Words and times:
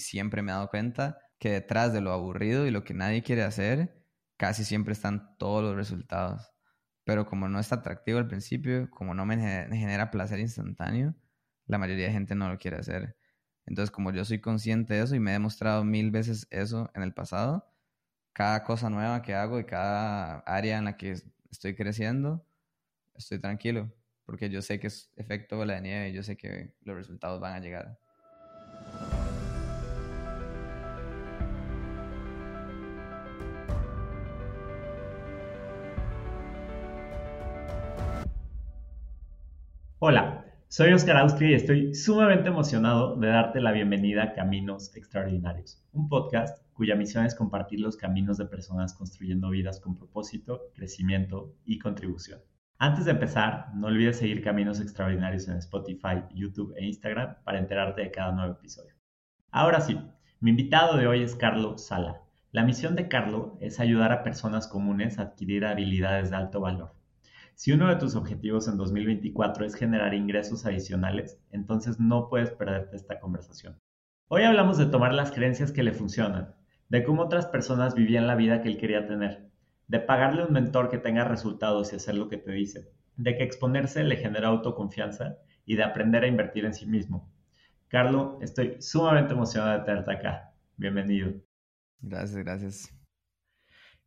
siempre 0.00 0.42
me 0.42 0.50
he 0.50 0.54
dado 0.54 0.68
cuenta 0.68 1.18
que 1.38 1.50
detrás 1.50 1.92
de 1.92 2.00
lo 2.00 2.12
aburrido 2.12 2.66
y 2.66 2.72
lo 2.72 2.84
que 2.84 2.94
nadie 2.94 3.22
quiere 3.22 3.44
hacer, 3.44 4.04
casi 4.36 4.64
siempre 4.64 4.92
están 4.92 5.36
todos 5.38 5.62
los 5.62 5.76
resultados. 5.76 6.52
Pero 7.04 7.26
como 7.26 7.48
no 7.48 7.60
es 7.60 7.72
atractivo 7.72 8.18
al 8.18 8.28
principio, 8.28 8.90
como 8.90 9.14
no 9.14 9.24
me 9.26 9.36
genera 9.38 10.10
placer 10.10 10.40
instantáneo, 10.40 11.14
la 11.66 11.78
mayoría 11.78 12.06
de 12.06 12.12
gente 12.12 12.34
no 12.34 12.48
lo 12.48 12.58
quiere 12.58 12.78
hacer. 12.78 13.16
Entonces, 13.66 13.90
como 13.90 14.12
yo 14.12 14.24
soy 14.24 14.40
consciente 14.40 14.94
de 14.94 15.02
eso 15.02 15.14
y 15.14 15.20
me 15.20 15.30
he 15.30 15.34
demostrado 15.34 15.84
mil 15.84 16.10
veces 16.10 16.46
eso 16.50 16.90
en 16.94 17.02
el 17.02 17.14
pasado, 17.14 17.72
cada 18.32 18.64
cosa 18.64 18.90
nueva 18.90 19.22
que 19.22 19.34
hago 19.34 19.60
y 19.60 19.64
cada 19.64 20.40
área 20.40 20.78
en 20.78 20.84
la 20.86 20.96
que 20.96 21.16
estoy 21.50 21.74
creciendo, 21.74 22.46
estoy 23.14 23.38
tranquilo, 23.40 23.92
porque 24.24 24.50
yo 24.50 24.62
sé 24.62 24.80
que 24.80 24.88
es 24.88 25.12
efecto 25.16 25.60
de 25.60 25.66
la 25.66 25.80
nieve 25.80 26.10
y 26.10 26.12
yo 26.12 26.22
sé 26.22 26.36
que 26.36 26.74
los 26.82 26.96
resultados 26.96 27.40
van 27.40 27.54
a 27.54 27.60
llegar. 27.60 27.98
Hola, 40.02 40.46
soy 40.68 40.94
Oscar 40.94 41.18
Austria 41.18 41.50
y 41.50 41.54
estoy 41.54 41.94
sumamente 41.94 42.48
emocionado 42.48 43.16
de 43.16 43.28
darte 43.28 43.60
la 43.60 43.70
bienvenida 43.70 44.22
a 44.22 44.32
Caminos 44.32 44.96
Extraordinarios, 44.96 45.84
un 45.92 46.08
podcast 46.08 46.64
cuya 46.72 46.94
misión 46.96 47.26
es 47.26 47.34
compartir 47.34 47.80
los 47.80 47.98
caminos 47.98 48.38
de 48.38 48.46
personas 48.46 48.94
construyendo 48.94 49.50
vidas 49.50 49.78
con 49.78 49.98
propósito, 49.98 50.62
crecimiento 50.74 51.54
y 51.66 51.78
contribución. 51.78 52.40
Antes 52.78 53.04
de 53.04 53.10
empezar, 53.10 53.74
no 53.74 53.88
olvides 53.88 54.16
seguir 54.16 54.42
Caminos 54.42 54.80
Extraordinarios 54.80 55.46
en 55.48 55.58
Spotify, 55.58 56.22
YouTube 56.34 56.72
e 56.78 56.86
Instagram 56.86 57.36
para 57.44 57.58
enterarte 57.58 58.00
de 58.00 58.10
cada 58.10 58.32
nuevo 58.32 58.54
episodio. 58.54 58.94
Ahora 59.50 59.82
sí, 59.82 60.00
mi 60.40 60.48
invitado 60.48 60.96
de 60.96 61.08
hoy 61.08 61.22
es 61.22 61.36
Carlo 61.36 61.76
Sala. 61.76 62.22
La 62.52 62.64
misión 62.64 62.96
de 62.96 63.08
Carlo 63.08 63.58
es 63.60 63.80
ayudar 63.80 64.12
a 64.12 64.22
personas 64.22 64.66
comunes 64.66 65.18
a 65.18 65.24
adquirir 65.24 65.66
habilidades 65.66 66.30
de 66.30 66.36
alto 66.36 66.58
valor 66.62 66.98
si 67.60 67.72
uno 67.72 67.90
de 67.90 67.96
tus 67.96 68.14
objetivos 68.16 68.68
en 68.68 68.78
2024 68.78 69.66
es 69.66 69.74
generar 69.74 70.14
ingresos 70.14 70.64
adicionales, 70.64 71.38
entonces 71.50 72.00
no 72.00 72.30
puedes 72.30 72.52
perderte 72.52 72.96
esta 72.96 73.20
conversación. 73.20 73.78
Hoy 74.28 74.44
hablamos 74.44 74.78
de 74.78 74.86
tomar 74.86 75.12
las 75.12 75.30
creencias 75.30 75.70
que 75.70 75.82
le 75.82 75.92
funcionan, 75.92 76.54
de 76.88 77.04
cómo 77.04 77.20
otras 77.20 77.44
personas 77.44 77.94
vivían 77.94 78.26
la 78.26 78.34
vida 78.34 78.62
que 78.62 78.70
él 78.70 78.78
quería 78.78 79.06
tener, 79.06 79.50
de 79.88 80.00
pagarle 80.00 80.46
un 80.46 80.54
mentor 80.54 80.88
que 80.88 80.96
tenga 80.96 81.24
resultados 81.24 81.92
y 81.92 81.96
hacer 81.96 82.14
lo 82.14 82.30
que 82.30 82.38
te 82.38 82.50
dice, 82.50 82.88
de 83.18 83.36
que 83.36 83.44
exponerse 83.44 84.04
le 84.04 84.16
genera 84.16 84.48
autoconfianza 84.48 85.36
y 85.66 85.76
de 85.76 85.82
aprender 85.82 86.24
a 86.24 86.28
invertir 86.28 86.64
en 86.64 86.72
sí 86.72 86.86
mismo. 86.86 87.30
Carlo, 87.88 88.38
estoy 88.40 88.80
sumamente 88.80 89.34
emocionado 89.34 89.78
de 89.78 89.84
tenerte 89.84 90.12
acá. 90.12 90.54
Bienvenido. 90.78 91.34
Gracias, 92.00 92.38
gracias. 92.38 92.99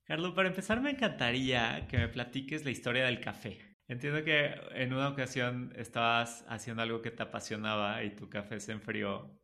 Carlos, 0.06 0.34
para 0.34 0.50
empezar 0.50 0.82
me 0.82 0.92
encantaría 0.92 1.88
que 1.88 1.98
me 1.98 2.08
platiques 2.10 2.66
la 2.66 2.72
historia 2.72 3.06
del 3.06 3.20
café. 3.22 3.60
Entiendo 3.88 4.24
que 4.24 4.54
en 4.72 4.94
una 4.94 5.10
ocasión 5.10 5.74
estabas 5.78 6.46
haciendo 6.48 6.84
algo 6.84 7.02
que 7.02 7.12
te 7.12 7.24
apasionaba 7.24 8.04
y 8.04 8.16
tu 8.16 8.30
café 8.30 8.60
se 8.60 8.74
enfrió 8.74 9.40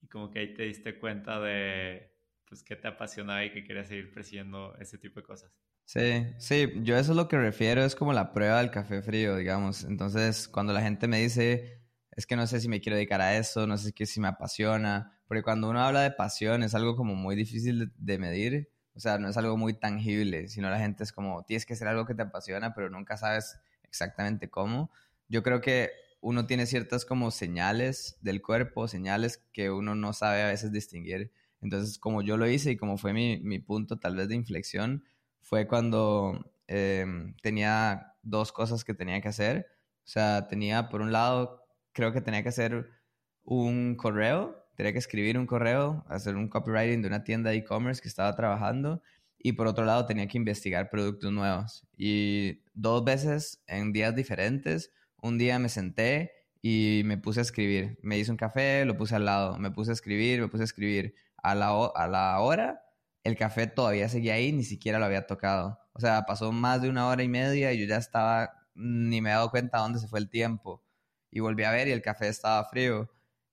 y 0.00 0.08
como 0.08 0.30
que 0.30 0.40
ahí 0.40 0.54
te 0.54 0.64
diste 0.64 0.98
cuenta 0.98 1.40
de 1.40 2.16
pues 2.44 2.64
qué 2.64 2.76
te 2.76 2.88
apasionaba 2.88 3.44
y 3.44 3.52
que 3.52 3.64
querías 3.64 3.88
seguir 3.88 4.12
persiguiendo 4.12 4.76
ese 4.78 4.98
tipo 4.98 5.20
de 5.20 5.26
cosas. 5.26 5.52
Sí, 5.84 6.24
sí, 6.38 6.72
yo 6.82 6.96
eso 6.96 7.12
es 7.12 7.16
lo 7.16 7.26
que 7.26 7.36
refiero, 7.36 7.82
es 7.84 7.96
como 7.96 8.12
la 8.12 8.32
prueba 8.32 8.58
del 8.60 8.70
café 8.70 9.02
frío, 9.02 9.36
digamos. 9.36 9.82
Entonces, 9.84 10.46
cuando 10.46 10.72
la 10.72 10.82
gente 10.82 11.08
me 11.08 11.20
dice, 11.20 11.82
es 12.12 12.26
que 12.26 12.36
no 12.36 12.46
sé 12.46 12.60
si 12.60 12.68
me 12.68 12.80
quiero 12.80 12.94
dedicar 12.96 13.20
a 13.20 13.36
eso, 13.36 13.66
no 13.66 13.76
sé 13.76 13.92
si 14.06 14.20
me 14.20 14.28
apasiona, 14.28 15.20
porque 15.26 15.42
cuando 15.42 15.68
uno 15.68 15.80
habla 15.80 16.02
de 16.02 16.12
pasión 16.12 16.62
es 16.62 16.76
algo 16.76 16.94
como 16.94 17.16
muy 17.16 17.34
difícil 17.34 17.92
de 17.96 18.18
medir 18.18 18.69
o 18.94 19.00
sea, 19.00 19.18
no 19.18 19.28
es 19.28 19.36
algo 19.36 19.56
muy 19.56 19.74
tangible, 19.74 20.48
sino 20.48 20.70
la 20.70 20.78
gente 20.78 21.04
es 21.04 21.12
como, 21.12 21.44
tienes 21.44 21.66
que 21.66 21.76
ser 21.76 21.88
algo 21.88 22.06
que 22.06 22.14
te 22.14 22.22
apasiona, 22.22 22.74
pero 22.74 22.90
nunca 22.90 23.16
sabes 23.16 23.58
exactamente 23.82 24.50
cómo. 24.50 24.90
Yo 25.28 25.42
creo 25.42 25.60
que 25.60 25.90
uno 26.20 26.46
tiene 26.46 26.66
ciertas 26.66 27.04
como 27.04 27.30
señales 27.30 28.18
del 28.20 28.42
cuerpo, 28.42 28.88
señales 28.88 29.38
que 29.52 29.70
uno 29.70 29.94
no 29.94 30.12
sabe 30.12 30.42
a 30.42 30.48
veces 30.48 30.72
distinguir. 30.72 31.32
Entonces, 31.60 31.98
como 31.98 32.22
yo 32.22 32.36
lo 32.36 32.48
hice 32.48 32.72
y 32.72 32.76
como 32.76 32.98
fue 32.98 33.12
mi, 33.12 33.38
mi 33.40 33.58
punto 33.58 33.98
tal 33.98 34.16
vez 34.16 34.28
de 34.28 34.34
inflexión, 34.34 35.04
fue 35.40 35.66
cuando 35.66 36.52
em, 36.66 37.34
tenía 37.42 38.14
dos 38.22 38.52
cosas 38.52 38.84
que 38.84 38.94
tenía 38.94 39.20
que 39.20 39.28
hacer. 39.28 39.66
O 40.04 40.08
sea, 40.08 40.48
tenía 40.48 40.88
por 40.88 41.00
un 41.00 41.12
lado, 41.12 41.64
creo 41.92 42.12
que 42.12 42.20
tenía 42.20 42.42
que 42.42 42.50
hacer 42.50 42.90
un 43.44 43.96
correo 43.96 44.59
tenía 44.80 44.94
que 44.94 44.98
escribir 44.98 45.36
un 45.36 45.46
correo, 45.46 46.06
hacer 46.08 46.36
un 46.36 46.48
copywriting 46.48 47.02
de 47.02 47.08
una 47.08 47.22
tienda 47.22 47.50
de 47.50 47.56
e-commerce 47.56 48.00
que 48.00 48.08
estaba 48.08 48.34
trabajando 48.34 49.02
y 49.38 49.52
por 49.52 49.66
otro 49.66 49.84
lado 49.84 50.06
tenía 50.06 50.26
que 50.26 50.38
investigar 50.38 50.88
productos 50.88 51.30
nuevos. 51.30 51.86
Y 51.98 52.62
dos 52.72 53.04
veces 53.04 53.62
en 53.66 53.92
días 53.92 54.16
diferentes, 54.16 54.90
un 55.18 55.36
día 55.36 55.58
me 55.58 55.68
senté 55.68 56.32
y 56.62 57.02
me 57.04 57.18
puse 57.18 57.40
a 57.40 57.42
escribir. 57.42 57.98
Me 58.00 58.16
hice 58.16 58.30
un 58.30 58.38
café, 58.38 58.86
lo 58.86 58.96
puse 58.96 59.14
al 59.16 59.26
lado, 59.26 59.58
me 59.58 59.70
puse 59.70 59.90
a 59.90 59.92
escribir, 59.92 60.40
me 60.40 60.48
puse 60.48 60.62
a 60.62 60.64
escribir. 60.64 61.14
A 61.42 61.54
la, 61.54 61.68
a 61.94 62.08
la 62.08 62.40
hora, 62.40 62.82
el 63.22 63.36
café 63.36 63.66
todavía 63.66 64.08
seguía 64.08 64.34
ahí, 64.34 64.50
ni 64.52 64.64
siquiera 64.64 64.98
lo 64.98 65.04
había 65.04 65.26
tocado. 65.26 65.78
O 65.92 66.00
sea, 66.00 66.22
pasó 66.22 66.52
más 66.52 66.80
de 66.80 66.88
una 66.88 67.06
hora 67.06 67.22
y 67.22 67.28
media 67.28 67.70
y 67.74 67.80
yo 67.80 67.86
ya 67.86 67.98
estaba, 67.98 68.50
ni 68.74 69.20
me 69.20 69.28
he 69.28 69.32
dado 69.34 69.50
cuenta 69.50 69.78
dónde 69.78 69.98
se 69.98 70.08
fue 70.08 70.20
el 70.20 70.30
tiempo. 70.30 70.82
Y 71.30 71.40
volví 71.40 71.64
a 71.64 71.70
ver 71.70 71.86
y 71.88 71.92
el 71.92 72.00
café 72.00 72.28
estaba 72.28 72.64
frío. 72.64 73.10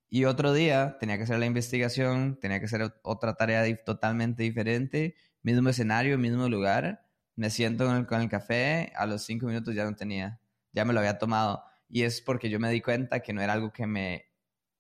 Y 0.10 0.26
otro 0.26 0.54
día 0.54 0.98
tenía 1.00 1.18
que 1.18 1.24
hacer 1.24 1.40
la 1.40 1.46
investigación, 1.46 2.38
tenía 2.40 2.60
que 2.60 2.66
hacer 2.66 2.94
otra 3.04 3.34
tarea 3.36 3.64
totalmente 3.84 4.44
diferente, 4.44 5.16
mismo 5.42 5.70
escenario, 5.70 6.18
mismo 6.18 6.48
lugar. 6.48 7.06
Me 7.36 7.50
siento 7.50 7.86
con 8.08 8.22
el, 8.22 8.30
café, 8.30 8.94
a 8.96 9.06
los 9.06 9.24
cinco 9.24 9.48
minutos 9.48 9.76
ya 9.76 9.84
no 9.84 9.96
tenía, 9.96 10.40
ya 10.72 10.86
me 10.86 10.94
lo 10.94 11.00
había 11.00 11.18
tomado. 11.18 11.64
Y 11.90 12.04
es 12.04 12.22
porque 12.22 12.50
yo 12.50 12.60
me 12.60 12.72
di 12.72 12.82
cuenta 12.82 13.20
que 13.20 13.34
no 13.34 13.42
era 13.42 13.54
algo 13.54 13.72
que 13.72 13.86
me 13.86 14.26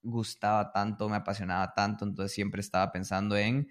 gustaba 0.02 0.72
tanto, 0.72 1.10
me 1.10 1.18
apasionaba 1.18 1.74
tanto, 1.74 2.06
entonces 2.06 2.34
siempre 2.34 2.62
estaba 2.62 2.92
pensando 2.92 3.36
en, 3.38 3.68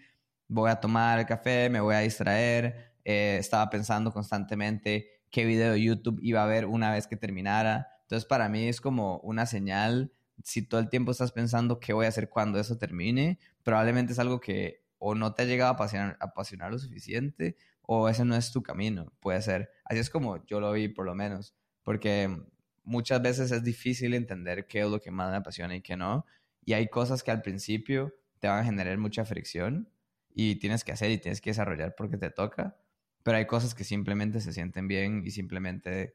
voy 0.48 0.70
a 0.70 0.76
tomar 0.76 1.18
el 1.18 1.26
café, 1.26 1.70
me 1.70 1.80
voy 1.80 1.94
a 1.94 2.00
distraer, 2.00 2.94
eh, 3.04 3.38
estaba 3.40 3.70
pensando 3.70 4.12
constantemente 4.12 5.22
qué 5.30 5.44
video 5.44 5.72
de 5.72 5.82
YouTube 5.82 6.18
iba 6.22 6.42
a 6.42 6.46
ver 6.46 6.66
una 6.66 6.92
vez 6.92 7.06
que 7.06 7.16
terminara. 7.16 7.88
Entonces 8.02 8.26
para 8.26 8.48
mí 8.48 8.68
es 8.68 8.80
como 8.80 9.18
una 9.20 9.46
señal 9.46 10.12
si 10.46 10.62
todo 10.62 10.80
el 10.80 10.88
tiempo 10.88 11.10
estás 11.10 11.32
pensando 11.32 11.80
qué 11.80 11.92
voy 11.92 12.06
a 12.06 12.08
hacer 12.08 12.28
cuando 12.28 12.60
eso 12.60 12.78
termine, 12.78 13.40
probablemente 13.64 14.12
es 14.12 14.20
algo 14.20 14.38
que 14.38 14.84
o 14.98 15.16
no 15.16 15.34
te 15.34 15.42
ha 15.42 15.44
llegado 15.44 15.72
a 15.72 15.74
apasionar, 15.74 16.16
apasionar 16.20 16.70
lo 16.70 16.78
suficiente 16.78 17.56
o 17.82 18.08
ese 18.08 18.24
no 18.24 18.36
es 18.36 18.52
tu 18.52 18.62
camino, 18.62 19.12
puede 19.18 19.42
ser. 19.42 19.72
Así 19.84 19.98
es 19.98 20.08
como 20.08 20.46
yo 20.46 20.60
lo 20.60 20.70
vi 20.70 20.86
por 20.86 21.04
lo 21.04 21.16
menos, 21.16 21.56
porque 21.82 22.44
muchas 22.84 23.20
veces 23.22 23.50
es 23.50 23.64
difícil 23.64 24.14
entender 24.14 24.68
qué 24.68 24.82
es 24.82 24.88
lo 24.88 25.00
que 25.00 25.10
más 25.10 25.32
me 25.32 25.36
apasiona 25.38 25.74
y 25.74 25.82
qué 25.82 25.96
no, 25.96 26.24
y 26.64 26.74
hay 26.74 26.86
cosas 26.86 27.24
que 27.24 27.32
al 27.32 27.42
principio 27.42 28.14
te 28.38 28.46
van 28.46 28.60
a 28.60 28.64
generar 28.64 28.96
mucha 28.98 29.24
fricción 29.24 29.90
y 30.32 30.60
tienes 30.60 30.84
que 30.84 30.92
hacer 30.92 31.10
y 31.10 31.18
tienes 31.18 31.40
que 31.40 31.50
desarrollar 31.50 31.96
porque 31.96 32.18
te 32.18 32.30
toca, 32.30 32.76
pero 33.24 33.36
hay 33.36 33.46
cosas 33.48 33.74
que 33.74 33.82
simplemente 33.82 34.40
se 34.40 34.52
sienten 34.52 34.86
bien 34.86 35.22
y 35.24 35.32
simplemente 35.32 36.14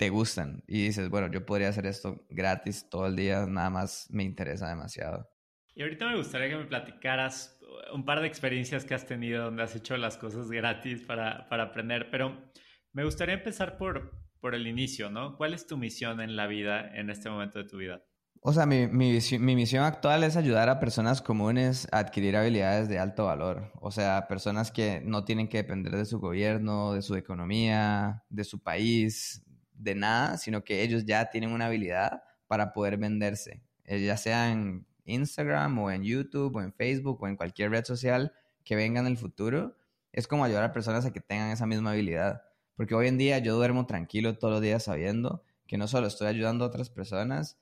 te 0.00 0.08
gustan 0.08 0.64
y 0.66 0.84
dices, 0.84 1.10
bueno, 1.10 1.30
yo 1.30 1.44
podría 1.44 1.68
hacer 1.68 1.84
esto 1.84 2.24
gratis 2.30 2.88
todo 2.88 3.06
el 3.06 3.16
día, 3.16 3.44
nada 3.44 3.68
más 3.68 4.06
me 4.08 4.24
interesa 4.24 4.66
demasiado. 4.66 5.28
Y 5.74 5.82
ahorita 5.82 6.08
me 6.08 6.16
gustaría 6.16 6.48
que 6.48 6.56
me 6.56 6.64
platicaras 6.64 7.60
un 7.92 8.06
par 8.06 8.22
de 8.22 8.26
experiencias 8.26 8.86
que 8.86 8.94
has 8.94 9.04
tenido 9.04 9.44
donde 9.44 9.62
has 9.62 9.76
hecho 9.76 9.98
las 9.98 10.16
cosas 10.16 10.50
gratis 10.50 11.02
para, 11.02 11.46
para 11.50 11.64
aprender, 11.64 12.08
pero 12.10 12.50
me 12.94 13.04
gustaría 13.04 13.34
empezar 13.34 13.76
por, 13.76 14.10
por 14.40 14.54
el 14.54 14.66
inicio, 14.66 15.10
¿no? 15.10 15.36
¿Cuál 15.36 15.52
es 15.52 15.66
tu 15.66 15.76
misión 15.76 16.22
en 16.22 16.34
la 16.34 16.46
vida 16.46 16.96
en 16.96 17.10
este 17.10 17.28
momento 17.28 17.58
de 17.58 17.68
tu 17.68 17.76
vida? 17.76 18.02
O 18.40 18.54
sea, 18.54 18.64
mi, 18.64 18.86
mi, 18.86 19.18
mi, 19.38 19.54
misión 19.54 19.84
actual 19.84 20.24
es 20.24 20.38
ayudar 20.38 20.70
a 20.70 20.80
personas 20.80 21.20
comunes 21.20 21.86
a 21.92 21.98
adquirir 21.98 22.38
habilidades 22.38 22.88
de 22.88 22.98
alto 22.98 23.26
valor. 23.26 23.70
O 23.82 23.90
sea, 23.90 24.28
personas 24.28 24.72
que 24.72 25.02
no 25.04 25.26
tienen 25.26 25.46
que 25.46 25.58
depender 25.58 25.94
de 25.94 26.06
su 26.06 26.20
gobierno, 26.20 26.94
de 26.94 27.02
su 27.02 27.16
economía, 27.16 28.24
de 28.30 28.44
su 28.44 28.62
país, 28.62 29.44
de 29.80 29.94
nada, 29.94 30.36
sino 30.36 30.62
que 30.64 30.82
ellos 30.82 31.04
ya 31.04 31.30
tienen 31.30 31.50
una 31.50 31.66
habilidad 31.66 32.22
para 32.46 32.72
poder 32.72 32.96
venderse, 32.96 33.62
eh, 33.84 34.04
ya 34.04 34.16
sea 34.16 34.50
en 34.50 34.86
Instagram 35.04 35.78
o 35.78 35.90
en 35.90 36.02
YouTube 36.02 36.56
o 36.56 36.60
en 36.60 36.72
Facebook 36.72 37.22
o 37.22 37.28
en 37.28 37.36
cualquier 37.36 37.70
red 37.70 37.84
social 37.84 38.32
que 38.64 38.76
venga 38.76 39.00
en 39.00 39.06
el 39.06 39.16
futuro. 39.16 39.76
Es 40.12 40.26
como 40.26 40.44
ayudar 40.44 40.64
a 40.64 40.72
personas 40.72 41.04
a 41.06 41.12
que 41.12 41.20
tengan 41.20 41.50
esa 41.50 41.66
misma 41.66 41.92
habilidad. 41.92 42.42
Porque 42.76 42.94
hoy 42.94 43.08
en 43.08 43.18
día 43.18 43.38
yo 43.38 43.56
duermo 43.56 43.86
tranquilo 43.86 44.38
todos 44.38 44.54
los 44.54 44.62
días 44.62 44.84
sabiendo 44.84 45.44
que 45.66 45.78
no 45.78 45.86
solo 45.86 46.06
estoy 46.06 46.28
ayudando 46.28 46.64
a 46.64 46.68
otras 46.68 46.90
personas 46.90 47.58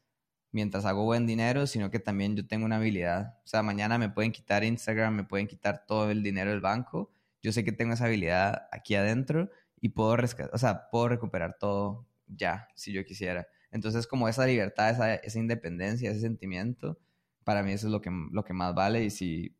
mientras 0.50 0.84
hago 0.86 1.04
buen 1.04 1.26
dinero, 1.26 1.66
sino 1.66 1.90
que 1.90 1.98
también 1.98 2.36
yo 2.36 2.46
tengo 2.46 2.64
una 2.64 2.76
habilidad. 2.76 3.36
O 3.44 3.46
sea, 3.46 3.62
mañana 3.62 3.98
me 3.98 4.08
pueden 4.08 4.32
quitar 4.32 4.64
Instagram, 4.64 5.14
me 5.14 5.24
pueden 5.24 5.46
quitar 5.46 5.84
todo 5.86 6.10
el 6.10 6.22
dinero 6.22 6.50
del 6.50 6.60
banco. 6.60 7.10
Yo 7.42 7.52
sé 7.52 7.64
que 7.64 7.72
tengo 7.72 7.94
esa 7.94 8.06
habilidad 8.06 8.68
aquí 8.72 8.94
adentro 8.94 9.50
y 9.80 9.90
puedo, 9.90 10.16
o 10.52 10.58
sea, 10.58 10.88
puedo 10.90 11.08
recuperar 11.08 11.56
todo 11.58 12.07
ya, 12.28 12.68
si 12.74 12.92
yo 12.92 13.04
quisiera. 13.04 13.48
Entonces, 13.70 14.06
como 14.06 14.28
esa 14.28 14.46
libertad, 14.46 14.90
esa, 14.90 15.14
esa 15.16 15.38
independencia, 15.38 16.10
ese 16.10 16.20
sentimiento, 16.20 16.98
para 17.44 17.62
mí 17.62 17.72
eso 17.72 17.86
es 17.86 17.92
lo 17.92 18.00
que, 18.00 18.10
lo 18.32 18.44
que 18.44 18.52
más 18.52 18.74
vale 18.74 19.04
y 19.04 19.10
si 19.10 19.56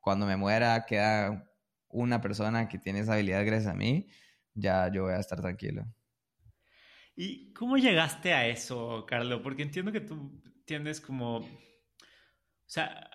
cuando 0.00 0.26
me 0.26 0.36
muera 0.36 0.84
queda 0.86 1.50
una 1.88 2.20
persona 2.20 2.68
que 2.68 2.78
tiene 2.78 3.00
esa 3.00 3.14
habilidad 3.14 3.44
gracias 3.44 3.72
a 3.72 3.76
mí, 3.76 4.06
ya 4.54 4.90
yo 4.92 5.04
voy 5.04 5.14
a 5.14 5.18
estar 5.20 5.40
tranquilo. 5.40 5.84
¿Y 7.16 7.52
cómo 7.54 7.78
llegaste 7.78 8.34
a 8.34 8.46
eso, 8.46 9.06
Carlos? 9.06 9.40
Porque 9.42 9.62
entiendo 9.62 9.90
que 9.90 10.00
tú 10.00 10.42
tienes 10.66 11.00
como, 11.00 11.38
o 11.38 11.48
sea, 12.66 13.10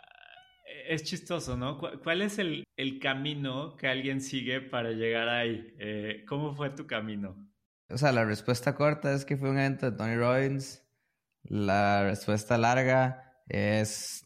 es 0.88 1.04
chistoso, 1.04 1.56
¿no? 1.56 1.78
¿Cuál 1.78 2.24
es 2.24 2.40
el, 2.40 2.66
camino 3.00 3.78
que 3.78 3.88
alguien 3.88 4.20
sigue 4.20 4.62
para 4.62 4.92
llegar 4.92 5.30
ahí? 5.30 5.76
Eh, 5.78 6.26
¿Cómo 6.28 6.56
fue 6.56 6.72
tu 6.72 6.88
camino? 6.88 7.51
O 7.94 7.98
sea, 7.98 8.12
la 8.12 8.26
respuesta 8.26 8.76
corta 8.76 9.14
es 9.14 9.26
que 9.26 9.38
fue 9.38 9.50
un 9.50 9.58
evento 9.58 9.90
de 9.90 9.98
Tony 9.98 10.16
Robbins. 10.16 10.84
La 11.44 12.04
respuesta 12.04 12.58
larga 12.58 13.42
es 13.48 14.26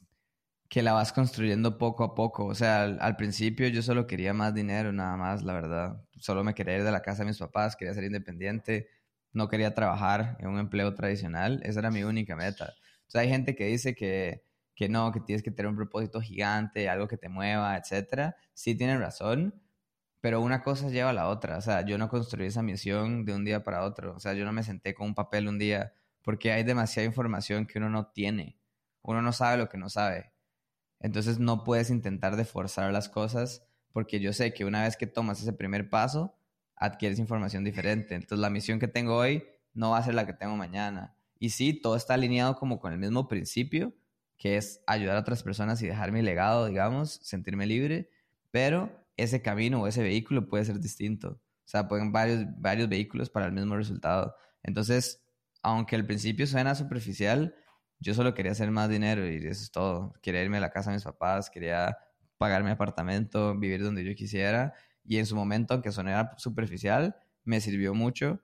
que 0.69 0.81
la 0.81 0.94
vas 0.94 1.13
construyendo 1.13 1.77
poco 1.77 2.03
a 2.03 2.15
poco. 2.15 2.45
O 2.45 2.56
sea, 2.56 2.83
al, 2.83 3.15
principio 3.15 3.67
yo 3.67 3.81
solo 3.81 4.07
quería 4.07 4.33
más 4.33 4.53
dinero, 4.53 4.91
nada 4.91 5.15
más, 5.17 5.44
la 5.44 5.53
verdad. 5.53 6.03
Solo 6.17 6.44
me 6.44 6.53
quería 6.53 6.77
ir 6.77 6.83
de 6.83 6.91
la 6.91 7.01
casa 7.01 7.23
de 7.23 7.29
mis 7.29 7.38
papás, 7.39 7.75
quería 7.75 7.94
ser 7.94 8.03
independiente, 8.03 8.89
no 9.33 9.47
quería 9.47 9.73
trabajar 9.73 10.38
en 10.39 10.47
un 10.50 10.59
empleo 10.59 10.94
tradicional. 10.94 11.61
Esa 11.63 11.79
era 11.79 11.91
mi 11.91 12.03
única 12.03 12.35
meta. 12.35 12.73
O 13.13 13.18
hay 13.18 13.29
gente 13.29 13.56
que 13.56 13.65
dice 13.68 13.95
que, 13.95 14.44
que 14.75 14.89
no, 14.89 15.11
que 15.11 15.21
tienes 15.21 15.44
que 15.44 15.51
tener 15.51 15.69
un 15.69 15.75
propósito 15.77 16.21
gigante, 16.21 16.89
algo 16.89 17.07
que 17.07 17.18
te 17.18 17.29
mueva, 17.29 17.77
etc. 17.77 18.35
Sí 18.53 18.75
tienen 18.75 19.00
razón, 19.00 19.61
pero 20.21 20.41
una 20.41 20.62
cosa 20.62 20.89
lleva 20.89 21.12
a 21.12 21.13
la 21.13 21.27
otra. 21.27 21.57
O 21.57 21.62
sea, 21.62 21.85
yo 21.85 21.97
no 21.97 22.09
construí 22.09 22.47
esa 22.47 22.63
misión 22.63 23.25
de 23.25 23.33
un 23.33 23.45
día 23.45 23.63
para 23.63 23.83
otro. 23.83 24.15
O 24.15 24.19
sea, 24.19 24.33
yo 24.33 24.45
no 24.45 24.51
me 24.51 24.63
senté 24.63 24.94
con 24.94 25.07
un 25.07 25.15
papel 25.15 25.47
un 25.47 25.59
día 25.59 25.94
porque 26.21 26.51
hay 26.51 26.63
demasiada 26.63 27.06
información 27.06 27.65
que 27.65 27.77
uno 27.77 27.89
no 27.89 28.07
tiene. 28.07 28.57
Uno 29.01 29.21
no 29.21 29.31
sabe 29.31 29.57
lo 29.57 29.69
que 29.69 29.77
no 29.77 29.89
sabe. 29.89 30.31
Entonces 31.00 31.39
no 31.39 31.63
puedes 31.63 31.89
intentar 31.89 32.35
de 32.35 32.45
forzar 32.45 32.91
las 32.91 33.09
cosas 33.09 33.67
porque 33.91 34.19
yo 34.19 34.33
sé 34.33 34.53
que 34.53 34.65
una 34.65 34.83
vez 34.83 34.97
que 34.97 35.07
tomas 35.07 35.41
ese 35.41 35.53
primer 35.53 35.89
paso, 35.89 36.35
adquieres 36.75 37.19
información 37.19 37.63
diferente. 37.63 38.15
Entonces 38.15 38.39
la 38.39 38.50
misión 38.50 38.79
que 38.79 38.88
tengo 38.88 39.15
hoy 39.15 39.45
no 39.73 39.91
va 39.91 40.00
a 40.00 40.03
ser 40.03 40.15
la 40.15 40.25
que 40.25 40.33
tengo 40.33 40.56
mañana. 40.56 41.15
Y 41.39 41.51
sí, 41.51 41.73
todo 41.73 41.95
está 41.95 42.15
alineado 42.15 42.56
como 42.56 42.79
con 42.79 42.91
el 42.91 43.00
mismo 43.00 43.27
principio, 43.27 43.94
que 44.38 44.57
es 44.57 44.81
ayudar 44.88 45.18
a 45.18 45.19
otras 45.19 45.44
personas 45.44 45.81
y 45.81 45.88
dejar 45.88 46.11
mi 46.11 46.21
legado, 46.21 46.65
digamos, 46.65 47.19
sentirme 47.21 47.68
libre, 47.68 48.09
pero 48.51 49.05
ese 49.17 49.41
camino 49.41 49.81
o 49.81 49.88
ese 49.88 50.01
vehículo 50.03 50.47
puede 50.47 50.65
ser 50.65 50.79
distinto. 50.79 51.41
O 51.65 51.67
sea, 51.67 51.88
pueden 51.88 52.12
varios, 52.12 52.45
varios 52.57 52.89
vehículos 52.89 53.29
para 53.29 53.47
el 53.47 53.51
mismo 53.51 53.75
resultado. 53.75 54.35
Entonces, 54.63 55.23
aunque 55.62 55.95
al 55.95 56.06
principio 56.06 56.45
suena 56.47 56.75
superficial, 56.75 57.56
yo 58.00 58.13
solo 58.13 58.33
quería 58.33 58.51
hacer 58.51 58.71
más 58.71 58.89
dinero 58.89 59.27
y 59.27 59.38
eso 59.38 59.63
es 59.63 59.71
todo. 59.71 60.13
Quería 60.21 60.44
irme 60.44 60.57
a 60.57 60.62
la 60.62 60.69
casa 60.71 60.91
de 60.91 60.97
mis 60.97 61.03
papás, 61.03 61.50
quería 61.50 61.97
pagar 62.38 62.63
mi 62.63 62.69
apartamento, 62.69 63.57
vivir 63.57 63.83
donde 63.83 64.03
yo 64.03 64.13
quisiera. 64.15 64.73
Y 65.03 65.18
en 65.18 65.25
su 65.25 65.35
momento, 65.35 65.73
aunque 65.73 65.91
sonara 65.91 66.33
superficial, 66.38 67.15
me 67.44 67.61
sirvió 67.61 67.94
mucho 67.94 68.41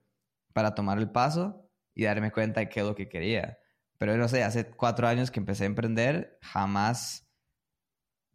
para 0.53 0.73
tomar 0.73 0.97
el 0.97 1.11
paso 1.11 1.69
y 1.93 2.05
darme 2.05 2.31
cuenta 2.31 2.61
de 2.61 2.69
qué 2.69 2.79
es 2.79 2.85
lo 2.85 2.95
que 2.95 3.09
quería. 3.09 3.57
Pero 3.97 4.17
no 4.17 4.27
sé, 4.27 4.43
hace 4.43 4.69
cuatro 4.71 5.07
años 5.07 5.29
que 5.29 5.39
empecé 5.39 5.63
a 5.63 5.67
emprender, 5.67 6.39
jamás 6.41 7.27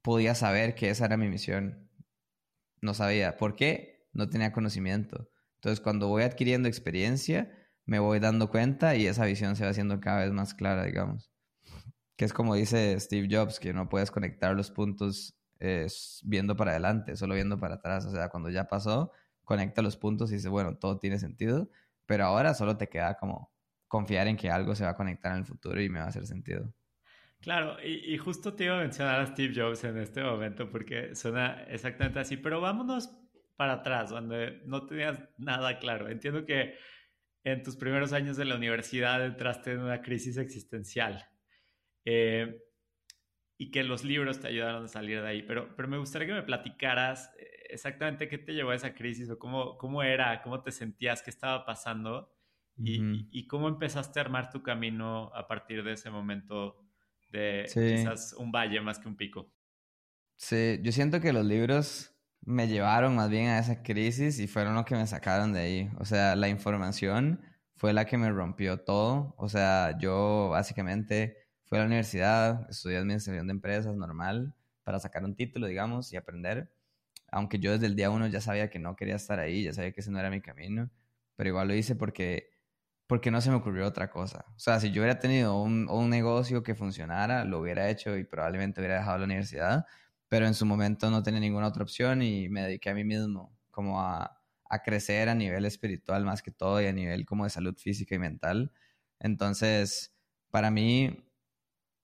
podía 0.03 0.35
saber 0.37 0.75
que 0.77 0.91
esa 0.91 1.07
era 1.07 1.17
mi 1.17 1.29
misión. 1.29 1.86
No 2.81 2.95
sabía. 2.95 3.37
¿Por 3.37 3.57
qué? 3.57 4.07
No 4.13 4.29
tenía 4.29 4.53
conocimiento. 4.53 5.29
Entonces, 5.57 5.81
cuando 5.81 6.09
voy 6.09 6.23
adquiriendo 6.23 6.69
experiencia, 6.69 7.51
me 7.85 7.99
voy 7.99 8.21
dando 8.21 8.51
cuenta 8.51 8.97
y 8.97 9.07
esa 9.07 9.25
visión 9.25 9.57
se 9.57 9.65
va 9.65 9.71
haciendo 9.71 10.01
cada 10.01 10.21
vez 10.21 10.33
más 10.33 10.55
clara, 10.55 10.85
digamos. 10.85 11.31
Que 12.17 12.25
es 12.25 12.33
como 12.33 12.55
dice 12.55 12.99
Steve 12.99 13.29
Jobs, 13.31 13.61
que 13.61 13.73
no 13.73 13.89
puedes 13.89 14.11
conectar 14.11 14.55
los 14.55 14.71
puntos 14.71 15.37
eh, 15.61 15.87
viendo 16.25 16.57
para 16.57 16.73
adelante, 16.73 17.17
solo 17.17 17.35
viendo 17.35 17.59
para 17.59 17.77
atrás. 17.77 18.07
O 18.07 18.11
sea, 18.11 18.29
cuando 18.29 18.51
ya 18.51 18.69
pasó, 18.69 19.13
conecta 19.45 19.83
los 19.83 19.97
puntos 19.97 20.31
y 20.31 20.35
dice, 20.35 20.49
bueno, 20.49 20.77
todo 20.77 20.99
tiene 20.99 21.19
sentido, 21.19 21.71
pero 22.07 22.25
ahora 22.25 22.55
solo 22.55 22.77
te 22.77 22.89
queda 22.89 23.17
como 23.17 23.53
confiar 23.89 24.27
en 24.29 24.37
que 24.37 24.51
algo 24.51 24.75
se 24.75 24.85
va 24.85 24.91
a 24.91 24.97
conectar 24.97 25.33
en 25.33 25.39
el 25.39 25.45
futuro 25.47 25.81
y 25.81 25.89
me 25.89 26.01
va 26.01 26.07
a 26.07 26.09
hacer 26.09 26.27
sentido. 26.27 26.73
Claro, 27.41 27.77
y, 27.83 28.15
y 28.15 28.19
justo 28.19 28.55
te 28.55 28.65
iba 28.65 28.79
a 28.79 28.83
mencionar 28.83 29.21
a 29.21 29.27
Steve 29.27 29.55
Jobs 29.55 29.85
en 29.85 29.99
este 29.99 30.23
momento 30.23 30.71
porque 30.71 31.15
suena 31.15 31.63
exactamente 31.69 32.19
así, 32.19 32.37
pero 32.37 32.61
vámonos 32.61 33.11
para 33.57 33.75
atrás, 33.75 34.11
donde 34.11 34.61
no 34.65 34.87
tenías 34.87 35.19
nada 35.39 35.79
claro. 35.79 36.09
Entiendo 36.09 36.45
que 36.45 36.77
en 37.45 37.63
tus 37.63 37.77
primeros 37.77 38.13
años 38.13 38.37
de 38.37 38.45
la 38.45 38.57
universidad 38.57 39.25
entraste 39.25 39.73
en 39.73 39.81
una 39.81 40.03
crisis 40.03 40.37
existencial 40.37 41.27
eh, 42.05 42.63
y 43.57 43.71
que 43.71 43.83
los 43.83 44.05
libros 44.05 44.41
te 44.41 44.49
ayudaron 44.49 44.85
a 44.85 44.89
salir 44.89 45.23
de 45.23 45.29
ahí. 45.29 45.43
Pero, 45.43 45.75
pero 45.75 45.89
me 45.89 45.99
gustaría 45.99 46.29
que 46.29 46.35
me 46.35 46.43
platicaras 46.43 47.33
eh, 47.39 47.69
exactamente 47.71 48.29
qué 48.29 48.39
te 48.39 48.53
llevó 48.53 48.71
a 48.71 48.75
esa 48.75 48.95
crisis 48.95 49.31
o 49.31 49.39
cómo, 49.39 49.79
cómo 49.79 50.03
era, 50.03 50.43
cómo 50.43 50.63
te 50.63 50.71
sentías, 50.71 51.23
qué 51.23 51.31
estaba 51.31 51.65
pasando 51.65 52.33
y, 52.79 53.01
y, 53.31 53.47
cómo 53.47 53.69
empezaste 53.69 54.21
a 54.21 54.23
armar 54.25 54.51
tu 54.51 54.63
camino 54.63 55.31
a 55.35 55.49
partir 55.49 55.83
de 55.83 55.93
ese 55.93 56.11
momento 56.11 56.86
de 57.29 57.67
quizás 57.73 58.33
un 58.35 58.53
valle 58.53 58.81
más 58.81 58.99
que 58.99 59.09
un 59.09 59.17
pico. 59.17 59.51
Sí, 60.37 60.79
yo 60.83 60.93
siento 60.93 61.21
que 61.21 61.33
los 61.33 61.45
libros 61.45 62.13
me 62.43 62.69
llevaron 62.69 63.17
más 63.17 63.29
bien 63.31 63.49
a 63.49 63.59
esa 63.59 63.83
crisis 63.83 64.39
y 64.39 64.47
fueron 64.47 64.75
los 64.75 64.85
que 64.85 64.95
me 64.95 65.07
sacaron 65.07 65.53
de 65.53 65.61
ahí. 65.61 65.91
O 65.99 66.05
sea, 66.05 66.37
la 66.37 66.49
información 66.49 67.41
fue 67.75 67.93
la 67.93 68.05
que 68.05 68.19
me 68.19 68.31
rompió 68.31 68.81
todo. 68.81 69.35
O 69.39 69.49
sea, 69.49 69.99
yo 69.99 70.51
básicamente 70.51 71.37
fui 71.65 71.79
a 71.79 71.81
la 71.81 71.87
universidad, 71.87 72.71
estudié 72.71 72.99
administración 72.99 73.47
de 73.47 73.53
empresas 73.53 73.97
normal 73.97 74.55
para 74.85 75.01
sacar 75.01 75.25
un 75.25 75.35
título, 75.35 75.67
digamos, 75.67 76.13
y 76.13 76.17
aprender. 76.17 76.71
Aunque 77.33 77.59
yo 77.59 77.73
desde 77.73 77.87
el 77.87 77.97
día 77.97 78.11
uno 78.11 78.29
ya 78.29 78.41
sabía 78.41 78.71
que 78.71 78.79
no 78.79 78.95
quería 78.95 79.17
estar 79.17 79.41
ahí, 79.41 79.65
ya 79.65 79.73
sabía 79.73 79.93
que 79.93 80.01
ese 80.01 80.13
no 80.13 80.21
era 80.21 80.31
mi 80.31 80.41
camino, 80.41 80.91
pero 81.35 81.49
igual 81.49 81.69
lo 81.69 81.75
hice 81.75 81.97
porque, 81.97 82.51
porque 83.07 83.31
no 83.31 83.41
se 83.41 83.51
me 83.51 83.57
ocurrió 83.57 83.87
otra 83.87 84.11
cosa. 84.11 84.45
O 84.57 84.59
sea, 84.59 84.81
si 84.81 84.91
yo 84.91 85.03
hubiera 85.03 85.19
tenido 85.21 85.61
un, 85.61 85.89
un 85.89 86.11
negocio 86.11 86.63
que 86.63 86.75
funcionara, 86.75 87.45
lo 87.45 87.61
hubiera 87.61 87.89
hecho 87.91 88.17
y 88.17 88.25
probablemente 88.25 88.81
hubiera 88.81 88.97
dejado 88.99 89.19
la 89.19 89.25
universidad, 89.25 89.87
pero 90.29 90.47
en 90.47 90.55
su 90.55 90.67
momento 90.67 91.11
no 91.11 91.23
tenía 91.23 91.41
ninguna 91.41 91.69
otra 91.69 91.83
opción 91.85 92.23
y 92.23 92.49
me 92.49 92.63
dediqué 92.63 92.91
a 92.91 92.95
mí 92.95 93.05
mismo, 93.05 93.57
como 93.71 94.01
a, 94.03 94.41
a 94.69 94.83
crecer 94.83 95.29
a 95.29 95.35
nivel 95.35 95.65
espiritual 95.65 96.25
más 96.25 96.43
que 96.43 96.51
todo 96.51 96.81
y 96.83 96.87
a 96.87 96.93
nivel 96.93 97.25
como 97.27 97.45
de 97.45 97.51
salud 97.51 97.77
física 97.77 98.15
y 98.17 98.19
mental. 98.19 98.73
Entonces, 99.21 100.17
para 100.51 100.71
mí, 100.71 101.31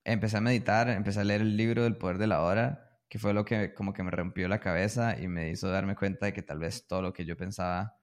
empecé 0.03 0.37
a 0.37 0.41
meditar, 0.41 0.89
empecé 0.89 1.21
a 1.21 1.23
leer 1.23 1.41
el 1.41 1.57
libro 1.57 1.83
del 1.83 1.97
poder 1.97 2.17
de 2.17 2.27
la 2.27 2.41
hora, 2.43 2.99
que 3.09 3.19
fue 3.19 3.33
lo 3.33 3.45
que 3.45 3.73
como 3.73 3.93
que 3.93 4.03
me 4.03 4.11
rompió 4.11 4.47
la 4.47 4.59
cabeza 4.59 5.19
y 5.19 5.27
me 5.27 5.49
hizo 5.49 5.69
darme 5.69 5.95
cuenta 5.95 6.25
de 6.25 6.33
que 6.33 6.41
tal 6.41 6.59
vez 6.59 6.87
todo 6.87 7.01
lo 7.01 7.13
que 7.13 7.25
yo 7.25 7.37
pensaba 7.37 7.97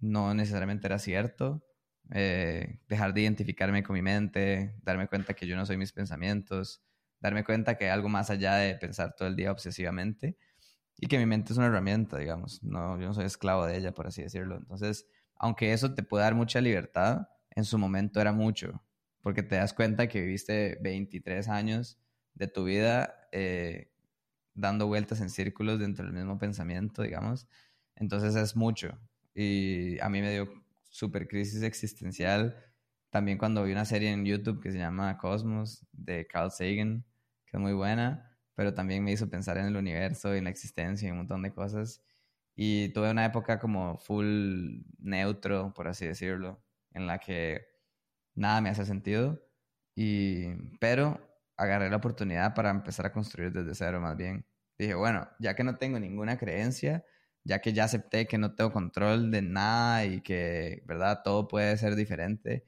no 0.00 0.34
necesariamente 0.34 0.86
era 0.88 0.98
cierto. 0.98 1.64
Eh, 2.14 2.78
dejar 2.88 3.14
de 3.14 3.22
identificarme 3.22 3.82
con 3.82 3.94
mi 3.94 4.02
mente, 4.02 4.74
darme 4.82 5.08
cuenta 5.08 5.32
que 5.32 5.46
yo 5.46 5.56
no 5.56 5.64
soy 5.64 5.78
mis 5.78 5.92
pensamientos, 5.92 6.82
darme 7.20 7.42
cuenta 7.42 7.76
que 7.76 7.86
hay 7.86 7.90
algo 7.90 8.10
más 8.10 8.28
allá 8.28 8.56
de 8.56 8.74
pensar 8.74 9.14
todo 9.16 9.28
el 9.28 9.36
día 9.36 9.50
obsesivamente 9.50 10.36
y 10.98 11.06
que 11.06 11.18
mi 11.18 11.24
mente 11.24 11.52
es 11.52 11.58
una 11.58 11.68
herramienta, 11.68 12.18
digamos, 12.18 12.62
no, 12.62 13.00
yo 13.00 13.06
no 13.06 13.14
soy 13.14 13.24
esclavo 13.24 13.66
de 13.66 13.78
ella, 13.78 13.92
por 13.92 14.06
así 14.06 14.22
decirlo. 14.22 14.56
Entonces, 14.56 15.06
aunque 15.36 15.72
eso 15.72 15.94
te 15.94 16.02
puede 16.02 16.24
dar 16.24 16.34
mucha 16.34 16.60
libertad, 16.60 17.28
en 17.50 17.64
su 17.64 17.78
momento 17.78 18.20
era 18.20 18.32
mucho, 18.32 18.84
porque 19.22 19.42
te 19.42 19.56
das 19.56 19.72
cuenta 19.72 20.06
que 20.08 20.20
viviste 20.20 20.78
23 20.82 21.48
años 21.48 21.98
de 22.34 22.46
tu 22.46 22.64
vida 22.64 23.28
eh, 23.32 23.90
dando 24.54 24.86
vueltas 24.86 25.20
en 25.20 25.30
círculos 25.30 25.78
dentro 25.78 26.04
del 26.04 26.14
mismo 26.14 26.38
pensamiento, 26.38 27.02
digamos. 27.02 27.48
Entonces 27.96 28.34
es 28.36 28.54
mucho. 28.54 28.98
Y 29.34 29.98
a 30.00 30.08
mí 30.08 30.20
me 30.20 30.30
dio 30.30 30.61
super 30.92 31.26
crisis 31.26 31.62
existencial. 31.62 32.56
También 33.10 33.38
cuando 33.38 33.64
vi 33.64 33.72
una 33.72 33.84
serie 33.84 34.12
en 34.12 34.24
YouTube 34.24 34.62
que 34.62 34.70
se 34.70 34.78
llama 34.78 35.18
Cosmos 35.18 35.86
de 35.92 36.26
Carl 36.26 36.52
Sagan, 36.52 37.04
que 37.46 37.56
es 37.56 37.60
muy 37.60 37.72
buena, 37.72 38.38
pero 38.54 38.74
también 38.74 39.02
me 39.02 39.12
hizo 39.12 39.28
pensar 39.28 39.56
en 39.58 39.66
el 39.66 39.76
universo 39.76 40.34
y 40.34 40.38
en 40.38 40.44
la 40.44 40.50
existencia 40.50 41.08
y 41.08 41.10
un 41.10 41.18
montón 41.18 41.42
de 41.42 41.52
cosas. 41.52 42.02
Y 42.54 42.90
tuve 42.90 43.10
una 43.10 43.24
época 43.24 43.58
como 43.58 43.96
full 43.98 44.82
neutro, 44.98 45.72
por 45.74 45.88
así 45.88 46.06
decirlo, 46.06 46.62
en 46.92 47.06
la 47.06 47.18
que 47.18 47.66
nada 48.34 48.60
me 48.60 48.68
hace 48.68 48.84
sentido, 48.84 49.42
y, 49.94 50.54
pero 50.78 51.20
agarré 51.56 51.90
la 51.90 51.96
oportunidad 51.96 52.54
para 52.54 52.70
empezar 52.70 53.06
a 53.06 53.12
construir 53.12 53.52
desde 53.52 53.74
cero 53.74 54.00
más 54.00 54.16
bien. 54.16 54.46
Dije, 54.78 54.94
bueno, 54.94 55.28
ya 55.38 55.54
que 55.54 55.64
no 55.64 55.76
tengo 55.76 55.98
ninguna 55.98 56.36
creencia, 56.38 57.04
ya 57.44 57.60
que 57.60 57.72
ya 57.72 57.84
acepté 57.84 58.26
que 58.26 58.38
no 58.38 58.54
tengo 58.54 58.72
control 58.72 59.30
de 59.30 59.42
nada 59.42 60.04
y 60.04 60.20
que, 60.20 60.82
¿verdad? 60.86 61.22
Todo 61.24 61.48
puede 61.48 61.76
ser 61.76 61.96
diferente 61.96 62.66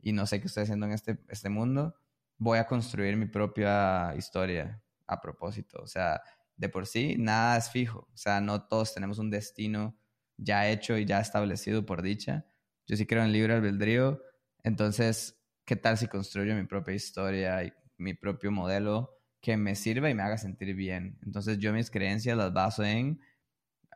y 0.00 0.12
no 0.12 0.26
sé 0.26 0.40
qué 0.40 0.46
estoy 0.46 0.64
haciendo 0.64 0.86
en 0.86 0.92
este, 0.92 1.18
este 1.28 1.48
mundo, 1.48 1.96
voy 2.38 2.58
a 2.58 2.66
construir 2.66 3.16
mi 3.16 3.26
propia 3.26 4.14
historia 4.16 4.82
a 5.06 5.20
propósito. 5.20 5.80
O 5.82 5.86
sea, 5.86 6.22
de 6.56 6.68
por 6.68 6.86
sí, 6.86 7.16
nada 7.18 7.56
es 7.56 7.70
fijo. 7.70 8.08
O 8.12 8.16
sea, 8.16 8.40
no 8.40 8.66
todos 8.66 8.94
tenemos 8.94 9.18
un 9.18 9.30
destino 9.30 9.96
ya 10.36 10.68
hecho 10.68 10.98
y 10.98 11.06
ya 11.06 11.20
establecido 11.20 11.86
por 11.86 12.02
dicha. 12.02 12.46
Yo 12.86 12.96
sí 12.96 13.06
creo 13.06 13.24
en 13.24 13.32
libre 13.32 13.54
albedrío. 13.54 14.22
Entonces, 14.62 15.40
¿qué 15.64 15.76
tal 15.76 15.98
si 15.98 16.08
construyo 16.08 16.54
mi 16.54 16.66
propia 16.66 16.94
historia 16.94 17.64
y 17.64 17.72
mi 17.98 18.14
propio 18.14 18.50
modelo 18.50 19.16
que 19.40 19.56
me 19.56 19.76
sirva 19.76 20.10
y 20.10 20.14
me 20.14 20.22
haga 20.22 20.38
sentir 20.38 20.74
bien. 20.74 21.18
Entonces 21.22 21.58
yo 21.58 21.72
mis 21.72 21.90
creencias 21.90 22.36
las 22.36 22.52
baso 22.52 22.82
en 22.82 23.20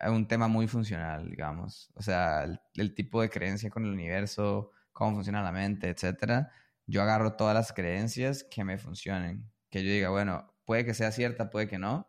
un 0.08 0.26
tema 0.26 0.48
muy 0.48 0.66
funcional, 0.66 1.28
digamos. 1.28 1.90
O 1.94 2.02
sea, 2.02 2.44
el, 2.74 2.94
tipo 2.94 3.20
de 3.20 3.28
creencia 3.28 3.70
con 3.70 3.84
el 3.84 3.92
universo, 3.92 4.70
cómo 4.92 5.14
funciona 5.16 5.42
la 5.42 5.52
mente, 5.52 5.88
etcétera. 5.90 6.50
Yo 6.86 7.02
agarro 7.02 7.34
todas 7.34 7.54
las 7.54 7.72
creencias 7.72 8.44
que 8.44 8.64
me 8.64 8.78
funcionen. 8.78 9.50
Que 9.68 9.84
yo 9.84 9.90
diga, 9.90 10.08
bueno, 10.10 10.52
puede 10.64 10.84
que 10.84 10.94
sea 10.94 11.12
cierta, 11.12 11.50
puede 11.50 11.68
que 11.68 11.78
no. 11.78 12.08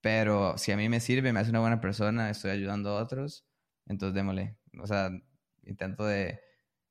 Pero 0.00 0.58
si 0.58 0.72
a 0.72 0.76
mí 0.76 0.88
me 0.88 1.00
sirve, 1.00 1.32
me 1.32 1.40
hace 1.40 1.50
una 1.50 1.60
buena 1.60 1.80
persona, 1.80 2.30
estoy 2.30 2.50
ayudando 2.50 2.90
a 2.90 3.02
otros, 3.02 3.46
entonces 3.86 4.14
démosle. 4.14 4.56
O 4.80 4.86
sea, 4.86 5.10
intento 5.62 6.04
de, 6.04 6.40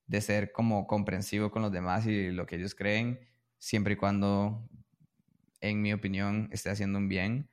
de 0.07 0.21
ser 0.21 0.51
como 0.51 0.87
comprensivo 0.87 1.51
con 1.51 1.61
los 1.61 1.71
demás 1.71 2.07
y 2.07 2.31
lo 2.31 2.45
que 2.45 2.55
ellos 2.55 2.75
creen, 2.75 3.19
siempre 3.59 3.93
y 3.93 3.97
cuando, 3.97 4.67
en 5.61 5.81
mi 5.81 5.93
opinión, 5.93 6.49
esté 6.51 6.69
haciendo 6.71 6.97
un 6.99 7.09
bien 7.09 7.49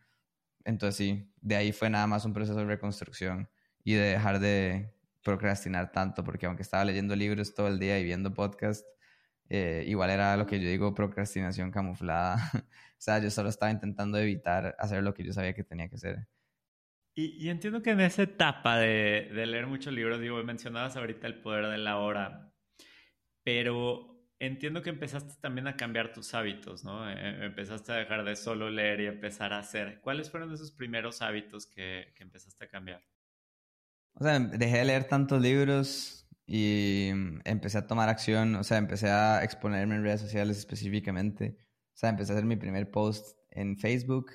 entonces 0.64 0.96
sí, 0.96 1.32
de 1.40 1.56
ahí 1.56 1.72
fue 1.72 1.90
nada 1.90 2.06
más 2.06 2.24
un 2.24 2.32
proceso 2.32 2.58
de 2.58 2.64
reconstrucción 2.64 3.48
y 3.84 3.94
de 3.94 4.02
dejar 4.02 4.40
de 4.40 4.92
procrastinar 5.22 5.92
tanto, 5.92 6.24
porque 6.24 6.46
aunque 6.46 6.62
estaba 6.62 6.84
leyendo 6.84 7.14
libros 7.16 7.54
todo 7.54 7.68
el 7.68 7.78
día 7.78 7.98
y 7.98 8.04
viendo 8.04 8.32
podcasts, 8.32 8.86
eh, 9.48 9.84
igual 9.86 10.10
era 10.10 10.36
lo 10.36 10.46
que 10.46 10.60
yo 10.60 10.68
digo 10.68 10.94
procrastinación 10.94 11.70
camuflada. 11.70 12.36
o 12.54 12.96
sea, 12.98 13.18
yo 13.18 13.30
solo 13.30 13.48
estaba 13.48 13.70
intentando 13.70 14.18
evitar 14.18 14.76
hacer 14.78 15.02
lo 15.02 15.12
que 15.12 15.24
yo 15.24 15.32
sabía 15.32 15.54
que 15.54 15.64
tenía 15.64 15.88
que 15.88 15.96
hacer. 15.96 16.28
Y, 17.14 17.48
entiendo 17.48 17.82
que 17.82 17.90
en 17.90 18.00
esa 18.00 18.22
etapa 18.22 18.78
de, 18.78 19.30
de 19.34 19.46
leer 19.46 19.66
muchos 19.66 19.92
libros, 19.92 20.20
digo, 20.20 20.42
mencionabas 20.44 20.96
ahorita 20.96 21.26
el 21.26 21.42
poder 21.42 21.66
de 21.66 21.76
la 21.76 21.98
hora, 21.98 22.54
pero 23.42 24.09
entiendo 24.40 24.82
que 24.82 24.90
empezaste 24.90 25.34
también 25.40 25.68
a 25.68 25.76
cambiar 25.76 26.12
tus 26.12 26.34
hábitos, 26.34 26.82
¿no? 26.82 27.08
Eh, 27.08 27.44
empezaste 27.44 27.92
a 27.92 27.96
dejar 27.96 28.24
de 28.24 28.34
solo 28.34 28.70
leer 28.70 29.00
y 29.00 29.06
empezar 29.06 29.52
a 29.52 29.58
hacer. 29.58 30.00
¿Cuáles 30.00 30.30
fueron 30.30 30.52
esos 30.52 30.72
primeros 30.72 31.22
hábitos 31.22 31.66
que, 31.66 32.12
que 32.16 32.24
empezaste 32.24 32.64
a 32.64 32.68
cambiar? 32.68 33.04
O 34.14 34.24
sea, 34.24 34.40
dejé 34.40 34.78
de 34.78 34.84
leer 34.86 35.04
tantos 35.04 35.40
libros 35.40 36.26
y 36.46 37.10
empecé 37.44 37.78
a 37.78 37.86
tomar 37.86 38.08
acción, 38.08 38.56
o 38.56 38.64
sea, 38.64 38.78
empecé 38.78 39.08
a 39.08 39.44
exponerme 39.44 39.94
en 39.94 40.02
redes 40.02 40.22
sociales 40.22 40.58
específicamente. 40.58 41.58
O 41.94 41.98
sea, 42.00 42.08
empecé 42.08 42.32
a 42.32 42.36
hacer 42.36 42.46
mi 42.46 42.56
primer 42.56 42.90
post 42.90 43.36
en 43.50 43.76
Facebook, 43.76 44.32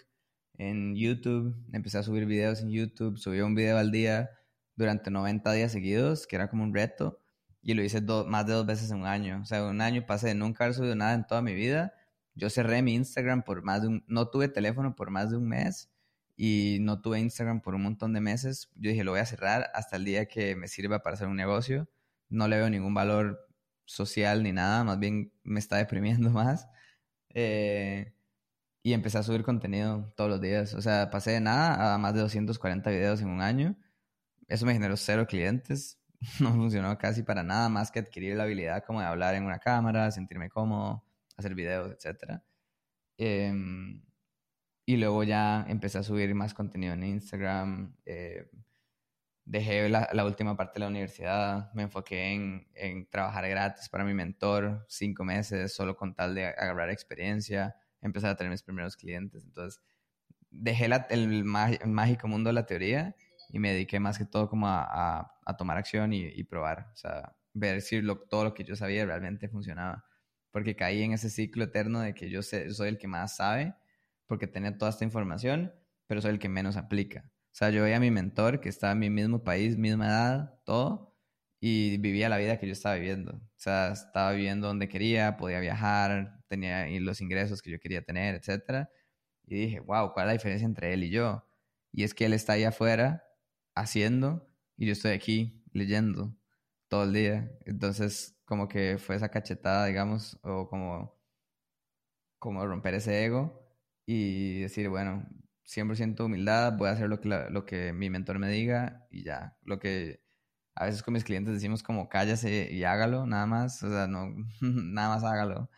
en 0.53 0.95
YouTube, 0.95 1.55
empecé 1.73 1.97
a 1.97 2.03
subir 2.03 2.25
videos 2.25 2.61
en 2.61 2.69
YouTube, 2.69 3.17
subí 3.17 3.41
un 3.41 3.55
video 3.55 3.77
al 3.77 3.91
día 3.91 4.29
durante 4.75 5.09
90 5.11 5.51
días 5.51 5.71
seguidos, 5.71 6.27
que 6.27 6.35
era 6.35 6.49
como 6.49 6.63
un 6.63 6.73
reto 6.73 7.24
y 7.65 7.73
lo 7.73 7.83
hice 7.83 7.99
más 8.27 8.45
de 8.45 8.53
dos 8.53 8.65
veces 8.67 8.91
en 8.91 8.99
un 8.99 9.07
año. 9.07 9.41
O 9.41 9.45
sea, 9.45 9.63
un 9.65 9.81
año 9.81 10.05
pasé 10.05 10.27
de 10.27 10.35
nunca 10.35 10.65
haber 10.65 10.75
subido 10.75 10.95
nada 10.95 11.15
en 11.15 11.25
toda 11.25 11.41
mi 11.41 11.55
vida. 11.55 11.95
Yo 12.35 12.49
cerré 12.51 12.83
mi 12.83 12.93
Instagram 12.93 13.43
por 13.43 13.63
más 13.63 13.81
de 13.81 13.87
un... 13.87 14.05
No 14.07 14.29
tuve 14.29 14.49
teléfono 14.49 14.95
por 14.95 15.09
más 15.09 15.31
de 15.31 15.37
un 15.37 15.47
mes 15.47 15.89
y 16.37 16.77
no 16.81 17.01
tuve 17.01 17.19
Instagram 17.19 17.61
por 17.61 17.73
un 17.73 17.81
montón 17.81 18.13
de 18.13 18.21
meses. 18.21 18.69
Yo 18.75 18.91
dije, 18.91 19.03
lo 19.03 19.11
voy 19.11 19.19
a 19.21 19.25
cerrar 19.25 19.71
hasta 19.73 19.95
el 19.95 20.05
día 20.05 20.27
que 20.27 20.55
me 20.55 20.67
sirva 20.67 21.01
para 21.01 21.15
hacer 21.15 21.27
un 21.27 21.37
negocio. 21.37 21.89
No 22.29 22.47
le 22.47 22.57
veo 22.57 22.69
ningún 22.69 22.93
valor 22.93 23.47
social 23.85 24.43
ni 24.43 24.51
nada, 24.51 24.83
más 24.83 24.99
bien 24.99 25.33
me 25.43 25.59
está 25.59 25.77
deprimiendo 25.77 26.29
más. 26.31 26.67
Eh, 27.29 28.13
y 28.83 28.93
empecé 28.93 29.17
a 29.17 29.23
subir 29.23 29.43
contenido 29.43 30.13
todos 30.15 30.29
los 30.29 30.41
días. 30.41 30.75
O 30.75 30.81
sea, 30.83 31.09
pasé 31.09 31.31
de 31.31 31.41
nada 31.41 31.95
a 31.95 31.97
más 31.97 32.13
de 32.13 32.21
240 32.21 32.91
videos 32.91 33.21
en 33.21 33.29
un 33.29 33.41
año. 33.41 33.75
Eso 34.47 34.67
me 34.67 34.73
generó 34.73 34.97
cero 34.97 35.25
clientes 35.27 35.99
no 36.39 36.51
funcionó 36.53 36.97
casi 36.97 37.23
para 37.23 37.43
nada 37.43 37.69
más 37.69 37.91
que 37.91 37.99
adquirir 37.99 38.35
la 38.35 38.43
habilidad 38.43 38.83
como 38.83 39.01
de 39.01 39.07
hablar 39.07 39.35
en 39.35 39.45
una 39.45 39.59
cámara, 39.59 40.11
sentirme 40.11 40.49
cómodo, 40.49 41.03
hacer 41.37 41.55
videos, 41.55 41.91
etc. 41.91 42.41
Em, 43.17 44.01
y 44.85 44.97
luego 44.97 45.23
ya 45.23 45.65
empecé 45.67 45.97
a 45.99 46.03
subir 46.03 46.33
más 46.35 46.53
contenido 46.53 46.93
en 46.93 47.03
Instagram. 47.03 47.95
Eh, 48.05 48.49
dejé 49.45 49.89
la, 49.89 50.09
la, 50.13 50.25
última 50.25 50.57
parte 50.57 50.75
de 50.75 50.79
la 50.81 50.87
universidad, 50.87 51.71
me 51.73 51.83
enfoqué 51.83 52.33
en, 52.33 52.67
en, 52.73 53.07
trabajar 53.09 53.47
gratis 53.47 53.89
para 53.89 54.03
mi 54.03 54.13
mentor, 54.13 54.85
cinco 54.89 55.23
meses, 55.23 55.73
solo 55.75 55.95
con 55.95 56.15
tal 56.15 56.35
de 56.35 56.47
agarrar 56.47 56.89
experiencia, 56.89 57.75
empezar 58.01 58.31
a 58.31 58.35
tener 58.35 58.51
mis 58.51 58.63
primeros 58.63 58.97
clientes. 58.97 59.43
Entonces, 59.45 59.81
dejé 60.61 60.87
la, 60.87 61.07
el, 61.09 61.43
mágico 61.43 62.27
mundo 62.27 62.49
de 62.49 62.53
la 62.53 62.65
teoría 62.65 63.15
y 63.55 63.59
me 63.59 63.71
dediqué 63.71 64.01
más 64.01 64.17
que 64.17 64.25
todo 64.25 64.49
como 64.49 64.67
a, 64.67 65.31
a, 65.45 65.57
tomar 65.57 65.77
acción 65.77 66.11
y, 66.11 66.25
y, 66.25 66.43
probar, 66.43 66.89
o 66.93 66.97
sea, 66.97 67.37
ver 67.53 67.81
si 67.81 68.01
lo, 68.01 68.19
todo 68.19 68.43
lo 68.43 68.53
que 68.53 68.65
yo 68.65 68.75
sabía 68.75 69.05
realmente 69.05 69.47
funcionaba. 69.47 70.03
Porque 70.51 70.75
caí 70.75 71.03
en 71.03 71.13
ese 71.13 71.29
ciclo 71.29 71.63
eterno 71.63 72.01
de 72.01 72.13
que 72.13 72.29
yo 72.29 72.41
sé, 72.41 72.69
soy 72.73 72.89
el 72.89 72.97
que 72.97 73.07
más 73.07 73.37
sabe, 73.37 73.73
porque 74.27 74.45
tenía 74.45 74.77
toda 74.77 74.91
esta 74.91 75.05
información, 75.05 75.73
pero 76.05 76.21
soy 76.21 76.31
el 76.31 76.39
que 76.39 76.49
menos 76.49 76.75
aplica. 76.75 77.31
O 77.31 77.53
sea, 77.53 77.69
yo 77.69 77.83
veía 77.83 77.95
a 77.95 78.01
mi 78.01 78.11
mentor 78.11 78.59
que 78.59 78.67
estaba 78.67 78.91
en 78.91 78.99
mi 78.99 79.09
mismo 79.09 79.41
país, 79.41 79.77
misma 79.77 80.07
edad, 80.07 80.59
todo, 80.65 81.15
y 81.61 81.97
vivía 81.99 82.27
la 82.27 82.37
vida 82.37 82.59
que 82.59 82.67
yo 82.67 82.73
estaba 82.73 82.95
viviendo. 82.95 83.35
O 83.35 83.55
sea, 83.55 83.93
estaba 83.93 84.33
viviendo 84.33 84.67
donde 84.67 84.89
quería, 84.89 85.37
podía 85.37 85.61
viajar, 85.61 86.43
tenía 86.49 86.87
los 86.99 87.21
ingresos 87.21 87.61
que 87.61 87.71
yo 87.71 87.79
quería 87.79 88.01
tener, 88.01 88.35
etc. 88.35 88.89
Y 89.45 89.55
dije, 89.55 89.79
wow, 89.79 90.11
¿cuál 90.11 90.25
es 90.25 90.27
la 90.27 90.33
diferencia 90.33 90.65
entre 90.65 90.91
él 90.91 91.05
y 91.05 91.09
yo? 91.09 91.47
Y 91.93 92.03
es 92.03 92.13
que 92.13 92.25
él 92.25 92.33
está 92.33 92.53
ahí 92.53 92.65
afuera 92.65 93.24
haciendo 93.75 94.47
y 94.77 94.87
yo 94.87 94.93
estoy 94.93 95.11
aquí 95.11 95.63
leyendo 95.71 96.35
todo 96.87 97.03
el 97.03 97.13
día. 97.13 97.51
Entonces, 97.65 98.37
como 98.45 98.67
que 98.67 98.97
fue 98.97 99.15
esa 99.15 99.29
cachetada, 99.29 99.85
digamos, 99.85 100.39
o 100.43 100.69
como, 100.69 101.19
como 102.39 102.65
romper 102.65 102.95
ese 102.95 103.25
ego 103.25 103.61
y 104.05 104.61
decir, 104.61 104.89
bueno, 104.89 105.27
100% 105.65 106.25
humildad, 106.25 106.77
voy 106.77 106.89
a 106.89 106.91
hacer 106.91 107.09
lo 107.09 107.19
que, 107.19 107.29
lo 107.29 107.65
que 107.65 107.93
mi 107.93 108.09
mentor 108.09 108.39
me 108.39 108.49
diga 108.49 109.07
y 109.11 109.23
ya. 109.23 109.57
Lo 109.63 109.79
que 109.79 110.21
a 110.75 110.85
veces 110.85 111.03
con 111.03 111.13
mis 111.13 111.23
clientes 111.23 111.53
decimos 111.53 111.83
como 111.83 112.09
cállase 112.09 112.71
y 112.71 112.83
hágalo, 112.83 113.25
nada 113.25 113.45
más, 113.45 113.81
o 113.83 113.89
sea, 113.89 114.07
no, 114.07 114.33
nada 114.61 115.09
más 115.15 115.23
hágalo. 115.23 115.69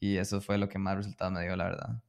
Y 0.00 0.16
eso 0.16 0.40
fue 0.40 0.58
lo 0.58 0.68
que 0.68 0.78
más 0.78 0.96
resultado 0.96 1.30
me 1.30 1.42
dio, 1.42 1.56
la 1.56 1.64
verdad. 1.64 2.02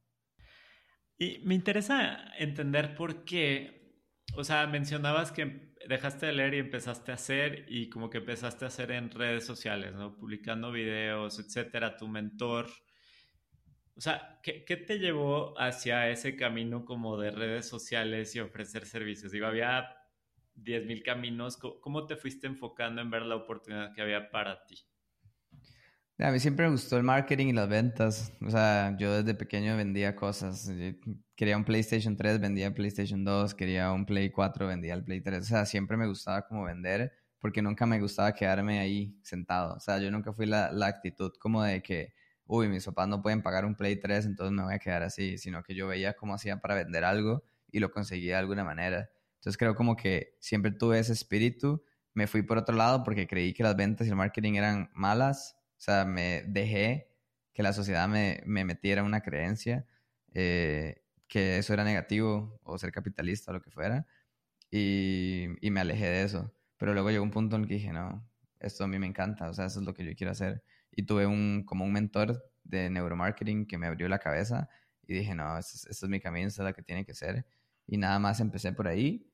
Y 1.16 1.40
me 1.44 1.54
interesa 1.54 2.18
entender 2.38 2.96
por 2.96 3.24
qué 3.24 3.83
o 4.32 4.44
sea, 4.44 4.66
mencionabas 4.66 5.32
que 5.32 5.74
dejaste 5.88 6.26
de 6.26 6.32
leer 6.32 6.54
y 6.54 6.58
empezaste 6.58 7.12
a 7.12 7.14
hacer 7.14 7.66
y 7.68 7.88
como 7.88 8.10
que 8.10 8.18
empezaste 8.18 8.64
a 8.64 8.68
hacer 8.68 8.90
en 8.90 9.10
redes 9.10 9.44
sociales, 9.44 9.94
¿no? 9.94 10.16
Publicando 10.16 10.72
videos, 10.72 11.38
etcétera, 11.38 11.96
tu 11.96 12.08
mentor. 12.08 12.66
O 13.96 14.00
sea, 14.00 14.40
¿qué, 14.42 14.64
¿qué, 14.64 14.76
te 14.76 14.98
llevó 14.98 15.58
hacia 15.60 16.08
ese 16.10 16.36
camino 16.36 16.84
como 16.84 17.18
de 17.18 17.30
redes 17.30 17.68
sociales 17.68 18.34
y 18.34 18.40
ofrecer 18.40 18.86
servicios? 18.86 19.30
Digo, 19.30 19.46
había 19.46 19.96
10.000 20.56 21.02
caminos. 21.02 21.56
¿Cómo 21.56 22.06
te 22.06 22.16
fuiste 22.16 22.46
enfocando 22.46 23.02
en 23.02 23.10
ver 23.10 23.22
la 23.22 23.36
oportunidad 23.36 23.94
que 23.94 24.02
había 24.02 24.30
para 24.30 24.64
ti? 24.66 24.78
A 26.18 26.30
mí 26.30 26.38
siempre 26.38 26.66
me 26.66 26.70
gustó 26.72 26.96
el 26.96 27.02
marketing 27.02 27.48
y 27.48 27.52
las 27.52 27.68
ventas. 27.68 28.32
O 28.40 28.48
sea, 28.48 28.96
yo 28.98 29.12
desde 29.16 29.34
pequeño 29.34 29.76
vendía 29.76 30.14
cosas. 30.14 30.70
Quería 31.34 31.56
un 31.56 31.64
PlayStation 31.64 32.16
3, 32.16 32.40
vendía 32.40 32.72
PlayStation 32.72 33.24
2. 33.24 33.54
Quería 33.54 33.90
un 33.92 34.06
Play 34.06 34.30
4, 34.30 34.68
vendía 34.68 34.94
el 34.94 35.02
Play 35.02 35.20
3. 35.20 35.40
O 35.40 35.44
sea, 35.44 35.66
siempre 35.66 35.96
me 35.96 36.06
gustaba 36.06 36.46
como 36.46 36.64
vender 36.64 37.12
porque 37.40 37.60
nunca 37.62 37.84
me 37.84 38.00
gustaba 38.00 38.32
quedarme 38.32 38.78
ahí 38.78 39.18
sentado. 39.22 39.74
O 39.74 39.80
sea, 39.80 39.98
yo 39.98 40.10
nunca 40.12 40.32
fui 40.32 40.46
la, 40.46 40.70
la 40.72 40.86
actitud 40.86 41.32
como 41.40 41.64
de 41.64 41.82
que, 41.82 42.14
uy, 42.46 42.68
mis 42.68 42.84
papás 42.84 43.08
no 43.08 43.20
pueden 43.20 43.42
pagar 43.42 43.64
un 43.64 43.74
Play 43.74 43.96
3, 43.96 44.26
entonces 44.26 44.52
me 44.52 44.62
voy 44.62 44.74
a 44.74 44.78
quedar 44.78 45.02
así. 45.02 45.36
Sino 45.36 45.64
que 45.64 45.74
yo 45.74 45.88
veía 45.88 46.14
cómo 46.14 46.34
hacía 46.34 46.60
para 46.60 46.76
vender 46.76 47.02
algo 47.02 47.42
y 47.72 47.80
lo 47.80 47.90
conseguía 47.90 48.34
de 48.34 48.38
alguna 48.38 48.62
manera. 48.62 49.10
Entonces 49.40 49.58
creo 49.58 49.74
como 49.74 49.96
que 49.96 50.36
siempre 50.38 50.70
tuve 50.70 51.00
ese 51.00 51.12
espíritu. 51.12 51.82
Me 52.14 52.28
fui 52.28 52.42
por 52.42 52.56
otro 52.56 52.76
lado 52.76 53.02
porque 53.02 53.26
creí 53.26 53.52
que 53.52 53.64
las 53.64 53.74
ventas 53.74 54.06
y 54.06 54.10
el 54.10 54.16
marketing 54.16 54.54
eran 54.54 54.90
malas 54.94 55.56
sea, 55.84 56.04
me 56.04 56.42
dejé 56.46 57.10
que 57.52 57.62
la 57.62 57.72
sociedad 57.72 58.08
me, 58.08 58.42
me 58.46 58.64
metiera 58.64 59.02
una 59.02 59.20
creencia 59.22 59.86
eh, 60.34 61.02
que 61.28 61.58
eso 61.58 61.72
era 61.72 61.84
negativo 61.84 62.60
o 62.64 62.78
ser 62.78 62.92
capitalista 62.92 63.50
o 63.50 63.54
lo 63.54 63.62
que 63.62 63.70
fuera. 63.70 64.06
Y, 64.70 65.46
y, 65.60 65.70
me 65.70 65.80
alejé 65.80 66.06
de 66.06 66.22
eso. 66.24 66.52
Pero 66.76 66.94
luego 66.94 67.10
llegó 67.10 67.24
un 67.24 67.30
punto 67.30 67.56
en 67.56 67.62
el 67.62 67.68
que 67.68 67.74
dije, 67.74 67.92
no, 67.92 68.28
esto 68.60 68.84
a 68.84 68.88
mí 68.88 68.98
me 68.98 69.06
encanta, 69.06 69.48
o 69.48 69.54
sea, 69.54 69.66
eso 69.66 69.80
es 69.80 69.86
lo 69.86 69.94
que 69.94 70.04
yo 70.04 70.14
quiero 70.16 70.32
hacer. 70.32 70.64
Y 70.90 71.04
tuve 71.04 71.26
un, 71.26 71.64
como 71.64 71.84
un 71.84 71.92
mentor 71.92 72.44
de 72.64 72.90
neuromarketing 72.90 73.66
que 73.66 73.78
me 73.78 73.86
abrió 73.86 74.08
la 74.08 74.18
cabeza 74.18 74.68
y 75.06 75.14
dije, 75.14 75.34
no, 75.34 75.58
esto, 75.58 75.88
es 75.90 76.02
mi 76.08 76.20
camino, 76.20 76.48
esto 76.48 76.62
es 76.62 76.68
lo 76.68 76.74
que 76.74 76.82
tiene 76.82 77.04
que 77.04 77.14
ser. 77.14 77.46
Y 77.86 77.98
nada 77.98 78.18
más 78.18 78.40
empecé 78.40 78.72
por 78.72 78.88
ahí, 78.88 79.30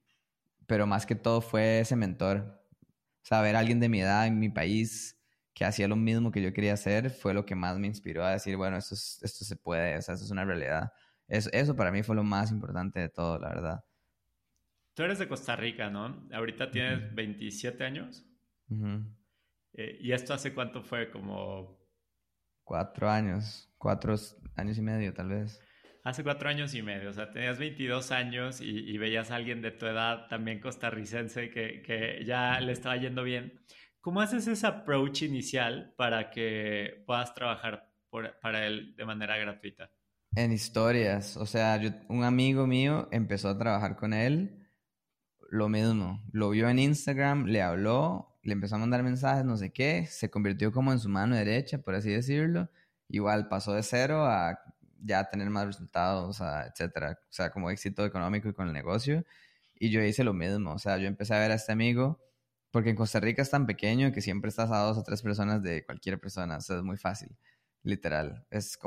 pero 0.66 0.86
más 0.86 1.06
que 1.06 1.14
todo 1.14 1.40
fue 1.40 1.80
ese 1.80 1.96
mentor. 1.96 2.64
O 3.22 3.26
sea, 3.26 3.40
ver 3.42 3.56
a 3.56 3.60
alguien 3.60 3.80
de 3.80 3.88
mi 3.88 4.00
edad 4.00 4.26
en 4.26 4.38
mi 4.38 4.48
país 4.48 5.19
que 5.60 5.66
hacía 5.66 5.88
lo 5.88 5.96
mismo 5.96 6.32
que 6.32 6.40
yo 6.40 6.54
quería 6.54 6.72
hacer, 6.72 7.10
fue 7.10 7.34
lo 7.34 7.44
que 7.44 7.54
más 7.54 7.78
me 7.78 7.86
inspiró 7.86 8.24
a 8.24 8.30
decir, 8.30 8.56
bueno, 8.56 8.78
esto, 8.78 8.94
esto 8.94 9.44
se 9.44 9.56
puede, 9.56 9.98
o 9.98 10.00
sea, 10.00 10.14
eso 10.14 10.24
es 10.24 10.30
una 10.30 10.46
realidad. 10.46 10.90
Eso, 11.28 11.50
eso 11.52 11.76
para 11.76 11.92
mí 11.92 12.02
fue 12.02 12.16
lo 12.16 12.24
más 12.24 12.50
importante 12.50 12.98
de 12.98 13.10
todo, 13.10 13.38
la 13.38 13.50
verdad. 13.50 13.84
Tú 14.94 15.02
eres 15.02 15.18
de 15.18 15.28
Costa 15.28 15.56
Rica, 15.56 15.90
¿no? 15.90 16.26
Ahorita 16.32 16.70
tienes 16.70 17.14
27 17.14 17.84
años. 17.84 18.24
Eh, 19.74 19.98
¿Y 20.00 20.12
esto 20.12 20.32
hace 20.32 20.54
cuánto 20.54 20.82
fue? 20.82 21.10
Como... 21.10 21.78
cuatro 22.64 23.10
años, 23.10 23.70
cuatro 23.76 24.14
años 24.56 24.78
y 24.78 24.80
medio 24.80 25.12
tal 25.12 25.28
vez. 25.28 25.60
Hace 26.04 26.22
cuatro 26.22 26.48
años 26.48 26.74
y 26.74 26.80
medio, 26.80 27.10
o 27.10 27.12
sea, 27.12 27.30
tenías 27.32 27.58
22 27.58 28.12
años 28.12 28.62
y, 28.62 28.96
veías 28.96 29.30
a 29.30 29.36
alguien 29.36 29.60
de 29.60 29.72
tu 29.72 29.84
edad, 29.84 30.26
también 30.28 30.58
costarricense, 30.58 31.50
que, 31.50 31.82
que, 31.82 32.24
ya 32.24 32.58
le 32.60 32.72
estaba 32.72 32.96
yendo 32.96 33.22
bien. 33.22 33.60
¿Cómo 34.00 34.22
haces 34.22 34.46
ese 34.46 34.66
approach 34.66 35.22
inicial 35.22 35.92
para 35.96 36.30
que 36.30 37.02
puedas 37.06 37.34
trabajar 37.34 37.92
para 38.40 38.66
él 38.66 38.94
de 38.96 39.04
manera 39.04 39.36
gratuita? 39.36 39.90
En 40.34 40.52
historias, 40.52 41.36
o 41.36 41.44
sea, 41.44 41.78
un 42.08 42.24
amigo 42.24 42.66
mío 42.66 43.08
empezó 43.10 43.48
a 43.48 43.58
trabajar 43.58 43.96
con 43.96 44.14
él, 44.14 44.66
lo 45.50 45.68
mismo, 45.68 46.22
lo 46.32 46.50
vio 46.50 46.68
en 46.70 46.78
Instagram, 46.78 47.46
le 47.46 47.60
habló, 47.60 48.38
le 48.42 48.52
empezó 48.52 48.76
a 48.76 48.78
mandar 48.78 49.02
mensajes, 49.02 49.44
no 49.44 49.56
sé 49.56 49.70
qué, 49.70 50.06
se 50.06 50.30
convirtió 50.30 50.72
como 50.72 50.92
en 50.92 50.98
su 50.98 51.08
mano 51.08 51.36
derecha, 51.36 51.78
por 51.78 51.94
así 51.94 52.10
decirlo, 52.10 52.70
igual 53.08 53.48
pasó 53.48 53.74
de 53.74 53.82
cero 53.82 54.24
a 54.24 54.58
ya 55.02 55.28
tener 55.28 55.50
más 55.50 55.66
resultados, 55.66 56.40
etcétera, 56.40 57.18
o 57.20 57.32
sea, 57.32 57.50
como 57.50 57.68
éxito 57.68 58.06
económico 58.06 58.48
y 58.48 58.54
con 58.54 58.68
el 58.68 58.72
negocio, 58.72 59.24
y 59.78 59.90
yo 59.90 60.00
hice 60.02 60.24
lo 60.24 60.32
mismo, 60.32 60.72
o 60.72 60.78
sea, 60.78 60.96
yo 60.96 61.08
empecé 61.08 61.34
a 61.34 61.40
ver 61.40 61.50
a 61.50 61.54
este 61.54 61.72
amigo, 61.72 62.20
porque 62.70 62.90
en 62.90 62.96
Costa 62.96 63.20
Rica 63.20 63.42
es 63.42 63.50
tan 63.50 63.66
pequeño 63.66 64.12
que 64.12 64.20
siempre 64.20 64.48
estás 64.48 64.70
a 64.70 64.78
dos 64.78 64.98
o 64.98 65.02
tres 65.02 65.22
personas 65.22 65.62
de 65.62 65.84
cualquier 65.84 66.20
persona, 66.20 66.58
o 66.58 66.60
sea, 66.60 66.76
es 66.78 66.82
muy 66.82 66.96
fácil 66.96 67.36
literal. 67.82 68.46
Es 68.50 68.78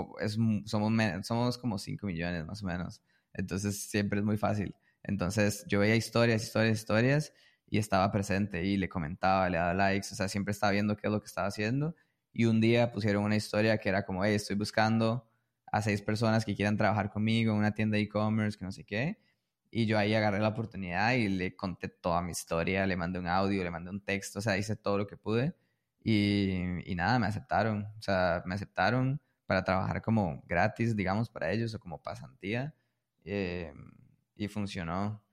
somos 0.65 1.57
como 1.57 1.77
5 1.79 2.07
millones 2.07 2.45
más 2.45 2.63
o 2.63 2.67
menos. 2.67 3.01
Entonces 3.33 3.89
siempre 3.89 4.19
es 4.19 4.25
muy 4.25 4.37
fácil. 4.37 4.75
Entonces 5.03 5.65
yo 5.67 5.79
veía 5.79 5.95
historias, 5.95 6.43
historias, 6.43 6.79
historias 6.79 7.33
y 7.69 7.77
estaba 7.79 8.11
presente 8.11 8.63
y 8.65 8.77
le 8.77 8.89
comentaba, 8.89 9.49
le 9.49 9.57
daba 9.57 9.73
likes, 9.73 10.09
o 10.11 10.15
sea, 10.15 10.27
siempre 10.29 10.51
estaba 10.51 10.71
viendo 10.71 10.95
qué 10.95 11.07
es 11.07 11.13
lo 11.13 11.19
que 11.19 11.27
estaba 11.27 11.47
haciendo. 11.47 11.95
Y 12.31 12.45
un 12.45 12.61
día 12.61 12.91
pusieron 12.91 13.23
una 13.23 13.35
historia 13.35 13.77
que 13.77 13.89
era 13.89 14.05
como, 14.05 14.23
hey, 14.23 14.35
estoy 14.35 14.55
buscando 14.55 15.27
a 15.71 15.81
seis 15.81 16.01
personas 16.01 16.45
que 16.45 16.55
quieran 16.55 16.77
trabajar 16.77 17.09
conmigo 17.09 17.51
en 17.53 17.59
una 17.59 17.73
tienda 17.73 17.97
de 17.97 18.03
e-commerce, 18.03 18.57
que 18.57 18.65
no 18.65 18.71
sé 18.71 18.83
qué. 18.83 19.17
Y 19.75 19.87
yo 19.87 19.97
ahí 19.97 20.13
agarré 20.13 20.39
la 20.39 20.49
oportunidad 20.49 21.13
y 21.13 21.27
le 21.29 21.55
conté 21.55 21.89
toda 21.89 22.21
mi 22.21 22.31
historia, 22.31 22.85
le 22.85 22.95
mandé 22.95 23.17
un 23.17 23.27
audio, 23.27 23.63
le 23.63 23.71
mandé 23.71 23.89
un 23.89 24.01
texto, 24.01 24.37
o 24.37 24.41
sea, 24.43 24.55
hice 24.55 24.75
todo 24.75 24.99
lo 24.99 25.07
que 25.07 25.17
pude. 25.17 25.55
Y, 26.03 26.93
nada, 26.95 27.17
me 27.17 27.25
aceptaron. 27.25 27.87
O 27.97 28.01
sea, 28.01 28.43
me 28.45 28.53
aceptaron 28.53 29.19
para 29.47 29.63
trabajar 29.63 30.03
como 30.03 30.43
gratis, 30.45 30.95
digamos, 30.95 31.27
para 31.27 31.51
ellos 31.51 31.73
o 31.73 31.79
como 31.79 32.03
pasantía. 32.03 32.75
Eh, 33.25 33.73
y 34.35 34.47
funcionó. 34.47 35.23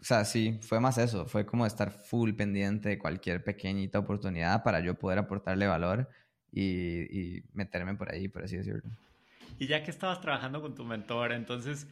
O 0.00 0.04
sea, 0.04 0.24
sí, 0.24 0.58
fue 0.60 0.80
más 0.80 0.98
eso. 0.98 1.26
Fue 1.26 1.46
como 1.46 1.64
estar 1.64 1.92
full 1.92 2.32
pendiente 2.32 2.88
de 2.88 2.98
cualquier 2.98 3.44
pequeñita 3.44 4.00
oportunidad 4.00 4.64
para 4.64 4.80
yo 4.80 4.98
poder 4.98 5.20
aportarle 5.20 5.68
valor 5.68 6.08
y, 6.50 7.42
meterme 7.52 7.94
por 7.94 8.12
ahí, 8.12 8.26
por 8.26 8.42
así 8.42 8.56
decirlo. 8.56 8.90
Y 9.60 9.68
ya 9.68 9.84
que 9.84 9.92
estabas 9.92 10.20
trabajando 10.20 10.60
con 10.60 10.74
tu 10.74 10.84
mentor, 10.84 11.30
entonces, 11.30 11.86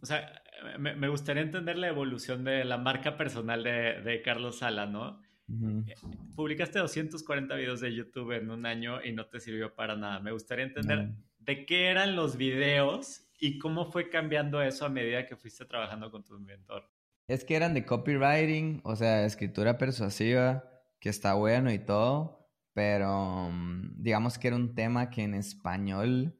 o 0.00 0.06
sea, 0.06 0.42
me, 0.78 1.08
gustaría 1.08 1.42
entender 1.42 1.78
la 1.78 1.88
evolución 1.88 2.44
de 2.44 2.64
la 2.64 2.78
marca 2.78 3.16
personal 3.16 3.62
de, 3.62 4.00
de 4.02 4.22
Carlos 4.22 4.58
Sala, 4.58 4.86
¿no? 4.86 5.20
Eh, 5.48 5.94
publicaste 6.34 6.78
240 6.78 7.54
videos 7.56 7.80
de 7.80 7.94
YouTube 7.94 8.32
en 8.32 8.50
un 8.50 8.64
año 8.64 9.02
y 9.04 9.12
no 9.12 9.26
te 9.26 9.40
sirvió 9.40 9.74
para 9.74 9.96
nada. 9.96 10.20
Me 10.20 10.32
gustaría 10.32 10.64
entender 10.64 11.10
de 11.38 11.66
qué 11.66 11.88
eran 11.88 12.16
los 12.16 12.36
videos 12.36 13.28
y 13.38 13.58
cómo 13.58 13.90
fue 13.90 14.08
cambiando 14.08 14.62
eso 14.62 14.86
a 14.86 14.88
medida 14.88 15.26
que 15.26 15.36
fuiste 15.36 15.64
trabajando 15.66 16.10
con 16.10 16.24
tu 16.24 16.38
mentor. 16.38 16.88
Es 17.26 17.44
que 17.44 17.56
eran 17.56 17.74
de 17.74 17.84
copywriting, 17.84 18.80
o 18.84 18.96
sea, 18.96 19.24
escritura 19.24 19.78
persuasiva, 19.78 20.64
que 20.98 21.08
está 21.08 21.34
bueno 21.34 21.72
y 21.72 21.78
todo, 21.78 22.48
pero 22.72 23.50
mm, 23.50 24.02
digamos 24.02 24.38
que 24.38 24.48
era 24.48 24.56
un 24.56 24.74
tema 24.74 25.10
que 25.10 25.22
en 25.22 25.34
español 25.34 26.38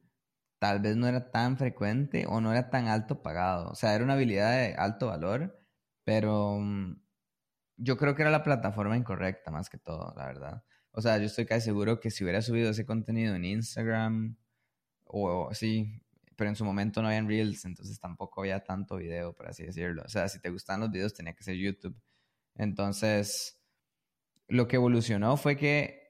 tal 0.65 0.79
vez 0.79 0.95
no 0.95 1.07
era 1.07 1.29
tan 1.29 1.57
frecuente 1.57 2.25
o 2.27 2.41
no 2.41 2.51
era 2.51 2.71
tan 2.71 2.87
alto 2.87 3.21
pagado. 3.21 3.69
O 3.69 3.75
sea, 3.75 3.93
era 3.93 4.03
una 4.03 4.13
habilidad 4.13 4.51
de 4.51 4.73
alto 4.73 5.07
valor, 5.07 5.59
pero 6.03 6.57
mm, 6.59 6.99
yo 7.77 7.97
creo 7.97 8.15
que 8.15 8.23
era 8.23 8.31
la 8.31 8.43
plataforma 8.43 8.97
incorrecta 8.97 9.51
más 9.51 9.69
que 9.69 9.77
todo, 9.77 10.11
la 10.17 10.25
verdad. 10.25 10.63
O 10.91 11.01
sea, 11.01 11.19
yo 11.19 11.25
estoy 11.25 11.45
casi 11.45 11.65
seguro 11.65 11.99
que 11.99 12.09
si 12.09 12.23
hubiera 12.23 12.41
subido 12.41 12.71
ese 12.71 12.83
contenido 12.83 13.35
en 13.35 13.45
Instagram 13.45 14.37
o 15.03 15.53
sí, 15.53 16.01
pero 16.35 16.49
en 16.49 16.55
su 16.55 16.65
momento 16.65 17.01
no 17.01 17.09
habían 17.09 17.27
Reels, 17.27 17.63
entonces 17.65 17.99
tampoco 17.99 18.41
había 18.41 18.63
tanto 18.63 18.97
video, 18.97 19.33
por 19.33 19.47
así 19.47 19.65
decirlo. 19.65 20.01
O 20.03 20.09
sea, 20.09 20.27
si 20.29 20.39
te 20.39 20.49
gustan 20.49 20.79
los 20.79 20.91
videos 20.91 21.13
tenía 21.13 21.35
que 21.35 21.43
ser 21.43 21.57
YouTube. 21.57 21.95
Entonces, 22.55 23.59
lo 24.47 24.67
que 24.67 24.77
evolucionó 24.77 25.37
fue 25.37 25.57
que 25.57 26.04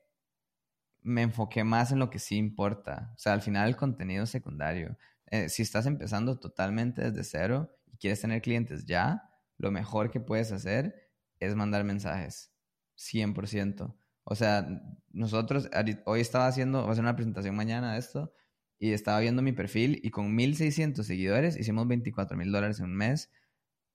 me 1.05 1.21
enfoqué 1.21 1.63
más 1.63 1.91
en 1.91 1.99
lo 1.99 2.09
que 2.09 2.19
sí 2.19 2.35
importa. 2.35 3.11
O 3.15 3.19
sea, 3.19 3.33
al 3.33 3.41
final 3.41 3.69
el 3.69 3.75
contenido 3.75 4.25
secundario. 4.25 4.97
Eh, 5.27 5.49
si 5.49 5.61
estás 5.61 5.85
empezando 5.85 6.39
totalmente 6.39 7.11
desde 7.11 7.23
cero 7.23 7.77
y 7.85 7.97
quieres 7.97 8.21
tener 8.21 8.41
clientes 8.41 8.85
ya, 8.85 9.29
lo 9.57 9.71
mejor 9.71 10.09
que 10.09 10.19
puedes 10.19 10.51
hacer 10.51 10.95
es 11.39 11.55
mandar 11.55 11.83
mensajes. 11.83 12.51
100%. 12.97 13.95
O 14.23 14.35
sea, 14.35 14.67
nosotros, 15.11 15.69
hoy 16.05 16.21
estaba 16.21 16.47
haciendo, 16.47 16.81
voy 16.81 16.89
a 16.89 16.91
hacer 16.93 17.03
una 17.03 17.15
presentación 17.15 17.55
mañana 17.55 17.93
de 17.93 17.99
esto, 17.99 18.33
y 18.79 18.91
estaba 18.93 19.19
viendo 19.19 19.41
mi 19.41 19.51
perfil 19.51 19.99
y 20.03 20.09
con 20.09 20.33
1600 20.35 21.05
seguidores 21.05 21.57
hicimos 21.57 21.87
24 21.87 22.35
mil 22.35 22.51
dólares 22.51 22.79
en 22.79 22.85
un 22.85 22.95
mes, 22.95 23.31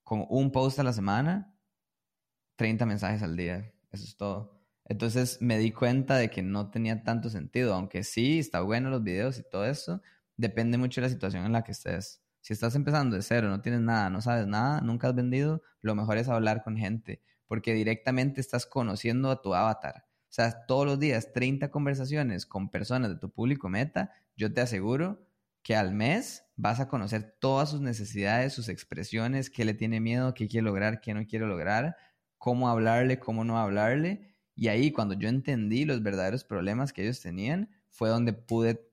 con 0.04 0.24
un 0.28 0.52
post 0.52 0.78
a 0.78 0.84
la 0.84 0.92
semana, 0.92 1.54
30 2.56 2.86
mensajes 2.86 3.22
al 3.22 3.36
día. 3.36 3.72
Eso 3.90 4.04
es 4.04 4.16
todo. 4.16 4.59
Entonces 4.90 5.38
me 5.40 5.56
di 5.56 5.70
cuenta 5.70 6.16
de 6.16 6.30
que 6.30 6.42
no 6.42 6.70
tenía 6.70 7.04
tanto 7.04 7.30
sentido, 7.30 7.72
aunque 7.74 8.02
sí, 8.02 8.40
está 8.40 8.60
bueno 8.60 8.90
los 8.90 9.02
videos 9.02 9.38
y 9.38 9.42
todo 9.48 9.64
eso, 9.64 10.02
depende 10.36 10.78
mucho 10.78 11.00
de 11.00 11.06
la 11.06 11.12
situación 11.12 11.46
en 11.46 11.52
la 11.52 11.62
que 11.62 11.72
estés. 11.72 12.22
Si 12.40 12.52
estás 12.52 12.74
empezando 12.74 13.14
de 13.16 13.22
cero, 13.22 13.48
no 13.48 13.62
tienes 13.62 13.80
nada, 13.82 14.10
no 14.10 14.20
sabes 14.20 14.46
nada, 14.46 14.80
nunca 14.80 15.08
has 15.08 15.14
vendido, 15.14 15.62
lo 15.80 15.94
mejor 15.94 16.18
es 16.18 16.28
hablar 16.28 16.62
con 16.64 16.76
gente 16.76 17.22
porque 17.46 17.74
directamente 17.74 18.40
estás 18.40 18.64
conociendo 18.64 19.28
a 19.28 19.42
tu 19.42 19.54
avatar. 19.54 20.04
O 20.06 20.32
sea, 20.32 20.66
todos 20.66 20.86
los 20.86 21.00
días 21.00 21.32
30 21.32 21.72
conversaciones 21.72 22.46
con 22.46 22.70
personas 22.70 23.10
de 23.10 23.16
tu 23.16 23.32
público 23.32 23.68
meta, 23.68 24.12
yo 24.36 24.52
te 24.52 24.60
aseguro 24.60 25.26
que 25.62 25.74
al 25.74 25.92
mes 25.92 26.44
vas 26.54 26.78
a 26.78 26.86
conocer 26.86 27.36
todas 27.40 27.70
sus 27.70 27.80
necesidades, 27.80 28.52
sus 28.52 28.68
expresiones, 28.68 29.50
qué 29.50 29.64
le 29.64 29.74
tiene 29.74 29.98
miedo, 29.98 30.32
qué 30.32 30.46
quiere 30.46 30.64
lograr, 30.64 31.00
qué 31.00 31.12
no 31.12 31.26
quiere 31.26 31.44
lograr, 31.46 31.96
cómo 32.38 32.68
hablarle, 32.68 33.18
cómo 33.18 33.44
no 33.44 33.58
hablarle. 33.58 34.29
Y 34.60 34.68
ahí 34.68 34.92
cuando 34.92 35.14
yo 35.14 35.30
entendí 35.30 35.86
los 35.86 36.02
verdaderos 36.02 36.44
problemas 36.44 36.92
que 36.92 37.00
ellos 37.00 37.22
tenían, 37.22 37.70
fue 37.88 38.10
donde 38.10 38.34
pude 38.34 38.92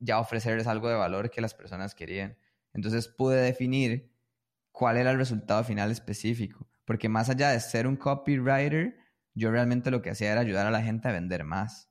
ya 0.00 0.18
ofrecerles 0.18 0.66
algo 0.66 0.88
de 0.88 0.96
valor 0.96 1.30
que 1.30 1.40
las 1.40 1.54
personas 1.54 1.94
querían. 1.94 2.36
Entonces 2.72 3.06
pude 3.06 3.40
definir 3.40 4.10
cuál 4.72 4.96
era 4.96 5.12
el 5.12 5.16
resultado 5.16 5.62
final 5.62 5.92
específico. 5.92 6.68
Porque 6.84 7.08
más 7.08 7.30
allá 7.30 7.50
de 7.50 7.60
ser 7.60 7.86
un 7.86 7.94
copywriter, 7.94 8.98
yo 9.34 9.52
realmente 9.52 9.92
lo 9.92 10.02
que 10.02 10.10
hacía 10.10 10.32
era 10.32 10.40
ayudar 10.40 10.66
a 10.66 10.72
la 10.72 10.82
gente 10.82 11.06
a 11.06 11.12
vender 11.12 11.44
más. 11.44 11.88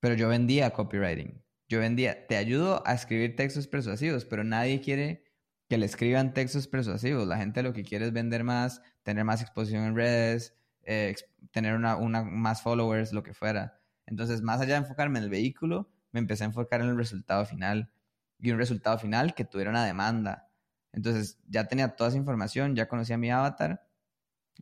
Pero 0.00 0.16
yo 0.16 0.28
vendía 0.28 0.70
copywriting. 0.70 1.44
Yo 1.68 1.78
vendía, 1.78 2.26
te 2.26 2.36
ayudo 2.38 2.82
a 2.84 2.94
escribir 2.94 3.36
textos 3.36 3.68
persuasivos, 3.68 4.24
pero 4.24 4.42
nadie 4.42 4.80
quiere 4.80 5.22
que 5.68 5.78
le 5.78 5.86
escriban 5.86 6.34
textos 6.34 6.66
persuasivos. 6.66 7.24
La 7.28 7.36
gente 7.36 7.62
lo 7.62 7.72
que 7.72 7.84
quiere 7.84 8.06
es 8.06 8.12
vender 8.12 8.42
más, 8.42 8.82
tener 9.04 9.24
más 9.24 9.42
exposición 9.42 9.84
en 9.84 9.94
redes, 9.94 10.56
eh, 10.84 11.14
tener 11.50 11.74
una, 11.74 11.96
una, 11.96 12.22
más 12.22 12.62
followers, 12.62 13.12
lo 13.12 13.22
que 13.22 13.34
fuera. 13.34 13.80
Entonces, 14.06 14.42
más 14.42 14.60
allá 14.60 14.74
de 14.74 14.80
enfocarme 14.80 15.18
en 15.18 15.24
el 15.24 15.30
vehículo, 15.30 15.90
me 16.12 16.20
empecé 16.20 16.44
a 16.44 16.46
enfocar 16.46 16.80
en 16.80 16.88
el 16.88 16.96
resultado 16.96 17.44
final. 17.46 17.90
Y 18.38 18.50
un 18.50 18.58
resultado 18.58 18.98
final 18.98 19.34
que 19.34 19.44
tuviera 19.44 19.70
una 19.70 19.84
demanda. 19.84 20.48
Entonces, 20.92 21.40
ya 21.46 21.68
tenía 21.68 21.96
toda 21.96 22.08
esa 22.08 22.18
información, 22.18 22.74
ya 22.74 22.88
conocía 22.88 23.16
mi 23.16 23.30
avatar 23.30 23.86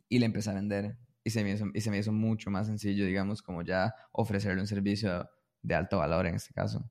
y 0.07 0.19
le 0.19 0.25
empecé 0.25 0.51
a 0.51 0.53
vender. 0.53 0.97
Y 1.23 1.31
se, 1.31 1.43
me 1.43 1.51
hizo, 1.51 1.65
y 1.73 1.81
se 1.81 1.91
me 1.91 1.97
hizo 1.97 2.11
mucho 2.11 2.49
más 2.49 2.67
sencillo, 2.67 3.05
digamos, 3.05 3.41
como 3.41 3.61
ya 3.61 3.93
ofrecerle 4.11 4.61
un 4.61 4.67
servicio 4.67 5.29
de 5.61 5.75
alto 5.75 5.97
valor 5.97 6.25
en 6.27 6.35
este 6.35 6.53
caso. 6.53 6.89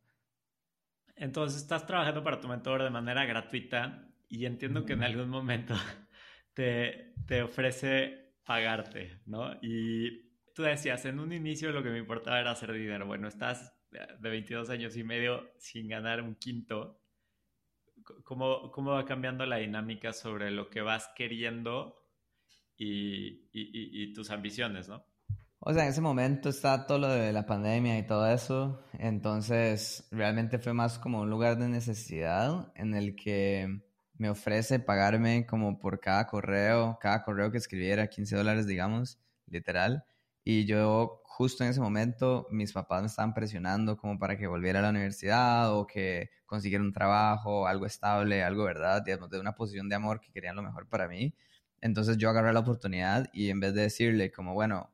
Entonces, 1.16 1.62
estás 1.62 1.86
trabajando 1.86 2.22
para 2.22 2.40
tu 2.40 2.48
mentor 2.48 2.82
de 2.82 2.90
manera 2.90 3.24
gratuita 3.24 4.08
y 4.28 4.46
entiendo 4.46 4.84
que 4.84 4.94
en 4.94 5.02
algún 5.02 5.28
momento 5.28 5.74
te, 6.54 7.14
te 7.26 7.42
ofrece 7.42 8.19
pagarte, 8.50 9.20
¿no? 9.26 9.52
Y 9.62 10.22
tú 10.56 10.64
decías, 10.64 11.04
en 11.04 11.20
un 11.20 11.32
inicio 11.32 11.70
lo 11.70 11.84
que 11.84 11.90
me 11.90 12.00
importaba 12.00 12.40
era 12.40 12.50
hacer 12.50 12.72
dinero. 12.72 13.06
Bueno, 13.06 13.28
estás 13.28 13.72
de 13.92 14.28
22 14.28 14.70
años 14.70 14.96
y 14.96 15.04
medio 15.04 15.52
sin 15.58 15.86
ganar 15.86 16.20
un 16.20 16.34
quinto. 16.34 17.00
¿Cómo, 18.24 18.72
cómo 18.72 18.90
va 18.90 19.04
cambiando 19.04 19.46
la 19.46 19.58
dinámica 19.58 20.12
sobre 20.12 20.50
lo 20.50 20.68
que 20.68 20.80
vas 20.80 21.08
queriendo 21.14 21.94
y, 22.76 24.12
tus 24.14 24.32
ambiciones, 24.32 24.88
¿no? 24.88 25.04
O 25.60 25.72
sea, 25.72 25.84
en 25.84 25.90
ese 25.90 26.00
momento 26.00 26.48
está 26.48 26.88
todo 26.88 26.98
lo 26.98 27.08
de 27.08 27.32
la 27.32 27.46
pandemia 27.46 28.00
y 28.00 28.04
todo 28.04 28.26
eso, 28.28 28.82
entonces 28.94 30.08
realmente 30.10 30.58
fue 30.58 30.72
más 30.72 30.98
como 30.98 31.20
un 31.20 31.30
lugar 31.30 31.56
de 31.56 31.68
necesidad 31.68 32.72
en 32.74 32.96
el 32.96 33.14
que 33.14 33.89
me 34.20 34.28
ofrece 34.28 34.80
pagarme 34.80 35.46
como 35.46 35.78
por 35.78 35.98
cada 35.98 36.26
correo, 36.26 36.98
cada 37.00 37.22
correo 37.24 37.50
que 37.50 37.56
escribiera, 37.56 38.08
15 38.08 38.36
dólares, 38.36 38.66
digamos, 38.66 39.18
literal, 39.46 40.04
Y 40.44 40.66
yo 40.66 41.22
justo 41.24 41.64
en 41.64 41.70
ese 41.70 41.80
momento 41.80 42.46
mis 42.50 42.72
papás 42.74 43.00
me 43.02 43.06
estaban 43.08 43.32
presionando 43.34 43.96
como 43.96 44.18
para 44.18 44.36
que 44.36 44.46
volviera 44.46 44.80
a 44.80 44.82
la 44.82 44.90
universidad 44.90 45.74
o 45.74 45.86
que 45.86 46.30
consiguiera 46.46 46.84
un 46.84 46.92
trabajo, 46.92 47.66
algo 47.66 47.86
estable, 47.86 48.42
algo 48.44 48.64
verdad, 48.64 49.02
digamos, 49.02 49.30
de 49.30 49.40
una 49.40 49.54
posición 49.54 49.88
de 49.88 49.94
amor 49.96 50.20
que 50.20 50.30
querían 50.32 50.56
lo 50.56 50.62
mejor 50.62 50.86
para 50.88 51.08
mí. 51.08 51.34
Entonces 51.80 52.18
yo 52.18 52.28
agarré 52.30 52.52
la 52.52 52.60
oportunidad 52.60 53.30
y 53.32 53.48
en 53.50 53.60
vez 53.60 53.72
de 53.74 53.82
decirle 53.82 54.30
como, 54.32 54.52
bueno, 54.54 54.92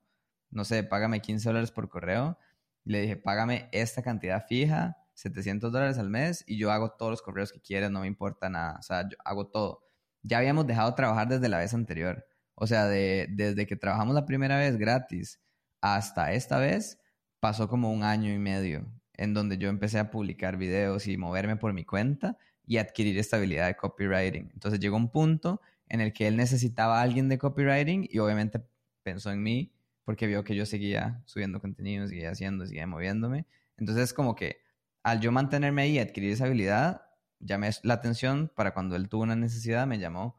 no 0.50 0.64
sé, 0.64 0.84
págame 0.84 1.20
15 1.20 1.48
dólares 1.48 1.72
por 1.72 1.88
correo, 1.88 2.38
le 2.84 3.00
dije, 3.02 3.16
págame 3.16 3.68
esta 3.72 4.02
cantidad 4.02 4.46
fija, 4.46 4.98
700 5.16 5.72
dólares 5.72 5.98
al 5.98 6.10
mes 6.10 6.44
y 6.46 6.58
yo 6.58 6.70
hago 6.70 6.92
todos 6.92 7.10
los 7.10 7.22
correos 7.22 7.52
que 7.52 7.60
quieras, 7.60 7.90
no 7.90 8.00
me 8.00 8.06
importa 8.06 8.48
nada, 8.48 8.76
o 8.78 8.82
sea, 8.82 9.08
yo 9.08 9.16
hago 9.24 9.48
todo. 9.48 9.82
Ya 10.22 10.38
habíamos 10.38 10.66
dejado 10.66 10.90
de 10.90 10.96
trabajar 10.96 11.28
desde 11.28 11.48
la 11.48 11.58
vez 11.58 11.74
anterior, 11.74 12.26
o 12.54 12.66
sea, 12.66 12.86
de, 12.86 13.28
desde 13.30 13.66
que 13.66 13.76
trabajamos 13.76 14.14
la 14.14 14.26
primera 14.26 14.58
vez 14.58 14.76
gratis 14.76 15.40
hasta 15.80 16.32
esta 16.32 16.58
vez, 16.58 16.98
pasó 17.40 17.68
como 17.68 17.92
un 17.92 18.02
año 18.04 18.32
y 18.32 18.38
medio 18.38 18.86
en 19.14 19.34
donde 19.34 19.58
yo 19.58 19.68
empecé 19.68 19.98
a 19.98 20.10
publicar 20.10 20.56
videos 20.56 21.06
y 21.06 21.16
moverme 21.16 21.56
por 21.56 21.72
mi 21.72 21.84
cuenta 21.84 22.36
y 22.66 22.78
adquirir 22.78 23.18
estabilidad 23.18 23.66
de 23.66 23.76
copywriting. 23.76 24.50
Entonces 24.52 24.80
llegó 24.80 24.96
un 24.96 25.10
punto 25.10 25.60
en 25.88 26.00
el 26.00 26.12
que 26.12 26.26
él 26.26 26.36
necesitaba 26.36 26.98
a 26.98 27.02
alguien 27.02 27.28
de 27.28 27.38
copywriting 27.38 28.08
y 28.10 28.18
obviamente 28.18 28.60
pensó 29.02 29.30
en 29.30 29.42
mí 29.42 29.72
porque 30.04 30.26
vio 30.26 30.44
que 30.44 30.54
yo 30.54 30.66
seguía 30.66 31.22
subiendo 31.26 31.60
contenido, 31.60 32.06
seguía 32.06 32.30
haciendo, 32.30 32.66
seguía 32.66 32.86
moviéndome. 32.86 33.46
Entonces 33.76 34.12
como 34.12 34.34
que 34.34 34.65
al 35.06 35.20
yo 35.20 35.30
mantenerme 35.30 35.82
ahí 35.82 35.92
y 35.92 35.98
adquirir 36.00 36.32
esa 36.32 36.46
habilidad, 36.46 37.02
llamé 37.38 37.70
la 37.84 37.94
atención 37.94 38.50
para 38.56 38.74
cuando 38.74 38.96
él 38.96 39.08
tuvo 39.08 39.22
una 39.22 39.36
necesidad, 39.36 39.86
me 39.86 40.00
llamó. 40.00 40.36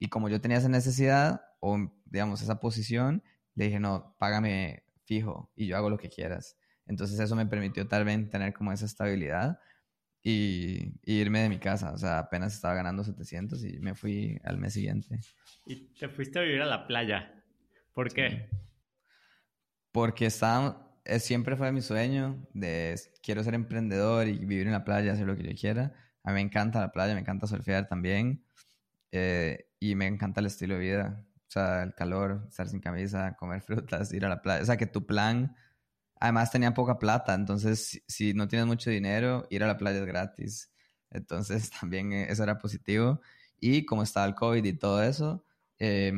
Y 0.00 0.08
como 0.08 0.28
yo 0.28 0.40
tenía 0.40 0.58
esa 0.58 0.68
necesidad 0.68 1.42
o 1.60 1.78
digamos 2.04 2.42
esa 2.42 2.58
posición, 2.58 3.22
le 3.54 3.66
dije, 3.66 3.78
no, 3.78 4.16
págame 4.18 4.82
fijo 5.04 5.52
y 5.54 5.68
yo 5.68 5.76
hago 5.76 5.88
lo 5.88 5.98
que 5.98 6.08
quieras. 6.08 6.58
Entonces 6.86 7.20
eso 7.20 7.36
me 7.36 7.46
permitió 7.46 7.86
tal 7.86 8.04
vez 8.04 8.28
tener 8.28 8.52
como 8.54 8.72
esa 8.72 8.86
estabilidad 8.86 9.60
y, 10.20 10.94
irme 11.04 11.42
de 11.42 11.48
mi 11.48 11.60
casa. 11.60 11.92
O 11.92 11.96
sea, 11.96 12.18
apenas 12.18 12.52
estaba 12.52 12.74
ganando 12.74 13.04
700 13.04 13.64
y 13.64 13.78
me 13.78 13.94
fui 13.94 14.40
al 14.42 14.58
mes 14.58 14.72
siguiente. 14.72 15.20
Y 15.64 15.94
te 15.94 16.08
fuiste 16.08 16.40
a 16.40 16.42
vivir 16.42 16.62
a 16.62 16.66
la 16.66 16.88
playa. 16.88 17.40
¿Por 17.92 18.12
qué? 18.12 18.50
Porque 19.92 20.26
estaba, 20.26 20.87
eh, 21.08 21.20
siempre 21.20 21.56
fue 21.56 21.72
mi 21.72 21.82
sueño 21.82 22.46
de 22.54 23.00
quiero 23.22 23.42
ser 23.42 23.54
emprendedor 23.54 24.28
y 24.28 24.38
vivir 24.38 24.66
en 24.66 24.72
la 24.72 24.84
playa, 24.84 25.12
hacer 25.12 25.26
lo 25.26 25.36
que 25.36 25.44
yo 25.44 25.54
quiera. 25.58 25.92
A 26.24 26.30
mí 26.30 26.34
me 26.34 26.40
encanta 26.42 26.80
la 26.80 26.92
playa, 26.92 27.14
me 27.14 27.20
encanta 27.20 27.46
surfear 27.46 27.88
también. 27.88 28.44
Eh, 29.12 29.66
y 29.80 29.94
me 29.94 30.06
encanta 30.06 30.40
el 30.40 30.46
estilo 30.46 30.74
de 30.74 30.80
vida. 30.80 31.26
O 31.48 31.50
sea, 31.50 31.82
el 31.82 31.94
calor, 31.94 32.46
estar 32.48 32.68
sin 32.68 32.80
camisa, 32.80 33.36
comer 33.36 33.62
frutas, 33.62 34.12
ir 34.12 34.24
a 34.24 34.28
la 34.28 34.42
playa. 34.42 34.62
O 34.62 34.66
sea, 34.66 34.76
que 34.76 34.86
tu 34.86 35.06
plan 35.06 35.56
Además 36.20 36.50
tenía 36.50 36.74
poca 36.74 36.98
plata, 36.98 37.34
entonces 37.34 38.02
si, 38.08 38.34
no 38.34 38.48
tienes 38.48 38.66
mucho 38.66 38.90
dinero, 38.90 39.46
ir 39.50 39.62
a 39.62 39.66
la 39.68 39.78
playa 39.78 40.00
es 40.00 40.06
gratis. 40.06 40.72
Entonces 41.10 41.70
también 41.80 42.12
eh, 42.12 42.26
eso 42.30 42.42
era 42.42 42.58
positivo. 42.58 43.20
Y 43.60 43.84
como 43.86 44.02
estaba 44.02 44.26
el 44.26 44.34
COVID 44.34 44.64
y 44.64 44.72
todo 44.74 45.02
eso, 45.02 45.44
eh, 45.78 46.12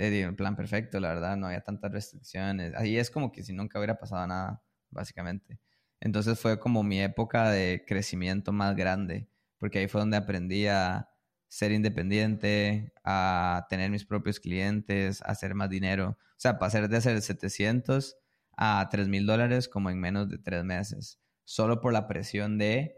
el 0.00 0.34
plan 0.34 0.56
perfecto, 0.56 0.98
la 1.00 1.08
verdad, 1.08 1.36
no 1.36 1.46
había 1.46 1.60
tantas 1.62 1.92
restricciones. 1.92 2.74
Ahí 2.74 2.96
es 2.96 3.10
como 3.10 3.32
que 3.32 3.42
si 3.42 3.52
nunca 3.52 3.78
hubiera 3.78 3.98
pasado 3.98 4.26
nada, 4.26 4.62
básicamente. 4.90 5.60
Entonces 6.00 6.38
fue 6.40 6.58
como 6.58 6.82
mi 6.82 7.00
época 7.00 7.50
de 7.50 7.84
crecimiento 7.86 8.52
más 8.52 8.74
grande, 8.74 9.28
porque 9.58 9.80
ahí 9.80 9.88
fue 9.88 10.00
donde 10.00 10.16
aprendí 10.16 10.66
a 10.66 11.10
ser 11.48 11.72
independiente, 11.72 12.92
a 13.04 13.66
tener 13.68 13.90
mis 13.90 14.06
propios 14.06 14.40
clientes, 14.40 15.20
a 15.22 15.26
hacer 15.26 15.54
más 15.54 15.68
dinero. 15.68 16.16
O 16.18 16.40
sea, 16.40 16.58
pasar 16.58 16.88
de 16.88 16.96
hacer 16.96 17.20
700 17.20 18.16
a 18.56 18.88
3 18.90 19.08
mil 19.08 19.26
dólares 19.26 19.68
como 19.68 19.90
en 19.90 20.00
menos 20.00 20.28
de 20.28 20.38
tres 20.38 20.64
meses, 20.64 21.20
solo 21.44 21.80
por 21.80 21.92
la 21.92 22.06
presión 22.06 22.56
de 22.58 22.96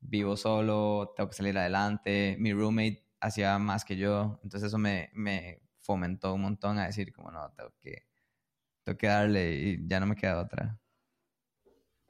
vivo 0.00 0.36
solo, 0.36 1.12
tengo 1.16 1.28
que 1.28 1.36
salir 1.36 1.58
adelante, 1.58 2.36
mi 2.38 2.52
roommate 2.52 3.04
hacía 3.20 3.58
más 3.58 3.84
que 3.84 3.96
yo, 3.96 4.40
entonces 4.44 4.68
eso 4.68 4.78
me 4.78 5.10
fomentó 5.88 6.34
un 6.34 6.42
montón 6.42 6.78
a 6.78 6.84
decir 6.84 7.14
como 7.14 7.30
no, 7.30 7.50
tengo 7.56 7.72
que, 7.80 8.04
tengo 8.84 8.98
que 8.98 9.06
darle 9.06 9.54
y 9.54 9.88
ya 9.88 9.98
no 10.00 10.06
me 10.06 10.16
queda 10.16 10.38
otra. 10.38 10.78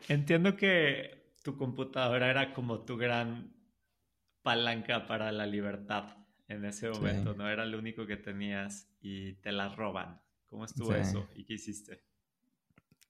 Entiendo 0.09 0.57
que 0.57 1.33
tu 1.45 1.57
computadora 1.57 2.29
era 2.29 2.53
como 2.53 2.81
tu 2.85 2.97
gran 2.97 3.55
palanca 4.43 5.07
para 5.07 5.31
la 5.31 5.47
libertad 5.47 6.17
en 6.49 6.64
ese 6.64 6.91
momento, 6.91 7.35
no 7.35 7.49
era 7.49 7.64
lo 7.67 7.79
único 7.79 8.05
que 8.05 8.17
tenías 8.17 8.88
y 9.01 9.35
te 9.35 9.53
la 9.53 9.69
roban. 9.69 10.21
¿Cómo 10.49 10.64
estuvo 10.64 10.93
eso 10.93 11.29
y 11.37 11.45
qué 11.45 11.55
hiciste? 11.55 12.03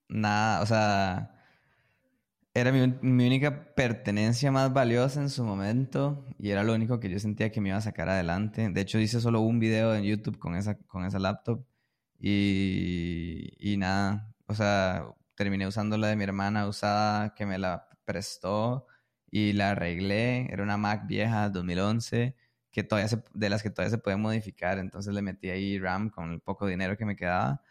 nada, 0.08 0.62
o 0.62 0.66
sea, 0.66 1.37
era 2.60 2.72
mi, 2.72 3.26
única 3.26 3.74
pertenencia 3.74 4.50
más 4.52 4.72
valiosa 4.72 5.20
en 5.20 5.30
su 5.30 5.44
momento 5.44 6.24
y 6.38 6.50
era 6.50 6.62
lo 6.64 6.74
único 6.74 7.00
que 7.00 7.10
yo 7.10 7.18
sentía 7.18 7.50
que 7.50 7.60
me 7.60 7.70
iba 7.70 7.78
a 7.78 7.80
sacar 7.82 8.08
adelante. 8.08 8.68
De 8.70 8.80
hecho, 8.80 8.98
hice 8.98 9.20
solo 9.20 9.40
un 9.40 9.58
video 9.58 9.94
en 9.94 10.04
YouTube 10.04 10.38
con 10.38 10.54
esa, 10.54 10.76
con 10.78 11.04
esa 11.04 11.18
laptop 11.18 11.64
y, 12.20 13.54
y 13.58 13.76
nada, 13.76 14.34
o 14.46 14.54
sea, 14.54 15.06
terminé 15.34 15.66
usando 15.66 15.96
la 15.98 16.08
de 16.08 16.16
mi 16.16 16.24
hermana 16.24 16.66
usada 16.68 17.34
que 17.34 17.46
me 17.46 17.58
la 17.58 17.88
prestó 18.04 18.86
y 19.30 19.52
la 19.52 19.70
arreglé. 19.72 20.52
Era 20.52 20.62
una 20.62 20.76
Mac 20.76 21.06
vieja 21.06 21.48
2011 21.50 22.36
que 22.70 22.82
todavía 22.84 23.08
de 23.34 23.50
las 23.50 23.62
que 23.62 23.70
todavía 23.70 23.90
se 23.90 23.98
puede 23.98 24.16
modificar. 24.16 24.78
Entonces 24.78 25.14
le 25.14 25.22
metí 25.22 25.50
ahí 25.50 25.78
RAM 25.78 26.10
con 26.10 26.32
el 26.32 26.40
poco 26.40 26.66
dinero 26.66 26.96
que 26.96 27.04
me 27.04 27.16
quedaba 27.16 27.62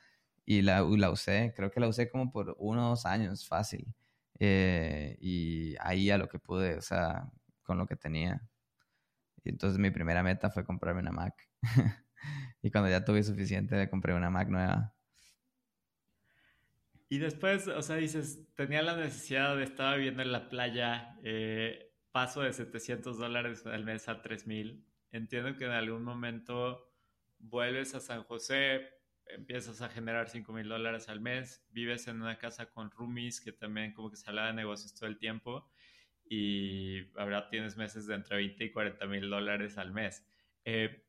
y 0.46 0.62
la, 0.62 0.82
la, 0.82 1.12
usé, 1.12 1.54
creo 1.56 1.72
que 1.72 1.80
la 1.82 1.88
usé 1.90 2.10
como 2.10 2.32
por 2.32 2.56
uno 2.60 2.88
o 2.88 2.90
dos 2.92 3.06
años, 3.06 3.48
fácil. 3.48 3.94
Eh, 4.40 5.18
y 5.20 5.76
ahí 5.80 6.10
a 6.10 6.18
lo 6.18 6.28
que 6.28 6.40
pude, 6.40 6.76
o 6.76 6.82
sea, 6.82 7.30
con 7.64 7.78
lo 7.78 7.88
que 7.88 7.96
tenía. 7.96 8.42
Y 9.44 9.50
entonces 9.50 9.80
mi 9.80 9.92
primera 9.92 10.24
meta 10.24 10.50
fue 10.50 10.66
comprarme 10.66 11.02
una 11.02 11.12
Mac. 11.12 11.48
y 12.62 12.72
cuando 12.72 12.90
ya 12.90 13.06
tuve 13.06 13.24
suficiente, 13.24 13.90
compré 13.90 14.14
una 14.14 14.30
Mac 14.30 14.50
nueva. 14.50 14.94
Y 17.10 17.20
después, 17.20 17.68
o 17.68 17.82
sea, 17.82 17.96
dices, 17.96 18.46
tenía 18.56 18.82
la 18.82 18.96
necesidad 18.98 19.60
estar 19.62 19.96
viviendo 19.98 20.22
en 20.24 20.32
la 20.32 20.50
playa, 20.50 21.18
eh, 21.24 21.94
paso 22.12 22.42
de 22.42 22.52
700 22.52 23.18
dólares 23.18 23.66
al 23.66 23.86
mes 23.86 24.10
a 24.10 24.22
3000. 24.22 24.86
Entiendo 25.12 25.56
que 25.56 25.66
en 25.66 25.72
algún 25.72 26.04
momento 26.04 26.92
vuelves 27.40 27.96
a 27.96 28.02
San 28.02 28.24
José, 28.24 28.97
empiezas 29.36 29.82
a 29.82 29.90
generar 29.90 30.30
5 30.30 30.52
mil 30.54 30.68
dólares 30.68 31.10
al 31.10 31.20
mes, 31.20 31.66
vives 31.72 32.08
en 32.08 32.22
una 32.22 32.38
casa 32.38 32.70
con 32.70 32.92
roomies 32.92 33.42
que 33.42 33.52
también 33.52 33.94
como 33.94 34.10
que 34.10 34.18
se 34.18 34.30
habla 34.30 34.48
de 34.48 34.54
negocios 34.54 34.94
todo 34.94 35.08
el 35.10 35.18
tiempo 35.18 35.70
y 36.30 37.10
ahora 37.18 37.50
tienes 37.50 37.78
meses 37.78 38.08
de 38.08 38.16
entre 38.16 38.38
20 38.38 38.64
y 38.66 38.72
40 38.72 39.06
mil 39.08 39.30
dólares 39.30 39.78
al 39.78 39.92
mes. 39.92 40.26
Eh, 40.66 41.04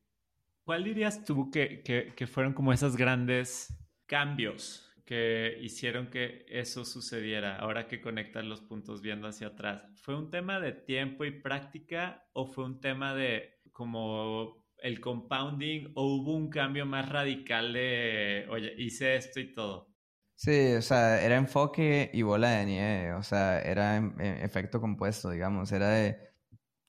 ¿Cuál 0.64 0.84
dirías 0.84 1.24
tú 1.24 1.50
que, 1.50 1.82
que, 1.82 2.12
que 2.14 2.26
fueron 2.26 2.52
como 2.52 2.72
esos 2.72 2.96
grandes 2.96 3.74
cambios 4.06 4.84
que 5.04 5.58
hicieron 5.62 6.08
que 6.08 6.44
eso 6.48 6.84
sucediera 6.84 7.56
ahora 7.56 7.88
que 7.88 8.00
conectas 8.02 8.44
los 8.44 8.60
puntos 8.60 9.00
viendo 9.00 9.26
hacia 9.28 9.48
atrás? 9.48 9.88
¿Fue 9.94 10.14
un 10.14 10.30
tema 10.30 10.60
de 10.60 10.72
tiempo 10.72 11.24
y 11.24 11.30
práctica 11.30 12.28
o 12.34 12.46
fue 12.46 12.64
un 12.64 12.80
tema 12.80 13.14
de 13.14 13.60
como 13.72 14.67
el 14.82 15.00
compounding 15.00 15.92
o 15.94 16.16
hubo 16.16 16.34
un 16.34 16.48
cambio 16.50 16.86
más 16.86 17.08
radical 17.08 17.72
de, 17.72 18.46
oye, 18.50 18.72
hice 18.78 19.16
esto 19.16 19.40
y 19.40 19.54
todo? 19.54 19.88
Sí, 20.36 20.74
o 20.74 20.82
sea, 20.82 21.20
era 21.20 21.36
enfoque 21.36 22.10
y 22.14 22.22
bola 22.22 22.50
de 22.50 22.66
nieve, 22.66 23.12
o 23.14 23.22
sea, 23.24 23.60
era 23.60 23.98
efecto 24.40 24.80
compuesto, 24.80 25.30
digamos, 25.30 25.72
era 25.72 25.88
de 25.88 26.16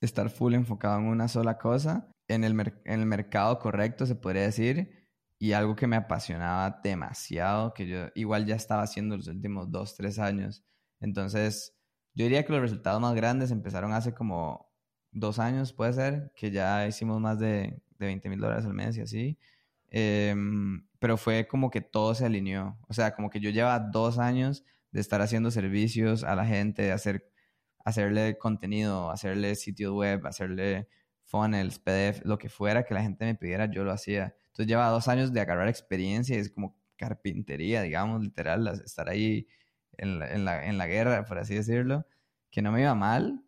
estar 0.02 0.30
full 0.30 0.54
enfocado 0.54 1.00
en 1.00 1.08
una 1.08 1.28
sola 1.28 1.58
cosa, 1.58 2.12
en 2.28 2.44
el, 2.44 2.52
en 2.86 3.00
el 3.00 3.06
mercado 3.08 3.58
correcto, 3.58 4.06
se 4.06 4.16
podría 4.16 4.44
decir, 4.44 5.08
y 5.40 5.54
algo 5.54 5.76
que 5.76 5.88
me 5.88 5.96
apasionaba 5.96 6.80
demasiado, 6.84 7.74
que 7.74 7.88
yo 7.88 8.08
igual 8.14 8.46
ya 8.46 8.56
estaba 8.56 8.84
haciendo 8.84 9.18
los 9.18 9.28
últimos 9.28 9.72
dos, 9.72 9.96
tres 9.96 10.20
años. 10.20 10.64
Entonces, 11.02 11.76
yo 12.14 12.26
diría 12.26 12.46
que 12.46 12.52
los 12.52 12.62
resultados 12.62 13.02
más 13.02 13.16
grandes 13.16 13.50
empezaron 13.50 13.94
hace 13.94 14.14
como 14.14 14.69
dos 15.12 15.40
años, 15.40 15.74
puede 15.74 15.94
ser, 15.94 16.32
que 16.36 16.52
ya 16.52 16.88
hicimos 16.88 17.20
más 17.20 17.40
de, 17.40 17.82
de 18.00 18.06
20 18.06 18.30
mil 18.30 18.40
dólares 18.40 18.66
al 18.66 18.74
mes 18.74 18.98
y 18.98 19.02
así. 19.02 19.38
Em, 19.92 20.86
pero 21.00 21.18
fue 21.18 21.48
como 21.48 21.70
que 21.72 21.82
todo 21.82 22.16
se 22.16 22.26
alineó. 22.26 22.78
O 22.88 22.94
sea, 22.94 23.16
como 23.16 23.30
que 23.30 23.40
yo 23.40 23.50
llevaba 23.50 23.80
dos 23.80 24.20
años 24.20 24.64
de 24.92 25.02
estar 25.02 25.22
haciendo 25.22 25.52
servicios 25.52 26.24
a 26.24 26.36
la 26.36 26.46
gente, 26.46 26.84
de 26.84 26.92
hacer, 26.92 27.30
hacerle 27.86 28.38
contenido, 28.38 29.12
hacerle 29.12 29.56
sitio 29.56 29.96
web, 29.96 30.26
hacerle 30.28 30.88
funnels, 31.26 31.80
PDF, 31.80 32.26
lo 32.26 32.38
que 32.38 32.50
fuera 32.50 32.84
que 32.84 32.94
la 32.94 33.04
gente 33.04 33.26
me 33.26 33.36
pidiera, 33.36 33.72
yo 33.72 33.84
lo 33.84 33.92
hacía. 33.92 34.36
Entonces 34.48 34.68
lleva 34.68 34.90
dos 34.90 35.08
años 35.08 35.32
de 35.34 35.42
agarrar 35.42 35.68
experiencia 35.70 36.36
y 36.36 36.40
es 36.40 36.52
como 36.52 36.76
carpintería, 36.98 37.82
digamos, 37.84 38.22
literal, 38.22 38.68
estar 38.84 39.10
ahí 39.10 39.48
en 39.98 40.20
la, 40.20 40.32
en 40.34 40.46
la, 40.46 40.66
en 40.66 40.78
la 40.78 40.88
guerra, 40.88 41.26
por 41.26 41.38
así 41.40 41.56
decirlo, 41.56 42.06
que 42.52 42.62
no 42.62 42.72
me 42.72 42.82
iba 42.82 42.96
mal, 42.96 43.44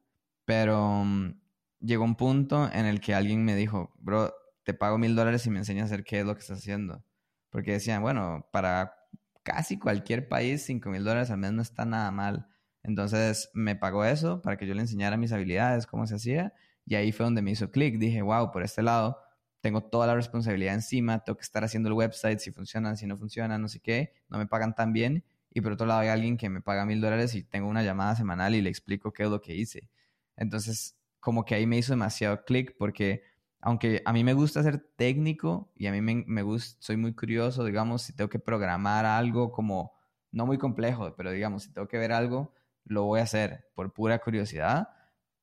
pero 0.45 1.03
mm, 1.03 1.40
llegó 1.81 2.03
un 2.03 2.15
punto 2.15 2.69
en 2.71 2.85
el 2.85 3.01
que 3.01 3.13
alguien 3.13 3.43
me 3.43 3.55
dijo, 3.55 3.93
bro, 3.99 4.33
te 4.63 4.73
pago 4.73 4.97
mil 4.97 5.15
dólares 5.15 5.45
y 5.45 5.49
me 5.49 5.59
enseñas 5.59 5.83
a 5.83 5.93
hacer 5.93 6.03
qué 6.03 6.19
es 6.19 6.25
lo 6.25 6.35
que 6.35 6.41
estás 6.41 6.59
haciendo. 6.59 7.03
Porque 7.49 7.73
decían, 7.73 8.01
bueno, 8.01 8.47
para 8.51 8.95
casi 9.43 9.77
cualquier 9.77 10.27
país, 10.27 10.63
5 10.65 10.89
mil 10.89 11.03
dólares 11.03 11.31
al 11.31 11.39
mes 11.39 11.51
no 11.51 11.61
está 11.61 11.85
nada 11.85 12.11
mal. 12.11 12.47
Entonces 12.83 13.49
me 13.53 13.75
pagó 13.75 14.05
eso 14.05 14.41
para 14.41 14.57
que 14.57 14.67
yo 14.67 14.73
le 14.73 14.81
enseñara 14.81 15.17
mis 15.17 15.31
habilidades, 15.31 15.87
cómo 15.87 16.07
se 16.07 16.15
hacía. 16.15 16.53
Y 16.85 16.95
ahí 16.95 17.11
fue 17.11 17.25
donde 17.25 17.41
me 17.41 17.51
hizo 17.51 17.71
clic. 17.71 17.97
Dije, 17.97 18.21
wow, 18.21 18.51
por 18.51 18.63
este 18.63 18.81
lado 18.81 19.17
tengo 19.61 19.83
toda 19.83 20.07
la 20.07 20.15
responsabilidad 20.15 20.73
encima, 20.73 21.19
tengo 21.23 21.37
que 21.37 21.43
estar 21.43 21.63
haciendo 21.63 21.89
el 21.89 21.93
website, 21.93 22.39
si 22.39 22.51
funciona, 22.51 22.95
si 22.95 23.05
no 23.05 23.15
funciona, 23.15 23.59
no 23.59 23.67
sé 23.67 23.79
qué, 23.79 24.13
no 24.27 24.39
me 24.39 24.47
pagan 24.47 24.73
tan 24.73 24.91
bien. 24.91 25.23
Y 25.53 25.61
por 25.61 25.73
otro 25.73 25.85
lado 25.85 25.99
hay 25.99 26.07
alguien 26.07 26.37
que 26.37 26.49
me 26.49 26.61
paga 26.61 26.85
mil 26.85 27.01
dólares 27.01 27.35
y 27.35 27.43
tengo 27.43 27.67
una 27.67 27.83
llamada 27.83 28.15
semanal 28.15 28.55
y 28.55 28.61
le 28.61 28.69
explico 28.69 29.11
qué 29.13 29.23
es 29.23 29.29
lo 29.29 29.41
que 29.41 29.53
hice. 29.53 29.89
Entonces, 30.35 30.95
como 31.21 31.45
que 31.45 31.55
ahí 31.55 31.65
me 31.67 31.77
hizo 31.77 31.93
demasiado 31.93 32.43
clic 32.43 32.75
porque 32.77 33.23
aunque 33.61 34.01
a 34.05 34.13
mí 34.13 34.23
me 34.23 34.33
gusta 34.33 34.63
ser 34.63 34.79
técnico 34.97 35.71
y 35.75 35.87
a 35.87 35.91
mí 35.91 36.01
me, 36.01 36.25
me 36.27 36.41
gusta, 36.41 36.77
soy 36.81 36.97
muy 36.97 37.13
curioso, 37.13 37.63
digamos, 37.63 38.01
si 38.01 38.13
tengo 38.15 38.29
que 38.29 38.39
programar 38.39 39.05
algo 39.05 39.51
como, 39.51 39.93
no 40.31 40.45
muy 40.47 40.57
complejo, 40.57 41.15
pero 41.15 41.31
digamos, 41.31 41.63
si 41.63 41.73
tengo 41.73 41.87
que 41.87 41.99
ver 41.99 42.11
algo, 42.11 42.53
lo 42.85 43.03
voy 43.03 43.19
a 43.19 43.23
hacer 43.23 43.67
por 43.75 43.93
pura 43.93 44.19
curiosidad, 44.19 44.89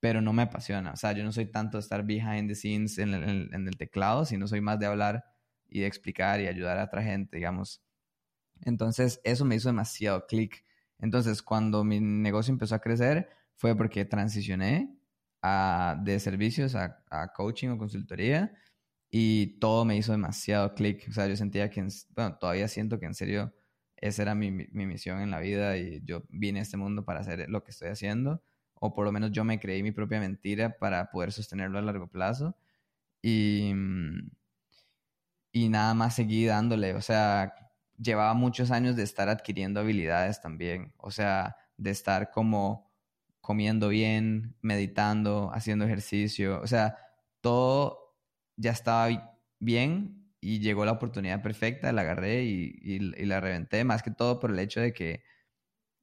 pero 0.00 0.20
no 0.20 0.32
me 0.32 0.42
apasiona. 0.42 0.92
O 0.92 0.96
sea, 0.96 1.12
yo 1.12 1.22
no 1.24 1.32
soy 1.32 1.46
tanto 1.46 1.78
estar 1.78 2.04
behind 2.04 2.48
the 2.48 2.56
scenes 2.56 2.98
en 2.98 3.14
el, 3.14 3.54
en 3.54 3.68
el 3.68 3.76
teclado, 3.76 4.24
sino 4.24 4.48
soy 4.48 4.60
más 4.60 4.80
de 4.80 4.86
hablar 4.86 5.24
y 5.68 5.80
de 5.80 5.86
explicar 5.86 6.40
y 6.40 6.48
ayudar 6.48 6.78
a 6.78 6.84
otra 6.84 7.02
gente, 7.02 7.36
digamos. 7.36 7.82
Entonces, 8.62 9.20
eso 9.24 9.44
me 9.44 9.54
hizo 9.54 9.68
demasiado 9.68 10.26
clic. 10.26 10.64
Entonces, 10.98 11.42
cuando 11.42 11.84
mi 11.84 12.00
negocio 12.00 12.52
empezó 12.52 12.74
a 12.74 12.80
crecer, 12.80 13.28
fue 13.54 13.76
porque 13.76 14.04
transicioné 14.04 14.97
a, 15.42 15.96
de 16.02 16.20
servicios 16.20 16.74
a, 16.74 17.02
a, 17.10 17.28
coaching 17.32 17.68
o 17.68 17.78
consultoría 17.78 18.52
y 19.10 19.58
todo 19.60 19.84
me 19.84 19.96
hizo 19.96 20.12
demasiado 20.12 20.74
clic. 20.74 21.06
O 21.08 21.12
sea, 21.12 21.26
yo 21.26 21.36
sentía 21.36 21.70
que, 21.70 21.86
bueno, 22.14 22.36
todavía 22.38 22.68
siento 22.68 22.98
que 22.98 23.06
en 23.06 23.14
serio 23.14 23.54
esa 23.96 24.22
era 24.22 24.34
mi, 24.34 24.50
mi, 24.50 24.86
misión 24.86 25.20
en 25.20 25.30
la 25.30 25.40
vida 25.40 25.76
y 25.76 26.02
yo 26.04 26.24
vine 26.30 26.60
a 26.60 26.62
este 26.62 26.76
mundo 26.76 27.04
para 27.04 27.20
hacer 27.20 27.48
lo 27.48 27.64
que 27.64 27.72
estoy 27.72 27.88
haciendo, 27.88 28.42
o 28.74 28.94
por 28.94 29.04
lo 29.04 29.12
menos 29.12 29.32
yo 29.32 29.44
me 29.44 29.58
creí 29.60 29.82
mi 29.82 29.92
propia 29.92 30.20
mentira 30.20 30.78
para 30.78 31.10
poder 31.10 31.32
sostenerlo 31.32 31.78
a 31.78 31.82
largo 31.82 32.08
plazo. 32.08 32.56
Y, 33.22 33.72
y 35.52 35.68
nada 35.68 35.94
más 35.94 36.14
seguí 36.14 36.46
dándole, 36.46 36.94
o 36.94 37.00
sea, 37.00 37.54
llevaba 37.98 38.34
muchos 38.34 38.70
años 38.70 38.96
de 38.96 39.02
estar 39.02 39.28
adquiriendo 39.28 39.80
habilidades 39.80 40.40
también, 40.40 40.92
o 40.98 41.10
sea, 41.10 41.56
de 41.76 41.90
estar 41.90 42.30
como 42.30 42.87
comiendo 43.48 43.88
bien, 43.88 44.54
meditando, 44.60 45.50
haciendo 45.54 45.86
ejercicio, 45.86 46.60
o 46.60 46.66
sea, 46.66 46.98
todo 47.40 48.14
ya 48.56 48.72
estaba 48.72 49.40
bien 49.58 50.30
y 50.38 50.58
llegó 50.58 50.84
la 50.84 50.92
oportunidad 50.92 51.40
perfecta, 51.40 51.90
la 51.92 52.02
agarré 52.02 52.44
y, 52.44 52.98
la 53.24 53.40
reventé, 53.40 53.84
más 53.84 54.02
que 54.02 54.10
todo 54.10 54.38
por 54.38 54.50
el 54.50 54.58
hecho 54.58 54.82
de 54.82 54.92
que 54.92 55.24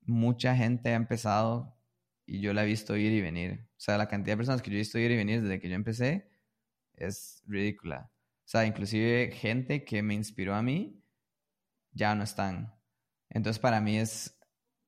mucha 0.01 0.55
gente 0.55 0.89
ha 0.89 0.95
empezado 0.95 1.77
y 2.25 2.39
yo 2.39 2.51
la 2.51 2.63
he 2.63 2.65
visto 2.65 2.97
ir 2.97 3.11
y 3.11 3.21
venir. 3.21 3.69
O 3.77 3.79
sea, 3.79 3.99
la 3.99 4.07
cantidad 4.07 4.33
de 4.33 4.37
personas 4.37 4.63
que 4.63 4.71
yo 4.71 4.77
he 4.77 4.79
visto 4.79 4.97
ir 4.97 5.11
y 5.11 5.15
venir 5.15 5.43
desde 5.43 5.59
que 5.59 5.69
yo 5.69 5.75
empecé 5.75 6.27
es 6.95 7.43
ridícula. 7.45 8.11
O 8.43 8.47
sea, 8.47 8.65
inclusive 8.65 9.31
gente 9.31 9.85
que 9.85 10.01
me 10.01 10.15
inspiró 10.15 10.55
a 10.55 10.63
mí 10.63 10.99
ya 11.91 12.15
no 12.15 12.23
están. 12.23 12.73
Entonces 13.29 13.59
para 13.59 13.81
mí 13.81 13.99
es 13.99 14.34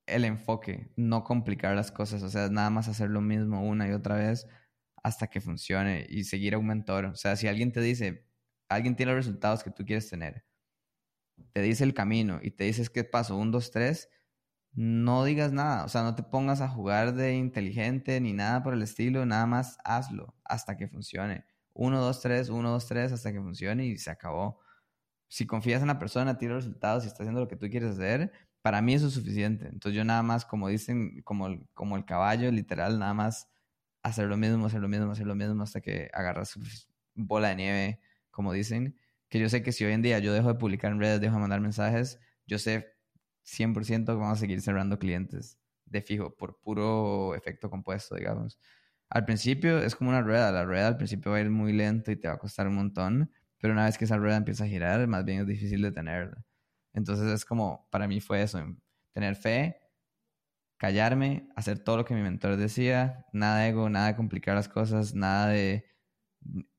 el 0.07 0.25
enfoque, 0.25 0.91
no 0.95 1.23
complicar 1.23 1.75
las 1.75 1.91
cosas, 1.91 2.23
o 2.23 2.29
sea, 2.29 2.49
nada 2.49 2.69
más 2.69 2.87
hacer 2.87 3.09
lo 3.09 3.21
mismo 3.21 3.63
una 3.67 3.87
y 3.87 3.91
otra 3.91 4.15
vez 4.15 4.47
hasta 5.03 5.27
que 5.27 5.41
funcione 5.41 6.05
y 6.09 6.23
seguir 6.23 6.55
a 6.55 6.57
un 6.57 6.67
mentor. 6.67 7.05
O 7.05 7.15
sea, 7.15 7.35
si 7.35 7.47
alguien 7.47 7.71
te 7.71 7.81
dice, 7.81 8.25
alguien 8.69 8.95
tiene 8.95 9.13
los 9.13 9.25
resultados 9.25 9.63
que 9.63 9.71
tú 9.71 9.85
quieres 9.85 10.09
tener, 10.09 10.45
te 11.53 11.61
dice 11.61 11.83
el 11.83 11.93
camino 11.93 12.39
y 12.41 12.51
te 12.51 12.63
dices 12.65 12.89
qué 12.89 13.03
paso, 13.03 13.37
un, 13.37 13.51
dos, 13.51 13.71
tres, 13.71 14.09
no 14.73 15.23
digas 15.25 15.51
nada, 15.53 15.85
o 15.85 15.89
sea, 15.89 16.03
no 16.03 16.15
te 16.15 16.23
pongas 16.23 16.61
a 16.61 16.69
jugar 16.69 17.13
de 17.13 17.35
inteligente 17.35 18.19
ni 18.21 18.33
nada 18.33 18.63
por 18.63 18.73
el 18.73 18.81
estilo, 18.83 19.25
nada 19.25 19.45
más 19.45 19.77
hazlo 19.83 20.35
hasta 20.43 20.77
que 20.77 20.87
funcione. 20.87 21.45
Uno, 21.73 22.01
dos, 22.01 22.21
tres, 22.21 22.49
uno, 22.49 22.71
dos, 22.71 22.87
tres, 22.87 23.11
hasta 23.11 23.31
que 23.31 23.39
funcione 23.41 23.85
y 23.85 23.97
se 23.97 24.09
acabó. 24.09 24.59
Si 25.29 25.45
confías 25.45 25.81
en 25.81 25.87
la 25.87 25.99
persona, 25.99 26.37
tiene 26.37 26.55
resultados 26.55 27.03
y 27.03 27.07
está 27.07 27.23
haciendo 27.23 27.41
lo 27.41 27.47
que 27.47 27.57
tú 27.57 27.69
quieres 27.69 27.91
hacer, 27.91 28.31
para 28.67 28.81
mí 28.81 28.95
eso 28.95 29.07
es 29.07 29.13
suficiente. 29.13 29.65
Entonces 29.67 29.95
yo 29.95 30.03
nada 30.03 30.21
más, 30.23 30.43
como 30.43 30.67
dicen, 30.67 31.21
como, 31.21 31.65
como 31.73 31.95
el 31.95 32.03
caballo, 32.03 32.51
literal, 32.51 32.99
nada 32.99 33.13
más 33.13 33.49
hacer 34.03 34.27
lo 34.27 34.35
mismo, 34.35 34.65
hacer 34.65 34.81
lo 34.81 34.89
mismo, 34.89 35.09
hacer 35.09 35.25
lo 35.25 35.35
mismo 35.35 35.63
hasta 35.63 35.79
que 35.79 36.09
agarras 36.13 36.59
bola 37.15 37.47
de 37.47 37.55
nieve 37.55 38.01
como 38.29 38.51
dicen, 38.51 38.99
que 39.29 39.39
yo 39.39 39.47
sé 39.47 39.63
que 39.63 39.71
si 39.71 39.85
hoy 39.85 39.93
en 39.93 40.01
día 40.01 40.19
yo 40.19 40.33
dejo 40.33 40.49
de 40.49 40.59
publicar 40.59 40.91
en 40.91 40.99
redes, 40.99 41.21
dejo 41.21 41.35
de 41.35 41.39
mandar 41.39 41.61
mensajes, 41.61 42.19
yo 42.45 42.59
sé 42.59 42.97
100% 43.43 44.11
que 44.11 44.19
vamos 44.19 44.37
a 44.37 44.41
seguir 44.41 44.59
cerrando 44.59 44.99
clientes 44.99 45.57
de 45.85 46.01
fijo 46.01 46.35
por 46.35 46.59
puro 46.59 47.35
efecto 47.35 47.69
compuesto, 47.69 48.15
digamos. 48.15 48.59
Al 49.09 49.23
principio 49.23 49.79
es 49.79 49.95
como 49.95 50.09
una 50.09 50.21
rueda, 50.21 50.51
la 50.51 50.65
rueda 50.65 50.87
al 50.89 50.97
principio 50.97 51.31
va 51.31 51.37
a 51.37 51.41
ir 51.41 51.49
muy 51.49 51.71
lento 51.71 52.11
y 52.11 52.17
te 52.17 52.27
va 52.27 52.33
a 52.33 52.37
costar 52.37 52.67
un 52.67 52.75
montón, 52.75 53.31
pero 53.59 53.71
una 53.71 53.85
vez 53.85 53.97
que 53.97 54.03
esa 54.03 54.17
rueda 54.17 54.35
empieza 54.35 54.65
a 54.65 54.67
girar, 54.67 55.07
más 55.07 55.23
bien 55.23 55.39
es 55.39 55.47
difícil 55.47 55.81
de 55.81 55.93
tenerla. 55.93 56.43
Entonces 56.93 57.27
es 57.27 57.45
como, 57.45 57.87
para 57.91 58.07
mí 58.07 58.21
fue 58.21 58.41
eso, 58.41 58.59
tener 59.13 59.35
fe, 59.35 59.79
callarme, 60.77 61.49
hacer 61.55 61.79
todo 61.79 61.97
lo 61.97 62.05
que 62.05 62.13
mi 62.13 62.21
mentor 62.21 62.57
decía, 62.57 63.25
nada 63.33 63.59
de 63.59 63.69
ego, 63.69 63.89
nada 63.89 64.07
de 64.07 64.15
complicar 64.15 64.55
las 64.55 64.69
cosas, 64.69 65.15
nada 65.15 65.49
de 65.49 65.85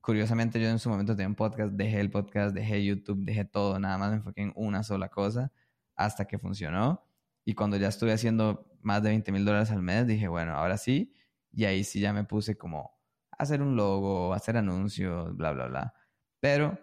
curiosamente 0.01 0.61
yo 0.61 0.69
en 0.69 0.79
su 0.79 0.89
momento 0.89 1.15
tenía 1.15 1.29
un 1.29 1.35
podcast, 1.35 1.73
dejé 1.75 2.01
el 2.01 2.11
podcast, 2.11 2.55
dejé 2.55 2.85
YouTube, 2.85 3.25
dejé 3.25 3.45
todo, 3.45 3.79
nada 3.79 3.99
más 3.99 4.11
me 4.11 4.17
enfoqué 4.17 4.43
en 4.43 4.53
una 4.57 4.83
sola 4.83 5.09
cosa 5.11 5.53
hasta 5.97 6.27
que 6.27 6.39
funcionó. 6.39 7.05
Y 7.45 7.55
cuando 7.55 7.77
ya 7.77 7.89
estuve 7.89 8.13
haciendo 8.13 8.71
más 8.81 9.03
de 9.03 9.11
20 9.11 9.33
mil 9.33 9.45
dólares 9.45 9.71
al 9.71 9.83
mes, 9.83 10.07
dije, 10.07 10.29
bueno, 10.29 10.53
ahora 10.53 10.79
sí. 10.79 11.15
Y 11.53 11.65
ahí 11.65 11.85
sí 11.85 12.01
ya 12.01 12.13
me 12.13 12.25
puse 12.25 12.57
como 12.57 12.93
hacer 13.39 13.63
un 13.63 13.77
logo, 13.77 14.35
hacer 14.35 14.57
anuncios, 14.57 15.37
bla, 15.37 15.53
bla, 15.53 15.67
bla. 15.67 15.95
Pero 16.41 16.79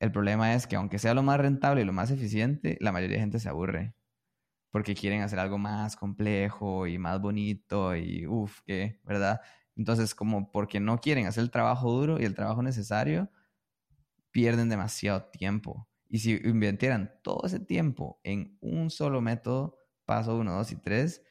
el 0.00 0.12
problema 0.12 0.54
es 0.54 0.66
que 0.66 0.76
aunque 0.76 0.98
sea 0.98 1.14
lo 1.14 1.22
más 1.22 1.38
rentable 1.38 1.82
y 1.82 1.84
lo 1.84 1.92
más 1.92 2.10
eficiente, 2.10 2.78
la 2.80 2.90
mayoría 2.90 3.16
de 3.16 3.22
gente 3.22 3.38
se 3.38 3.48
aburre. 3.48 3.94
Porque 4.70 4.94
quieren 4.94 5.22
hacer 5.22 5.38
algo 5.38 5.58
más 5.58 5.96
complejo 5.96 6.86
y 6.86 6.98
más 6.98 7.20
bonito 7.20 7.94
y 7.96 8.26
uff, 8.26 8.60
que, 8.62 9.00
¿verdad? 9.04 9.40
Entonces, 9.76 10.14
como 10.14 10.50
porque 10.52 10.80
no 10.80 11.00
quieren 11.00 11.26
hacer 11.26 11.42
el 11.42 11.50
trabajo 11.50 11.90
duro 11.92 12.20
y 12.20 12.24
el 12.24 12.34
trabajo 12.34 12.62
necesario, 12.62 13.30
pierden 14.30 14.68
demasiado 14.68 15.24
tiempo. 15.30 15.88
Y 16.08 16.20
si 16.20 16.40
invirtieran 16.44 17.12
todo 17.22 17.42
ese 17.46 17.60
tiempo 17.60 18.20
en 18.24 18.56
un 18.60 18.90
solo 18.90 19.20
método, 19.20 19.76
paso 20.06 20.36
uno, 20.36 20.54
dos 20.54 20.72
y 20.72 20.76
tres, 20.76 21.22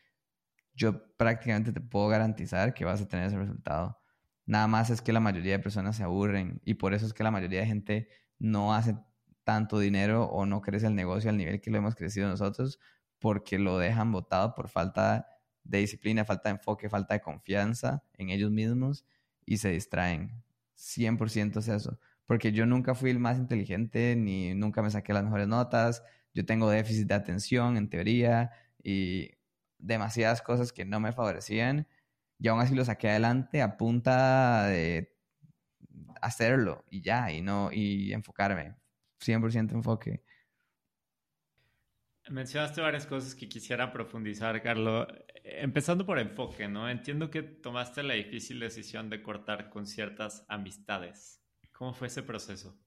yo 0.74 1.16
prácticamente 1.18 1.74
te 1.74 1.82
puedo 1.82 2.08
garantizar 2.08 2.74
que 2.74 2.86
vas 2.86 3.02
a 3.02 3.08
tener 3.08 3.28
ese 3.28 3.38
resultado. 3.38 4.00
Nada 4.46 4.68
más 4.68 4.90
es 4.90 5.02
que 5.02 5.14
la 5.14 5.20
mayoría 5.20 5.54
de 5.54 5.60
personas 5.64 5.98
se 5.98 6.04
aburren 6.04 6.62
y 6.66 6.76
por 6.76 6.94
eso 6.94 7.06
es 7.06 7.14
que 7.14 7.24
la 7.24 7.32
mayoría 7.32 7.62
de 7.62 7.66
gente 7.66 8.10
no 8.40 8.74
hace 8.74 8.96
tanto 9.44 9.80
dinero 9.80 10.26
o 10.26 10.46
no 10.46 10.62
crece 10.62 10.88
el 10.88 10.96
negocio 10.96 11.30
al 11.30 11.38
nivel 11.38 11.62
que 11.62 11.72
lo 11.72 11.78
hemos 11.78 11.96
crecido 11.96 12.28
nosotros 12.28 12.80
porque 13.20 13.60
lo 13.60 13.78
dejan 13.78 14.12
botado 14.12 14.56
por 14.56 14.70
falta 14.70 15.28
de 15.64 15.80
disciplina, 15.80 16.26
falta 16.26 16.50
de 16.50 16.56
enfoque, 16.56 16.90
falta 16.90 17.14
de 17.14 17.22
confianza 17.22 18.04
en 18.18 18.30
ellos 18.30 18.52
mismos 18.52 19.06
y 19.46 19.58
se 19.58 19.70
distraen. 19.70 20.44
100% 20.76 21.60
es 21.60 21.68
eso. 21.68 22.00
Porque 22.26 22.52
yo 22.52 22.66
nunca 22.66 22.96
fui 22.96 23.10
el 23.10 23.20
más 23.20 23.38
inteligente 23.38 24.16
ni 24.16 24.54
nunca 24.54 24.82
me 24.82 24.92
saqué 24.92 25.14
las 25.14 25.24
mejores 25.24 25.48
notas. 25.48 26.04
Yo 26.34 26.46
tengo 26.46 26.70
déficit 26.70 27.08
de 27.08 27.16
atención 27.16 27.76
en 27.76 27.90
teoría 27.90 28.52
y 28.84 29.32
demasiadas 29.78 30.42
cosas 30.42 30.72
que 30.72 30.86
no 30.86 31.00
me 31.00 31.12
favorecían. 31.12 31.88
Y 32.40 32.48
aún 32.48 32.62
así 32.62 32.76
lo 32.76 32.86
saqué 32.86 33.10
adelante 33.10 33.62
a 33.62 33.78
punta 33.78 34.68
de 34.68 35.19
hacerlo 36.22 36.86
y 36.90 37.02
ya, 37.02 37.32
y 37.32 37.42
no, 37.42 37.72
y 37.72 38.14
enfocarme. 38.14 38.76
100% 39.20 39.74
enfoque. 39.74 40.24
Mencionaste 42.30 42.82
varias 42.82 43.08
cosas 43.08 43.34
que 43.34 43.50
quisiera 43.50 43.92
profundizar, 43.92 44.62
Carlos. 44.62 45.08
Empezando 45.44 46.06
por 46.06 46.20
enfoque, 46.20 46.68
¿no? 46.68 46.88
Entiendo 46.90 47.32
que 47.32 47.42
tomaste 47.42 48.04
la 48.04 48.14
difícil 48.14 48.60
decisión 48.60 49.10
de 49.10 49.24
cortar 49.24 49.70
con 49.70 49.88
ciertas 49.88 50.46
amistades. 50.48 51.42
¿Cómo 51.72 51.94
fue 51.94 52.08
ese 52.08 52.22
proceso? 52.22 52.78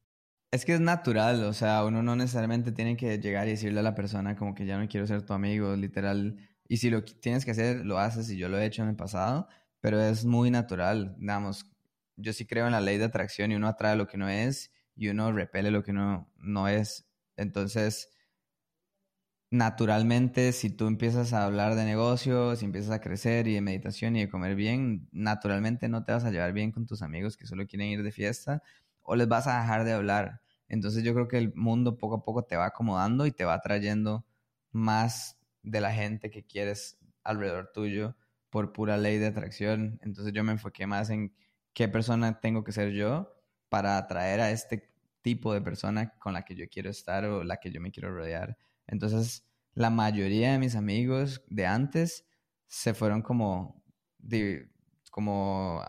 Es 0.52 0.64
que 0.64 0.74
es 0.74 0.80
natural, 0.80 1.44
o 1.44 1.54
sea, 1.54 1.82
uno 1.84 2.02
no 2.02 2.14
necesariamente 2.14 2.72
tiene 2.72 2.96
que 2.96 3.18
llegar 3.18 3.48
y 3.48 3.52
decirle 3.52 3.80
a 3.80 3.82
la 3.82 3.94
persona 3.94 4.36
como 4.36 4.54
que 4.54 4.66
ya 4.66 4.78
no 4.78 4.86
quiero 4.86 5.06
ser 5.06 5.22
tu 5.22 5.32
amigo, 5.32 5.74
literal. 5.76 6.36
Y 6.68 6.76
si 6.76 6.90
lo 6.90 7.02
tienes 7.02 7.44
que 7.44 7.52
hacer, 7.52 7.86
lo 7.86 7.98
haces 7.98 8.30
y 8.30 8.36
yo 8.36 8.48
lo 8.50 8.58
he 8.58 8.66
hecho 8.66 8.82
en 8.82 8.90
el 8.90 8.96
pasado, 8.96 9.48
pero 9.80 10.00
es 10.00 10.26
muy 10.26 10.50
natural. 10.50 11.16
Digamos, 11.18 11.64
yo 12.16 12.32
sí 12.32 12.46
creo 12.46 12.66
en 12.66 12.72
la 12.72 12.80
ley 12.80 12.98
de 12.98 13.04
atracción 13.04 13.52
y 13.52 13.56
uno 13.56 13.68
atrae 13.68 13.96
lo 13.96 14.06
que 14.06 14.18
no 14.18 14.28
es 14.28 14.70
y 14.96 15.08
uno 15.08 15.32
repele 15.32 15.70
lo 15.70 15.82
que 15.82 15.92
no, 15.92 16.30
no 16.36 16.68
es. 16.68 17.06
Entonces, 17.36 18.10
naturalmente, 19.50 20.52
si 20.52 20.70
tú 20.70 20.86
empiezas 20.86 21.32
a 21.32 21.44
hablar 21.44 21.74
de 21.74 21.84
negocios, 21.84 22.60
si 22.60 22.64
empiezas 22.64 22.90
a 22.90 23.00
crecer 23.00 23.46
y 23.48 23.54
de 23.54 23.60
meditación 23.60 24.16
y 24.16 24.20
de 24.20 24.30
comer 24.30 24.54
bien, 24.54 25.08
naturalmente 25.12 25.88
no 25.88 26.04
te 26.04 26.12
vas 26.12 26.24
a 26.24 26.30
llevar 26.30 26.52
bien 26.52 26.72
con 26.72 26.86
tus 26.86 27.02
amigos 27.02 27.36
que 27.36 27.46
solo 27.46 27.66
quieren 27.66 27.88
ir 27.88 28.02
de 28.02 28.12
fiesta 28.12 28.62
o 29.02 29.14
les 29.14 29.28
vas 29.28 29.46
a 29.46 29.60
dejar 29.60 29.84
de 29.84 29.92
hablar. 29.92 30.40
Entonces 30.68 31.04
yo 31.04 31.12
creo 31.12 31.28
que 31.28 31.38
el 31.38 31.52
mundo 31.54 31.98
poco 31.98 32.16
a 32.16 32.24
poco 32.24 32.44
te 32.44 32.56
va 32.56 32.66
acomodando 32.66 33.26
y 33.26 33.32
te 33.32 33.44
va 33.44 33.60
trayendo 33.60 34.24
más 34.70 35.38
de 35.62 35.80
la 35.80 35.92
gente 35.92 36.30
que 36.30 36.44
quieres 36.44 36.98
alrededor 37.22 37.70
tuyo 37.74 38.16
por 38.48 38.72
pura 38.72 38.96
ley 38.96 39.18
de 39.18 39.26
atracción. 39.26 39.98
Entonces 40.02 40.32
yo 40.32 40.44
me 40.44 40.52
enfoqué 40.52 40.86
más 40.86 41.10
en 41.10 41.34
qué 41.74 41.88
persona 41.88 42.40
tengo 42.40 42.64
que 42.64 42.72
ser 42.72 42.92
yo 42.92 43.34
para 43.68 43.96
atraer 43.98 44.40
a 44.40 44.50
este 44.50 44.92
tipo 45.22 45.54
de 45.54 45.62
persona 45.62 46.14
con 46.18 46.32
la 46.34 46.44
que 46.44 46.54
yo 46.54 46.68
quiero 46.68 46.90
estar 46.90 47.24
o 47.24 47.44
la 47.44 47.58
que 47.58 47.70
yo 47.70 47.80
me 47.80 47.90
quiero 47.90 48.14
rodear. 48.14 48.58
Entonces, 48.86 49.46
la 49.74 49.90
mayoría 49.90 50.52
de 50.52 50.58
mis 50.58 50.76
amigos 50.76 51.42
de 51.48 51.66
antes 51.66 52.26
se 52.66 52.94
fueron 52.94 53.22
como, 53.22 53.82
como 55.10 55.82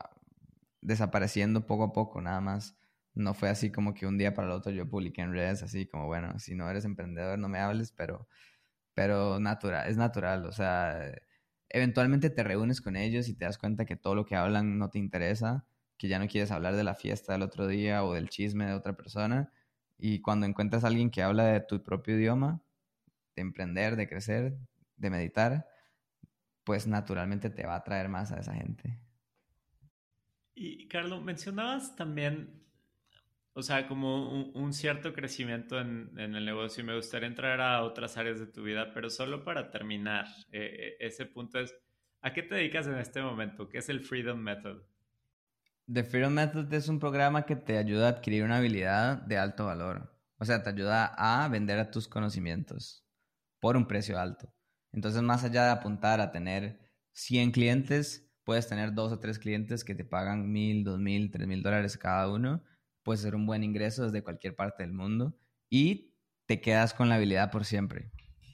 desapareciendo 0.81 1.65
poco 1.65 1.83
a 1.85 1.93
poco, 1.93 2.21
nada 2.21 2.41
más. 2.41 2.77
No 3.15 3.33
fue 3.33 3.49
así 3.49 3.71
como 3.71 3.93
que 3.93 4.07
un 4.07 4.17
día 4.17 4.33
para 4.33 4.47
el 4.47 4.53
otro 4.53 4.71
yo 4.71 4.89
publiqué 4.89 5.21
en 5.21 5.33
redes, 5.33 5.63
así 5.63 5.85
como, 5.87 6.07
bueno, 6.07 6.39
si 6.39 6.55
no 6.55 6.69
eres 6.69 6.85
emprendedor 6.85 7.37
no 7.39 7.47
me 7.47 7.59
hables, 7.59 7.91
pero, 7.91 8.27
pero 8.93 9.39
natural, 9.39 9.89
es 9.89 9.97
natural, 9.97 10.45
o 10.45 10.51
sea, 10.51 11.11
eventualmente 11.69 12.29
te 12.29 12.43
reúnes 12.43 12.81
con 12.81 12.95
ellos 12.95 13.29
y 13.29 13.35
te 13.35 13.45
das 13.45 13.57
cuenta 13.57 13.85
que 13.85 13.95
todo 13.95 14.15
lo 14.15 14.25
que 14.25 14.35
hablan 14.35 14.79
no 14.79 14.89
te 14.89 14.99
interesa, 14.99 15.65
que 16.03 16.09
ya 16.09 16.19
no 16.19 16.27
quieres 16.27 16.51
hablar 16.51 16.75
de 16.75 16.83
la 16.83 16.95
fiesta 16.95 17.31
del 17.31 17.43
otro 17.43 17.65
día 17.65 18.03
o 18.03 18.13
del 18.13 18.27
chisme 18.27 18.65
de 18.65 18.73
otra 18.73 18.91
persona, 18.91 19.53
y 19.97 20.19
cuando 20.19 20.45
encuentras 20.45 20.83
a 20.83 20.87
alguien 20.87 21.09
que 21.09 21.23
habla 21.23 21.45
de 21.45 21.61
tu 21.61 21.81
propio 21.81 22.17
idioma, 22.17 22.61
de 23.37 23.41
emprender, 23.41 23.95
de 23.95 24.09
crecer, 24.09 24.57
de 24.97 25.09
meditar, 25.09 25.65
pues 26.65 26.87
naturalmente 26.87 27.49
te 27.49 27.65
va 27.65 27.75
a 27.75 27.77
atraer 27.77 28.09
más 28.09 28.33
a 28.33 28.39
esa 28.41 28.53
gente. 28.53 28.99
Y 30.55 30.89
Carlos, 30.89 31.23
mencionabas 31.23 31.95
también, 31.95 32.65
o 33.53 33.61
sea, 33.61 33.87
como 33.87 34.29
un, 34.51 34.73
cierto 34.73 35.13
crecimiento 35.13 35.79
en, 35.79 36.19
el 36.19 36.43
negocio 36.43 36.83
y 36.83 36.85
me 36.85 36.97
gustaría 36.97 37.29
entrar 37.29 37.61
a 37.61 37.81
otras 37.81 38.17
áreas 38.17 38.41
de 38.41 38.47
tu 38.47 38.63
vida, 38.63 38.91
pero 38.93 39.09
solo 39.09 39.45
para 39.45 39.71
terminar, 39.71 40.25
eh, 40.51 40.75
eh, 40.79 40.97
ese 40.99 41.25
punto 41.27 41.59
es, 41.59 41.73
¿a 42.19 42.33
qué 42.33 42.43
te 42.43 42.55
dedicas 42.55 42.87
en 42.87 42.97
este 42.97 43.21
momento? 43.21 43.69
¿Qué 43.69 43.77
es 43.77 43.87
el 43.87 44.01
Freedom 44.01 44.37
Method? 44.37 44.83
The 45.91 46.05
Freedom 46.05 46.31
Method 46.31 46.73
es 46.73 46.87
un 46.87 46.97
programa 46.97 47.45
que 47.45 47.57
te 47.57 47.77
ayuda 47.77 48.05
a 48.05 48.09
adquirir 48.11 48.45
una 48.45 48.57
habilidad 48.57 49.17
de 49.23 49.37
alto 49.37 49.65
valor. 49.65 50.17
O 50.37 50.45
sea, 50.45 50.63
te 50.63 50.69
ayuda 50.69 51.13
a 51.17 51.45
vender 51.49 51.77
a 51.77 51.91
tus 51.91 52.07
conocimientos 52.07 53.05
por 53.59 53.75
un 53.75 53.85
precio 53.85 54.17
alto. 54.17 54.53
Entonces, 54.93 55.21
más 55.21 55.43
allá 55.43 55.65
de 55.65 55.71
apuntar 55.71 56.21
a 56.21 56.31
tener 56.31 56.79
100 57.11 57.51
clientes, 57.51 58.31
puedes 58.45 58.67
tener 58.69 58.93
dos 58.93 59.11
o 59.11 59.19
tres 59.19 59.39
clientes 59.39 59.83
que 59.83 59.93
te 59.93 60.05
pagan 60.05 60.49
mil, 60.53 60.85
dos 60.85 60.99
mil, 60.99 61.31
tres 61.31 61.47
mil 61.47 61.61
dólares 61.61 61.97
cada 61.97 62.29
uno. 62.29 62.63
Puede 63.03 63.17
ser 63.17 63.35
un 63.35 63.45
buen 63.45 63.63
ingreso 63.63 64.05
desde 64.05 64.23
cualquier 64.23 64.55
parte 64.55 64.83
del 64.83 64.93
mundo 64.93 65.37
y 65.69 66.15
te 66.45 66.61
quedas 66.61 66.93
con 66.93 67.09
la 67.09 67.15
habilidad 67.15 67.51
por 67.51 67.65
siempre. 67.65 68.09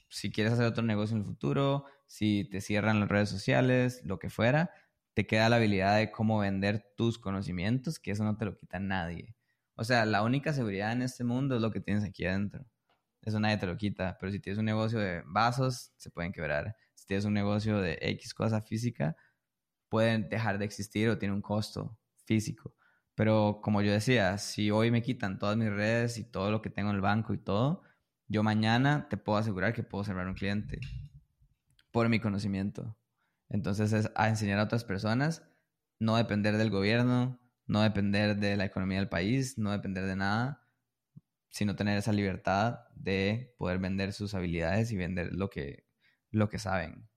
Si 0.08 0.32
quieres 0.32 0.54
hacer 0.54 0.66
otro 0.66 0.82
negocio 0.82 1.14
en 1.14 1.22
el 1.22 1.28
futuro, 1.28 1.84
si 2.08 2.48
te 2.50 2.60
cierran 2.60 2.98
las 2.98 3.08
redes 3.08 3.28
sociales, 3.28 4.02
lo 4.04 4.18
que 4.18 4.30
fuera, 4.30 4.72
te 5.20 5.26
queda 5.26 5.50
la 5.50 5.56
habilidad 5.56 5.98
de 5.98 6.10
cómo 6.10 6.38
vender 6.38 6.94
tus 6.96 7.18
conocimientos, 7.18 7.98
que 7.98 8.10
eso 8.10 8.24
no 8.24 8.38
te 8.38 8.46
lo 8.46 8.56
quita 8.56 8.80
nadie. 8.80 9.36
O 9.74 9.84
sea, 9.84 10.06
la 10.06 10.22
única 10.22 10.54
seguridad 10.54 10.92
en 10.92 11.02
este 11.02 11.24
mundo 11.24 11.56
es 11.56 11.60
lo 11.60 11.70
que 11.70 11.80
tienes 11.80 12.04
aquí 12.04 12.24
adentro. 12.24 12.64
Eso 13.20 13.38
nadie 13.38 13.58
te 13.58 13.66
lo 13.66 13.76
quita. 13.76 14.16
Pero 14.18 14.32
si 14.32 14.40
tienes 14.40 14.58
un 14.58 14.64
negocio 14.64 14.98
de 14.98 15.22
vasos, 15.26 15.92
se 15.98 16.10
pueden 16.10 16.32
quebrar. 16.32 16.74
Si 16.94 17.06
tienes 17.06 17.26
un 17.26 17.34
negocio 17.34 17.82
de 17.82 17.98
X 18.00 18.32
cosa 18.32 18.62
física, 18.62 19.14
pueden 19.90 20.30
dejar 20.30 20.56
de 20.56 20.64
existir 20.64 21.10
o 21.10 21.18
tiene 21.18 21.34
un 21.34 21.42
costo 21.42 21.98
físico. 22.24 22.74
Pero 23.14 23.60
como 23.62 23.82
yo 23.82 23.92
decía, 23.92 24.38
si 24.38 24.70
hoy 24.70 24.90
me 24.90 25.02
quitan 25.02 25.38
todas 25.38 25.58
mis 25.58 25.68
redes 25.68 26.16
y 26.16 26.24
todo 26.24 26.50
lo 26.50 26.62
que 26.62 26.70
tengo 26.70 26.88
en 26.88 26.96
el 26.96 27.02
banco 27.02 27.34
y 27.34 27.38
todo, 27.38 27.82
yo 28.26 28.42
mañana 28.42 29.06
te 29.10 29.18
puedo 29.18 29.36
asegurar 29.36 29.74
que 29.74 29.82
puedo 29.82 30.02
cerrar 30.02 30.26
un 30.26 30.34
cliente 30.34 30.80
por 31.90 32.08
mi 32.08 32.20
conocimiento. 32.20 32.96
Entonces 33.50 33.92
es 33.92 34.10
a 34.14 34.28
enseñar 34.28 34.58
a 34.60 34.64
otras 34.64 34.84
personas, 34.84 35.46
no 35.98 36.16
depender 36.16 36.56
del 36.56 36.70
gobierno, 36.70 37.38
no 37.66 37.82
depender 37.82 38.36
de 38.36 38.56
la 38.56 38.64
economía 38.64 38.98
del 38.98 39.08
país, 39.08 39.58
no 39.58 39.72
depender 39.72 40.06
de 40.06 40.16
nada, 40.16 40.66
sino 41.50 41.76
tener 41.76 41.98
esa 41.98 42.12
libertad 42.12 42.80
de 42.94 43.54
poder 43.58 43.78
vender 43.78 44.12
sus 44.12 44.34
habilidades 44.34 44.92
y 44.92 44.96
vender 44.96 45.30
lo 45.32 45.50
que, 45.50 45.84
lo 46.30 46.48
que 46.48 46.58
saben. 46.58 47.10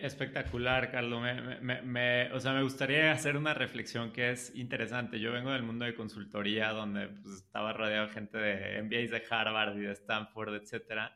Espectacular, 0.00 0.92
Carlos. 0.92 1.20
Me, 1.60 2.32
o 2.32 2.38
sea, 2.38 2.52
me 2.52 2.62
gustaría 2.62 3.10
hacer 3.10 3.36
una 3.36 3.52
reflexión 3.52 4.12
que 4.12 4.30
es 4.30 4.54
interesante. 4.54 5.18
Yo 5.18 5.32
vengo 5.32 5.50
del 5.50 5.64
mundo 5.64 5.84
de 5.84 5.94
consultoría, 5.94 6.70
donde 6.70 7.08
pues, 7.08 7.34
estaba 7.34 7.72
rodeado 7.72 8.06
de 8.06 8.12
gente 8.12 8.38
de 8.38 8.82
MBAs 8.82 9.10
de 9.10 9.22
Harvard 9.28 9.76
y 9.76 9.80
de 9.80 9.92
Stanford, 9.92 10.54
etc. 10.54 11.10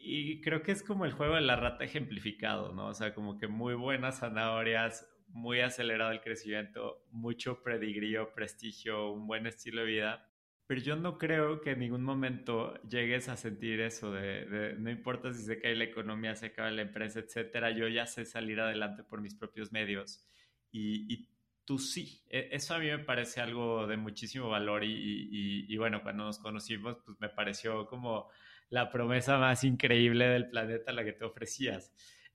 Y 0.00 0.40
creo 0.40 0.62
que 0.62 0.72
es 0.72 0.82
como 0.82 1.04
el 1.04 1.12
juego 1.12 1.34
de 1.34 1.40
la 1.40 1.56
rata 1.56 1.84
ejemplificado, 1.84 2.72
¿no? 2.72 2.88
O 2.88 2.94
sea, 2.94 3.14
como 3.14 3.38
que 3.38 3.48
muy 3.48 3.74
buenas 3.74 4.20
zanahorias, 4.20 5.08
muy 5.28 5.60
acelerado 5.60 6.12
el 6.12 6.20
crecimiento, 6.20 7.04
mucho 7.10 7.62
predigrío, 7.62 8.32
prestigio, 8.34 9.10
un 9.12 9.26
buen 9.26 9.46
estilo 9.46 9.82
de 9.82 9.86
vida 9.86 10.28
pero 10.68 10.82
yo 10.82 10.96
no 10.96 11.16
creo 11.16 11.62
que 11.62 11.70
en 11.70 11.78
ningún 11.78 12.02
momento 12.04 12.74
llegues 12.82 13.30
a 13.30 13.38
sentir 13.38 13.80
eso 13.80 14.12
de, 14.12 14.76
no 14.78 14.90
importa 14.90 15.32
si 15.32 15.42
se 15.42 15.58
cae 15.58 15.74
la 15.74 15.84
economía, 15.84 16.36
se 16.36 16.46
acaba 16.46 16.70
la 16.70 16.82
empresa, 16.82 17.20
etcétera, 17.20 17.70
yo 17.70 17.88
ya 17.88 18.04
sé 18.06 18.26
salir 18.26 18.60
adelante 18.60 19.02
por 19.02 19.22
mis 19.22 19.34
propios 19.34 19.72
medios 19.72 20.22
y, 20.70 21.26
tú 21.64 21.78
sí. 21.78 22.22
E, 22.28 22.50
eso 22.52 22.74
a 22.74 22.78
mí 22.80 22.86
me 22.86 22.98
parece 22.98 23.40
algo 23.40 23.86
de 23.86 23.96
muchísimo 23.96 24.50
valor 24.50 24.82
y, 24.84 25.74
bueno, 25.78 26.02
cuando 26.02 26.24
nos 26.24 26.38
conocimos, 26.38 26.98
pues 27.02 27.18
me 27.18 27.30
pareció 27.30 27.86
como 27.86 28.28
la 28.70 28.90
promesa 28.90 29.38
más 29.38 29.64
increíble 29.64 30.26
del 30.28 30.50
planeta 30.50 30.92
la 30.92 31.04
que 31.04 31.12
te 31.12 31.24
ofrecías. 31.24 31.92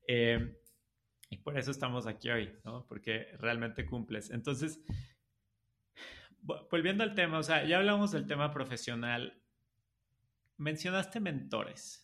Eh, 0.07 0.59
y 1.29 1.37
por 1.37 1.57
eso 1.57 1.71
estamos 1.71 2.07
aquí 2.07 2.29
hoy, 2.29 2.53
¿no? 2.63 2.85
Porque 2.87 3.27
realmente 3.39 3.85
cumples. 3.85 4.29
Entonces, 4.29 4.79
volviendo 6.69 7.03
al 7.03 7.15
tema, 7.15 7.39
o 7.39 7.43
sea, 7.43 7.65
ya 7.65 7.77
hablamos 7.77 8.11
del 8.11 8.27
tema 8.27 8.51
profesional. 8.51 9.41
Mencionaste 10.57 11.19
mentores 11.19 12.03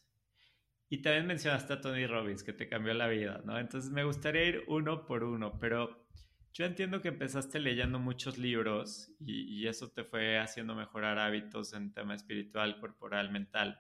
y 0.89 1.01
también 1.01 1.27
mencionaste 1.27 1.73
a 1.73 1.81
Tony 1.81 2.07
Robbins, 2.07 2.43
que 2.43 2.51
te 2.51 2.67
cambió 2.67 2.93
la 2.95 3.07
vida, 3.07 3.41
¿no? 3.45 3.59
Entonces 3.59 3.91
me 3.91 4.03
gustaría 4.03 4.45
ir 4.45 4.63
uno 4.67 5.05
por 5.05 5.23
uno, 5.23 5.59
pero 5.59 6.07
yo 6.51 6.65
entiendo 6.65 6.99
que 7.01 7.09
empezaste 7.09 7.59
leyendo 7.59 7.99
muchos 7.99 8.39
libros 8.39 9.11
y, 9.19 9.67
eso 9.67 9.91
te 9.91 10.03
fue 10.03 10.39
haciendo 10.39 10.73
mejorar 10.73 11.19
hábitos 11.19 11.73
en 11.73 11.93
tema 11.93 12.15
espiritual, 12.15 12.79
corporal, 12.79 13.31
mental. 13.31 13.79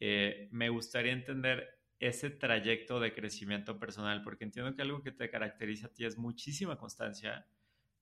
Eh, 0.00 0.48
me 0.50 0.68
gustaría 0.68 1.12
entender 1.12 1.78
ese 1.98 2.30
trayecto 2.30 3.00
de 3.00 3.14
crecimiento 3.14 3.78
personal, 3.78 4.22
porque 4.22 4.44
entiendo 4.44 4.74
que 4.74 4.82
algo 4.82 5.02
que 5.02 5.12
te 5.12 5.30
caracteriza 5.30 5.86
a 5.86 5.94
ti 5.94 6.04
es 6.04 6.18
muchísima 6.18 6.76
constancia, 6.76 7.46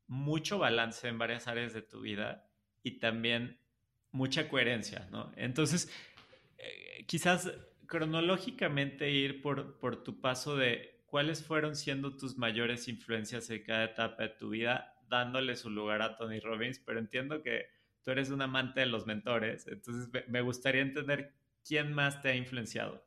mucho 0.07 0.59
balance 0.59 1.07
en 1.09 1.18
varias 1.18 1.46
áreas 1.46 1.72
de 1.72 1.83
tu 1.83 2.00
vida 2.00 2.48
y 2.83 2.98
también 2.98 3.59
mucha 4.11 4.48
coherencia, 4.48 5.09
¿no? 5.11 5.33
Entonces, 5.37 5.90
eh, 6.59 7.05
quizás 7.07 7.52
cronológicamente 7.87 9.11
ir 9.11 9.42
por, 9.42 9.78
por 9.78 10.02
tu 10.02 10.20
paso 10.20 10.57
de 10.57 11.02
cuáles 11.07 11.44
fueron 11.44 11.76
siendo 11.76 12.16
tus 12.16 12.37
mayores 12.37 12.88
influencias 12.88 13.50
en 13.50 13.62
cada 13.62 13.85
etapa 13.85 14.22
de 14.22 14.28
tu 14.31 14.50
vida, 14.50 14.96
dándole 15.09 15.57
su 15.57 15.68
lugar 15.68 16.00
a 16.02 16.16
Tony 16.16 16.40
Robbins, 16.40 16.78
pero 16.78 16.98
entiendo 16.98 17.42
que 17.42 17.66
tú 18.02 18.11
eres 18.11 18.31
un 18.31 18.42
amante 18.42 18.81
de 18.81 18.87
los 18.87 19.07
mentores, 19.07 19.66
entonces 19.68 20.09
me 20.28 20.40
gustaría 20.40 20.81
entender 20.81 21.35
quién 21.66 21.92
más 21.92 22.20
te 22.22 22.31
ha 22.31 22.35
influenciado. 22.35 23.05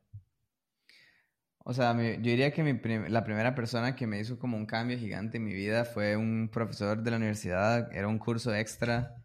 O 1.68 1.74
sea, 1.74 1.94
yo 1.96 2.22
diría 2.22 2.52
que 2.52 2.64
la 3.10 3.24
primera 3.24 3.56
persona 3.56 3.96
que 3.96 4.06
me 4.06 4.20
hizo 4.20 4.38
como 4.38 4.56
un 4.56 4.68
cambio 4.68 5.00
gigante 5.00 5.38
en 5.38 5.46
mi 5.46 5.54
vida 5.54 5.84
fue 5.84 6.16
un 6.16 6.50
profesor 6.52 7.02
de 7.02 7.10
la 7.10 7.18
universidad. 7.18 7.92
Era 7.92 8.08
un 8.08 8.20
curso 8.20 8.54
extra 8.54 9.16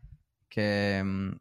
que 0.48 1.02
mm, 1.04 1.32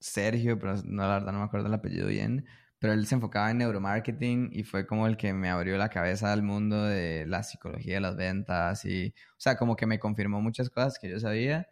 Sergio, 0.00 0.58
pero 0.58 0.76
no, 0.84 1.02
la 1.02 1.14
verdad 1.18 1.32
no 1.32 1.38
me 1.40 1.44
acuerdo 1.44 1.68
el 1.68 1.74
apellido 1.74 2.08
bien, 2.08 2.46
pero 2.78 2.94
él 2.94 3.06
se 3.06 3.14
enfocaba 3.14 3.50
en 3.50 3.58
neuromarketing 3.58 4.50
y 4.52 4.64
fue 4.64 4.86
como 4.86 5.06
el 5.06 5.16
que 5.16 5.32
me 5.34 5.50
abrió 5.50 5.76
la 5.76 5.90
cabeza 5.90 6.32
al 6.32 6.42
mundo 6.42 6.84
de 6.84 7.26
la 7.26 7.42
psicología 7.42 7.94
de 7.94 8.00
las 8.00 8.16
ventas 8.16 8.84
y, 8.84 9.14
o 9.32 9.40
sea, 9.40 9.56
como 9.56 9.76
que 9.76 9.86
me 9.86 9.98
confirmó 10.00 10.40
muchas 10.40 10.70
cosas 10.70 10.98
que 10.98 11.08
yo 11.10 11.20
sabía 11.20 11.68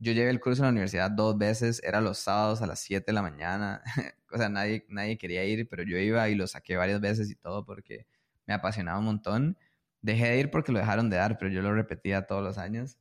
yo 0.00 0.12
llevé 0.12 0.30
el 0.30 0.40
curso 0.40 0.62
en 0.62 0.66
la 0.66 0.70
universidad 0.70 1.10
dos 1.10 1.36
veces, 1.36 1.82
era 1.84 2.00
los 2.00 2.18
sábados 2.18 2.62
a 2.62 2.66
las 2.66 2.80
7 2.80 3.04
de 3.06 3.12
la 3.12 3.22
mañana, 3.22 3.82
o 4.32 4.38
sea, 4.38 4.48
nadie, 4.48 4.86
nadie 4.88 5.18
quería 5.18 5.44
ir, 5.44 5.68
pero 5.68 5.82
yo 5.82 5.98
iba 5.98 6.28
y 6.30 6.34
lo 6.34 6.46
saqué 6.46 6.76
varias 6.76 7.00
veces 7.00 7.30
y 7.30 7.36
todo 7.36 7.66
porque 7.66 8.06
me 8.46 8.54
apasionaba 8.54 8.98
un 8.98 9.04
montón. 9.04 9.58
Dejé 10.00 10.30
de 10.30 10.38
ir 10.40 10.50
porque 10.50 10.72
lo 10.72 10.78
dejaron 10.78 11.10
de 11.10 11.18
dar, 11.18 11.36
pero 11.38 11.50
yo 11.50 11.60
lo 11.60 11.74
repetía 11.74 12.26
todos 12.26 12.42
los 12.42 12.56
años 12.56 12.98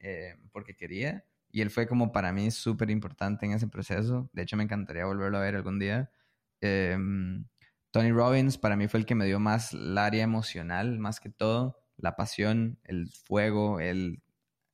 eh, 0.00 0.36
porque 0.52 0.76
quería. 0.76 1.24
Y 1.50 1.62
él 1.62 1.70
fue 1.70 1.86
como 1.86 2.12
para 2.12 2.32
mí 2.32 2.50
súper 2.50 2.90
importante 2.90 3.46
en 3.46 3.52
ese 3.52 3.68
proceso. 3.68 4.28
De 4.34 4.42
hecho, 4.42 4.56
me 4.56 4.64
encantaría 4.64 5.06
volverlo 5.06 5.38
a 5.38 5.40
ver 5.40 5.56
algún 5.56 5.78
día. 5.78 6.10
Em, 6.60 7.46
Tony 7.90 8.12
Robbins 8.12 8.58
para 8.58 8.76
mí 8.76 8.88
fue 8.88 9.00
el 9.00 9.06
que 9.06 9.14
me 9.14 9.26
dio 9.26 9.40
más 9.40 9.72
el 9.72 9.96
área 9.98 10.22
emocional, 10.24 10.98
más 10.98 11.20
que 11.20 11.30
todo, 11.30 11.78
la 11.96 12.16
pasión, 12.16 12.78
el 12.84 13.08
fuego, 13.08 13.80
el, 13.80 14.22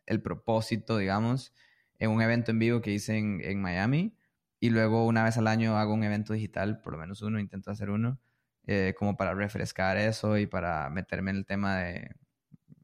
el 0.07 0.23
propósito, 0.23 0.99
digamos 0.99 1.53
en 1.99 2.11
un 2.11 2.23
evento 2.23 2.51
en 2.51 2.59
vivo 2.59 2.81
que 2.81 2.93
hice 2.93 3.19
en, 3.19 3.61
Miami. 3.61 4.17
Y 4.61 4.71
luego 4.71 5.07
una 5.07 5.25
vez 5.25 5.37
al 5.39 5.47
año 5.47 5.77
hago 5.79 5.95
un 5.95 6.05
evento 6.05 6.33
digital, 6.33 6.81
por 6.81 6.93
lo 6.95 6.99
menos 6.99 7.23
uno, 7.23 7.39
intento 7.39 7.71
hacer 7.71 7.91
uno, 7.91 8.21
eh, 8.67 8.95
como 8.99 9.17
para 9.17 9.35
refrescar 9.35 9.97
eso 9.97 10.37
y 10.39 10.47
para 10.47 10.91
meterme 10.91 11.31
en 11.31 11.39
el 11.39 11.47
tema 11.47 11.79
de, 11.79 12.11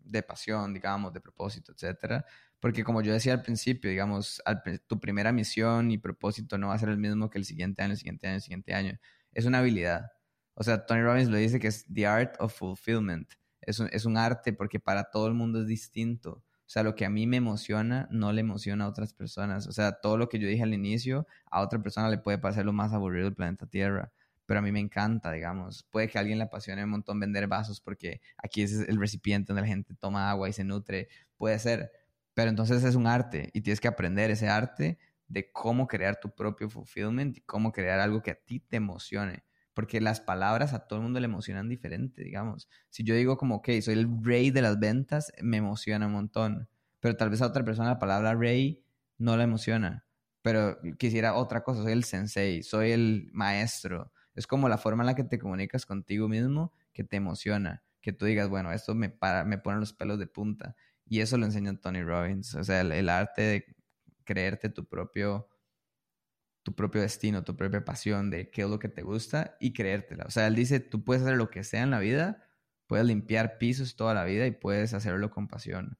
de 0.05 0.23
pasión, 0.23 0.73
digamos, 0.73 1.13
de 1.13 1.21
propósito, 1.21 1.73
etcétera. 1.73 2.25
Porque 2.61 2.85
como 2.85 3.03
yo 3.03 3.13
decía 3.13 3.35
al 3.35 3.43
principio, 3.43 3.91
digamos, 3.91 4.43
tu 4.87 4.99
primera 4.99 5.33
misión 5.33 5.91
y 5.91 5.99
propósito 5.99 6.57
no 6.57 6.69
va 6.69 6.75
a 6.75 6.79
ser 6.79 6.89
el 6.89 6.99
mismo 6.99 7.29
que 7.29 7.39
el 7.39 7.45
siguiente 7.45 7.83
año, 7.83 7.93
el 7.93 7.99
siguiente 7.99 8.27
año, 8.27 8.37
el 8.37 8.43
siguiente 8.43 8.75
año. 8.75 8.99
Es 9.33 9.45
una 9.45 9.59
habilidad. 9.59 10.13
O 10.55 10.63
sea, 10.63 10.87
Tony 10.87 11.03
Robbins 11.03 11.29
lo 11.29 11.37
dice 11.37 11.61
que 11.61 11.67
es 11.69 11.85
the 11.93 12.07
art 12.07 12.37
of 12.39 12.55
fulfillment. 12.57 13.31
Es 13.61 13.81
es 13.81 14.05
un 14.07 14.17
arte 14.17 14.53
porque 14.53 14.81
para 14.81 15.11
todo 15.11 15.27
el 15.27 15.35
mundo 15.35 15.61
es 15.61 15.67
distinto. 15.67 16.45
O 16.67 16.71
sea, 16.75 16.83
lo 16.83 16.95
que 16.95 17.05
a 17.05 17.11
mí 17.11 17.27
me 17.27 17.37
emociona 17.37 18.09
no 18.11 18.33
le 18.33 18.41
emociona 18.41 18.85
a 18.85 18.89
otras 18.89 19.13
personas. 19.13 19.67
O 19.67 19.73
sea, 19.73 20.01
todo 20.01 20.17
lo 20.17 20.29
que 20.29 20.39
yo 20.39 20.49
dije 20.49 20.63
al 20.63 20.75
inicio, 20.75 21.27
a 21.51 21.61
otra 21.61 21.83
persona 21.83 22.09
le 22.09 22.19
puede 22.19 22.39
parecer 22.39 22.65
lo 22.65 22.73
más 22.73 22.93
aburrido 22.93 23.27
del 23.27 23.35
planeta 23.35 23.67
Tierra. 23.67 24.13
Pero 24.47 24.61
a 24.61 24.63
mí 24.63 24.73
me 24.73 24.81
encanta, 24.81 25.31
digamos. 25.33 25.85
Puede 25.91 26.09
que 26.09 26.19
alguien 26.19 26.39
le 26.39 26.45
apasione 26.45 26.85
un 26.85 26.91
montón 26.91 27.21
vender 27.21 27.47
vasos 27.49 27.81
porque 27.81 28.21
aquí 28.39 28.63
es 28.63 28.73
el 28.73 28.99
recipiente 28.99 29.49
donde 29.49 29.63
la 29.63 29.69
gente 29.69 29.95
toma 29.95 30.31
agua 30.31 30.49
y 30.49 30.53
se 30.53 30.65
nutre. 30.65 31.09
Puede 31.37 31.59
ser. 31.59 31.91
Pero 32.35 32.51
entonces 32.51 32.83
es 32.85 32.95
un 32.95 33.07
arte 33.07 33.51
y 33.53 33.61
tienes 33.61 33.81
que 33.81 33.89
aprender 33.89 34.31
ese 34.31 34.49
arte 34.49 34.99
de 35.29 35.51
cómo 35.53 35.87
crear 35.87 36.19
tu 36.21 36.35
propio 36.35 36.69
fulfillment 36.69 37.37
y 37.39 37.41
cómo 37.43 37.73
crear 37.73 38.01
algo 38.01 38.23
que 38.23 38.33
a 38.33 38.35
ti 38.35 38.61
te 38.61 38.77
emocione. 38.77 39.45
Porque 39.75 40.01
las 40.01 40.21
palabras 40.21 40.73
a 40.73 40.87
todo 40.87 40.99
el 41.01 41.03
mundo 41.03 41.21
le 41.21 41.27
emocionan 41.27 41.69
diferente, 41.69 42.23
digamos. 42.23 42.69
Si 42.91 43.03
yo 43.03 43.15
digo 43.15 43.37
como, 43.37 43.57
ok, 43.57 43.69
soy 43.83 43.95
el 43.95 44.09
rey 44.23 44.51
de 44.51 44.63
las 44.63 44.79
ventas, 44.79 45.33
me 45.43 45.57
emociona 45.57 46.07
un 46.07 46.13
montón. 46.13 46.69
Pero 47.01 47.17
tal 47.17 47.31
vez 47.31 47.43
a 47.43 47.47
otra 47.47 47.65
persona 47.65 47.89
la 47.91 47.99
palabra 47.99 48.35
rey 48.35 48.85
no 49.19 49.37
la 49.37 49.45
emociona. 49.45 50.07
Pero 50.43 50.79
quisiera 50.99 51.35
otra 51.35 51.63
cosa, 51.63 51.83
soy 51.83 51.93
el 51.93 52.05
sensei, 52.05 52.63
soy 52.63 52.93
el 52.93 53.31
maestro. 53.33 54.13
Es 54.35 54.47
como 54.47 54.69
la 54.69 54.79
forma 54.79 55.03
en 55.03 55.07
la 55.07 55.15
que 55.15 55.25
te 55.25 55.39
comunicas 55.39 55.87
contigo 55.87 56.29
mismo 56.29 56.73
que 56.93 57.05
te 57.05 57.17
emociona. 57.17 57.83
Que 58.01 58.13
tú 58.13 58.27
digas, 58.27 58.49
bueno, 58.49 58.73
esto 58.73 58.95
me, 58.95 59.11
para, 59.11 59.45
me 59.45 59.59
pone 59.59 59.81
los 59.81 59.93
pelos 59.93 60.19
de 60.19 60.27
punta. 60.27 60.77
Y 61.07 61.21
eso 61.21 61.37
lo 61.37 61.47
enseña 61.47 61.77
Tony 61.81 62.03
Robbins. 62.03 62.55
O 62.55 62.63
sea, 62.63 62.81
el 62.83 63.09
arte 63.09 63.43
de 63.43 63.77
creerte 64.25 64.69
tu 64.69 64.87
propio 64.87 65.49
tu 66.65 66.75
propio 66.75 67.03
destino, 67.03 67.45
tu 67.45 67.57
propia 67.57 67.85
pasión 67.85 68.31
de 68.31 68.51
qué 68.51 68.63
es 68.63 68.69
lo 68.69 68.79
que 68.79 68.89
te 68.89 69.03
gusta 69.03 69.57
y 69.61 69.73
creértela. 69.73 70.25
O 70.27 70.31
sea, 70.31 70.47
él 70.49 70.57
dice, 70.57 70.81
tú 70.81 71.05
puedes 71.05 71.23
hacer 71.23 71.37
lo 71.37 71.51
que 71.51 71.63
sea 71.63 71.83
en 71.83 71.91
la 71.91 72.01
vida, 72.01 72.43
puedes 72.87 73.07
limpiar 73.07 73.59
pisos 73.59 73.97
toda 73.97 74.15
la 74.15 74.25
vida 74.25 74.47
y 74.47 74.51
puedes 74.51 74.95
hacerlo 74.95 75.31
con 75.31 75.47
pasión. 75.47 75.99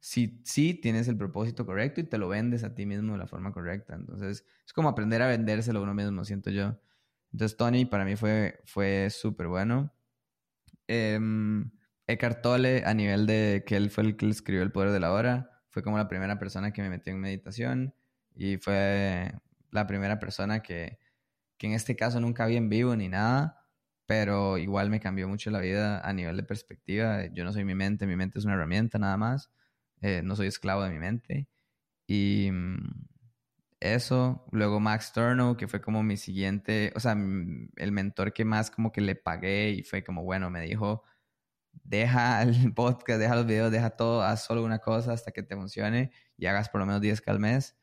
Si 0.00 0.40
sí 0.44 0.74
tienes 0.74 1.08
el 1.08 1.16
propósito 1.16 1.66
correcto 1.66 2.00
y 2.00 2.04
te 2.04 2.18
lo 2.18 2.28
vendes 2.28 2.64
a 2.64 2.74
ti 2.74 2.86
mismo 2.86 3.12
de 3.12 3.18
la 3.18 3.26
forma 3.26 3.52
correcta. 3.52 3.94
Entonces, 3.94 4.46
es 4.64 4.72
como 4.72 4.88
aprender 4.88 5.20
a 5.22 5.28
vendérselo 5.28 5.80
a 5.80 5.82
uno 5.82 5.94
mismo, 5.94 6.24
siento 6.24 6.50
yo. 6.50 6.78
Entonces, 7.32 7.56
Tony 7.56 7.84
para 7.84 8.04
mí 8.04 8.16
fue, 8.16 8.60
fue 8.64 9.10
súper 9.10 9.48
bueno. 9.48 9.92
Eh, 10.88 11.20
Eckhart 12.06 12.40
Tolle, 12.40 12.84
a 12.84 12.94
nivel 12.94 13.26
de 13.26 13.64
que 13.66 13.76
él 13.76 13.90
fue 13.90 14.04
el 14.04 14.16
que 14.16 14.28
escribió 14.28 14.62
El 14.62 14.72
Poder 14.72 14.90
de 14.92 15.00
la 15.00 15.12
Hora, 15.12 15.50
fue 15.70 15.82
como 15.82 15.98
la 15.98 16.08
primera 16.08 16.38
persona 16.38 16.72
que 16.72 16.82
me 16.82 16.88
metió 16.88 17.12
en 17.12 17.20
meditación 17.20 17.94
y 18.34 18.58
fue 18.58 19.32
la 19.70 19.86
primera 19.86 20.18
persona 20.18 20.62
que, 20.62 20.98
que 21.58 21.66
en 21.68 21.72
este 21.74 21.96
caso 21.96 22.20
nunca 22.20 22.46
vi 22.46 22.56
en 22.56 22.68
vivo 22.68 22.96
ni 22.96 23.08
nada, 23.08 23.66
pero 24.06 24.58
igual 24.58 24.90
me 24.90 25.00
cambió 25.00 25.28
mucho 25.28 25.50
la 25.50 25.60
vida 25.60 26.00
a 26.00 26.12
nivel 26.12 26.36
de 26.36 26.42
perspectiva. 26.44 27.26
Yo 27.26 27.44
no 27.44 27.52
soy 27.52 27.64
mi 27.64 27.74
mente, 27.74 28.06
mi 28.06 28.16
mente 28.16 28.38
es 28.38 28.44
una 28.44 28.54
herramienta 28.54 28.98
nada 28.98 29.16
más. 29.16 29.50
Eh, 30.02 30.22
no 30.24 30.36
soy 30.36 30.48
esclavo 30.48 30.82
de 30.84 30.90
mi 30.90 30.98
mente. 30.98 31.48
Y 32.06 32.50
mm, 32.52 33.06
eso, 33.80 34.46
luego 34.52 34.80
Max 34.80 35.12
Turno, 35.12 35.56
que 35.56 35.68
fue 35.68 35.80
como 35.80 36.02
mi 36.02 36.16
siguiente, 36.16 36.92
o 36.96 37.00
sea, 37.00 37.12
el 37.12 37.92
mentor 37.92 38.32
que 38.32 38.44
más 38.44 38.70
como 38.70 38.92
que 38.92 39.00
le 39.00 39.16
pagué 39.16 39.70
y 39.70 39.82
fue 39.82 40.04
como, 40.04 40.22
bueno, 40.24 40.50
me 40.50 40.62
dijo, 40.62 41.02
deja 41.72 42.42
el 42.42 42.72
podcast, 42.74 43.20
deja 43.20 43.36
los 43.36 43.46
videos, 43.46 43.72
deja 43.72 43.90
todo, 43.90 44.22
haz 44.22 44.44
solo 44.44 44.64
una 44.64 44.78
cosa 44.80 45.12
hasta 45.12 45.32
que 45.32 45.42
te 45.42 45.56
funcione 45.56 46.12
y 46.36 46.46
hagas 46.46 46.68
por 46.68 46.80
lo 46.80 46.86
menos 46.86 47.00
10 47.00 47.22
al 47.26 47.40
mes. 47.40 47.76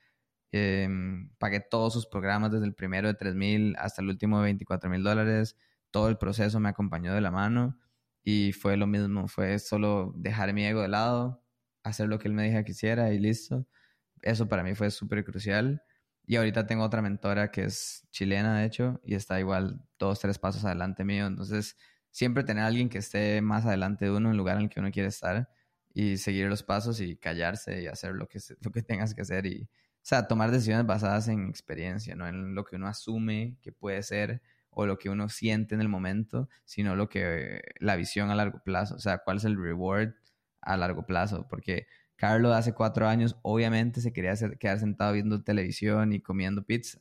Em, 0.56 1.32
pagué 1.40 1.62
todos 1.62 1.94
sus 1.94 2.06
programas 2.06 2.52
desde 2.52 2.66
el 2.66 2.76
primero 2.76 3.08
de 3.08 3.16
3 3.16 3.34
mil 3.34 3.76
hasta 3.80 4.04
el 4.04 4.10
último 4.10 4.38
de 4.38 4.44
24 4.46 4.88
mil 4.88 5.04
dólares. 5.04 5.58
Todo 5.90 6.10
el 6.10 6.18
proceso 6.20 6.60
me 6.60 6.70
acompañó 6.70 7.12
de 7.14 7.22
la 7.22 7.32
mano 7.32 7.80
y 8.24 8.52
fue 8.54 8.78
lo 8.78 8.86
mismo. 8.86 9.28
Fue 9.28 9.58
solo 9.58 10.14
dejar 10.16 10.54
mi 10.54 10.64
ego 10.64 10.82
de 10.84 10.90
lado, 10.90 11.44
hacer 11.84 12.08
lo 12.08 12.20
que 12.20 12.28
él 12.28 12.36
me 12.36 12.48
dijo 12.48 12.64
que 12.64 12.72
hiciera 12.72 13.12
y 13.12 13.20
listo. 13.20 13.68
Eso 14.22 14.48
para 14.48 14.64
mí 14.64 14.76
fue 14.76 14.92
súper 14.92 15.26
crucial. 15.26 15.82
Y 16.26 16.36
ahorita 16.36 16.68
tengo 16.68 16.84
otra 16.84 17.02
mentora 17.02 17.52
que 17.52 17.64
es 17.66 18.08
chilena, 18.12 18.60
de 18.60 18.66
hecho, 18.66 19.02
y 19.04 19.16
está 19.16 19.40
igual 19.40 19.82
dos, 20.00 20.20
tres 20.20 20.38
pasos 20.40 20.64
adelante 20.66 21.04
mío. 21.04 21.26
Entonces, 21.28 21.78
siempre 22.12 22.44
tener 22.44 22.64
a 22.64 22.68
alguien 22.68 22.90
que 22.90 23.00
esté 23.00 23.42
más 23.42 23.66
adelante 23.66 24.06
de 24.06 24.12
uno 24.12 24.30
en 24.30 24.34
el 24.34 24.38
lugar 24.38 24.58
en 24.58 24.64
el 24.64 24.70
que 24.70 24.80
uno 24.80 24.92
quiere 24.92 25.10
estar 25.10 25.50
y 25.94 26.18
seguir 26.18 26.48
los 26.48 26.64
pasos 26.64 27.02
y 27.02 27.18
callarse 27.18 27.82
y 27.82 27.88
hacer 27.88 28.14
lo 28.14 28.28
que, 28.28 28.40
lo 28.62 28.72
que 28.72 28.84
tengas 28.84 29.14
que 29.16 29.22
hacer 29.24 29.46
y, 29.48 29.70
o 30.04 30.06
sea, 30.06 30.28
tomar 30.28 30.52
decisiones 30.52 30.86
basadas 30.86 31.30
en 31.30 31.48
experiencia, 31.48 32.14
no 32.16 32.28
en 32.28 32.56
lo 32.56 32.66
que 32.66 32.76
uno 32.76 32.88
asume 32.88 33.58
que 33.62 33.72
puede 33.72 34.04
ser 34.04 34.42
o 34.70 34.86
lo 34.86 34.98
que 34.98 35.10
uno 35.10 35.30
siente 35.30 35.76
en 35.76 35.82
el 35.82 35.88
momento, 35.88 36.50
sino 36.66 36.96
lo 36.98 37.08
que 37.10 37.62
la 37.80 37.96
visión 37.96 38.30
a 38.30 38.36
largo 38.36 38.62
plazo, 38.64 38.96
o 38.96 39.00
sea, 39.00 39.20
cuál 39.20 39.38
es 39.38 39.46
el 39.46 39.56
reward 39.58 40.14
a 40.62 40.76
largo 40.78 41.06
plazo, 41.06 41.48
porque 41.50 41.88
Carlos 42.18 42.54
hace 42.54 42.74
cuatro 42.74 43.08
años 43.08 43.38
obviamente 43.44 44.02
se 44.02 44.12
quería 44.14 44.34
quedar 44.60 44.80
sentado 44.80 45.14
viendo 45.14 45.42
televisión 45.44 46.12
y 46.14 46.22
comiendo 46.22 46.64
pizza, 46.66 47.00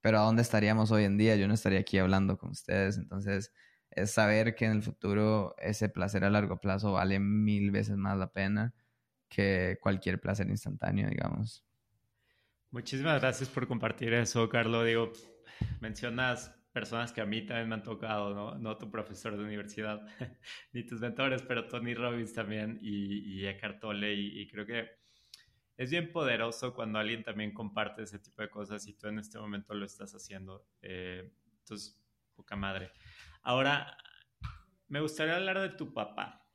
pero 0.00 0.18
¿a 0.20 0.22
dónde 0.22 0.42
estaríamos 0.42 0.90
hoy 0.92 1.04
en 1.04 1.18
día? 1.18 1.36
Yo 1.36 1.48
no 1.48 1.54
estaría 1.54 1.80
aquí 1.80 1.98
hablando 1.98 2.38
con 2.38 2.50
ustedes, 2.50 2.98
entonces 2.98 3.52
es 3.90 4.10
saber 4.12 4.54
que 4.54 4.66
en 4.66 4.72
el 4.72 4.82
futuro 4.82 5.54
ese 5.58 5.88
placer 5.88 6.24
a 6.24 6.30
largo 6.30 6.58
plazo 6.60 6.92
vale 6.92 7.20
mil 7.20 7.70
veces 7.72 7.96
más 7.96 8.18
la 8.18 8.32
pena 8.32 8.74
que 9.28 9.78
cualquier 9.82 10.20
placer 10.20 10.48
instantáneo, 10.50 11.08
digamos. 11.10 11.67
Muchísimas 12.70 13.18
gracias 13.20 13.48
por 13.48 13.66
compartir 13.66 14.12
eso, 14.12 14.46
Carlos. 14.50 14.84
Digo, 14.84 15.10
mencionas 15.80 16.54
personas 16.70 17.12
que 17.12 17.22
a 17.22 17.26
mí 17.26 17.40
también 17.46 17.66
me 17.66 17.76
han 17.76 17.82
tocado, 17.82 18.34
¿no? 18.34 18.58
No 18.58 18.76
tu 18.76 18.90
profesor 18.90 19.38
de 19.38 19.42
universidad, 19.42 20.06
ni 20.72 20.84
tus 20.84 21.00
mentores, 21.00 21.40
pero 21.40 21.66
Tony 21.66 21.94
Robbins 21.94 22.34
también 22.34 22.78
y, 22.82 23.40
y 23.40 23.46
Eckhart 23.46 23.80
Tolle. 23.80 24.12
Y, 24.12 24.46
creo 24.48 24.66
que 24.66 24.86
es 25.78 25.90
bien 25.90 26.12
poderoso 26.12 26.74
cuando 26.74 26.98
alguien 26.98 27.22
también 27.22 27.54
comparte 27.54 28.02
ese 28.02 28.18
tipo 28.18 28.42
de 28.42 28.50
cosas 28.50 28.86
y 28.86 28.92
tú 28.92 29.08
en 29.08 29.18
este 29.18 29.38
momento 29.38 29.72
lo 29.72 29.86
estás 29.86 30.14
haciendo. 30.14 30.66
Eh, 30.82 31.32
entonces, 31.60 31.98
poca 32.36 32.54
madre. 32.54 32.92
Ahora, 33.42 33.96
me 34.88 35.00
gustaría 35.00 35.36
hablar 35.36 35.58
de 35.58 35.70
tu 35.70 35.94
papá. 35.94 36.46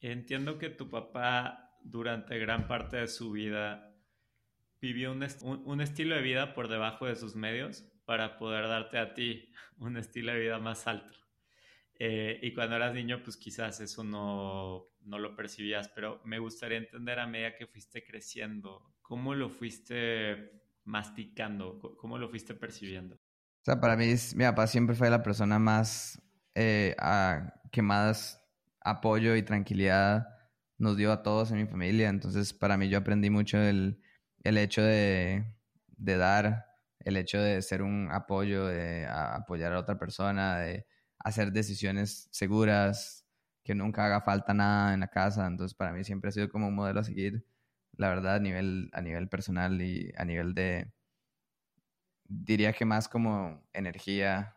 Entiendo 0.00 0.58
que 0.58 0.68
tu 0.68 0.90
papá 0.90 1.78
durante 1.80 2.38
gran 2.40 2.66
parte 2.66 2.96
de 2.96 3.06
su 3.06 3.30
vida 3.30 3.85
vivió 4.80 5.12
un, 5.12 5.80
estilo 5.80 6.14
de 6.14 6.22
vida 6.22 6.54
por 6.54 6.68
debajo 6.68 7.06
de 7.06 7.16
sus 7.16 7.34
medios 7.34 7.84
para 8.04 8.38
poder 8.38 8.68
darte 8.68 8.98
a 8.98 9.14
ti 9.14 9.52
un 9.78 9.96
estilo 9.96 10.32
de 10.32 10.40
vida 10.40 10.58
más 10.58 10.86
alto. 10.86 11.14
Eh, 11.98 12.38
y 12.42 12.52
cuando 12.52 12.76
eras 12.76 12.94
niño, 12.94 13.22
pues 13.24 13.36
quizás 13.36 13.80
eso 13.80 14.04
no, 14.04 14.86
no 15.00 15.18
lo 15.18 15.34
percibías, 15.34 15.88
pero 15.88 16.20
me 16.24 16.38
gustaría 16.38 16.78
entender 16.78 17.18
a 17.18 17.26
medida 17.26 17.56
que 17.56 17.66
fuiste 17.66 18.04
creciendo, 18.04 18.94
¿cómo 19.00 19.34
lo 19.34 19.48
fuiste 19.48 20.60
masticando? 20.84 21.78
¿Cómo 21.96 22.18
lo 22.18 22.28
fuiste 22.28 22.54
percibiendo? 22.54 23.16
O 23.16 23.64
sea, 23.64 23.80
para 23.80 23.96
mí, 23.96 24.14
mi 24.34 24.44
papá 24.44 24.66
siempre 24.66 24.94
fue 24.94 25.10
la 25.10 25.22
persona 25.22 25.58
más, 25.58 26.22
eh, 26.54 26.94
que 27.72 27.82
más 27.82 28.40
apoyo 28.80 29.34
y 29.34 29.42
tranquilidad 29.42 30.28
nos 30.78 30.96
dio 30.96 31.10
a 31.10 31.22
todos 31.22 31.50
en 31.50 31.58
mi 31.58 31.66
familia. 31.66 32.10
Entonces, 32.10 32.52
para 32.52 32.76
mí, 32.76 32.88
yo 32.88 32.98
aprendí 32.98 33.30
mucho 33.30 33.58
el, 33.58 34.00
el 34.48 34.58
hecho 34.58 34.82
de, 34.82 35.44
dar, 35.96 36.66
el 37.00 37.16
hecho 37.16 37.40
de 37.40 37.62
ser 37.62 37.82
un 37.82 38.08
apoyo, 38.12 38.66
de 38.66 39.06
apoyar 39.06 39.72
a 39.72 39.80
otra 39.80 39.98
persona, 39.98 40.58
de 40.58 40.86
hacer 41.18 41.52
decisiones 41.52 42.28
seguras, 42.32 43.26
que 43.64 43.74
nunca 43.74 44.06
haga 44.06 44.20
falta 44.20 44.54
nada 44.54 44.94
en 44.94 45.00
la 45.00 45.08
casa. 45.08 45.46
Entonces, 45.46 45.74
para 45.76 45.92
mí 45.92 46.04
siempre 46.04 46.28
ha 46.28 46.32
sido 46.32 46.48
como 46.48 46.68
un 46.68 46.74
modelo 46.74 47.00
a 47.00 47.04
seguir, 47.04 47.46
la 47.96 48.08
verdad, 48.08 48.36
a 48.36 48.40
nivel, 48.40 48.90
a 48.92 49.00
nivel 49.02 49.28
personal 49.28 49.80
y 49.82 50.12
a 50.16 50.24
nivel 50.24 50.54
de, 50.54 50.92
diría 52.28 52.72
que 52.72 52.84
más 52.84 53.08
como 53.08 53.68
energía, 53.72 54.56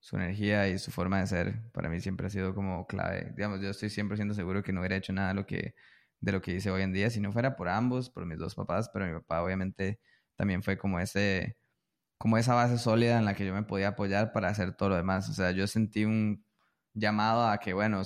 su 0.00 0.16
energía 0.16 0.68
y 0.68 0.78
su 0.78 0.90
forma 0.90 1.20
de 1.20 1.26
ser, 1.26 1.72
para 1.72 1.88
mí 1.88 2.00
siempre 2.00 2.26
ha 2.26 2.30
sido 2.30 2.54
como 2.54 2.86
clave. 2.86 3.32
Digamos, 3.36 3.60
yo 3.60 3.70
estoy 3.70 3.90
siempre 3.90 4.16
siendo 4.16 4.34
seguro 4.34 4.62
que 4.62 4.72
no 4.72 4.80
hubiera 4.80 4.96
hecho 4.96 5.12
nada 5.12 5.28
de 5.28 5.34
lo 5.34 5.46
que 5.46 5.74
de 6.22 6.32
lo 6.32 6.42
que 6.42 6.54
hice 6.54 6.70
hoy 6.72 6.82
en 6.82 6.94
día, 6.94 7.10
si 7.10 7.20
no 7.20 7.32
fuera 7.32 7.56
por 7.56 7.68
ambos, 7.70 8.10
por 8.10 8.26
mis 8.26 8.38
dos 8.38 8.56
papás, 8.56 8.90
pero 8.92 9.06
mi 9.06 9.14
papá 9.14 9.42
obviamente 9.44 10.00
también 10.36 10.62
fue 10.64 10.78
como 10.78 11.00
ese, 11.00 11.58
como 12.18 12.38
esa 12.38 12.54
base 12.54 12.78
sólida 12.78 13.18
en 13.18 13.26
la 13.26 13.34
que 13.34 13.46
yo 13.46 13.54
me 13.54 13.64
podía 13.64 13.90
apoyar 13.90 14.32
para 14.32 14.48
hacer 14.50 14.74
todo 14.76 14.90
lo 14.90 14.96
demás. 14.96 15.28
O 15.30 15.34
sea, 15.34 15.52
yo 15.52 15.66
sentí 15.68 16.04
un 16.06 16.44
llamado 16.94 17.48
a 17.48 17.58
que, 17.58 17.74
bueno, 17.74 18.02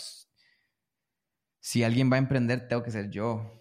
si 1.61 1.83
alguien 1.85 2.11
va 2.11 2.17
a 2.17 2.19
emprender, 2.19 2.69
tengo 2.69 2.83
que 2.83 2.91
ser 2.91 3.11
yo. 3.11 3.53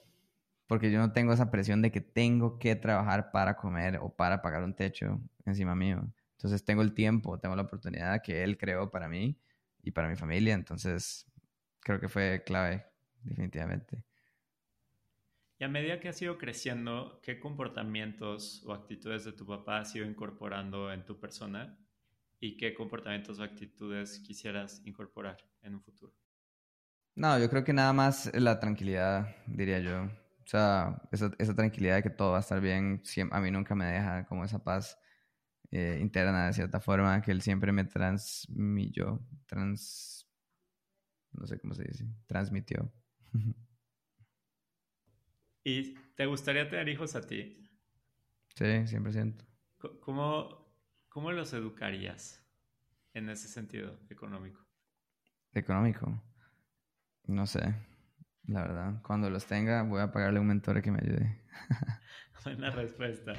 porque 0.67 0.91
yo 0.91 0.99
no 0.99 1.13
tengo 1.13 1.33
esa 1.33 1.51
presión 1.51 1.81
de 1.83 1.91
que 1.91 2.01
tengo 2.01 2.59
que 2.59 2.75
trabajar 2.75 3.31
para 3.31 3.57
comer 3.57 3.99
o 4.01 4.15
para 4.15 4.41
pagar 4.41 4.63
un 4.63 4.75
techo 4.75 5.21
encima 5.45 5.75
mío. 5.75 6.13
Entonces 6.37 6.65
tengo 6.65 6.81
el 6.83 6.93
tiempo, 6.95 7.39
tengo 7.39 7.55
la 7.55 7.63
oportunidad 7.63 8.21
que 8.23 8.43
él 8.43 8.57
creó 8.57 8.91
para 8.91 9.09
mí 9.09 9.39
y 9.83 9.91
para 9.91 10.09
mi 10.09 10.15
familia. 10.17 10.55
Entonces 10.55 11.27
creo 11.81 11.99
que 11.99 12.09
fue 12.09 12.43
clave, 12.45 12.85
definitivamente. 13.23 14.03
A 15.65 15.67
medida 15.67 15.99
que 15.99 16.09
has 16.09 16.21
ido 16.21 16.37
creciendo, 16.37 17.19
¿qué 17.23 17.39
comportamientos 17.39 18.63
o 18.67 18.71
actitudes 18.71 19.25
de 19.25 19.31
tu 19.31 19.47
papá 19.47 19.79
has 19.79 19.95
ido 19.95 20.05
incorporando 20.05 20.93
en 20.93 21.03
tu 21.03 21.19
persona? 21.19 21.75
¿Y 22.39 22.55
qué 22.55 22.75
comportamientos 22.75 23.39
o 23.39 23.43
actitudes 23.43 24.19
quisieras 24.19 24.83
incorporar 24.85 25.37
en 25.63 25.73
un 25.73 25.81
futuro? 25.81 26.13
No, 27.15 27.39
yo 27.39 27.49
creo 27.49 27.63
que 27.63 27.73
nada 27.73 27.93
más 27.93 28.31
la 28.35 28.59
tranquilidad, 28.59 29.35
diría 29.47 29.79
yo. 29.79 30.03
O 30.03 30.45
sea, 30.45 31.01
esa, 31.11 31.31
esa 31.39 31.55
tranquilidad 31.55 31.95
de 31.95 32.03
que 32.03 32.11
todo 32.11 32.33
va 32.33 32.37
a 32.37 32.41
estar 32.41 32.61
bien, 32.61 33.01
a 33.31 33.41
mí 33.41 33.49
nunca 33.49 33.73
me 33.73 33.87
deja 33.87 34.27
como 34.27 34.45
esa 34.45 34.63
paz 34.63 34.99
eh, 35.71 35.97
interna 35.99 36.45
de 36.45 36.53
cierta 36.53 36.79
forma 36.79 37.23
que 37.23 37.31
él 37.31 37.41
siempre 37.41 37.71
me 37.71 37.85
transmitió, 37.85 39.19
trans, 39.47 40.29
no 41.31 41.47
sé 41.47 41.57
cómo 41.57 41.73
se 41.73 41.85
dice, 41.85 42.05
transmitió. 42.27 42.93
¿Y 45.67 45.95
te 46.15 46.27
gustaría 46.27 46.69
tener 46.69 46.87
hijos 46.89 47.15
a 47.15 47.25
ti? 47.25 47.67
Sí, 48.55 48.63
100%. 48.63 49.43
¿Cómo, 49.99 50.71
cómo 51.09 51.31
los 51.31 51.53
educarías 51.53 52.47
en 53.13 53.29
ese 53.29 53.47
sentido 53.47 53.99
económico? 54.11 54.63
Económico. 55.53 56.23
No 57.23 57.47
sé, 57.47 57.73
la 58.43 58.61
verdad. 58.61 59.01
Cuando 59.01 59.27
los 59.31 59.47
tenga, 59.47 59.81
voy 59.81 60.01
a 60.01 60.11
pagarle 60.11 60.37
a 60.37 60.41
un 60.41 60.47
mentor 60.47 60.83
que 60.83 60.91
me 60.91 60.99
ayude. 60.99 61.41
Buena 62.45 62.69
respuesta. 62.69 63.33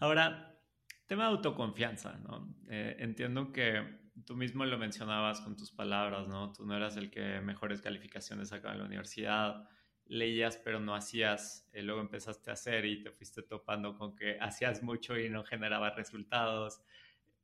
Ahora, 0.00 0.58
tema 1.06 1.26
de 1.26 1.30
autoconfianza, 1.30 2.18
¿no? 2.24 2.56
Eh, 2.68 2.96
entiendo 2.98 3.52
que 3.52 4.10
tú 4.26 4.34
mismo 4.34 4.64
lo 4.64 4.78
mencionabas 4.78 5.40
con 5.42 5.56
tus 5.56 5.70
palabras, 5.70 6.26
¿no? 6.26 6.52
Tú 6.52 6.66
no 6.66 6.76
eras 6.76 6.96
el 6.96 7.08
que 7.08 7.40
mejores 7.40 7.80
calificaciones 7.80 8.48
sacaba 8.48 8.74
en 8.74 8.80
la 8.80 8.86
universidad 8.86 9.68
leías 10.06 10.56
pero 10.56 10.80
no 10.80 10.94
hacías, 10.94 11.68
eh, 11.72 11.82
luego 11.82 12.00
empezaste 12.00 12.50
a 12.50 12.54
hacer 12.54 12.84
y 12.84 13.02
te 13.02 13.10
fuiste 13.10 13.42
topando 13.42 13.96
con 13.96 14.14
que 14.14 14.38
hacías 14.40 14.82
mucho 14.82 15.18
y 15.18 15.28
no 15.28 15.44
generaba 15.44 15.90
resultados, 15.90 16.82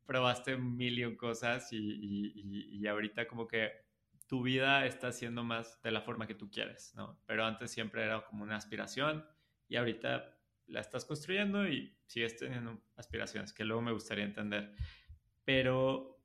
probaste 0.07 0.55
un 0.55 0.77
millón 0.77 1.17
cosas 1.17 1.73
y, 1.73 1.77
y, 1.77 2.79
y, 2.79 2.87
ahorita 2.87 3.27
como 3.27 3.47
que 3.47 3.73
tu 4.27 4.43
vida 4.43 4.87
está 4.87 5.13
siendo 5.13 5.45
más 5.45 5.81
de 5.83 5.91
la 5.91 6.03
forma 6.03 6.27
que 6.27 6.35
tú 6.35 6.51
quieres, 6.51 6.95
¿no? 6.95 7.19
Pero 7.27 7.45
antes 7.45 7.71
siempre 7.71 8.05
era 8.05 8.25
como 8.25 8.43
una 8.43 8.57
aspiración 8.57 9.27
y 9.69 9.77
ahorita 9.77 10.39
la 10.67 10.81
estás 10.81 11.05
construyendo 11.05 11.67
y 11.69 11.97
sigues 12.07 12.37
teniendo 12.37 12.81
aspiraciones, 12.97 13.53
que 13.53 13.65
luego 13.65 13.83
me 13.83 13.93
gustaría 13.93 14.25
entender. 14.25 14.75
Pero, 15.45 16.21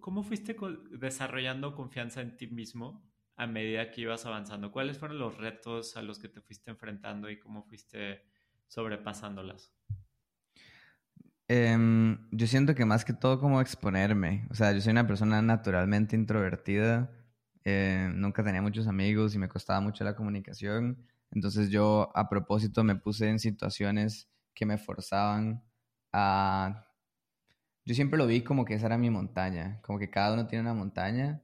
¿cómo 0.00 0.22
fuiste 0.22 0.56
desarrollando 0.90 1.74
confianza 1.74 2.20
en 2.20 2.36
ti 2.36 2.46
mismo 2.46 3.09
a 3.40 3.46
medida 3.46 3.90
que 3.90 4.02
ibas 4.02 4.26
avanzando? 4.26 4.70
¿Cuáles 4.70 4.98
fueron 4.98 5.18
los 5.18 5.38
retos 5.38 5.96
a 5.96 6.02
los 6.02 6.18
que 6.18 6.28
te 6.28 6.42
fuiste 6.42 6.70
enfrentando 6.70 7.30
y 7.30 7.38
cómo 7.38 7.62
fuiste 7.62 8.22
sobrepasándolas? 8.68 9.72
Em, 11.48 12.28
yo 12.32 12.46
siento 12.46 12.74
que 12.74 12.84
más 12.84 13.02
que 13.02 13.14
todo 13.14 13.40
como 13.40 13.62
exponerme. 13.62 14.46
O 14.50 14.54
sea, 14.54 14.72
yo 14.72 14.82
soy 14.82 14.90
una 14.90 15.06
persona 15.06 15.40
naturalmente 15.40 16.16
introvertida. 16.16 17.10
Eh, 17.64 18.10
nunca 18.14 18.44
tenía 18.44 18.60
muchos 18.60 18.86
amigos 18.86 19.34
y 19.34 19.38
me 19.38 19.48
costaba 19.48 19.80
mucho 19.80 20.04
la 20.04 20.14
comunicación. 20.14 21.06
Entonces 21.30 21.70
yo 21.70 22.12
a 22.14 22.28
propósito 22.28 22.84
me 22.84 22.96
puse 22.96 23.26
en 23.30 23.38
situaciones 23.38 24.28
que 24.52 24.66
me 24.66 24.76
forzaban 24.76 25.64
a... 26.12 26.86
Yo 27.86 27.94
siempre 27.94 28.18
lo 28.18 28.26
vi 28.26 28.42
como 28.42 28.66
que 28.66 28.74
esa 28.74 28.86
era 28.86 28.98
mi 28.98 29.08
montaña, 29.08 29.80
como 29.80 29.98
que 29.98 30.10
cada 30.10 30.34
uno 30.34 30.46
tiene 30.46 30.60
una 30.60 30.74
montaña 30.74 31.42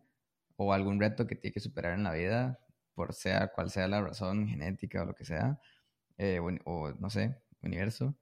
o 0.57 0.73
algún 0.73 1.01
reto 1.01 1.27
que 1.27 1.37
tiene 1.37 1.53
que 1.55 1.61
superar 1.61 1.95
en 1.95 2.05
la 2.05 2.13
vida, 2.13 2.61
por 2.95 3.15
sea 3.15 3.49
cual 3.49 3.71
sea 3.71 3.89
la 3.89 4.01
razón 4.03 4.49
genética 4.49 5.03
o 5.03 5.07
lo 5.07 5.15
que 5.15 5.25
sea, 5.25 5.61
eh, 6.19 6.41
o, 6.65 6.93
no 6.99 7.11
sé, 7.11 7.37
universo. 7.63 8.17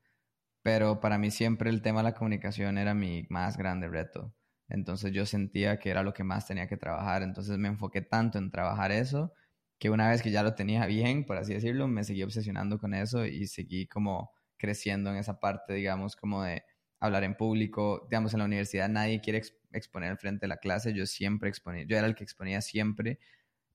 Pero 0.62 1.00
para 1.00 1.18
mí 1.18 1.30
siempre 1.30 1.70
el 1.70 1.82
tema 1.82 2.00
de 2.00 2.04
la 2.04 2.14
comunicación 2.14 2.78
era 2.78 2.94
mi 2.94 3.26
más 3.30 3.56
grande 3.58 3.88
reto. 3.88 4.34
Entonces 4.68 5.12
yo 5.12 5.26
sentía 5.26 5.78
que 5.78 5.90
era 5.90 6.02
lo 6.02 6.14
que 6.14 6.24
más 6.24 6.46
tenía 6.46 6.66
que 6.68 6.76
trabajar. 6.76 7.22
Entonces 7.22 7.58
me 7.58 7.68
enfoqué 7.68 8.02
tanto 8.02 8.38
en 8.38 8.50
trabajar 8.50 8.92
eso 8.92 9.32
que 9.78 9.90
una 9.90 10.08
vez 10.08 10.22
que 10.22 10.30
ya 10.30 10.42
lo 10.42 10.54
tenía 10.54 10.86
bien, 10.86 11.24
por 11.26 11.36
así 11.36 11.54
decirlo, 11.54 11.88
me 11.88 12.04
seguí 12.04 12.22
obsesionando 12.22 12.78
con 12.78 12.94
eso 12.94 13.26
y 13.26 13.46
seguí 13.46 13.86
como 13.86 14.30
creciendo 14.56 15.10
en 15.10 15.16
esa 15.16 15.40
parte, 15.40 15.74
digamos, 15.74 16.16
como 16.16 16.42
de 16.42 16.64
hablar 17.00 17.24
en 17.24 17.36
público. 17.36 18.06
Digamos, 18.10 18.32
en 18.34 18.38
la 18.40 18.46
universidad 18.46 18.88
nadie 18.88 19.20
quiere 19.20 19.38
exponer 19.78 20.16
frente 20.18 20.42
de 20.42 20.48
la 20.48 20.58
clase, 20.58 20.92
yo 20.94 21.06
siempre 21.06 21.48
exponía, 21.48 21.84
yo 21.86 21.96
era 21.96 22.06
el 22.06 22.14
que 22.14 22.24
exponía 22.24 22.60
siempre 22.62 23.18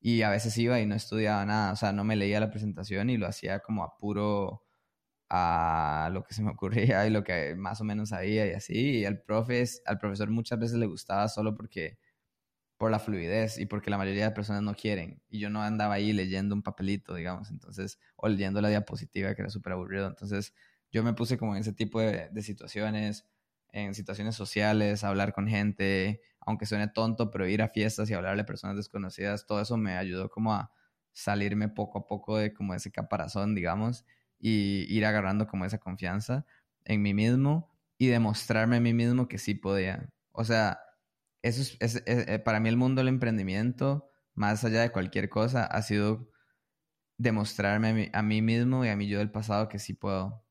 y 0.01 0.23
a 0.23 0.29
veces 0.29 0.57
iba 0.57 0.79
y 0.79 0.85
no 0.87 0.95
estudiaba 0.95 1.45
nada, 1.45 1.73
o 1.73 1.75
sea, 1.75 1.93
no 1.93 2.03
me 2.03 2.15
leía 2.15 2.39
la 2.39 2.51
presentación 2.51 3.09
y 3.09 3.17
lo 3.17 3.27
hacía 3.27 3.59
como 3.59 3.83
a 3.83 3.97
puro 3.97 4.63
a 5.29 6.09
lo 6.13 6.23
que 6.23 6.33
se 6.33 6.43
me 6.43 6.51
ocurría 6.51 7.07
y 7.07 7.11
lo 7.11 7.23
que 7.23 7.55
más 7.55 7.81
o 7.81 7.83
menos 7.85 8.09
sabía 8.09 8.47
y 8.47 8.53
así, 8.53 8.99
y 8.99 9.05
al 9.05 9.21
profe, 9.21 9.65
al 9.85 9.99
profesor 9.99 10.29
muchas 10.31 10.59
veces 10.59 10.77
le 10.77 10.87
gustaba 10.87 11.27
solo 11.29 11.55
porque 11.55 11.99
por 12.77 12.91
la 12.91 12.99
fluidez 12.99 13.59
y 13.59 13.65
porque 13.65 13.89
la 13.89 13.97
mayoría 13.97 14.25
de 14.25 14.31
personas 14.31 14.63
no 14.63 14.73
quieren. 14.73 15.21
Y 15.29 15.39
yo 15.39 15.49
no 15.49 15.61
andaba 15.61 15.95
ahí 15.95 16.13
leyendo 16.13 16.55
un 16.55 16.63
papelito, 16.63 17.13
digamos, 17.15 17.51
entonces, 17.51 17.99
o 18.15 18.29
leyendo 18.29 18.61
la 18.61 18.69
diapositiva, 18.69 19.35
que 19.35 19.41
era 19.41 19.51
súper 19.51 19.73
aburrido. 19.73 20.07
Entonces, 20.07 20.53
yo 20.91 21.03
me 21.03 21.13
puse 21.13 21.37
como 21.37 21.55
en 21.55 21.61
ese 21.61 21.73
tipo 21.73 21.99
de, 21.99 22.29
de 22.31 22.41
situaciones, 22.41 23.25
en 23.71 23.93
situaciones 23.93 24.35
sociales, 24.35 25.03
hablar 25.03 25.33
con 25.33 25.47
gente, 25.47 26.21
aunque 26.39 26.65
suene 26.65 26.87
tonto, 26.87 27.31
pero 27.31 27.47
ir 27.47 27.61
a 27.61 27.69
fiestas 27.69 28.09
y 28.09 28.13
hablarle 28.13 28.41
a 28.43 28.45
personas 28.45 28.75
desconocidas, 28.75 29.45
todo 29.45 29.61
eso 29.61 29.77
me 29.77 29.97
ayudó 29.97 30.29
como 30.29 30.53
a 30.53 30.71
salirme 31.13 31.69
poco 31.69 31.99
a 31.99 32.07
poco 32.07 32.37
de 32.37 32.53
como 32.53 32.73
ese 32.73 32.91
caparazón, 32.91 33.55
digamos, 33.55 34.05
y 34.39 34.85
ir 34.93 35.05
agarrando 35.05 35.47
como 35.47 35.65
esa 35.65 35.79
confianza 35.79 36.45
en 36.85 37.01
mí 37.01 37.13
mismo 37.13 37.71
y 37.97 38.07
demostrarme 38.07 38.77
a 38.77 38.79
mí 38.79 38.93
mismo 38.93 39.27
que 39.27 39.37
sí 39.37 39.55
podía. 39.55 40.09
O 40.31 40.43
sea, 40.45 40.79
eso 41.41 41.77
es, 41.79 42.03
eh, 42.05 42.39
para 42.39 42.59
mí 42.59 42.69
el 42.69 42.77
mundo 42.77 43.01
del 43.01 43.09
emprendimiento, 43.09 44.09
más 44.33 44.63
allá 44.63 44.81
de 44.81 44.91
cualquier 44.91 45.29
cosa, 45.29 45.65
ha 45.65 45.81
sido 45.81 46.29
demostrarme 47.17 47.89
a 47.89 47.93
mí, 47.93 48.09
a 48.13 48.21
mí 48.23 48.41
mismo 48.41 48.85
y 48.85 48.89
a 48.89 48.95
mí 48.95 49.07
yo 49.07 49.19
del 49.19 49.31
pasado 49.31 49.69
que 49.69 49.79
sí 49.79 49.93
puedo. 49.93 50.45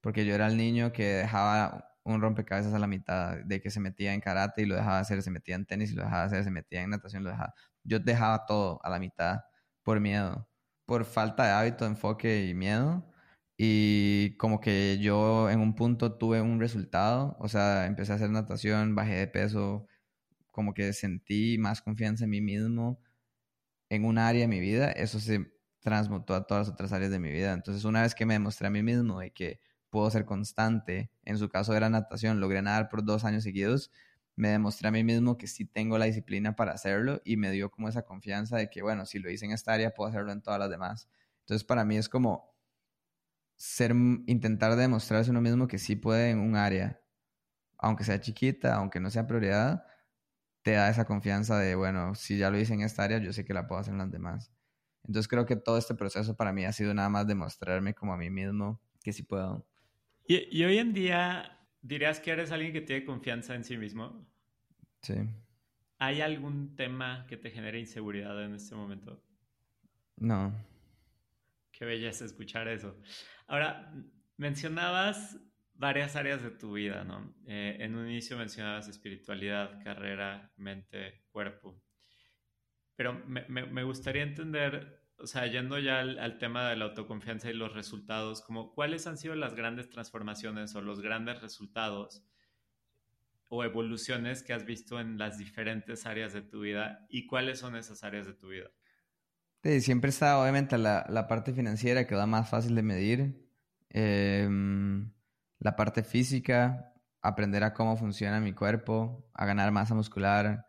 Porque 0.00 0.26
yo 0.26 0.34
era 0.34 0.48
el 0.48 0.56
niño 0.56 0.92
que 0.92 1.04
dejaba 1.04 1.91
un 2.04 2.20
rompecabezas 2.20 2.74
a 2.74 2.78
la 2.78 2.86
mitad, 2.86 3.38
de 3.44 3.60
que 3.60 3.70
se 3.70 3.80
metía 3.80 4.14
en 4.14 4.20
karate 4.20 4.62
y 4.62 4.66
lo 4.66 4.74
dejaba 4.76 4.98
hacer, 4.98 5.22
se 5.22 5.30
metía 5.30 5.54
en 5.56 5.66
tenis 5.66 5.92
y 5.92 5.94
lo 5.94 6.04
dejaba 6.04 6.24
hacer, 6.24 6.44
se 6.44 6.50
metía 6.50 6.82
en 6.82 6.90
natación 6.90 7.22
y 7.22 7.24
lo 7.26 7.30
dejaba. 7.30 7.54
Yo 7.84 7.98
dejaba 8.00 8.46
todo 8.46 8.80
a 8.84 8.90
la 8.90 8.98
mitad 8.98 9.40
por 9.82 10.00
miedo, 10.00 10.48
por 10.86 11.04
falta 11.04 11.44
de 11.46 11.50
hábito, 11.52 11.86
enfoque 11.86 12.46
y 12.48 12.54
miedo. 12.54 13.06
Y 13.56 14.36
como 14.38 14.60
que 14.60 14.98
yo 15.00 15.50
en 15.50 15.60
un 15.60 15.74
punto 15.74 16.16
tuve 16.18 16.40
un 16.40 16.60
resultado, 16.60 17.36
o 17.40 17.48
sea, 17.48 17.86
empecé 17.86 18.12
a 18.12 18.16
hacer 18.16 18.30
natación, 18.30 18.94
bajé 18.94 19.14
de 19.16 19.26
peso, 19.28 19.86
como 20.50 20.74
que 20.74 20.92
sentí 20.92 21.58
más 21.58 21.82
confianza 21.82 22.24
en 22.24 22.30
mí 22.30 22.40
mismo 22.40 23.00
en 23.92 24.06
un 24.06 24.16
área 24.18 24.42
de 24.42 24.48
mi 24.48 24.58
vida, 24.58 24.90
eso 24.92 25.20
se 25.20 25.52
transmutó 25.80 26.34
a 26.34 26.46
todas 26.46 26.68
las 26.68 26.74
otras 26.74 26.92
áreas 26.94 27.10
de 27.10 27.18
mi 27.18 27.30
vida. 27.30 27.52
Entonces, 27.52 27.84
una 27.84 28.00
vez 28.02 28.14
que 28.14 28.24
me 28.24 28.34
demostré 28.34 28.66
a 28.68 28.70
mí 28.70 28.82
mismo 28.82 29.20
de 29.20 29.32
que 29.32 29.60
puedo 29.92 30.10
ser 30.10 30.24
constante. 30.24 31.12
En 31.24 31.38
su 31.38 31.50
caso 31.50 31.76
era 31.76 31.90
natación, 31.90 32.40
logré 32.40 32.62
nadar 32.62 32.88
por 32.88 33.04
dos 33.04 33.24
años 33.26 33.44
seguidos. 33.44 33.92
Me 34.36 34.48
demostré 34.48 34.88
a 34.88 34.90
mí 34.90 35.04
mismo 35.04 35.36
que 35.36 35.46
sí 35.46 35.66
tengo 35.66 35.98
la 35.98 36.06
disciplina 36.06 36.56
para 36.56 36.72
hacerlo 36.72 37.20
y 37.24 37.36
me 37.36 37.50
dio 37.50 37.70
como 37.70 37.90
esa 37.90 38.02
confianza 38.02 38.56
de 38.56 38.70
que, 38.70 38.80
bueno, 38.82 39.04
si 39.04 39.18
lo 39.18 39.30
hice 39.30 39.44
en 39.44 39.52
esta 39.52 39.74
área, 39.74 39.92
puedo 39.92 40.08
hacerlo 40.08 40.32
en 40.32 40.40
todas 40.42 40.58
las 40.58 40.70
demás. 40.70 41.10
Entonces, 41.40 41.62
para 41.64 41.84
mí 41.84 41.98
es 41.98 42.08
como 42.08 42.56
ser, 43.56 43.92
intentar 44.26 44.74
demostrarse 44.76 45.30
uno 45.30 45.42
mismo 45.42 45.68
que 45.68 45.78
sí 45.78 45.94
puede 45.96 46.30
en 46.30 46.38
un 46.40 46.56
área, 46.56 47.02
aunque 47.78 48.04
sea 48.04 48.20
chiquita, 48.20 48.76
aunque 48.76 49.00
no 49.00 49.10
sea 49.10 49.26
prioridad, 49.26 49.86
te 50.62 50.72
da 50.72 50.90
esa 50.90 51.04
confianza 51.06 51.58
de, 51.58 51.74
bueno, 51.76 52.14
si 52.14 52.38
ya 52.38 52.50
lo 52.50 52.58
hice 52.58 52.74
en 52.74 52.82
esta 52.82 53.04
área, 53.04 53.18
yo 53.18 53.32
sé 53.32 53.44
que 53.44 53.54
la 53.54 53.66
puedo 53.68 53.80
hacer 53.80 53.92
en 53.94 53.98
las 53.98 54.10
demás. 54.12 54.52
Entonces 55.04 55.28
creo 55.28 55.46
que 55.46 55.56
todo 55.56 55.78
este 55.78 55.94
proceso 55.94 56.36
para 56.36 56.52
mí 56.52 56.64
ha 56.64 56.72
sido 56.72 56.94
nada 56.94 57.08
más 57.10 57.26
demostrarme 57.26 57.94
como 57.94 58.14
a 58.14 58.18
mí 58.18 58.30
mismo 58.30 58.80
que 59.02 59.12
sí 59.12 59.22
puedo. 59.24 59.66
Y, 60.26 60.64
hoy 60.64 60.78
en 60.78 60.92
día, 60.92 61.58
¿dirías 61.80 62.20
que 62.20 62.30
eres 62.30 62.52
alguien 62.52 62.72
que 62.72 62.80
tiene 62.80 63.04
confianza 63.04 63.54
en 63.54 63.64
sí 63.64 63.76
mismo? 63.76 64.28
Sí. 65.02 65.14
¿Hay 65.98 66.20
algún 66.20 66.76
tema 66.76 67.26
que 67.28 67.36
te 67.36 67.50
genere 67.50 67.80
inseguridad 67.80 68.42
en 68.44 68.54
este 68.54 68.74
momento? 68.74 69.22
No. 70.16 70.52
Qué 71.72 71.84
belleza 71.84 72.24
escuchar 72.24 72.68
eso. 72.68 72.96
Ahora, 73.46 73.92
mencionabas 74.36 75.38
varias 75.74 76.14
áreas 76.14 76.42
de 76.42 76.50
tu 76.50 76.74
vida, 76.74 77.02
¿no? 77.04 77.34
Eh, 77.46 77.78
en 77.80 77.96
un 77.96 78.08
inicio 78.08 78.38
mencionabas 78.38 78.88
espiritualidad, 78.88 79.82
carrera, 79.82 80.52
mente, 80.56 81.24
cuerpo. 81.32 81.82
Pero 82.94 83.14
me, 83.26 83.44
me, 83.48 83.66
me 83.66 83.82
gustaría 83.82 84.22
entender 84.22 85.01
o 85.22 85.26
sea, 85.26 85.46
yendo 85.46 85.78
ya 85.78 86.00
al, 86.00 86.38
tema 86.38 86.68
de 86.68 86.76
la 86.76 86.86
autoconfianza 86.86 87.48
y 87.48 87.54
los 87.54 87.72
resultados, 87.72 88.42
como 88.42 88.74
cuáles 88.74 89.06
han 89.06 89.16
sido 89.16 89.34
las 89.36 89.54
grandes 89.54 89.88
transformaciones 89.88 90.74
o 90.74 90.80
los 90.80 91.00
grandes 91.00 91.40
resultados 91.40 92.24
o 93.48 93.62
evoluciones 93.62 94.42
que 94.42 94.52
has 94.52 94.64
visto 94.64 94.98
en 94.98 95.18
las 95.18 95.38
diferentes 95.38 96.06
áreas 96.06 96.32
de 96.32 96.42
tu 96.42 96.60
vida 96.60 97.06
y 97.08 97.26
cuáles 97.26 97.60
son 97.60 97.76
esas 97.76 98.02
áreas 98.02 98.26
de 98.26 98.34
tu 98.34 98.48
vida. 98.48 98.70
Sí, 99.62 99.80
siempre 99.80 100.10
está 100.10 100.38
obviamente 100.40 100.76
la, 100.76 101.06
la 101.08 101.28
parte 101.28 101.52
financiera 101.52 102.06
que 102.06 102.16
da 102.16 102.26
más 102.26 102.50
fácil 102.50 102.74
de 102.74 102.82
medir, 102.82 103.48
em, 103.90 105.12
la 105.60 105.76
parte 105.76 106.02
física, 106.02 106.92
aprender 107.20 107.62
a 107.62 107.72
cómo 107.72 107.96
funciona 107.96 108.40
mi 108.40 108.52
cuerpo, 108.52 109.30
a 109.34 109.46
ganar 109.46 109.70
masa 109.70 109.94
muscular. 109.94 110.66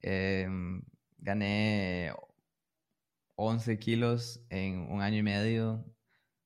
Em, 0.00 0.82
gané 1.18 2.12
11 3.36 3.78
kilos 3.78 4.40
en 4.50 4.90
un 4.90 5.02
año 5.02 5.18
y 5.18 5.22
medio, 5.22 5.84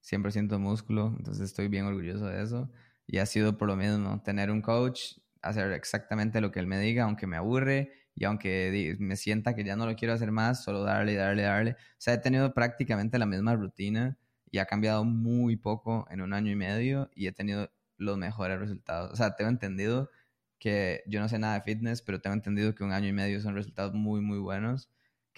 100% 0.02 0.58
músculo, 0.58 1.14
entonces 1.16 1.44
estoy 1.44 1.68
bien 1.68 1.86
orgulloso 1.86 2.26
de 2.26 2.42
eso. 2.42 2.70
Y 3.06 3.18
ha 3.18 3.26
sido 3.26 3.56
por 3.58 3.68
lo 3.68 3.76
mismo, 3.76 4.22
tener 4.22 4.50
un 4.50 4.62
coach, 4.62 5.18
hacer 5.42 5.72
exactamente 5.72 6.40
lo 6.40 6.52
que 6.52 6.60
él 6.60 6.66
me 6.66 6.78
diga, 6.78 7.04
aunque 7.04 7.26
me 7.26 7.36
aburre 7.36 7.92
y 8.14 8.24
aunque 8.24 8.96
me 8.98 9.16
sienta 9.16 9.54
que 9.54 9.64
ya 9.64 9.76
no 9.76 9.86
lo 9.86 9.96
quiero 9.96 10.14
hacer 10.14 10.32
más, 10.32 10.62
solo 10.64 10.82
darle, 10.82 11.14
darle, 11.14 11.42
darle. 11.42 11.72
O 11.72 11.76
sea, 11.98 12.14
he 12.14 12.18
tenido 12.18 12.52
prácticamente 12.54 13.18
la 13.18 13.26
misma 13.26 13.54
rutina 13.56 14.18
y 14.50 14.58
ha 14.58 14.66
cambiado 14.66 15.04
muy 15.04 15.56
poco 15.56 16.06
en 16.10 16.20
un 16.20 16.32
año 16.32 16.52
y 16.52 16.56
medio 16.56 17.10
y 17.14 17.26
he 17.26 17.32
tenido 17.32 17.70
los 17.96 18.18
mejores 18.18 18.58
resultados. 18.58 19.12
O 19.12 19.16
sea, 19.16 19.36
tengo 19.36 19.50
entendido 19.50 20.10
que 20.58 21.02
yo 21.06 21.20
no 21.20 21.28
sé 21.28 21.38
nada 21.38 21.54
de 21.54 21.62
fitness, 21.62 22.02
pero 22.02 22.20
tengo 22.20 22.34
entendido 22.34 22.74
que 22.74 22.84
un 22.84 22.92
año 22.92 23.08
y 23.08 23.12
medio 23.12 23.40
son 23.40 23.54
resultados 23.54 23.94
muy, 23.94 24.20
muy 24.20 24.38
buenos 24.38 24.90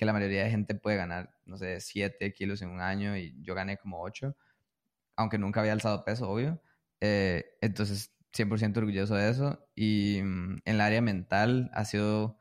que 0.03 0.07
la 0.07 0.13
mayoría 0.13 0.43
de 0.43 0.51
gente 0.51 0.75
puede 0.75 0.97
ganar, 0.97 1.33
no 1.47 1.57
sé, 1.57 1.79
7 1.81 2.35
kilos 2.35 2.61
en 2.61 2.71
un 2.71 2.81
año 2.81 3.17
y 3.17 3.37
yo 3.41 3.55
gané 3.55 3.77
como 3.77 4.03
8, 4.03 4.37
aunque 5.15 5.39
nunca 5.39 5.61
había 5.61 5.73
alzado 5.75 6.05
peso, 6.05 6.29
obvio. 6.29 6.61
Eh, 7.01 7.45
entonces, 7.61 8.13
100% 8.33 8.79
orgulloso 8.79 9.15
de 9.15 9.31
eso. 9.31 9.65
Y 9.77 10.21
mm, 10.25 10.57
en 10.65 10.75
el 10.75 10.81
área 10.81 11.01
mental 11.03 11.71
ha 11.73 11.85
sido 11.85 12.37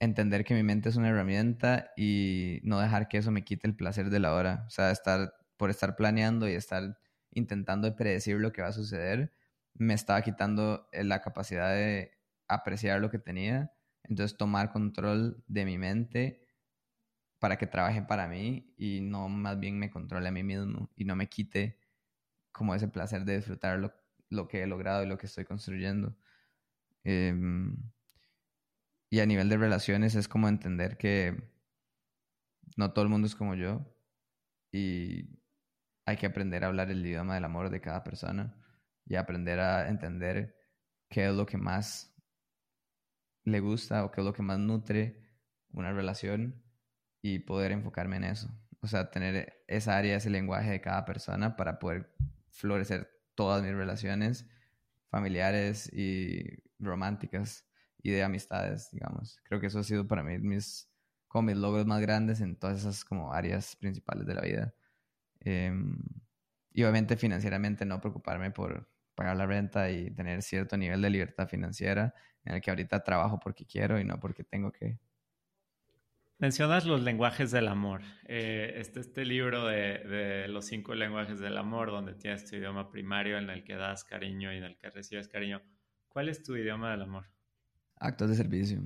entender 0.00 0.42
que 0.46 0.54
mi 0.54 0.62
mente 0.62 0.88
es 0.88 0.96
una 0.96 1.10
herramienta 1.10 1.90
y 1.98 2.60
no 2.62 2.80
dejar 2.80 3.08
que 3.08 3.18
eso 3.18 3.30
me 3.30 3.44
quite 3.44 3.66
el 3.66 3.76
placer 3.76 4.08
de 4.08 4.20
la 4.20 4.32
hora. 4.32 4.64
O 4.68 4.70
sea, 4.70 4.90
estar, 4.90 5.34
por 5.58 5.68
estar 5.68 5.96
planeando 5.96 6.48
y 6.48 6.52
estar 6.52 6.98
intentando 7.30 7.94
predecir 7.94 8.36
lo 8.36 8.52
que 8.52 8.62
va 8.62 8.68
a 8.68 8.72
suceder, 8.72 9.34
me 9.74 9.92
estaba 9.92 10.22
quitando 10.22 10.88
eh, 10.92 11.04
la 11.04 11.20
capacidad 11.20 11.74
de 11.74 12.12
apreciar 12.48 13.02
lo 13.02 13.10
que 13.10 13.18
tenía 13.18 13.70
entonces, 14.04 14.36
tomar 14.36 14.72
control 14.72 15.42
de 15.46 15.64
mi 15.64 15.78
mente 15.78 16.48
para 17.38 17.56
que 17.56 17.66
trabaje 17.66 18.02
para 18.02 18.26
mí 18.28 18.74
y 18.76 19.00
no 19.00 19.28
más 19.28 19.58
bien 19.60 19.78
me 19.78 19.90
controle 19.90 20.28
a 20.28 20.32
mí 20.32 20.42
mismo 20.42 20.90
y 20.96 21.04
no 21.04 21.16
me 21.16 21.28
quite 21.28 21.78
como 22.52 22.74
ese 22.74 22.88
placer 22.88 23.24
de 23.24 23.36
disfrutar 23.36 23.78
lo, 24.30 24.48
que 24.48 24.62
he 24.62 24.66
logrado 24.66 25.04
y 25.04 25.06
lo 25.06 25.18
que 25.18 25.26
estoy 25.26 25.44
construyendo. 25.44 26.16
Em, 27.04 27.76
y 29.10 29.20
a 29.20 29.26
nivel 29.26 29.48
de 29.48 29.56
relaciones 29.56 30.14
es 30.14 30.28
como 30.28 30.48
entender 30.48 30.98
que 30.98 31.50
no 32.76 32.92
todo 32.92 33.04
el 33.04 33.10
mundo 33.10 33.26
es 33.26 33.34
como 33.34 33.54
yo 33.54 33.86
y 34.72 35.38
hay 36.04 36.16
que 36.16 36.26
aprender 36.26 36.64
a 36.64 36.68
hablar 36.68 36.90
el 36.90 37.04
idioma 37.04 37.34
del 37.34 37.44
amor 37.44 37.70
de 37.70 37.80
cada 37.80 38.04
persona 38.04 38.54
y 39.06 39.14
aprender 39.16 39.60
a 39.60 39.88
entender 39.88 40.56
qué 41.08 41.28
es 41.28 41.34
lo 41.34 41.46
que 41.46 41.56
más 41.56 42.17
le 43.44 43.60
gusta 43.60 44.04
o 44.04 44.10
qué 44.10 44.20
es 44.20 44.24
lo 44.24 44.32
que 44.32 44.42
más 44.42 44.58
nutre 44.58 45.20
una 45.72 45.92
relación 45.92 46.62
y 47.22 47.40
poder 47.40 47.72
enfocarme 47.72 48.16
en 48.16 48.24
eso. 48.24 48.48
O 48.80 48.86
sea, 48.86 49.10
tener 49.10 49.64
esa 49.66 49.96
área, 49.96 50.16
ese 50.16 50.30
lenguaje 50.30 50.70
de 50.70 50.80
cada 50.80 51.04
persona 51.04 51.56
para 51.56 51.78
poder 51.78 52.10
florecer 52.50 53.10
todas 53.34 53.62
mis 53.62 53.74
relaciones 53.74 54.46
familiares 55.10 55.90
y 55.92 56.62
románticas 56.78 57.64
y 58.02 58.10
de 58.10 58.22
amistades, 58.22 58.90
digamos. 58.92 59.40
Creo 59.44 59.60
que 59.60 59.66
eso 59.66 59.80
ha 59.80 59.84
sido 59.84 60.06
para 60.06 60.22
mí 60.22 60.38
mis, 60.38 60.88
como 61.26 61.48
mis 61.48 61.56
logros 61.56 61.86
más 61.86 62.00
grandes 62.00 62.40
en 62.40 62.56
todas 62.56 62.80
esas 62.80 63.04
como 63.04 63.32
áreas 63.32 63.76
principales 63.76 64.26
de 64.26 64.34
la 64.34 64.42
vida. 64.42 64.74
Em, 65.40 65.98
y 66.72 66.82
obviamente 66.82 67.16
financieramente 67.16 67.84
no 67.84 68.00
preocuparme 68.00 68.50
por 68.50 68.88
pagar 69.18 69.36
la 69.36 69.46
renta 69.46 69.90
y 69.90 70.12
tener 70.12 70.42
cierto 70.42 70.76
nivel 70.76 71.02
de 71.02 71.10
libertad 71.10 71.48
financiera 71.48 72.14
en 72.44 72.54
el 72.54 72.60
que 72.60 72.70
ahorita 72.70 73.02
trabajo 73.02 73.40
porque 73.40 73.66
quiero 73.66 73.98
y 73.98 74.04
no 74.04 74.20
porque 74.20 74.44
tengo 74.44 74.70
que. 74.70 75.00
Mencionas 76.38 76.86
los 76.86 77.02
lenguajes 77.02 77.50
del 77.50 77.66
amor. 77.66 78.02
Eh, 78.26 78.74
este, 78.76 79.00
este 79.00 79.24
libro 79.24 79.66
de, 79.66 80.46
los 80.46 80.66
cinco 80.66 80.94
lenguajes 80.94 81.40
del 81.40 81.58
amor, 81.58 81.90
donde 81.90 82.14
tienes 82.14 82.48
tu 82.48 82.54
idioma 82.54 82.92
primario 82.92 83.38
en 83.38 83.50
el 83.50 83.64
que 83.64 83.74
das 83.74 84.04
cariño 84.04 84.52
y 84.52 84.58
en 84.58 84.62
el 84.62 84.78
que 84.78 84.88
recibes 84.88 85.26
cariño. 85.26 85.62
¿Cuál 86.08 86.28
es 86.28 86.44
tu 86.44 86.54
idioma 86.54 86.92
del 86.92 87.02
amor? 87.02 87.26
Actos 87.96 88.30
de 88.30 88.36
servicio 88.36 88.80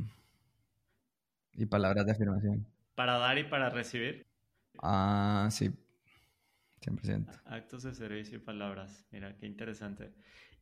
y 1.52 1.66
palabras 1.66 2.06
de 2.06 2.12
afirmación. 2.12 2.66
¿Para 2.94 3.18
dar 3.18 3.36
y 3.36 3.44
para 3.44 3.68
recibir? 3.68 4.26
Ah, 4.82 5.48
sí, 5.50 5.70
100%. 6.82 7.42
Actos 7.46 7.82
de 7.84 7.94
servicio 7.94 8.36
y 8.36 8.40
palabras. 8.40 9.06
Mira, 9.10 9.36
qué 9.36 9.46
interesante. 9.46 10.12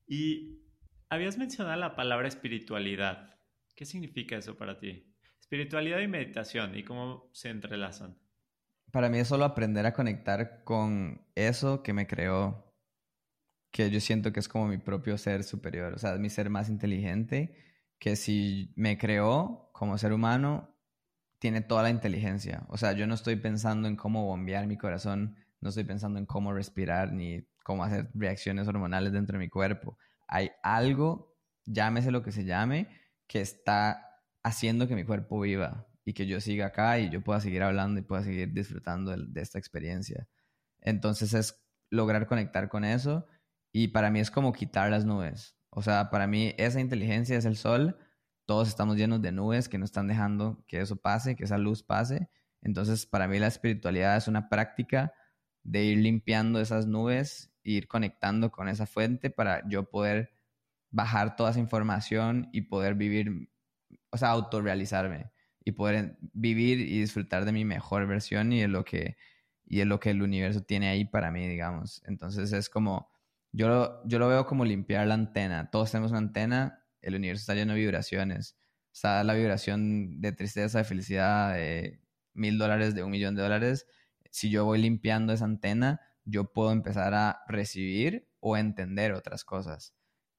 Y 0.07 0.61
habías 1.09 1.39
mencionado 1.39 1.79
la 1.79 1.97
palabra 1.97 2.29
espiritualidad. 2.29 3.37
¿Qué 3.75 3.85
significa 3.85 4.37
eso 4.37 4.57
para 4.57 4.79
ti? 4.79 5.12
Espiritualidad 5.41 6.01
y 6.01 6.09
meditación, 6.09 6.77
¿y 6.77 6.85
cómo 6.85 7.31
se 7.33 7.49
entrelazan? 7.49 8.16
Para 8.93 9.09
mí 9.09 9.18
es 9.18 9.29
solo 9.29 9.45
aprender 9.45 9.87
a 9.87 9.93
conectar 9.93 10.64
con 10.64 11.27
eso 11.35 11.83
que 11.83 11.93
me 11.93 12.07
creó, 12.07 12.75
que 13.71 13.91
yo 13.91 14.01
siento 14.01 14.33
que 14.33 14.41
es 14.41 14.49
como 14.49 14.66
mi 14.66 14.79
propio 14.79 15.16
ser 15.16 15.45
superior, 15.45 15.95
o 15.95 15.99
sea, 15.99 16.16
mi 16.16 16.29
ser 16.29 16.51
más 16.51 16.68
inteligente, 16.68 17.55
que 17.99 18.16
si 18.16 18.73
me 18.77 18.99
creó 18.99 19.71
como 19.73 19.97
ser 19.97 20.12
humano, 20.12 20.77
tiene 21.39 21.61
toda 21.62 21.83
la 21.83 21.91
inteligencia. 21.91 22.66
O 22.68 22.77
sea, 22.77 22.93
yo 22.93 23.07
no 23.07 23.14
estoy 23.14 23.37
pensando 23.37 23.89
en 23.89 23.97
cómo 23.97 24.27
bombear 24.27 24.66
mi 24.66 24.77
corazón 24.77 25.37
no 25.61 25.69
estoy 25.69 25.85
pensando 25.85 26.19
en 26.19 26.27
cómo 26.27 26.53
respirar 26.53 27.13
ni 27.13 27.47
cómo 27.63 27.85
hacer 27.85 28.11
reacciones 28.15 28.67
hormonales 28.67 29.13
dentro 29.13 29.35
de 29.35 29.45
mi 29.45 29.49
cuerpo. 29.49 29.99
Hay 30.27 30.51
algo, 30.63 31.37
llámese 31.67 32.11
lo 32.11 32.23
que 32.23 32.33
se 32.33 32.45
llame, 32.45 32.89
que 33.27 33.41
está 33.41 34.23
haciendo 34.43 34.89
que 34.89 34.95
mi 34.95 35.05
cuerpo 35.05 35.41
viva 35.41 35.87
y 36.05 36.15
que 36.15 36.27
yo 36.27 36.41
siga 36.41 36.67
acá 36.67 36.99
y 36.99 37.11
yo 37.11 37.23
pueda 37.23 37.41
seguir 37.41 37.63
hablando 37.63 38.01
y 38.01 38.03
pueda 38.03 38.23
seguir 38.23 38.53
disfrutando 38.53 39.17
de, 39.17 39.41
esta 39.41 39.59
experiencia. 39.59 40.29
Entonces 40.81 41.35
es 41.35 41.63
lograr 41.91 42.27
conectar 42.27 42.69
con 42.69 42.85
eso 42.85 43.27
y 43.73 43.89
para 43.89 44.11
mí 44.11 44.21
es 44.21 44.31
como 44.31 44.53
quitar 44.53 44.91
las 44.91 45.05
nubes. 45.05 45.57
O 45.71 45.83
sea, 45.83 46.11
para 46.11 46.27
mí 46.27 46.55
esa 46.59 46.81
inteligencia 46.81 47.37
es 47.37 47.45
el 47.45 47.57
sol. 47.57 47.99
Todos 48.47 48.69
estamos 48.69 48.97
llenos 48.97 49.23
de 49.23 49.31
nubes 49.31 49.69
que 49.69 49.79
no 49.79 49.85
están 49.85 50.09
dejando 50.09 50.65
que 50.67 50.81
eso 50.81 50.97
pase, 50.97 51.37
que 51.37 51.45
esa 51.45 51.59
luz 51.59 51.83
pase. 51.83 52.31
Entonces, 52.63 53.07
para 53.07 53.29
mí 53.29 53.39
la 53.39 53.47
espiritualidad 53.47 54.17
es 54.17 54.27
una 54.27 54.49
práctica 54.49 55.13
de 55.63 55.85
ir 55.85 55.99
limpiando 55.99 56.61
esas 56.61 56.87
nubes, 56.87 57.51
ir 57.63 57.89
conectando 57.89 58.51
con 58.51 58.69
esa 58.69 58.87
fuente 58.87 59.31
para 59.31 59.67
yo 59.69 59.91
poder 59.91 60.33
bajar 60.91 61.37
toda 61.37 61.51
esa 61.51 61.61
información 61.61 62.49
y 62.53 62.63
poder 62.63 62.95
vivir, 62.95 63.51
o 64.11 64.19
sea, 64.19 64.31
autorrealizarme 64.31 65.31
y 65.65 65.73
poder 65.73 66.17
vivir 66.33 66.81
y 66.81 67.01
disfrutar 67.01 67.45
de 67.45 67.53
mi 67.53 67.65
mejor 67.65 68.07
versión 68.07 68.53
y 68.53 68.61
de 68.61 68.69
lo 68.69 68.85
que, 68.85 69.17
y 69.65 69.79
de 69.79 69.85
lo 69.85 70.01
que 70.01 70.11
el 70.11 70.23
universo 70.23 70.63
tiene 70.63 70.89
ahí 70.89 71.05
para 71.05 71.31
mí, 71.31 71.47
digamos. 71.47 72.03
Entonces 72.07 72.53
es 72.53 72.69
como, 72.69 73.11
yo 73.53 73.69
lo, 73.69 74.09
yo 74.09 74.19
lo 74.19 74.29
veo 74.29 74.47
como 74.47 74.65
limpiar 74.65 75.07
la 75.07 75.15
antena. 75.15 75.71
Todos 75.71 75.93
tenemos 75.93 76.11
una 76.11 76.19
antena, 76.19 76.85
el 77.03 77.15
universo 77.15 77.43
está 77.43 77.55
lleno 77.55 77.75
de 77.75 77.81
vibraciones. 77.81 78.57
Está 78.93 79.23
la 79.23 79.35
vibración 79.35 80.21
de 80.21 80.33
tristeza, 80.33 80.79
de 80.79 80.85
felicidad, 80.85 81.55
de 81.55 82.01
mil 82.35 82.59
dólares, 82.59 82.95
de 82.95 83.05
un 83.05 83.11
millón 83.11 83.37
de 83.37 83.43
dólares 83.43 83.87
si 84.31 84.51
yo 84.51 84.64
voy 84.64 84.81
limpiando 84.81 85.33
esa 85.33 85.45
antena, 85.45 86.01
yo 86.24 86.53
puedo 86.53 86.72
empezar 86.72 87.14
a 87.14 87.43
recibir 87.49 88.31
o 88.41 88.57
entender 88.57 89.12
otras 89.12 89.45
cosas. 89.45 89.95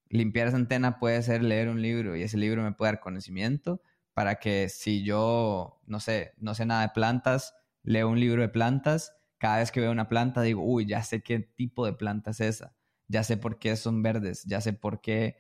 Limpiar 0.10 0.48
esa 0.48 0.58
antena 0.58 1.00
puede 1.00 1.22
ser 1.22 1.44
leer 1.44 1.70
un 1.70 1.82
libro 1.82 2.16
y 2.16 2.24
ese 2.24 2.38
libro 2.38 2.64
me 2.64 2.74
puede 2.74 2.94
dar 2.94 3.00
conocimiento 3.02 3.82
para 4.14 4.36
que 4.36 4.70
si 4.70 5.04
yo, 5.04 5.82
no 5.86 6.00
sé, 6.00 6.34
no 6.38 6.54
sé 6.54 6.66
nada 6.66 6.82
de 6.82 6.90
plantas, 6.90 7.56
leo 7.84 8.10
un 8.10 8.20
libro 8.20 8.42
de 8.42 8.50
plantas, 8.50 9.14
cada 9.38 9.58
vez 9.60 9.72
que 9.72 9.80
veo 9.80 9.92
una 9.92 10.10
planta 10.10 10.42
digo, 10.42 10.64
uy, 10.64 10.86
ya 10.86 11.02
sé 11.04 11.24
qué 11.24 11.40
tipo 11.40 11.86
de 11.86 11.94
planta 11.94 12.32
es 12.32 12.42
esa, 12.42 12.76
ya 13.08 13.24
sé 13.24 13.38
por 13.38 13.58
qué 13.58 13.76
son 13.76 14.04
verdes, 14.04 14.44
ya 14.46 14.62
sé 14.62 14.74
por 14.74 15.02
qué, 15.02 15.38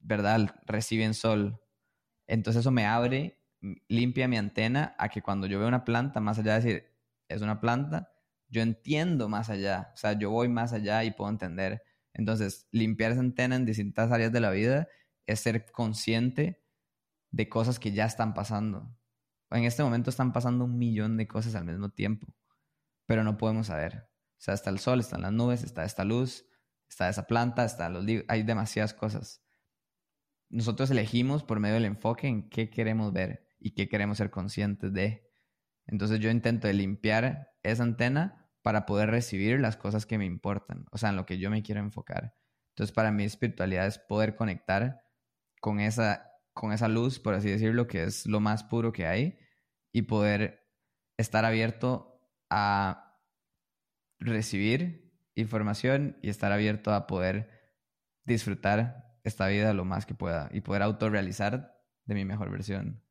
¿verdad?, 0.00 0.54
reciben 0.66 1.14
sol. 1.14 1.60
Entonces 2.26 2.60
eso 2.60 2.70
me 2.70 2.86
abre, 2.86 3.38
limpia 3.88 4.28
mi 4.28 4.36
antena 4.36 4.94
a 4.98 5.08
que 5.08 5.22
cuando 5.22 5.46
yo 5.46 5.58
veo 5.58 5.68
una 5.68 5.84
planta, 5.84 6.20
más 6.20 6.38
allá 6.38 6.58
de 6.58 6.60
decir, 6.62 6.91
es 7.28 7.42
una 7.42 7.60
planta, 7.60 8.12
yo 8.48 8.62
entiendo 8.62 9.28
más 9.28 9.50
allá, 9.50 9.90
o 9.94 9.96
sea, 9.96 10.12
yo 10.12 10.30
voy 10.30 10.48
más 10.48 10.72
allá 10.72 11.04
y 11.04 11.12
puedo 11.12 11.30
entender. 11.30 11.82
Entonces, 12.12 12.68
limpiar 12.70 13.12
esa 13.12 13.20
antena 13.20 13.56
en 13.56 13.64
distintas 13.64 14.12
áreas 14.12 14.32
de 14.32 14.40
la 14.40 14.50
vida 14.50 14.88
es 15.26 15.40
ser 15.40 15.70
consciente 15.72 16.62
de 17.30 17.48
cosas 17.48 17.78
que 17.78 17.92
ya 17.92 18.04
están 18.04 18.34
pasando. 18.34 18.94
En 19.50 19.64
este 19.64 19.82
momento 19.82 20.10
están 20.10 20.32
pasando 20.32 20.64
un 20.64 20.78
millón 20.78 21.16
de 21.16 21.26
cosas 21.28 21.54
al 21.54 21.64
mismo 21.64 21.90
tiempo. 21.90 22.34
pero 23.06 23.24
no 23.24 23.36
podemos 23.36 23.66
saber. 23.68 24.08
O 24.38 24.44
sea, 24.44 24.54
está 24.54 24.70
el 24.70 24.78
sol, 24.78 25.00
están 25.00 25.22
las 25.22 25.32
nubes, 25.32 25.64
está 25.64 25.84
esta 25.84 26.04
luz, 26.04 26.46
está 26.88 27.08
esa 27.08 27.26
planta, 27.26 27.64
está 27.64 27.88
los 27.88 28.06
hay 28.28 28.42
demasiadas 28.42 28.94
cosas. 28.94 29.42
Nosotros 30.50 30.90
elegimos 30.90 31.44
por 31.44 31.60
medio 31.60 31.74
del 31.74 31.86
enfoque 31.86 32.28
en 32.28 32.48
qué 32.48 32.70
queremos 32.70 33.12
ver 33.12 33.48
y 33.58 33.72
qué 33.72 33.88
queremos 33.88 34.18
ser 34.18 34.30
conscientes 34.30 34.92
de. 34.92 35.31
Entonces 35.92 36.20
yo 36.20 36.30
intento 36.30 36.66
de 36.66 36.72
limpiar 36.72 37.52
esa 37.62 37.82
antena 37.82 38.48
para 38.62 38.86
poder 38.86 39.10
recibir 39.10 39.60
las 39.60 39.76
cosas 39.76 40.06
que 40.06 40.16
me 40.16 40.24
importan, 40.24 40.86
o 40.90 40.96
sea, 40.96 41.10
en 41.10 41.16
lo 41.16 41.26
que 41.26 41.38
yo 41.38 41.50
me 41.50 41.62
quiero 41.62 41.80
enfocar. 41.80 42.34
Entonces 42.70 42.94
para 42.94 43.12
mí 43.12 43.24
espiritualidad 43.24 43.86
es 43.86 43.98
poder 43.98 44.34
conectar 44.34 45.02
con 45.60 45.80
esa, 45.80 46.30
con 46.54 46.72
esa 46.72 46.88
luz, 46.88 47.20
por 47.20 47.34
así 47.34 47.50
decirlo, 47.50 47.86
que 47.86 48.04
es 48.04 48.26
lo 48.26 48.40
más 48.40 48.64
puro 48.64 48.90
que 48.90 49.06
hay, 49.06 49.38
y 49.92 50.02
poder 50.02 50.66
estar 51.18 51.44
abierto 51.44 52.18
a 52.48 53.20
recibir 54.18 55.12
información 55.34 56.16
y 56.22 56.30
estar 56.30 56.52
abierto 56.52 56.94
a 56.94 57.06
poder 57.06 57.50
disfrutar 58.24 59.18
esta 59.24 59.46
vida 59.48 59.74
lo 59.74 59.84
más 59.84 60.06
que 60.06 60.14
pueda 60.14 60.48
y 60.52 60.62
poder 60.62 60.80
autorrealizar 60.80 61.78
de 62.06 62.14
mi 62.14 62.24
mejor 62.24 62.50
versión. 62.50 63.04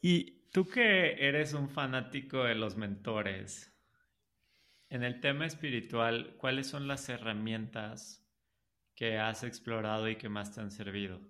Y 0.00 0.37
tú 0.52 0.68
que 0.68 1.26
eres 1.26 1.54
un 1.54 1.68
fanático 1.68 2.44
de 2.44 2.54
los 2.54 2.76
mentores, 2.76 3.74
en 4.90 5.02
el 5.02 5.20
tema 5.20 5.44
espiritual, 5.46 6.36
¿cuáles 6.38 6.66
son 6.66 6.88
las 6.88 7.08
herramientas 7.08 8.26
que 8.94 9.18
has 9.18 9.44
explorado 9.44 10.08
y 10.08 10.16
que 10.16 10.28
más 10.28 10.54
te 10.54 10.60
han 10.60 10.70
servido? 10.70 11.20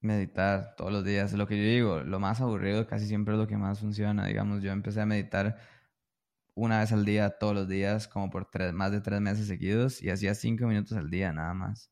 Meditar 0.00 0.74
todos 0.76 0.90
los 0.90 1.04
días, 1.04 1.32
lo 1.34 1.46
que 1.46 1.56
yo 1.56 1.62
digo, 1.62 2.00
lo 2.00 2.18
más 2.18 2.40
aburrido 2.40 2.86
casi 2.86 3.06
siempre 3.06 3.34
es 3.34 3.40
lo 3.40 3.46
que 3.46 3.56
más 3.56 3.78
funciona. 3.78 4.26
Digamos, 4.26 4.62
yo 4.62 4.72
empecé 4.72 5.00
a 5.00 5.06
meditar 5.06 5.58
una 6.54 6.80
vez 6.80 6.92
al 6.92 7.04
día, 7.04 7.30
todos 7.30 7.54
los 7.54 7.68
días, 7.68 8.08
como 8.08 8.30
por 8.30 8.48
más 8.72 8.90
de 8.90 9.00
tres 9.00 9.20
meses 9.20 9.46
seguidos, 9.46 10.02
y 10.02 10.10
hacía 10.10 10.34
cinco 10.34 10.66
minutos 10.66 10.96
al 10.96 11.10
día, 11.10 11.32
nada 11.32 11.54
más. 11.54 11.90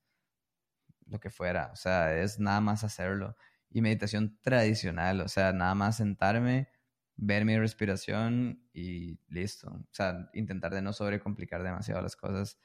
Lo 1.06 1.20
que 1.20 1.30
fuera, 1.30 1.70
o 1.72 1.76
sea, 1.76 2.16
es 2.16 2.38
nada 2.38 2.60
más 2.60 2.84
hacerlo. 2.84 3.36
Y 3.70 3.82
meditación 3.82 4.38
tradicional, 4.42 5.20
o 5.20 5.28
sea, 5.28 5.52
nada 5.52 5.74
más 5.74 5.96
sentarme, 5.98 6.68
ver 7.16 7.44
mi 7.44 7.58
respiración 7.58 8.68
y 8.72 9.18
listo. 9.28 9.70
O 9.70 9.88
sea, 9.92 10.30
intentar 10.34 10.74
de 10.74 10.82
no 10.82 10.92
sobrecomplicar 10.92 11.62
demasiado 11.62 12.02
las 12.02 12.16
cosas 12.16 12.58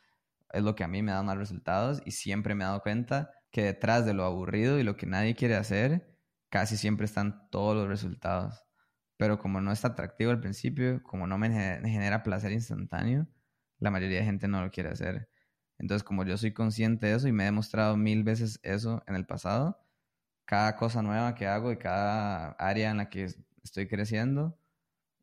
es 0.53 0.63
lo 0.63 0.75
que 0.75 0.83
a 0.83 0.87
mí 0.87 1.01
me 1.03 1.11
da 1.11 1.23
más 1.23 1.37
resultados 1.37 2.01
y 2.05 2.11
siempre 2.11 2.55
me 2.55 2.63
he 2.63 2.67
dado 2.67 2.81
cuenta 2.81 3.31
que 3.51 3.63
detrás 3.63 4.05
de 4.05 4.13
lo 4.13 4.23
aburrido 4.25 4.79
y 4.79 4.83
lo 4.83 4.97
que 4.97 5.05
nadie 5.05 5.35
quiere 5.35 5.55
hacer, 5.55 6.17
casi 6.49 6.77
siempre 6.77 7.05
están 7.05 7.49
todos 7.51 7.75
los 7.75 7.87
resultados 7.87 8.65
pero 9.17 9.39
como 9.39 9.61
no 9.61 9.71
es 9.71 9.85
atractivo 9.85 10.31
al 10.31 10.39
principio, 10.39 11.01
como 11.03 11.27
no 11.27 11.37
me 11.37 11.49
genera 11.49 12.23
placer 12.23 12.51
instantáneo, 12.51 13.27
la 13.79 13.91
mayoría 13.91 14.19
de 14.19 14.25
gente 14.25 14.47
no 14.47 14.61
lo 14.61 14.71
quiere 14.71 14.89
hacer. 14.89 15.29
Entonces, 15.77 16.03
como 16.03 16.23
yo 16.25 16.37
soy 16.37 16.53
consciente 16.53 17.07
de 17.07 17.15
eso 17.15 17.27
y 17.27 17.31
me 17.31 17.43
he 17.43 17.45
demostrado 17.47 17.97
mil 17.97 18.23
veces 18.23 18.59
eso 18.63 19.03
en 19.07 19.15
el 19.15 19.25
pasado, 19.25 19.79
cada 20.45 20.75
cosa 20.75 21.01
nueva 21.01 21.35
que 21.35 21.47
hago 21.47 21.71
y 21.71 21.77
cada 21.77 22.51
área 22.51 22.91
en 22.91 22.97
la 22.97 23.09
que 23.09 23.27
estoy 23.63 23.87
creciendo, 23.87 24.57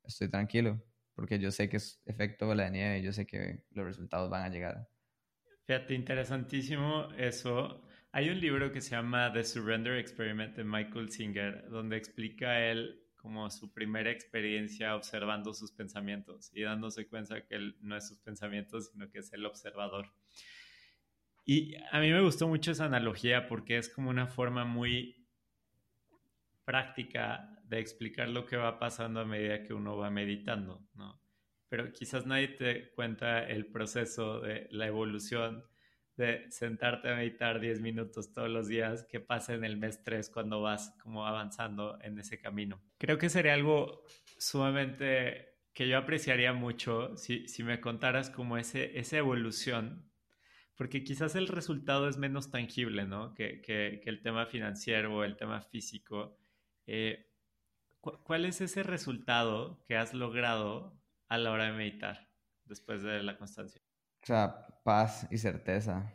estoy 0.04 0.28
tranquilo, 0.28 0.82
porque 1.14 1.38
yo 1.38 1.50
sé 1.50 1.68
que 1.68 1.76
es 1.76 2.02
efecto 2.04 2.48
de 2.48 2.56
la 2.56 2.68
nieve 2.68 2.98
y 2.98 3.02
yo 3.02 3.12
sé 3.12 3.26
que 3.26 3.64
los 3.70 3.86
resultados 3.86 4.28
van 4.28 4.42
a 4.42 4.48
llegar. 4.48 4.88
Fíjate, 5.66 5.94
interesantísimo 5.94 7.08
eso. 7.16 7.86
Hay 8.10 8.28
un 8.28 8.40
libro 8.40 8.72
que 8.72 8.80
se 8.80 8.90
llama 8.90 9.32
The 9.32 9.44
Surrender 9.44 9.96
Experiment 9.96 10.56
de 10.56 10.64
Michael 10.64 11.10
Singer, 11.10 11.68
donde 11.70 11.96
explica 11.96 12.60
él 12.60 12.98
como 13.16 13.48
su 13.50 13.72
primera 13.72 14.10
experiencia 14.10 14.96
observando 14.96 15.54
sus 15.54 15.70
pensamientos 15.70 16.50
y 16.52 16.62
dándose 16.62 17.06
cuenta 17.08 17.46
que 17.46 17.54
él 17.54 17.76
no 17.80 17.96
es 17.96 18.08
sus 18.08 18.18
pensamientos, 18.18 18.90
sino 18.90 19.08
que 19.08 19.20
es 19.20 19.32
el 19.32 19.46
observador. 19.46 20.12
Y 21.44 21.74
a 21.90 22.00
mí 22.00 22.10
me 22.10 22.20
gustó 22.20 22.46
mucho 22.48 22.72
esa 22.72 22.84
analogía 22.84 23.48
porque 23.48 23.78
es 23.78 23.88
como 23.88 24.10
una 24.10 24.26
forma 24.26 24.64
muy 24.64 25.26
práctica 26.64 27.60
de 27.64 27.80
explicar 27.80 28.28
lo 28.28 28.46
que 28.46 28.56
va 28.56 28.78
pasando 28.78 29.20
a 29.20 29.24
medida 29.24 29.62
que 29.62 29.74
uno 29.74 29.96
va 29.96 30.10
meditando, 30.10 30.86
¿no? 30.94 31.20
Pero 31.68 31.92
quizás 31.92 32.26
nadie 32.26 32.48
te 32.48 32.90
cuenta 32.90 33.44
el 33.44 33.66
proceso 33.66 34.40
de 34.40 34.68
la 34.70 34.86
evolución 34.86 35.64
de 36.16 36.50
sentarte 36.50 37.08
a 37.08 37.16
meditar 37.16 37.60
10 37.60 37.80
minutos 37.80 38.32
todos 38.32 38.50
los 38.50 38.68
días 38.68 39.04
que 39.04 39.20
pasa 39.20 39.54
en 39.54 39.64
el 39.64 39.78
mes 39.78 40.04
3 40.04 40.28
cuando 40.28 40.60
vas 40.60 40.94
como 41.02 41.26
avanzando 41.26 41.98
en 42.02 42.18
ese 42.18 42.38
camino. 42.38 42.82
Creo 42.98 43.16
que 43.16 43.30
sería 43.30 43.54
algo 43.54 44.02
sumamente 44.38 45.52
que 45.72 45.88
yo 45.88 45.96
apreciaría 45.96 46.52
mucho 46.52 47.16
si, 47.16 47.48
si 47.48 47.62
me 47.62 47.80
contaras 47.80 48.28
como 48.28 48.58
ese, 48.58 48.98
esa 48.98 49.16
evolución, 49.16 50.11
porque 50.76 51.04
quizás 51.04 51.34
el 51.34 51.48
resultado 51.48 52.08
es 52.08 52.16
menos 52.16 52.50
tangible, 52.50 53.06
¿no? 53.06 53.34
Que, 53.34 53.60
que, 53.60 54.00
que 54.02 54.10
el 54.10 54.22
tema 54.22 54.46
financiero 54.46 55.16
o 55.16 55.24
el 55.24 55.36
tema 55.36 55.60
físico. 55.60 56.36
Eh, 56.86 57.28
¿Cuál 58.00 58.46
es 58.46 58.60
ese 58.60 58.82
resultado 58.82 59.84
que 59.86 59.96
has 59.96 60.12
logrado 60.12 61.00
a 61.28 61.38
la 61.38 61.52
hora 61.52 61.66
de 61.66 61.72
meditar 61.72 62.28
después 62.64 63.02
de 63.02 63.22
la 63.22 63.38
constancia? 63.38 63.80
O 64.22 64.26
sea, 64.26 64.66
paz 64.84 65.28
y 65.30 65.38
certeza. 65.38 66.12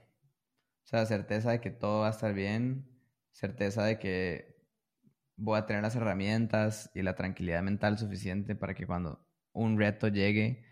O 0.83 0.87
sea, 0.87 1.05
certeza 1.05 1.51
de 1.51 1.61
que 1.61 1.71
todo 1.71 2.01
va 2.01 2.07
a 2.07 2.11
estar 2.11 2.33
bien, 2.33 2.89
certeza 3.31 3.83
de 3.83 3.99
que 3.99 4.57
voy 5.37 5.57
a 5.57 5.65
tener 5.65 5.83
las 5.83 5.95
herramientas 5.95 6.91
y 6.93 7.03
la 7.03 7.15
tranquilidad 7.15 7.61
mental 7.61 7.97
suficiente 7.97 8.55
para 8.55 8.73
que 8.73 8.87
cuando 8.87 9.25
un 9.53 9.77
reto 9.77 10.07
llegue, 10.07 10.65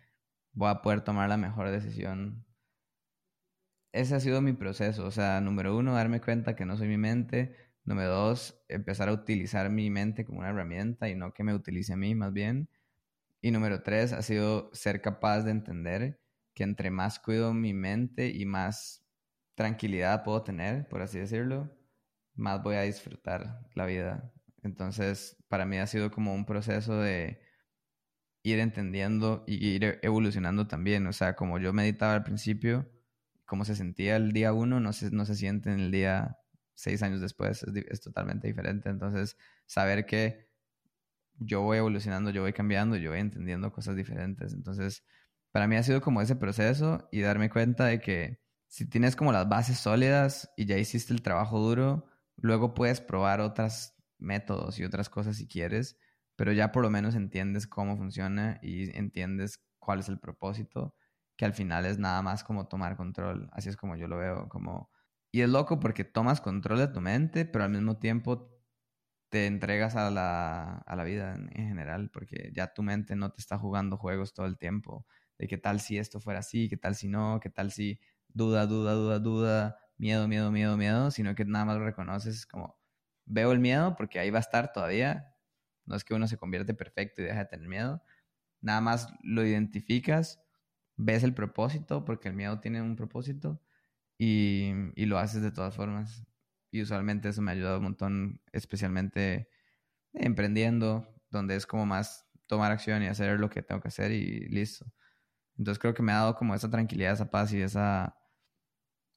voy 0.53 0.69
a 0.69 0.81
poder 0.81 1.01
tomar 1.01 1.29
la 1.29 1.37
mejor 1.37 1.69
decisión. 1.69 2.44
Ese 3.95 4.13
ha 4.13 4.19
sido 4.19 4.41
mi 4.41 4.51
proceso. 4.51 5.05
O 5.05 5.11
sea, 5.11 5.39
número 5.39 5.77
uno, 5.77 5.93
darme 5.93 6.19
cuenta 6.19 6.53
que 6.55 6.65
no 6.65 6.75
soy 6.75 6.89
mi 6.89 6.97
mente. 6.97 7.55
Número 7.85 8.09
dos, 8.09 8.61
empezar 8.67 9.07
a 9.07 9.13
utilizar 9.13 9.69
mi 9.69 9.89
mente 9.89 10.25
como 10.25 10.39
una 10.39 10.49
herramienta 10.49 11.07
y 11.07 11.15
no 11.15 11.33
que 11.33 11.43
me 11.45 11.53
utilice 11.53 11.93
a 11.93 11.95
mí, 11.95 12.13
más 12.13 12.33
bien. 12.33 12.69
Y 13.41 13.51
número 13.51 13.83
tres, 13.83 14.11
ha 14.13 14.21
sido 14.21 14.69
ser 14.73 15.01
capaz 15.01 15.43
de 15.43 15.51
entender 15.51 16.19
que 16.53 16.63
entre 16.63 16.91
más 16.91 17.19
cuido 17.19 17.53
mi 17.53 17.73
mente 17.73 18.29
y 18.29 18.45
más 18.45 19.05
tranquilidad 19.55 20.25
puedo 20.25 20.43
tener, 20.43 20.89
por 20.89 21.01
así 21.01 21.19
decirlo, 21.19 21.73
más 22.33 22.61
voy 22.63 22.75
a 22.75 22.81
disfrutar 22.81 23.61
la 23.75 23.85
vida. 23.85 24.33
Entonces, 24.63 25.37
para 25.47 25.65
mí 25.65 25.77
ha 25.77 25.87
sido 25.87 26.11
como 26.11 26.33
un 26.35 26.45
proceso 26.45 26.99
de 26.99 27.39
ir 28.43 28.59
entendiendo 28.59 29.45
y 29.47 29.65
ir 29.69 29.99
evolucionando 30.01 30.67
también. 30.67 31.07
O 31.07 31.13
sea, 31.13 31.35
como 31.37 31.59
yo 31.59 31.71
meditaba 31.71 32.13
al 32.15 32.23
principio, 32.23 32.89
como 33.45 33.65
se 33.65 33.75
sentía 33.75 34.15
el 34.17 34.31
día 34.31 34.53
uno, 34.53 34.79
no 34.79 34.93
se, 34.93 35.11
no 35.11 35.25
se 35.25 35.35
siente 35.35 35.71
en 35.71 35.79
el 35.79 35.91
día 35.91 36.37
seis 36.73 37.01
años 37.03 37.21
después, 37.21 37.63
es, 37.63 37.75
es 37.89 38.01
totalmente 38.01 38.47
diferente. 38.47 38.89
Entonces, 38.89 39.37
saber 39.65 40.05
que 40.05 40.49
yo 41.37 41.61
voy 41.61 41.77
evolucionando, 41.77 42.29
yo 42.31 42.41
voy 42.41 42.53
cambiando, 42.53 42.95
yo 42.97 43.11
voy 43.11 43.19
entendiendo 43.19 43.71
cosas 43.71 43.95
diferentes. 43.95 44.53
Entonces, 44.53 45.03
para 45.51 45.67
mí 45.67 45.75
ha 45.75 45.83
sido 45.83 46.01
como 46.01 46.21
ese 46.21 46.35
proceso 46.35 47.07
y 47.11 47.21
darme 47.21 47.49
cuenta 47.49 47.85
de 47.85 47.99
que 47.99 48.41
si 48.67 48.89
tienes 48.89 49.15
como 49.15 49.31
las 49.31 49.47
bases 49.47 49.77
sólidas 49.77 50.51
y 50.57 50.65
ya 50.65 50.77
hiciste 50.77 51.13
el 51.13 51.21
trabajo 51.21 51.59
duro, 51.59 52.07
luego 52.35 52.73
puedes 52.73 53.01
probar 53.01 53.39
otros 53.39 53.93
métodos 54.17 54.79
y 54.79 54.83
otras 54.83 55.09
cosas 55.09 55.37
si 55.37 55.47
quieres, 55.47 55.97
pero 56.35 56.51
ya 56.51 56.71
por 56.71 56.83
lo 56.83 56.89
menos 56.89 57.15
entiendes 57.15 57.67
cómo 57.67 57.97
funciona 57.97 58.59
y 58.61 58.95
entiendes 58.97 59.63
cuál 59.79 59.99
es 59.99 60.09
el 60.09 60.19
propósito, 60.19 60.95
que 61.37 61.45
al 61.45 61.53
final 61.53 61.85
es 61.85 61.99
nada 61.99 62.21
más 62.21 62.43
como 62.43 62.67
tomar 62.67 62.95
control. 62.95 63.49
Así 63.53 63.69
es 63.69 63.77
como 63.77 63.95
yo 63.95 64.07
lo 64.07 64.17
veo, 64.17 64.49
como... 64.49 64.89
Y 65.31 65.41
es 65.41 65.49
loco 65.49 65.79
porque 65.79 66.05
tomas 66.05 66.39
control 66.41 66.79
de 66.79 66.87
tu 66.87 67.01
mente, 67.01 67.45
pero 67.45 67.65
al 67.65 67.71
mismo 67.71 67.97
tiempo 67.97 68.55
te 69.29 69.47
entregas 69.47 69.95
a 69.97 70.09
la, 70.09 70.77
a 70.77 70.95
la 70.95 71.03
vida 71.03 71.35
en, 71.35 71.49
general, 71.49 72.09
porque 72.09 72.51
ya 72.53 72.73
tu 72.73 72.83
mente 72.83 73.15
no 73.17 73.31
te 73.31 73.41
está 73.41 73.57
jugando 73.57 73.97
juegos 73.97 74.33
todo 74.33 74.45
el 74.45 74.57
tiempo 74.57 75.05
de 75.37 75.47
qué 75.47 75.57
tal 75.57 75.81
si 75.81 75.97
esto 75.97 76.21
fuera 76.21 76.39
así, 76.39 76.69
qué 76.69 76.77
tal 76.77 76.95
si 76.95 77.09
no, 77.09 77.39
qué 77.41 77.49
tal 77.49 77.71
si 77.71 77.99
duda, 78.29 78.65
duda, 78.65 78.93
duda, 78.93 79.19
duda, 79.19 79.77
miedo, 79.97 80.27
miedo, 80.29 80.51
miedo, 80.51 80.77
miedo, 80.77 81.11
sino 81.11 81.35
que 81.35 81.43
nada 81.43 81.65
más 81.65 81.77
lo 81.77 81.83
reconoces 81.83 82.45
como 82.45 82.77
veo 83.25 83.51
el 83.51 83.59
miedo 83.59 83.95
porque 83.97 84.19
ahí 84.19 84.29
va 84.29 84.39
a 84.39 84.41
estar 84.41 84.71
todavía. 84.71 85.35
No 85.85 85.95
es 85.95 86.03
que 86.03 86.13
uno 86.13 86.27
se 86.27 86.37
convierte 86.37 86.73
perfecto 86.73 87.21
y 87.21 87.25
deja 87.25 87.39
de 87.39 87.45
tener 87.45 87.67
miedo. 87.67 88.01
Nada 88.61 88.81
más 88.81 89.09
lo 89.21 89.45
identificas, 89.45 90.44
ves 90.97 91.23
el 91.23 91.33
propósito 91.33 92.05
porque 92.05 92.29
el 92.29 92.35
miedo 92.35 92.59
tiene 92.59 92.81
un 92.81 92.95
propósito 92.95 93.61
y, 94.17 94.71
y 94.95 95.05
lo 95.05 95.17
haces 95.19 95.41
de 95.41 95.51
todas 95.51 95.75
formas. 95.75 96.25
Y 96.71 96.81
usualmente 96.81 97.29
eso 97.29 97.41
me 97.41 97.51
ha 97.51 97.53
ayudado 97.55 97.77
un 97.77 97.83
montón, 97.85 98.41
especialmente 98.51 99.49
emprendiendo, 100.13 101.07
donde 101.29 101.55
es 101.55 101.65
como 101.65 101.85
más 101.85 102.27
tomar 102.47 102.71
acción 102.71 103.03
y 103.03 103.07
hacer 103.07 103.39
lo 103.39 103.49
que 103.49 103.63
tengo 103.63 103.81
que 103.81 103.89
hacer 103.89 104.11
y 104.11 104.47
listo. 104.49 104.85
Entonces 105.57 105.79
creo 105.79 105.93
que 105.93 106.03
me 106.03 106.11
ha 106.11 106.15
dado 106.15 106.35
como 106.35 106.55
esa 106.55 106.69
tranquilidad, 106.69 107.13
esa 107.13 107.31
paz 107.31 107.53
y 107.53 107.61
esa 107.61 108.17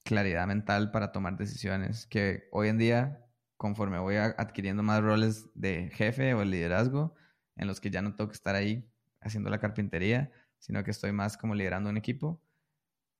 claridad 0.03 0.47
mental 0.47 0.91
para 0.91 1.11
tomar 1.11 1.37
decisiones 1.37 2.07
que 2.07 2.47
hoy 2.51 2.69
en 2.69 2.77
día, 2.77 3.25
conforme 3.57 3.99
voy 3.99 4.15
adquiriendo 4.15 4.83
más 4.83 5.01
roles 5.01 5.49
de 5.53 5.89
jefe 5.93 6.33
o 6.33 6.43
liderazgo, 6.43 7.15
en 7.55 7.67
los 7.67 7.79
que 7.81 7.91
ya 7.91 8.01
no 8.01 8.15
tengo 8.15 8.29
que 8.29 8.35
estar 8.35 8.55
ahí 8.55 8.89
haciendo 9.21 9.49
la 9.49 9.59
carpintería, 9.59 10.31
sino 10.59 10.83
que 10.83 10.91
estoy 10.91 11.11
más 11.11 11.37
como 11.37 11.55
liderando 11.55 11.89
un 11.89 11.97
equipo, 11.97 12.41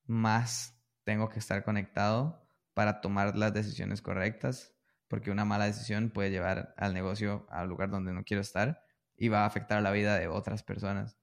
más 0.06 0.80
tengo 1.04 1.30
que 1.30 1.40
estar 1.40 1.64
conectado 1.64 2.48
para 2.74 3.02
tomar 3.02 3.36
las 3.36 3.54
decisiones 3.54 4.02
correctas, 4.02 4.76
porque 5.08 5.32
una 5.32 5.46
mala 5.46 5.66
decisión 5.66 6.12
puede 6.12 6.32
llevar 6.32 6.74
al 6.78 6.94
negocio 6.94 7.48
al 7.50 7.68
lugar 7.68 7.90
donde 7.90 8.14
no 8.14 8.24
quiero 8.24 8.42
estar 8.42 8.84
y 9.18 9.28
va 9.28 9.44
a 9.44 9.46
afectar 9.46 9.82
la 9.82 9.92
vida 9.92 10.18
de 10.18 10.28
otras 10.28 10.64
personas. 10.64 11.18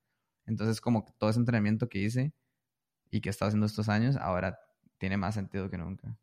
Entonces, 0.45 0.81
como 0.81 1.05
todo 1.19 1.31
ese 1.31 1.39
entrenamiento 1.39 1.89
que 1.89 1.99
hice 1.99 2.35
y 3.11 3.21
que 3.21 3.29
he 3.29 3.31
estado 3.31 3.49
haciendo 3.49 3.67
estos 3.67 3.89
años, 3.89 4.17
ahora 4.17 4.59
tiene 4.99 5.17
más 5.17 5.35
sentido 5.35 5.71
que 5.71 5.79
nunca. 5.79 6.19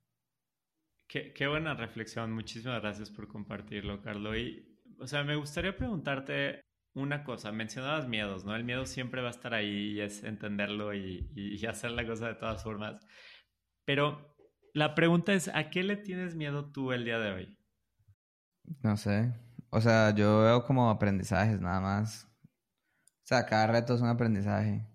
Qué, 1.07 1.33
qué 1.33 1.47
buena 1.47 1.73
reflexión. 1.73 2.31
Muchísimas 2.31 2.81
gracias 2.81 3.09
por 3.09 3.27
compartirlo, 3.27 4.01
Carlos. 4.01 4.37
Y, 4.37 4.79
o 4.99 5.07
sea, 5.07 5.23
me 5.23 5.35
gustaría 5.35 5.75
preguntarte 5.75 6.61
una 6.93 7.23
cosa. 7.23 7.51
Mencionabas 7.51 8.07
miedos, 8.07 8.45
¿no? 8.45 8.55
El 8.55 8.63
miedo 8.63 8.85
siempre 8.85 9.21
va 9.21 9.27
a 9.27 9.31
estar 9.31 9.53
ahí 9.53 9.93
y 9.93 10.01
es 10.01 10.23
entenderlo 10.23 10.93
y, 10.93 11.31
y 11.35 11.65
hacer 11.65 11.91
la 11.91 12.05
cosa 12.05 12.27
de 12.27 12.35
todas 12.35 12.63
formas. 12.63 13.05
Pero 13.85 14.35
la 14.73 14.95
pregunta 14.95 15.33
es, 15.33 15.49
¿a 15.49 15.69
qué 15.69 15.83
le 15.83 15.97
tienes 15.97 16.35
miedo 16.35 16.71
tú 16.71 16.91
el 16.91 17.05
día 17.05 17.19
de 17.19 17.31
hoy? 17.31 17.57
No 18.81 18.97
sé. 18.97 19.33
O 19.69 19.81
sea, 19.81 20.13
yo 20.15 20.41
veo 20.41 20.65
como 20.65 20.89
aprendizajes 20.89 21.59
nada 21.59 21.81
más. 21.81 22.25
O 23.23 23.25
sea, 23.25 23.45
cada 23.45 23.67
reto 23.67 23.95
es 23.95 24.01
un 24.01 24.09
aprendizaje. 24.09 24.87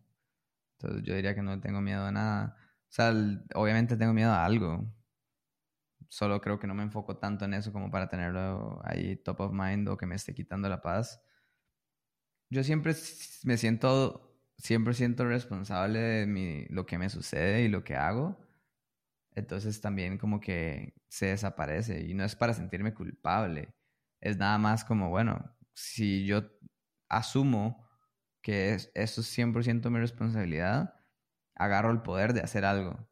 Entonces 0.79 1.03
yo 1.05 1.15
diría 1.15 1.35
que 1.35 1.43
no 1.43 1.61
tengo 1.61 1.81
miedo 1.81 2.05
a 2.05 2.13
nada. 2.13 2.57
O 2.89 2.93
sea, 2.93 3.13
obviamente 3.55 3.97
tengo 3.97 4.13
miedo 4.13 4.31
a 4.33 4.45
algo. 4.45 4.93
Solo 6.09 6.41
creo 6.41 6.59
que 6.59 6.67
no 6.67 6.75
me 6.75 6.83
enfoco 6.83 7.19
tanto 7.19 7.45
en 7.45 7.55
eso 7.55 7.73
como 7.73 7.91
para 7.91 8.09
tenerlo 8.09 8.81
ahí 8.85 9.17
top 9.17 9.41
of 9.41 9.53
mind 9.53 9.89
o 9.89 9.97
que 9.97 10.07
me 10.07 10.15
esté 10.15 10.35
quitando 10.35 10.69
la 10.69 10.81
paz. 10.81 11.21
Yo 12.51 12.65
siempre 12.65 12.95
me 13.45 13.57
siento, 13.59 14.41
siempre 14.57 14.95
siento 14.95 15.25
responsable 15.27 15.99
de 15.99 16.27
mi, 16.27 16.65
lo 16.67 16.87
que 16.87 16.99
me 16.99 17.11
sucede 17.11 17.63
y 17.63 17.69
lo 17.69 17.85
que 17.85 17.97
hago. 17.97 18.39
Entonces 19.35 19.81
también 19.81 20.19
como 20.19 20.41
que 20.41 20.95
se 21.09 21.27
desaparece 21.27 22.03
y 22.05 22.15
no 22.15 22.25
es 22.25 22.37
para 22.37 22.55
sentirme 22.55 22.95
culpable. 22.95 23.75
Es 24.21 24.39
nada 24.39 24.59
más 24.59 24.85
como, 24.85 25.11
bueno, 25.11 25.57
si 25.75 26.27
yo 26.27 26.45
asumo 27.09 27.89
que 28.43 28.75
es, 28.75 28.91
eso 28.95 29.21
es 29.23 29.29
100% 29.29 29.91
mi 29.91 29.99
responsabilidad, 30.01 30.95
agarro 31.55 31.91
el 31.93 32.03
poder 32.03 32.33
de 32.35 32.41
hacer 32.43 32.65
algo. 32.65 33.09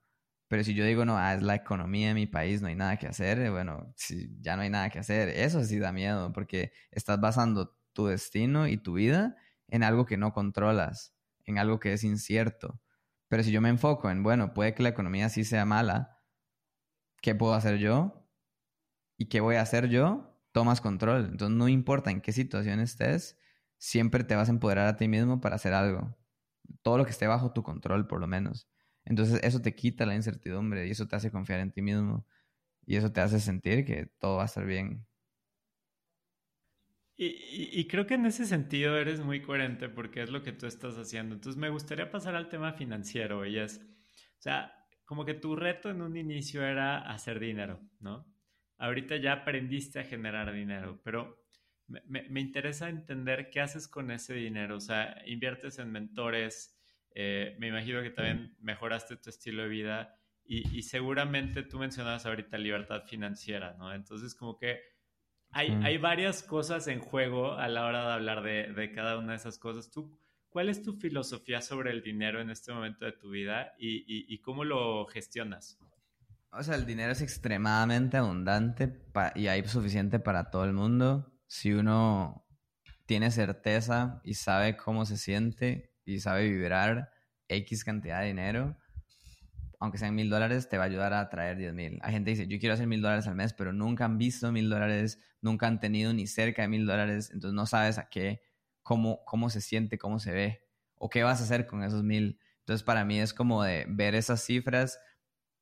Pero 0.49 0.64
si 0.64 0.74
yo 0.74 0.84
digo, 0.84 1.05
no, 1.05 1.18
ah, 1.18 1.34
es 1.34 1.43
la 1.43 1.57
economía 1.57 2.09
de 2.09 2.14
mi 2.14 2.26
país, 2.26 2.62
no 2.62 2.68
hay 2.68 2.76
nada 2.76 2.99
que 2.99 3.07
hacer, 3.09 3.39
eh, 3.41 3.51
bueno, 3.51 3.93
si 3.97 4.30
ya 4.41 4.57
no 4.57 4.62
hay 4.62 4.70
nada 4.70 4.91
que 4.91 5.01
hacer, 5.01 5.28
eso 5.30 5.64
sí 5.64 5.78
da 5.78 5.93
miedo, 5.93 6.32
porque 6.32 6.72
estás 6.93 7.20
basando 7.20 7.76
tu 7.97 8.07
destino 8.07 8.68
y 8.68 8.76
tu 8.76 8.92
vida 8.94 9.36
en 9.68 9.82
algo 9.82 10.07
que 10.07 10.18
no 10.18 10.32
controlas, 10.32 11.16
en 11.47 11.59
algo 11.59 11.80
que 11.80 11.94
es 11.94 12.05
incierto. 12.05 12.80
Pero 13.28 13.42
si 13.42 13.51
yo 13.51 13.62
me 13.62 13.70
enfoco 13.70 14.11
en, 14.11 14.22
bueno, 14.22 14.55
puede 14.55 14.74
que 14.74 14.84
la 14.84 14.90
economía 14.90 15.30
sí 15.30 15.44
sea 15.44 15.64
mala, 15.64 16.20
¿qué 17.22 17.34
puedo 17.34 17.55
hacer 17.55 17.78
yo? 17.78 18.28
¿Y 19.16 19.26
qué 19.28 19.40
voy 19.40 19.57
a 19.57 19.62
hacer 19.62 19.88
yo? 19.88 20.38
Tomas 20.53 20.80
control. 20.80 21.30
Entonces 21.32 21.57
no 21.57 21.68
importa 21.68 22.11
en 22.11 22.20
qué 22.20 22.32
situación 22.32 22.80
estés, 22.80 23.38
siempre 23.78 24.24
te 24.24 24.36
vas 24.36 24.49
a 24.49 24.53
empoderar 24.53 24.86
a 24.88 24.97
ti 24.97 25.09
mismo 25.09 25.40
para 25.40 25.57
hacer 25.57 25.72
algo. 25.74 26.16
Todo 26.82 26.99
lo 26.99 27.05
que 27.07 27.12
esté 27.12 27.26
bajo 27.26 27.53
tu 27.53 27.62
control, 27.62 28.07
por 28.07 28.20
lo 28.20 28.26
menos. 28.26 28.68
Entonces 29.05 29.40
eso 29.42 29.62
te 29.62 29.74
quita 29.74 30.07
la 30.07 30.14
incertidumbre 30.14 30.86
y 30.86 30.90
eso 30.92 31.09
te 31.09 31.16
hace 31.16 31.30
confiar 31.32 31.61
en 31.61 31.72
ti 31.72 31.82
mismo. 31.82 32.26
Y 32.86 32.97
eso 32.97 33.12
te 33.12 33.20
hace 33.22 33.40
sentir 33.40 33.84
que 33.86 34.07
todo 34.20 34.36
va 34.38 34.44
a 34.44 34.47
estar 34.47 34.66
bien. 34.66 35.07
Y, 37.19 37.89
creo 37.89 38.07
que 38.07 38.14
en 38.14 38.27
ese 38.27 38.45
sentido 38.45 38.99
eres 38.99 39.21
muy 39.21 39.41
coherente 39.41 39.89
porque 39.89 40.23
es 40.23 40.31
lo 40.31 40.43
que 40.43 40.53
tú 40.53 40.67
estás 40.67 40.99
haciendo. 40.99 41.35
Entonces 41.35 41.59
me 41.59 41.71
gustaría 41.71 42.11
pasar 42.11 42.37
al 42.37 42.51
tema 42.51 42.75
financiero 42.75 43.47
y 43.47 43.59
es, 43.59 43.79
o 43.79 44.43
sea, 44.43 44.75
como 45.07 45.25
que 45.25 45.33
tu 45.33 45.57
reto 45.57 45.89
en 45.89 46.03
un 46.03 46.17
inicio 46.17 46.62
era 46.62 46.99
hacer 47.11 47.41
dinero, 47.41 47.81
¿no? 48.01 48.27
Ahorita 48.77 49.17
ya 49.17 49.33
aprendiste 49.33 50.01
a 50.01 50.05
generar 50.05 50.53
dinero, 50.53 51.01
pero 51.03 51.47
me, 51.87 52.41
interesa 52.41 52.89
entender 52.89 53.49
qué 53.51 53.61
haces 53.61 53.89
con 53.89 54.11
ese 54.11 54.35
dinero. 54.35 54.77
O 54.77 54.81
sea, 54.81 55.23
inviertes 55.27 55.79
en 55.79 55.93
mentores, 55.93 56.77
eh, 57.14 57.57
me 57.59 57.69
imagino 57.69 58.03
que 58.03 58.11
también 58.11 58.57
mejoraste 58.61 59.17
tu 59.17 59.31
estilo 59.31 59.62
de 59.62 59.69
vida 59.69 60.14
y, 60.45 60.83
seguramente 60.83 61.62
tú 61.64 61.79
mencionabas 61.79 62.27
ahorita 62.27 62.59
libertad 62.59 63.03
financiera, 63.05 63.75
¿no? 63.79 63.93
Entonces, 63.93 64.35
como 64.35 64.57
que 64.59 64.81
hay, 65.57 65.80
hay 65.82 65.96
varias 65.96 66.42
cosas 66.42 66.86
en 66.86 67.00
juego 67.00 67.54
a 67.54 67.66
la 67.68 67.86
hora 67.86 68.07
de 68.07 68.12
hablar 68.12 68.42
de, 68.42 68.72
de, 68.74 68.92
cada 68.92 69.18
una 69.18 69.32
de 69.32 69.38
esas 69.38 69.59
cosas. 69.59 69.90
¿Tú, 69.90 70.20
¿Cuál 70.50 70.68
es 70.68 70.82
tu 70.82 70.92
filosofía 70.92 71.62
sobre 71.62 71.92
el 71.92 72.02
dinero 72.02 72.42
en 72.42 72.50
este 72.50 72.74
momento 72.74 73.07
de 73.07 73.12
tu 73.12 73.30
vida 73.30 73.72
y, 73.78 74.00
y, 74.00 74.26
y 74.28 74.40
cómo 74.42 74.64
lo 74.64 75.07
gestionas? 75.07 75.78
O 76.50 76.62
sea, 76.62 76.74
el 76.74 76.84
dinero 76.84 77.12
es 77.12 77.22
extremadamente 77.22 78.18
abundante 78.18 79.02
y 79.34 79.46
hay 79.46 79.66
suficiente 79.66 80.18
para 80.18 80.50
todo 80.50 80.64
el 80.64 80.74
mundo 80.74 81.32
si 81.46 81.72
uno 81.72 82.46
tiene 83.07 83.30
certeza 83.30 84.20
y 84.24 84.34
sabe 84.34 84.76
cómo 84.76 85.07
se 85.07 85.16
siente 85.16 85.94
y 86.04 86.20
sabe 86.20 86.50
vibrar 86.50 87.11
X 87.48 87.82
cantidad 87.82 88.20
de 88.20 88.26
dinero, 88.26 88.76
aunque 89.81 89.99
sean 89.99 90.14
mil 90.14 90.31
dólares, 90.31 90.68
te 90.68 90.79
va 90.79 90.85
a 90.85 90.87
ayudar 90.87 91.12
a 91.14 91.29
traer 91.29 91.57
diez 91.57 91.72
mil. 91.74 91.99
Hay 92.03 92.12
gente 92.12 92.31
que 92.31 92.39
dice, 92.39 92.49
yo 92.49 92.59
quiero 92.59 92.74
hacer 92.74 92.87
mil 92.87 93.03
dólares 93.03 93.27
al 93.27 93.35
mes, 93.35 93.53
pero 93.53 93.72
nunca 93.72 94.05
han 94.05 94.18
visto 94.18 94.51
mil 94.53 94.68
dólares, 94.68 95.20
nunca 95.41 95.66
han 95.66 95.81
tenido 95.81 96.12
ni 96.12 96.27
cerca 96.27 96.62
de 96.62 96.68
mil 96.68 96.87
dólares, 96.87 97.31
entonces 97.33 97.55
no 97.55 97.66
sabes 97.66 97.99
a 97.99 98.09
qué, 98.09 98.43
cómo, 98.83 99.24
cómo 99.24 99.51
se 99.51 99.61
siente, 99.61 99.99
cómo 99.99 100.18
se 100.18 100.33
ve, 100.33 100.64
o 100.97 101.09
qué 101.09 101.22
vas 101.22 101.41
a 101.41 101.45
hacer 101.45 101.66
con 101.66 101.83
esos 101.83 102.03
mil. 102.03 102.41
Entonces 102.61 102.83
para 102.83 103.05
mí 103.05 103.20
es 103.20 103.33
como 103.35 103.62
de 103.62 103.87
ver 103.89 104.14
esas 104.14 104.43
cifras, 104.45 104.99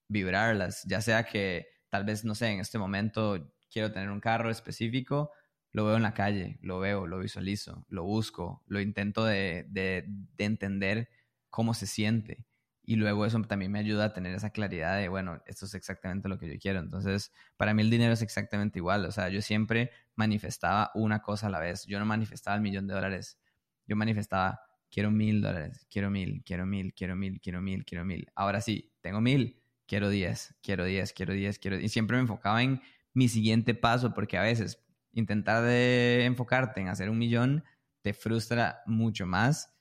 vibrarlas, 0.09 0.85
ya 0.87 1.01
sea 1.01 1.25
que 1.25 1.69
tal 1.89 2.05
vez, 2.05 2.25
no 2.25 2.35
sé, 2.35 2.49
en 2.49 2.61
este 2.61 2.79
momento 2.79 3.53
quiero 3.71 3.93
tener 3.93 4.11
un 4.11 4.21
carro 4.21 4.51
específico, 4.51 5.31
lo 5.75 5.85
veo 5.85 5.97
en 5.97 6.03
la 6.03 6.15
calle, 6.15 6.59
lo 6.63 6.79
veo, 6.79 7.07
lo 7.07 7.19
visualizo, 7.19 7.85
lo 7.89 8.05
busco, 8.05 8.63
lo 8.67 8.81
intento 8.81 9.25
de, 9.25 9.67
de, 9.69 10.07
entender 10.39 11.09
cómo 11.51 11.75
se 11.75 11.89
siente. 11.89 12.47
Y 12.87 12.97
luego 12.97 13.25
eso 13.25 13.41
también 13.43 13.73
me 13.73 13.79
ayuda 13.79 14.07
a 14.07 14.13
tener 14.13 14.35
esa 14.35 14.51
claridad 14.51 14.99
de, 14.99 15.09
bueno, 15.09 15.43
esto 15.47 15.65
es 15.65 15.75
exactamente 15.75 16.29
lo 16.29 16.39
que 16.39 16.49
yo 16.53 16.59
quiero. 16.59 16.81
Entonces, 16.81 17.33
para 17.57 17.73
mí 17.73 17.83
el 17.83 17.91
dinero 17.91 18.13
es 18.13 18.23
exactamente 18.23 18.79
igual. 18.79 19.07
O 19.07 19.13
sea, 19.13 19.31
yo 19.31 19.41
siempre 19.41 19.91
manifestaba 20.17 20.91
una 20.95 21.23
cosa 21.23 21.47
a 21.47 21.51
la 21.51 21.61
vez. 21.61 21.87
Yo 21.87 21.99
no 21.99 22.05
manifestaba 22.05 22.57
el 22.57 22.63
millón 22.63 22.87
de 22.87 22.95
dólares. 22.95 23.39
Yo 23.87 23.97
manifestaba, 23.97 24.61
quiero 24.91 25.11
mil 25.11 25.41
dólares, 25.41 25.87
quiero 25.91 26.11
mil, 26.11 26.43
quiero 26.45 26.67
mil, 26.67 26.93
quiero 26.95 27.17
mil, 27.17 27.41
quiero 27.41 27.63
mil, 27.63 27.85
quiero 27.85 28.05
mil. 28.05 28.31
Ahora 28.35 28.61
sí, 28.61 28.93
tengo 29.01 29.21
mil, 29.21 29.63
quiero 29.87 30.09
diez, 30.11 30.55
quiero 30.63 30.85
diez, 30.85 31.13
quiero 31.13 31.33
diez, 31.33 31.59
quiero 31.59 31.81
Y 31.81 31.89
siempre 31.89 32.17
me 32.17 32.23
enfocaba 32.23 32.63
en 32.63 32.83
mi 33.15 33.29
siguiente 33.29 33.75
paso 33.75 34.13
porque 34.13 34.39
a 34.39 34.43
veces 34.43 34.79
intentar 35.13 35.63
de 35.63 36.25
enfocarte 36.25 36.81
en 36.81 36.89
hacer 36.89 37.09
un 37.09 37.19
millón 37.19 37.65
te 38.03 38.13
frustra 38.13 38.83
mucho 38.87 39.27
más 39.27 39.74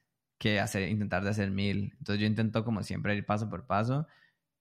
que 0.43 0.59
hacer, 0.59 0.89
intentar 0.89 1.23
de 1.23 1.29
hacer 1.29 1.51
mil. 1.51 1.95
Entonces 1.99 2.19
yo 2.19 2.27
intento 2.27 2.65
como 2.65 2.83
siempre 2.83 3.15
ir 3.15 3.25
paso 3.25 3.49
por 3.49 3.65
paso. 3.65 4.07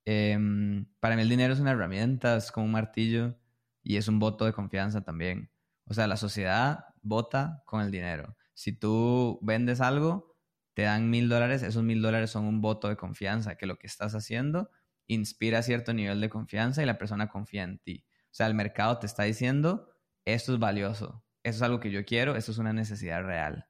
Em, 0.05 0.87
para 1.01 1.17
mí 1.17 1.23
el 1.23 1.29
dinero 1.29 1.53
es 1.53 1.59
una 1.61 1.73
herramienta, 1.73 2.37
es 2.37 2.53
como 2.53 2.67
un 2.67 2.73
martillo 2.73 3.37
y 3.83 3.97
es 3.97 4.07
un 4.07 4.21
voto 4.21 4.45
de 4.45 4.53
confianza 4.53 5.03
también. 5.03 5.51
O 5.87 5.95
sea, 5.95 6.07
la 6.07 6.17
sociedad 6.17 6.87
vota 7.03 7.65
con 7.67 7.81
el 7.83 7.91
dinero. 7.91 8.37
Si 8.55 8.73
tú 8.73 9.41
vendes 9.43 9.81
algo, 9.81 10.37
te 10.75 10.83
dan 10.83 11.11
mil 11.11 11.29
dólares, 11.29 11.65
esos 11.65 11.83
mil 11.83 12.01
dólares 12.01 12.31
son 12.31 12.45
un 12.45 12.61
voto 12.61 12.89
de 12.89 12.97
confianza, 12.97 13.57
que 13.57 13.67
lo 13.67 13.77
que 13.77 13.89
estás 13.89 14.15
haciendo 14.15 14.71
inspira 15.09 15.63
cierto 15.63 15.93
nivel 15.95 16.21
de 16.21 16.31
confianza 16.31 16.81
y 16.83 16.87
la 16.87 16.99
persona 16.99 17.29
confía 17.29 17.65
en 17.65 17.79
ti. 17.81 18.07
O 18.27 18.35
sea, 18.35 18.47
el 18.47 18.55
mercado 18.55 18.99
te 19.01 19.07
está 19.07 19.25
diciendo, 19.25 19.91
esto 20.25 20.53
es 20.55 20.61
valioso, 20.61 21.25
esto 21.43 21.57
es 21.57 21.63
algo 21.63 21.81
que 21.81 21.91
yo 21.91 22.05
quiero, 22.05 22.37
esto 22.37 22.53
es 22.53 22.59
una 22.59 22.73
necesidad 22.73 23.25
real. 23.25 23.67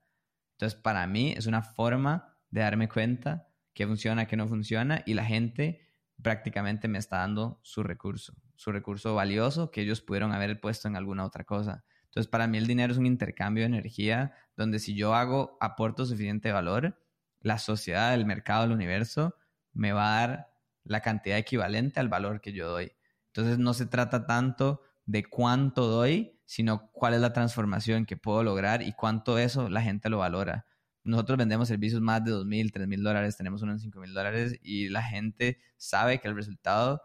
Entonces, 0.63 0.81
para 0.81 1.05
mí 1.09 1.35
es 1.37 1.47
una 1.47 1.63
forma 1.63 2.37
de 2.51 2.61
darme 2.61 2.89
cuenta 2.89 3.49
qué 3.75 3.85
funciona, 3.85 4.29
qué 4.29 4.37
no 4.37 4.47
funciona 4.47 5.03
y 5.05 5.15
la 5.15 5.25
gente 5.25 5.81
prácticamente 6.23 6.87
me 6.87 6.99
está 6.99 7.17
dando 7.17 7.59
su 7.65 7.83
recurso, 7.83 8.35
su 8.55 8.71
recurso 8.71 9.13
valioso 9.17 9.73
que 9.73 9.81
ellos 9.81 10.03
pudieron 10.03 10.31
haber 10.31 10.61
puesto 10.61 10.87
en 10.87 10.95
alguna 10.95 11.25
otra 11.25 11.43
cosa. 11.43 11.83
Entonces, 12.05 12.31
para 12.31 12.47
mí 12.47 12.59
el 12.59 12.69
dinero 12.69 12.93
es 12.93 12.99
un 13.01 13.07
intercambio 13.07 13.63
de 13.63 13.71
energía 13.75 14.35
donde 14.57 14.79
si 14.79 14.95
yo 14.95 15.17
hago, 15.17 15.59
aporto 15.61 16.07
suficiente 16.07 16.53
valor, 16.53 16.97
la 17.41 17.59
sociedad, 17.59 18.15
el 18.15 18.25
mercado, 18.25 18.65
el 18.67 18.71
universo 18.71 19.35
me 19.73 19.91
va 19.91 20.17
a 20.17 20.21
dar 20.21 20.53
la 20.85 21.01
cantidad 21.01 21.39
equivalente 21.39 21.99
al 21.99 22.09
valor 22.09 22.41
que 22.41 22.53
yo 22.53 22.69
doy. 22.69 22.93
Entonces, 23.35 23.59
no 23.59 23.75
se 23.75 23.87
trata 23.87 24.27
tanto 24.27 24.83
de 25.07 25.25
cuánto 25.25 25.89
doy, 25.89 26.39
sino 26.53 26.91
cuál 26.93 27.15
es 27.15 27.21
la 27.23 27.33
transformación 27.33 28.05
que 28.05 28.19
puedo 28.19 28.43
lograr 28.43 28.83
y 28.83 28.93
cuánto 28.93 29.39
eso 29.39 29.71
la 29.71 29.81
gente 29.81 30.11
lo 30.11 30.19
valora. 30.19 30.67
Nosotros 31.03 31.39
vendemos 31.39 31.67
servicios 31.69 32.03
más 32.03 32.23
de 32.23 32.31
dos 32.31 32.45
mil, 32.45 32.73
tres 32.73 32.87
mil 32.87 33.03
dólares, 33.03 33.39
tenemos 33.39 33.63
uno 33.63 33.73
en 33.73 33.79
cinco 33.79 34.01
mil 34.01 34.13
dólares 34.13 34.59
y 34.61 34.91
la 34.91 35.03
gente 35.03 35.59
sabe 35.79 36.21
que 36.21 36.29
el 36.29 36.37
resultado 36.37 37.01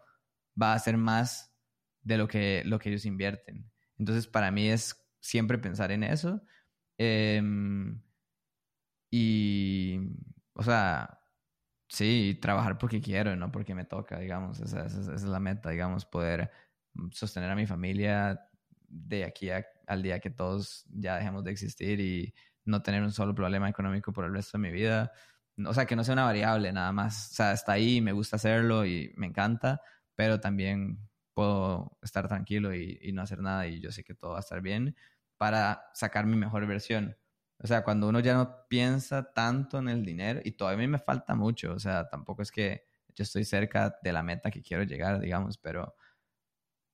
va 0.60 0.74
a 0.74 0.78
ser 0.78 0.98
más 0.98 1.50
de 2.02 2.18
lo 2.18 2.28
que, 2.28 2.62
lo 2.66 2.78
que 2.78 2.90
ellos 2.90 3.06
invierten. 3.06 3.70
Entonces, 3.96 4.26
para 4.26 4.50
mí 4.50 4.68
es 4.68 5.02
siempre 5.20 5.56
pensar 5.56 5.92
en 5.92 6.02
eso. 6.04 6.42
Em, 6.98 8.02
y 9.10 9.98
o 10.52 10.62
sea, 10.62 11.20
sí, 11.88 12.38
trabajar 12.42 12.76
porque 12.76 13.00
quiero, 13.00 13.34
no 13.34 13.50
porque 13.50 13.74
me 13.74 13.86
toca, 13.86 14.18
digamos. 14.18 14.60
Esa, 14.60 14.84
es 14.86 15.22
la 15.22 15.40
meta, 15.40 15.70
digamos, 15.70 16.04
poder 16.04 16.50
sostener 17.12 17.50
a 17.50 17.56
mi 17.56 17.66
familia 17.66 18.47
de 18.88 19.24
aquí 19.24 19.50
al 19.86 20.02
día 20.02 20.20
que 20.20 20.30
todos 20.30 20.84
ya 20.88 21.16
dejemos 21.16 21.44
de 21.44 21.52
existir 21.52 22.00
y 22.00 22.34
no 22.64 22.82
tener 22.82 23.02
un 23.02 23.12
solo 23.12 23.34
problema 23.34 23.68
económico 23.68 24.12
por 24.12 24.24
el 24.24 24.32
resto 24.32 24.58
de 24.58 24.62
mi 24.62 24.70
vida. 24.70 25.12
O 25.66 25.74
sea, 25.74 25.86
que 25.86 25.96
no 25.96 26.04
sea 26.04 26.14
una 26.14 26.24
variable 26.24 26.72
nada 26.72 26.92
más. 26.92 27.30
O 27.32 27.34
sea, 27.34 27.52
está 27.52 27.72
ahí, 27.72 28.00
me 28.00 28.12
gusta 28.12 28.36
hacerlo 28.36 28.84
y 28.86 29.12
me 29.16 29.26
encanta, 29.26 29.80
pero 30.14 30.40
también 30.40 30.98
puedo 31.34 31.98
estar 32.02 32.28
tranquilo 32.28 32.74
y, 32.74 32.98
y 33.02 33.12
no 33.12 33.22
hacer 33.22 33.40
nada 33.40 33.66
y 33.66 33.80
yo 33.80 33.92
sé 33.92 34.04
que 34.04 34.14
todo 34.14 34.32
va 34.32 34.38
a 34.38 34.40
estar 34.40 34.60
bien 34.60 34.96
para 35.36 35.84
sacar 35.94 36.26
mi 36.26 36.36
mejor 36.36 36.66
versión. 36.66 37.16
O 37.60 37.66
sea, 37.66 37.82
cuando 37.82 38.08
uno 38.08 38.20
ya 38.20 38.34
no 38.34 38.66
piensa 38.68 39.32
tanto 39.32 39.78
en 39.78 39.88
el 39.88 40.04
dinero, 40.04 40.40
y 40.44 40.52
todavía 40.52 40.86
me 40.86 40.98
falta 40.98 41.34
mucho, 41.34 41.72
o 41.72 41.78
sea, 41.78 42.08
tampoco 42.08 42.42
es 42.42 42.52
que 42.52 42.84
yo 43.16 43.24
estoy 43.24 43.44
cerca 43.44 43.98
de 44.02 44.12
la 44.12 44.22
meta 44.22 44.50
que 44.50 44.62
quiero 44.62 44.84
llegar, 44.84 45.18
digamos, 45.20 45.58
pero, 45.58 45.94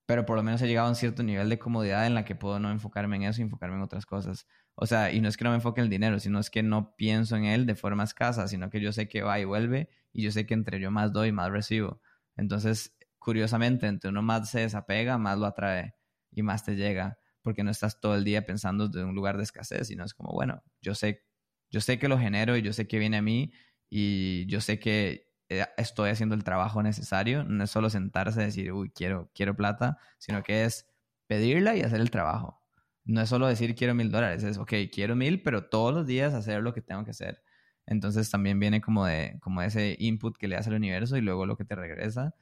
pero 0.06 0.26
por 0.26 0.36
lo 0.36 0.42
menos 0.42 0.60
he 0.62 0.66
llegado 0.66 0.86
a 0.86 0.90
un 0.90 0.96
cierto 0.96 1.22
nivel 1.22 1.48
de 1.48 1.58
comodidad 1.58 2.06
en 2.06 2.14
la 2.14 2.24
que 2.24 2.34
puedo 2.34 2.58
no 2.58 2.70
enfocarme 2.70 3.16
en 3.16 3.22
eso 3.24 3.40
y 3.40 3.44
enfocarme 3.44 3.76
en 3.76 3.82
otras 3.82 4.06
cosas. 4.06 4.46
O 4.74 4.86
sea, 4.86 5.12
y 5.12 5.20
no 5.20 5.28
es 5.28 5.36
que 5.36 5.44
no 5.44 5.50
me 5.50 5.56
enfoque 5.56 5.80
en 5.80 5.84
el 5.84 5.90
dinero, 5.90 6.18
sino 6.18 6.38
es 6.38 6.50
que 6.50 6.62
no 6.62 6.94
pienso 6.96 7.36
en 7.36 7.44
él 7.44 7.66
de 7.66 7.74
forma 7.74 8.04
escasa, 8.04 8.48
sino 8.48 8.70
que 8.70 8.80
yo 8.80 8.92
sé 8.92 9.08
que 9.08 9.22
va 9.22 9.38
y 9.40 9.44
vuelve 9.44 9.88
y 10.12 10.22
yo 10.22 10.32
sé 10.32 10.46
que 10.46 10.54
entre 10.54 10.80
yo 10.80 10.90
más 10.90 11.12
doy, 11.12 11.32
más 11.32 11.50
recibo. 11.50 12.00
Entonces, 12.36 12.96
curiosamente, 13.18 13.86
entre 13.86 14.10
uno 14.10 14.22
más 14.22 14.50
se 14.50 14.60
desapega, 14.60 15.16
más 15.18 15.38
lo 15.38 15.46
atrae 15.46 15.94
y 16.32 16.42
más 16.42 16.64
te 16.64 16.76
llega 16.76 17.18
porque 17.42 17.62
no 17.62 17.70
estás 17.70 18.00
todo 18.00 18.14
el 18.16 18.24
día 18.24 18.46
pensando 18.46 18.88
de 18.88 19.04
un 19.04 19.14
lugar 19.14 19.36
de 19.36 19.42
escasez, 19.44 19.88
sino 19.88 20.04
es 20.04 20.14
como, 20.14 20.32
bueno, 20.32 20.62
yo 20.80 20.94
sé, 20.94 21.24
yo 21.70 21.80
sé 21.80 21.98
que 21.98 22.08
lo 22.08 22.18
genero 22.18 22.56
y 22.56 22.62
yo 22.62 22.72
sé 22.72 22.88
que 22.88 22.98
viene 22.98 23.18
a 23.18 23.22
mí 23.22 23.52
y 23.90 24.46
yo 24.46 24.60
sé 24.60 24.78
que 24.78 25.33
estoy 25.76 26.10
haciendo 26.10 26.34
el 26.34 26.44
trabajo 26.44 26.82
necesario, 26.82 27.44
no 27.44 27.64
es 27.64 27.70
solo 27.70 27.90
sentarse 27.90 28.42
y 28.42 28.44
decir, 28.46 28.72
uy, 28.72 28.90
quiero, 28.90 29.30
quiero 29.34 29.56
plata, 29.56 29.98
sino 30.18 30.42
que 30.42 30.64
es 30.64 30.86
pedirla 31.26 31.76
y 31.76 31.82
hacer 31.82 32.00
el 32.00 32.10
trabajo. 32.10 32.60
No 33.04 33.20
es 33.20 33.28
solo 33.28 33.46
decir 33.46 33.74
quiero 33.74 33.94
mil 33.94 34.10
dólares, 34.10 34.42
es, 34.44 34.58
ok, 34.58 34.72
quiero 34.92 35.16
mil, 35.16 35.42
pero 35.42 35.66
todos 35.68 35.94
los 35.94 36.06
días 36.06 36.34
hacer 36.34 36.62
lo 36.62 36.72
que 36.74 36.80
tengo 36.80 37.04
que 37.04 37.10
hacer. 37.10 37.42
Entonces 37.86 38.30
también 38.30 38.58
viene 38.58 38.80
como 38.80 39.06
de 39.06 39.38
como 39.42 39.62
ese 39.62 39.96
input 39.98 40.36
que 40.36 40.48
le 40.48 40.56
hace 40.56 40.70
al 40.70 40.76
universo 40.76 41.16
y 41.16 41.20
luego 41.20 41.46
lo 41.46 41.56
que 41.56 41.64
te 41.64 41.74
regresa. 41.74 42.34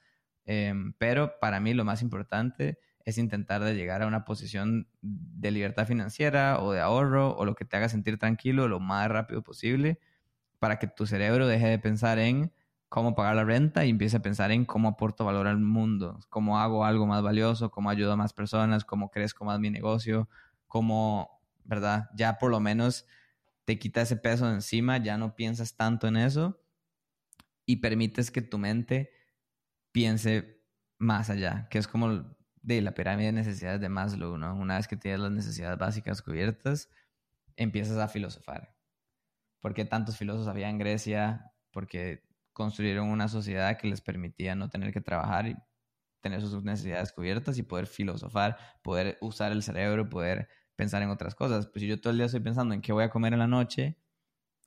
Em, 0.45 0.93
pero 0.99 1.39
para 1.41 1.61
mí 1.61 1.75
lo 1.75 1.85
más 1.85 2.03
importante 2.03 2.79
es 3.05 3.19
intentar 3.19 3.63
de 3.65 3.75
llegar 3.75 4.03
a 4.03 4.07
una 4.07 4.25
posición 4.25 4.89
de 5.01 5.51
libertad 5.51 5.87
financiera 5.87 6.61
o 6.61 6.73
de 6.73 6.81
ahorro 6.81 7.37
o 7.37 7.45
lo 7.45 7.55
que 7.55 7.65
te 7.65 7.77
haga 7.77 7.89
sentir 7.89 8.19
tranquilo 8.19 8.69
lo 8.69 8.81
más 8.81 9.09
rápido 9.09 9.43
posible 9.43 9.99
para 10.59 10.79
que 10.79 10.87
tu 10.87 11.07
cerebro 11.07 11.49
deje 11.49 11.67
de 11.67 11.79
pensar 11.79 12.19
en 12.21 12.53
cómo 12.93 13.15
pagar 13.15 13.35
la 13.37 13.45
renta 13.45 13.87
y 13.87 13.89
empiece 13.89 14.19
a 14.19 14.21
pensar 14.21 14.53
en 14.53 14.67
cómo 14.67 14.87
aporto 14.87 15.25
valor 15.25 15.47
al 15.47 15.57
mundo, 15.59 16.21
cómo 16.29 16.61
hago 16.61 16.85
algo 16.85 17.07
más 17.07 17.23
valioso, 17.23 17.71
cómo 17.71 17.89
ayudo 17.89 18.13
a 18.13 18.17
más 18.17 18.35
personas, 18.35 18.85
cómo 18.85 19.11
crezco 19.11 19.47
más 19.47 19.59
mi 19.61 19.71
negocio, 19.71 20.29
cómo, 20.69 21.43
¿verdad? 21.65 22.11
Ya 22.15 22.37
por 22.37 22.51
lo 22.51 22.61
menos 22.61 23.07
te 23.65 23.79
quita 23.79 24.03
ese 24.03 24.17
peso 24.17 24.47
de 24.47 24.57
encima, 24.57 24.99
ya 24.99 25.17
no 25.17 25.35
piensas 25.35 25.75
tanto 25.75 26.07
en 26.07 26.19
eso 26.19 26.61
y 27.65 27.77
permites 27.77 28.31
que 28.31 28.43
tu 28.43 28.59
mente 28.59 29.11
piense 29.91 30.63
más 30.99 31.31
allá, 31.31 31.69
que 31.71 31.79
es 31.79 31.89
como 31.89 32.37
de 32.61 32.83
la 32.83 32.93
pirámide 32.93 33.29
de 33.29 33.33
necesidades 33.33 33.81
de 33.81 33.89
Maslow, 33.89 34.37
¿no? 34.37 34.55
Una 34.55 34.77
vez 34.77 34.87
que 34.87 34.99
tienes 34.99 35.21
las 35.21 35.33
necesidades 35.33 35.79
básicas 35.79 36.21
cubiertas, 36.21 36.91
empiezas 37.57 37.97
a 37.97 38.09
filosofar. 38.09 38.77
¿Por 39.61 39.73
qué 39.73 39.87
tantos 39.87 40.19
filósofos 40.19 40.49
había 40.49 40.69
en 40.69 40.77
Grecia? 40.77 41.55
Porque 41.71 42.31
construyeron 42.53 43.09
una 43.09 43.29
sociedad 43.29 43.79
que 43.79 43.89
les 43.89 44.01
permitía 44.01 44.55
no 44.55 44.69
tener 44.69 44.93
que 44.93 45.01
trabajar 45.01 45.49
y 45.49 45.57
tener 46.21 46.41
sus 46.41 46.63
necesidades 46.63 47.13
cubiertas 47.13 47.59
y 47.59 47.63
poder 47.63 47.87
filosofar, 47.87 48.57
poder 48.83 49.19
usar 49.21 49.53
el 49.53 49.63
cerebro, 49.63 50.09
poder 50.09 50.49
pensar 50.77 51.03
en 51.03 51.11
otras 51.11 51.35
cosas. 51.35 51.67
Pues 51.67 51.83
si 51.83 51.89
yo 51.89 52.01
todo 52.01 52.13
el 52.13 52.19
día 52.19 52.27
estoy 52.27 52.41
pensando 52.41 52.75
en 52.75 52.81
qué 52.81 52.93
voy 52.93 53.05
a 53.05 53.11
comer 53.11 53.33
en 53.33 53.41
la 53.41 53.47
noche, 53.47 53.99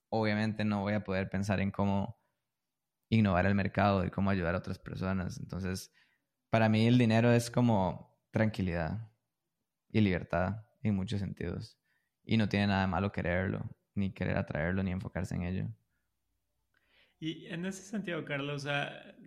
obviamente 0.09 0.65
no 0.65 0.81
voy 0.81 0.93
a 0.93 1.03
poder 1.03 1.29
pensar 1.29 1.59
en 1.61 1.71
cómo 1.71 2.19
innovar 3.09 3.45
el 3.45 3.55
mercado 3.55 4.05
y 4.05 4.11
cómo 4.11 4.29
ayudar 4.29 4.55
a 4.55 4.59
otras 4.59 4.79
personas. 4.79 5.39
Entonces, 5.39 5.91
para 6.49 6.69
mí 6.69 6.87
el 6.87 6.97
dinero 6.97 7.31
es 7.31 7.49
como 7.49 8.17
tranquilidad 8.31 9.09
y 9.89 10.01
libertad 10.01 10.65
en 10.83 10.95
muchos 10.95 11.19
sentidos. 11.19 11.77
Y 12.23 12.37
no 12.37 12.49
tiene 12.49 12.67
nada 12.67 12.81
de 12.81 12.87
malo 12.87 13.11
quererlo, 13.11 13.69
ni 13.93 14.11
querer 14.11 14.37
atraerlo, 14.37 14.83
ni 14.83 14.91
enfocarse 14.91 15.35
en 15.35 15.43
ello. 15.43 15.67
Y 17.25 17.47
en 17.47 17.65
ese 17.65 17.81
sentido, 17.81 18.23
Carlos, 18.23 18.67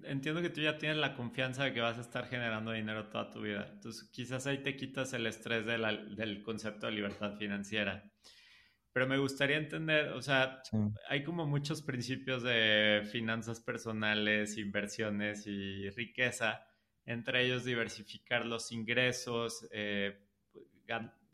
entiendo 0.05 0.41
que 0.41 0.51
tú 0.51 0.61
ya 0.61 0.79
tienes 0.79 0.99
la 0.99 1.17
confianza 1.17 1.65
de 1.65 1.73
que 1.73 1.81
vas 1.81 1.99
a 1.99 2.03
estar 2.03 2.29
generando 2.29 2.71
dinero 2.71 3.09
toda 3.09 3.29
tu 3.29 3.41
vida. 3.41 3.69
Entonces, 3.73 4.09
quizás 4.13 4.47
ahí 4.47 4.59
te 4.59 4.77
quitas 4.77 5.15
el 5.15 5.27
estrés 5.27 5.67
del 5.67 6.45
concepto 6.45 6.87
de 6.87 6.93
libertad 6.93 7.37
financiera. 7.37 8.09
Pero 8.93 9.09
me 9.09 9.19
gustaría 9.19 9.57
entender, 9.57 10.13
o 10.13 10.23
sea, 10.23 10.63
hay 11.09 11.25
como 11.25 11.45
muchos 11.45 11.83
principios 11.83 12.45
de 12.45 13.03
finanzas 13.11 13.59
personales, 13.59 14.59
inversiones 14.59 15.49
y 15.49 15.91
riqueza 15.91 16.65
entre 17.05 17.45
ellos 17.45 17.65
diversificar 17.65 18.47
los 18.47 18.71
ingresos, 18.71 19.67
eh, 19.73 20.25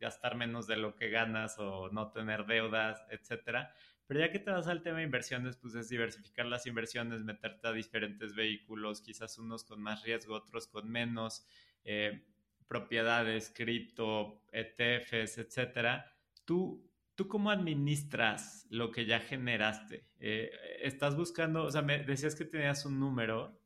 gastar 0.00 0.34
menos 0.34 0.66
de 0.66 0.76
lo 0.76 0.94
que 0.94 1.10
ganas 1.10 1.58
o 1.58 1.90
no 1.90 2.10
tener 2.10 2.46
deudas, 2.46 3.04
etcétera. 3.10 3.74
Pero 4.14 4.26
ya 4.26 4.32
que 4.32 4.38
te 4.38 4.52
vas 4.52 4.68
al 4.68 4.80
tema 4.80 4.98
de 4.98 5.02
inversiones, 5.06 5.56
pues 5.56 5.74
es 5.74 5.88
diversificar 5.88 6.46
las 6.46 6.68
inversiones, 6.68 7.24
meterte 7.24 7.66
a 7.66 7.72
diferentes 7.72 8.32
vehículos, 8.36 9.00
quizás 9.00 9.38
unos 9.38 9.64
con 9.64 9.82
más 9.82 10.04
riesgo, 10.04 10.36
otros 10.36 10.68
con 10.68 10.88
menos, 10.88 11.44
eh, 11.82 12.24
propiedades, 12.68 13.52
cripto, 13.52 14.40
ETFs, 14.52 15.38
etcétera. 15.38 16.16
¿Tú, 16.44 16.88
¿Tú 17.16 17.26
cómo 17.26 17.50
administras 17.50 18.68
lo 18.70 18.92
que 18.92 19.04
ya 19.04 19.18
generaste? 19.18 20.06
Eh, 20.20 20.48
¿Estás 20.82 21.16
buscando, 21.16 21.64
o 21.64 21.72
sea, 21.72 21.82
me 21.82 22.04
decías 22.04 22.36
que 22.36 22.44
tenías 22.44 22.86
un 22.86 23.00
número, 23.00 23.60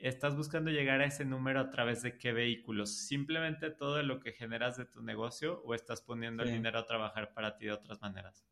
estás 0.00 0.34
buscando 0.34 0.72
llegar 0.72 1.00
a 1.00 1.04
ese 1.04 1.24
número 1.24 1.60
a 1.60 1.70
través 1.70 2.02
de 2.02 2.18
qué 2.18 2.32
vehículos? 2.32 3.06
¿Simplemente 3.06 3.70
todo 3.70 4.02
lo 4.02 4.18
que 4.18 4.32
generas 4.32 4.76
de 4.76 4.86
tu 4.86 5.00
negocio 5.00 5.62
o 5.62 5.76
estás 5.76 6.00
poniendo 6.02 6.42
el 6.42 6.50
dinero 6.50 6.80
a 6.80 6.86
trabajar 6.86 7.32
para 7.34 7.56
ti 7.56 7.66
de 7.66 7.72
otras 7.72 8.00
maneras? 8.00 8.44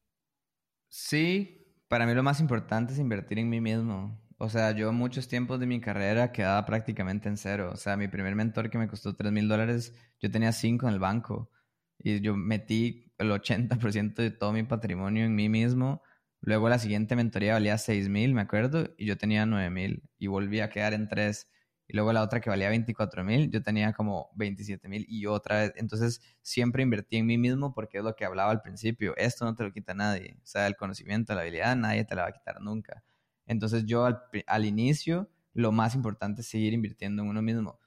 Sí, 0.88 1.66
para 1.88 2.06
mí 2.06 2.14
lo 2.14 2.22
más 2.22 2.40
importante 2.40 2.92
es 2.92 2.98
invertir 2.98 3.38
en 3.38 3.48
mí 3.50 3.60
mismo. 3.60 4.20
O 4.38 4.48
sea, 4.48 4.70
yo 4.72 4.92
muchos 4.92 5.28
tiempos 5.28 5.58
de 5.60 5.66
mi 5.66 5.80
carrera 5.80 6.32
quedaba 6.32 6.64
prácticamente 6.64 7.28
en 7.28 7.36
cero. 7.36 7.70
O 7.72 7.76
sea, 7.76 7.96
mi 7.96 8.08
primer 8.08 8.34
mentor 8.34 8.70
que 8.70 8.78
me 8.78 8.88
costó 8.88 9.14
3 9.16 9.32
mil 9.32 9.48
dólares, 9.48 9.94
yo 10.20 10.30
tenía 10.30 10.52
5 10.52 10.88
en 10.88 10.94
el 10.94 11.00
banco. 11.00 11.50
Y 11.98 12.20
yo 12.20 12.36
metí 12.36 13.12
el 13.18 13.30
80% 13.32 14.22
de 14.22 14.30
todo 14.30 14.52
mi 14.52 14.62
patrimonio 14.62 15.24
en 15.24 15.34
mí 15.34 15.48
mismo 15.48 16.02
Luego 16.40 16.68
la 16.68 16.78
siguiente 16.78 17.16
mentoría 17.16 17.54
valía 17.54 17.78
6 17.78 18.08
mil, 18.08 18.32
me 18.34 18.42
acuerdo, 18.42 18.94
y 18.96 19.06
yo 19.06 19.18
tenía 19.18 19.44
9 19.44 19.70
mil 19.70 20.02
y 20.18 20.28
volví 20.28 20.60
a 20.60 20.70
quedar 20.70 20.94
en 20.94 21.08
3. 21.08 21.50
Y 21.88 21.96
luego 21.96 22.12
la 22.12 22.22
otra 22.22 22.40
que 22.40 22.50
valía 22.50 22.68
24 22.68 23.24
mil, 23.24 23.50
yo 23.50 23.62
tenía 23.62 23.92
como 23.94 24.30
27 24.36 24.88
mil 24.88 25.06
y 25.08 25.26
otra 25.26 25.60
vez. 25.60 25.72
Entonces 25.76 26.20
siempre 26.42 26.82
invertí 26.82 27.16
en 27.16 27.26
mí 27.26 27.38
mismo 27.38 27.74
porque 27.74 27.98
es 27.98 28.04
lo 28.04 28.14
que 28.14 28.24
hablaba 28.24 28.50
al 28.50 28.62
principio. 28.62 29.16
Esto 29.16 29.44
no 29.44 29.54
te 29.54 29.64
lo 29.64 29.72
quita 29.72 29.94
nadie. 29.94 30.36
O 30.42 30.46
sea, 30.46 30.66
el 30.66 30.76
conocimiento, 30.76 31.34
la 31.34 31.40
habilidad, 31.40 31.76
nadie 31.76 32.04
te 32.04 32.14
la 32.14 32.22
va 32.22 32.28
a 32.28 32.32
quitar 32.32 32.60
nunca. 32.60 33.02
Entonces 33.46 33.86
yo 33.86 34.04
al, 34.04 34.22
al 34.46 34.64
inicio, 34.66 35.30
lo 35.54 35.72
más 35.72 35.94
importante 35.94 36.42
es 36.42 36.48
seguir 36.48 36.74
invirtiendo 36.74 37.22
en 37.22 37.28
uno 37.28 37.42
mismo 37.42 37.80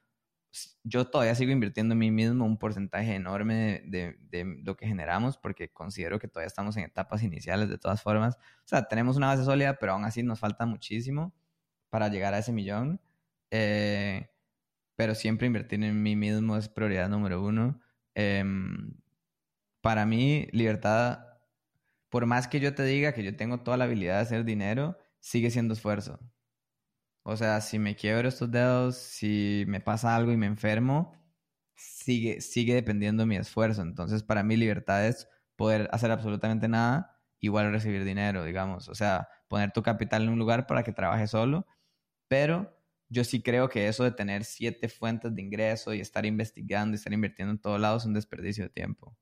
yo 0.84 1.10
todavía 1.10 1.36
sigo 1.36 1.52
invirtiendo 1.52 1.94
en 1.94 2.00
mí 2.00 2.12
mismo 2.12 2.46
un 2.46 2.58
porcentaje 2.58 3.16
enorme 3.16 3.84
de, 3.86 4.18
lo 4.64 4.76
que 4.76 4.88
generamos 4.88 5.38
porque 5.38 5.70
considero 5.72 6.20
que 6.20 6.28
todavía 6.28 6.48
estamos 6.48 6.76
en 6.78 6.84
etapas 6.84 7.24
iniciales 7.24 7.70
de 7.70 7.78
todas 7.78 8.02
formas. 8.02 8.36
O 8.36 8.68
sea, 8.68 8.84
tenemos 8.88 9.18
una 9.18 9.28
base 9.28 9.46
sólida, 9.46 9.78
pero 9.80 9.94
aún 9.94 10.04
así 10.04 10.24
nos 10.24 10.40
falta 10.40 10.66
muchísimo 10.66 11.34
para 11.90 12.10
llegar 12.10 12.34
a 12.34 12.40
ese 12.40 12.52
millón. 12.52 13.00
Eh, 13.52 14.30
pero 14.96 15.16
siempre 15.16 15.48
invertir 15.48 15.84
en 15.84 16.04
mí 16.04 16.16
mismo 16.16 16.58
es 16.58 16.70
prioridad 16.70 17.10
número 17.10 17.44
uno. 17.44 17.82
Em, 18.16 18.96
para 19.82 20.06
mí, 20.06 20.48
libertad, 20.52 21.26
por 22.10 22.26
más 22.28 22.48
que 22.48 22.60
yo 22.60 22.76
te 22.76 22.84
diga 22.84 23.14
que 23.14 23.24
yo 23.24 23.36
tengo 23.36 23.62
toda 23.64 23.78
la 23.78 23.86
habilidad 23.86 24.18
de 24.18 24.22
hacer 24.22 24.46
dinero, 24.46 24.98
sigue 25.20 25.52
siendo 25.52 25.74
esfuerzo. 25.74 26.20
O 27.24 27.38
sea, 27.38 27.62
si 27.62 27.78
me 27.80 27.96
quiebro 27.96 28.28
estos 28.28 28.50
dedos, 28.52 28.98
si 28.98 29.64
me 29.68 29.80
pasa 29.80 30.16
algo 30.16 30.32
y 30.32 30.38
me 30.38 30.48
enfermo, 30.48 31.14
sigue, 31.76 32.42
sigue 32.42 32.74
dependiendo 32.76 33.24
de 33.24 33.28
mi 33.28 33.36
esfuerzo. 33.38 33.82
Entonces, 33.84 34.24
para 34.24 34.44
mí, 34.44 34.58
libertad 34.58 35.08
es 35.08 35.28
poder 35.56 35.90
hacer 35.94 36.12
absolutamente 36.12 36.68
nada, 36.68 37.20
igual 37.40 37.72
recibir 37.72 38.04
dinero, 38.06 38.44
digamos. 38.44 38.90
O 38.90 38.96
sea, 38.96 39.30
poner 39.48 39.72
tu 39.72 39.84
capital 39.84 40.24
en 40.24 40.30
un 40.30 40.40
lugar 40.40 40.66
para 40.68 40.84
que 40.84 40.94
trabaje 40.94 41.28
solo. 41.28 41.68
Pero 42.28 42.81
yo 43.12 43.26
sí 43.26 43.42
creo 43.44 43.68
que 43.68 43.88
eso 43.88 44.06
de 44.06 44.12
tener 44.12 44.46
siete 44.46 44.88
fuentes 44.88 45.36
de 45.36 45.42
ingreso 45.42 45.94
y 45.94 46.00
estar 46.00 46.26
investigando 46.26 46.94
y 46.94 46.96
estar 46.96 47.12
invirtiendo 47.12 47.52
en 47.52 47.60
todos 47.60 47.80
lados 47.80 48.04
es 48.04 48.08
un 48.08 48.14
desperdicio 48.14 48.64
de 48.64 48.70
tiempo. 48.70 49.14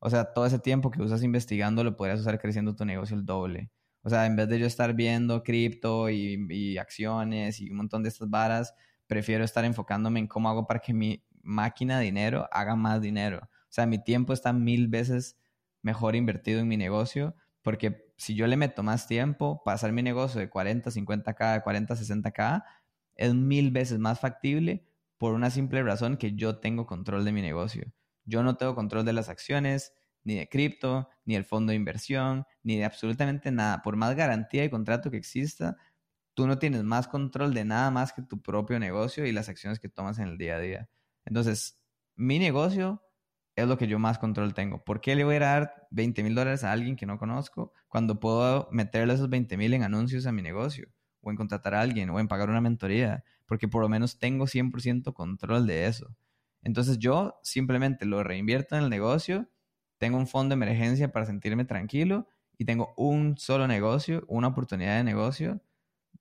O 0.00 0.10
sea, 0.10 0.32
todo 0.32 0.46
ese 0.46 0.58
tiempo 0.58 0.90
que 0.90 1.00
usas 1.00 1.22
investigando 1.22 1.84
lo 1.84 1.96
podrías 1.96 2.18
usar 2.20 2.40
creciendo 2.40 2.74
tu 2.74 2.84
negocio 2.84 3.16
el 3.16 3.24
doble 3.24 3.70
O 4.02 4.10
sea, 4.10 4.26
en 4.26 4.34
vez 4.34 4.48
de 4.48 4.58
yo 4.58 4.66
estar 4.66 4.94
viendo 4.94 5.44
cripto 5.44 6.10
y, 6.10 6.76
acciones 6.78 7.60
y 7.60 7.70
un 7.70 7.76
montón 7.76 8.02
de 8.02 8.08
estas 8.08 8.28
varas, 8.28 8.74
prefiero 9.06 9.44
estar 9.44 9.64
enfocándome 9.64 10.18
en 10.18 10.26
cómo 10.26 10.48
hago 10.48 10.66
para 10.66 10.80
que 10.80 10.92
mi 10.92 11.24
máquina 11.42 11.98
de 12.00 12.06
dinero 12.06 12.48
haga 12.50 12.74
más 12.74 13.00
dinero. 13.00 13.40
O 13.44 13.72
sea, 13.72 13.86
mi 13.86 14.02
tiempo 14.02 14.32
está 14.32 14.52
mil 14.52 14.88
veces 14.88 15.38
mejor 15.82 16.16
invertido 16.16 16.58
en 16.58 16.66
mi 16.66 16.76
negocio 16.76 17.36
porque 17.62 18.10
si 18.16 18.34
yo 18.34 18.46
le 18.46 18.56
meto 18.56 18.82
más 18.82 19.06
tiempo, 19.06 19.62
pasar 19.64 19.92
mi 19.92 20.02
negocio 20.02 20.40
de 20.40 20.48
40, 20.48 20.90
50K, 20.90 21.54
de 21.54 21.62
40, 21.62 21.94
60K, 21.94 22.64
es 23.20 23.34
mil 23.34 23.70
veces 23.70 23.98
más 23.98 24.18
factible 24.18 24.86
por 25.18 25.34
una 25.34 25.50
simple 25.50 25.82
razón 25.82 26.16
que 26.16 26.34
yo 26.34 26.58
tengo 26.58 26.86
control 26.86 27.24
de 27.24 27.32
mi 27.32 27.42
negocio. 27.42 27.92
Yo 28.24 28.42
no 28.42 28.56
tengo 28.56 28.74
control 28.74 29.04
de 29.04 29.12
las 29.12 29.28
acciones, 29.28 29.92
ni 30.24 30.36
de 30.36 30.48
cripto, 30.48 31.08
ni 31.26 31.34
del 31.34 31.44
fondo 31.44 31.70
de 31.70 31.76
inversión, 31.76 32.46
ni 32.62 32.78
de 32.78 32.86
absolutamente 32.86 33.50
nada. 33.52 33.82
Por 33.82 33.96
más 33.96 34.16
garantía 34.16 34.64
y 34.64 34.70
contrato 34.70 35.10
que 35.10 35.18
exista, 35.18 35.76
tú 36.34 36.46
no 36.46 36.58
tienes 36.58 36.82
más 36.82 37.08
control 37.08 37.52
de 37.52 37.66
nada 37.66 37.90
más 37.90 38.14
que 38.14 38.22
tu 38.22 38.40
propio 38.40 38.78
negocio 38.78 39.26
y 39.26 39.32
las 39.32 39.50
acciones 39.50 39.78
que 39.80 39.90
tomas 39.90 40.18
en 40.18 40.28
el 40.28 40.38
día 40.38 40.56
a 40.56 40.60
día. 40.60 40.90
Entonces, 41.26 41.78
mi 42.16 42.38
negocio 42.38 43.02
es 43.54 43.68
lo 43.68 43.76
que 43.76 43.86
yo 43.86 43.98
más 43.98 44.18
control 44.18 44.54
tengo. 44.54 44.82
¿Por 44.82 45.02
qué 45.02 45.14
le 45.14 45.24
voy 45.24 45.36
a 45.36 45.40
dar 45.40 45.88
20 45.90 46.22
mil 46.22 46.34
dólares 46.34 46.64
a 46.64 46.72
alguien 46.72 46.96
que 46.96 47.04
no 47.04 47.18
conozco 47.18 47.74
cuando 47.88 48.18
puedo 48.18 48.68
meterle 48.72 49.14
esos 49.14 49.28
20 49.28 49.58
mil 49.58 49.74
en 49.74 49.82
anuncios 49.82 50.26
a 50.26 50.32
mi 50.32 50.40
negocio? 50.40 50.88
O 51.22 51.30
en 51.30 51.36
contratar 51.36 51.74
a 51.74 51.80
alguien, 51.80 52.10
o 52.10 52.20
en 52.20 52.28
pagar 52.28 52.50
una 52.50 52.60
mentoría, 52.60 53.24
porque 53.46 53.68
por 53.68 53.82
lo 53.82 53.88
menos 53.88 54.18
tengo 54.18 54.46
100% 54.46 55.12
control 55.12 55.66
de 55.66 55.86
eso. 55.86 56.16
Entonces 56.62 56.98
yo 56.98 57.38
simplemente 57.42 58.06
lo 58.06 58.22
reinvierto 58.22 58.76
en 58.76 58.84
el 58.84 58.90
negocio, 58.90 59.48
tengo 59.98 60.18
un 60.18 60.26
fondo 60.26 60.54
de 60.54 60.62
emergencia 60.62 61.12
para 61.12 61.26
sentirme 61.26 61.64
tranquilo 61.64 62.26
y 62.58 62.64
tengo 62.64 62.94
un 62.96 63.36
solo 63.38 63.66
negocio, 63.66 64.24
una 64.28 64.48
oportunidad 64.48 64.96
de 64.96 65.04
negocio. 65.04 65.60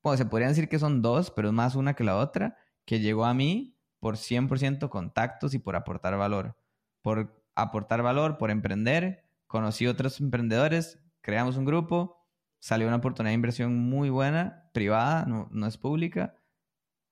Pues 0.01 0.17
se 0.19 0.25
podrían 0.25 0.51
decir 0.51 0.69
que 0.69 0.79
son 0.79 1.01
dos, 1.01 1.31
pero 1.31 1.49
es 1.49 1.53
más 1.53 1.75
una 1.75 1.93
que 1.93 2.03
la 2.03 2.17
otra, 2.17 2.57
que 2.85 2.99
llegó 2.99 3.25
a 3.25 3.33
mí 3.33 3.77
por 3.99 4.17
100% 4.17 4.89
contactos 4.89 5.53
y 5.53 5.59
por 5.59 5.75
aportar 5.75 6.17
valor 6.17 6.55
por 7.01 7.43
aportar 7.55 8.01
valor, 8.01 8.37
por 8.37 8.51
emprender. 8.51 9.23
Conocí 9.47 9.87
otros 9.87 10.19
emprendedores, 10.19 10.99
creamos 11.21 11.57
un 11.57 11.65
grupo, 11.65 12.17
salió 12.59 12.87
una 12.87 12.97
oportunidad 12.97 13.31
de 13.31 13.35
inversión 13.35 13.77
muy 13.77 14.09
buena, 14.09 14.68
privada, 14.79 15.25
no, 15.25 15.67
es 15.67 15.77
pública. 15.77 16.35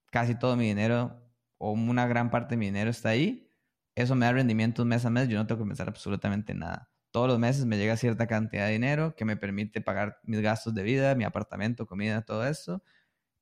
Casi 0.09 0.39
todo 0.39 0.55
mi 0.55 0.67
dinero 0.67 1.21
o 1.57 1.71
una 1.73 2.07
gran 2.07 2.31
parte 2.31 2.55
de 2.55 2.57
mi 2.57 2.67
dinero 2.67 2.89
está 2.89 3.09
ahí. 3.09 3.49
Eso 3.93 4.15
me 4.15 4.25
da 4.25 4.31
rendimientos 4.31 4.85
mes 4.85 5.05
a 5.05 5.09
mes, 5.09 5.27
yo 5.27 5.37
no 5.37 5.45
tengo 5.47 5.63
que 5.63 5.67
pensar 5.67 5.89
absolutamente 5.89 6.53
nada. 6.53 6.89
Todos 7.11 7.27
los 7.27 7.39
meses 7.39 7.65
me 7.65 7.77
llega 7.77 7.97
cierta 7.97 8.25
cantidad 8.27 8.67
de 8.67 8.73
dinero 8.73 9.15
que 9.15 9.25
me 9.25 9.35
permite 9.35 9.81
pagar 9.81 10.19
mis 10.23 10.39
gastos 10.39 10.73
de 10.75 10.83
vida, 10.83 11.13
mi 11.15 11.25
apartamento, 11.25 11.85
comida, 11.85 12.21
todo 12.21 12.47
eso. 12.47 12.83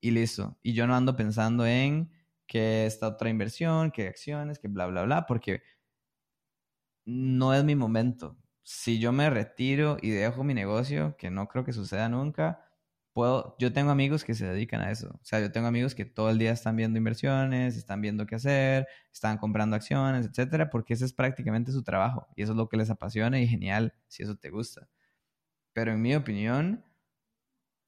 Y 0.02 0.12
listo. 0.12 0.58
Y 0.64 0.74
yo 0.74 0.88
no 0.88 0.96
ando 0.96 1.16
pensando 1.16 1.68
en 1.68 2.12
que 2.48 2.88
esta 2.88 3.10
otra 3.10 3.30
inversión, 3.30 3.92
que 3.92 4.08
acciones, 4.08 4.58
que 4.60 4.70
bla, 4.70 4.88
bla, 4.88 5.04
bla, 5.04 5.26
porque 5.28 5.62
no 7.06 7.54
es 7.54 7.64
mi 7.64 7.76
momento. 7.76 8.38
Si 8.64 9.00
yo 9.00 9.12
me 9.12 9.30
retiro 9.30 9.98
y 10.02 10.10
dejo 10.10 10.44
mi 10.44 10.56
negocio, 10.56 11.16
que 11.18 11.30
no 11.30 11.48
creo 11.48 11.64
que 11.64 11.74
suceda 11.74 12.10
nunca, 12.10 12.65
puedo, 13.16 13.56
yo 13.60 13.74
tengo 13.74 13.92
amigos 13.92 14.24
que 14.26 14.36
se 14.36 14.46
dedican 14.46 14.82
a 14.82 14.92
eso. 14.92 15.10
O 15.16 15.26
sea, 15.26 15.40
yo 15.40 15.52
tengo 15.52 15.68
amigos 15.68 15.96
que 15.96 16.06
todo 16.06 16.30
el 16.30 16.38
día 16.38 16.52
están 16.52 16.76
viendo 16.76 16.98
inversiones, 17.00 17.78
están 17.78 18.02
viendo 18.02 18.28
qué 18.28 18.36
hacer, 18.36 18.88
están 19.14 19.38
comprando 19.38 19.76
acciones, 19.78 20.28
etcétera, 20.28 20.70
porque 20.70 20.94
ese 20.96 21.06
es 21.06 21.14
prácticamente 21.14 21.72
su 21.72 21.84
trabajo 21.84 22.28
y 22.36 22.44
eso 22.44 22.52
es 22.54 22.58
lo 22.58 22.70
que 22.70 22.78
les 22.78 22.90
apasiona 22.90 23.40
y 23.42 23.48
genial 23.48 23.94
si 24.08 24.24
eso 24.24 24.36
te 24.36 24.50
gusta. 24.52 24.90
Pero 25.74 25.94
en 25.94 26.02
mi 26.02 26.16
opinión, 26.16 26.86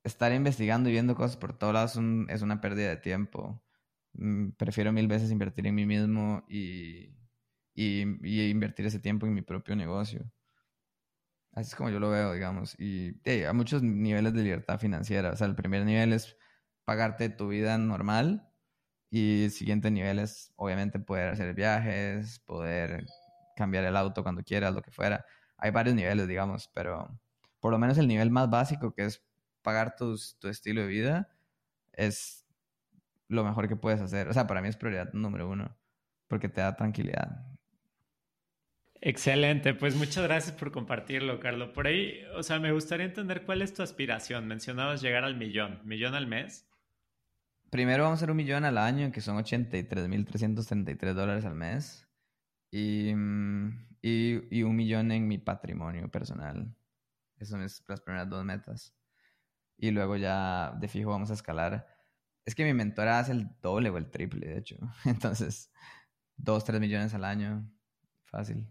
estar 0.03 0.31
investigando 0.33 0.89
y 0.89 0.93
viendo 0.93 1.15
cosas 1.15 1.37
por 1.37 1.57
todos 1.57 1.73
lados 1.73 1.99
es 2.29 2.41
una 2.41 2.61
pérdida 2.61 2.89
de 2.89 2.97
tiempo. 2.97 3.61
Mm, 4.13 4.51
prefiero 4.51 4.91
mil 4.93 5.07
veces 5.07 5.31
invertir 5.31 5.67
en 5.67 5.75
mí 5.75 5.85
mismo 5.85 6.45
y 6.49 7.17
y, 7.77 8.01
invertir 8.49 8.87
ese 8.87 8.99
tiempo 8.99 9.27
en 9.27 9.33
mi 9.35 9.41
propio 9.43 9.75
negocio. 9.75 10.29
Así 11.57 11.69
es 11.69 11.75
como 11.75 11.89
yo 11.89 11.99
lo 11.99 12.11
veo, 12.11 12.33
digamos. 12.33 12.79
Y 12.79 13.19
hay 13.27 13.51
muchos 13.51 13.81
niveles 13.81 14.31
de 14.31 14.43
libertad 14.43 14.77
financiera. 14.77 15.31
O 15.31 15.35
sea, 15.35 15.47
el 15.47 15.55
primer 15.55 15.85
nivel 15.85 16.13
es 16.13 16.37
pagarte 16.85 17.29
tu 17.29 17.47
vida 17.47 17.79
normal 17.79 18.47
y 19.09 19.45
el 19.45 19.51
siguiente 19.51 19.89
nivel 19.89 20.19
es, 20.19 20.53
obviamente, 20.55 20.99
poder 20.99 21.29
hacer 21.29 21.55
viajes, 21.55 22.41
poder 22.41 23.07
cambiar 23.55 23.85
el 23.85 23.97
auto 23.97 24.21
cuando 24.21 24.43
quieras, 24.43 24.75
lo 24.75 24.83
que 24.83 24.91
fuera. 24.91 25.25
Hay 25.57 25.71
varios 25.71 25.95
niveles, 25.95 26.27
digamos, 26.27 26.69
pero 26.75 27.19
por 27.59 27.71
lo 27.71 27.79
menos 27.79 27.97
el 27.97 28.07
nivel 28.07 28.29
más 28.29 28.51
básico, 28.51 28.93
que 28.93 29.05
es 29.05 29.23
pagar 29.63 29.95
tu 29.95 30.13
estilo 30.43 30.81
de 30.81 30.87
vida, 30.87 31.29
es 31.93 32.45
lo 33.29 33.43
mejor 33.43 33.67
que 33.67 33.75
puedes 33.75 34.01
hacer. 34.01 34.27
O 34.27 34.33
sea, 34.33 34.45
para 34.45 34.61
mí 34.61 34.67
es 34.67 34.77
prioridad 34.77 35.11
número 35.13 35.49
uno, 35.49 35.75
porque 36.27 36.49
te 36.49 36.61
da 36.61 36.75
tranquilidad. 36.75 37.56
Excelente, 39.01 39.73
pues 39.75 39.95
muchas 39.95 40.23
gracias 40.23 40.55
por 40.55 40.71
compartirlo, 40.71 41.39
Carlos. 41.39 41.69
Por 41.69 41.87
ahí, 41.87 42.19
o 42.35 42.41
sea, 42.41 42.59
me 42.59 42.71
gustaría 42.71 43.05
entender 43.05 43.45
cuál 43.45 43.61
es 43.61 43.73
tu 43.73 43.83
aspiración. 43.83 44.47
Mencionabas 44.47 45.01
llegar 45.01 45.23
al 45.23 45.37
millón, 45.37 45.79
millón 45.83 46.15
al 46.15 46.27
mes. 46.27 46.67
Primero 47.69 48.03
vamos 48.03 48.17
a 48.17 48.19
hacer 48.19 48.31
un 48.31 48.37
millón 48.37 48.65
al 48.65 48.77
año, 48.77 49.11
que 49.11 49.21
son 49.21 49.37
83.333 49.37 51.13
dólares 51.13 51.45
al 51.45 51.55
mes. 51.55 52.07
Y, 52.71 53.13
mm, 53.13 53.87
y, 54.01 54.59
y, 54.59 54.63
un 54.63 54.75
millón 54.75 55.11
en 55.11 55.27
mi 55.27 55.37
patrimonio 55.37 56.09
personal. 56.09 56.75
Esas 57.37 57.49
son 57.49 57.85
las 57.87 58.01
primeras 58.01 58.29
dos 58.29 58.43
metas. 58.43 58.95
Y 59.77 59.91
luego 59.91 60.15
ya 60.17 60.73
de 60.79 60.87
fijo 60.87 61.11
vamos 61.11 61.29
a 61.29 61.33
escalar. 61.33 61.87
Es 62.45 62.55
que 62.55 62.63
mi 62.65 62.73
mentora 62.73 63.19
hace 63.19 63.33
el 63.33 63.47
doble 63.61 63.89
o 63.89 63.97
el 63.97 64.09
triple, 64.09 64.47
de 64.47 64.57
hecho. 64.57 64.77
Entonces, 65.05 65.71
dos, 66.35 66.63
tres 66.65 66.79
millones 66.79 67.13
al 67.13 67.25
año. 67.25 67.69
Fácil. 68.23 68.67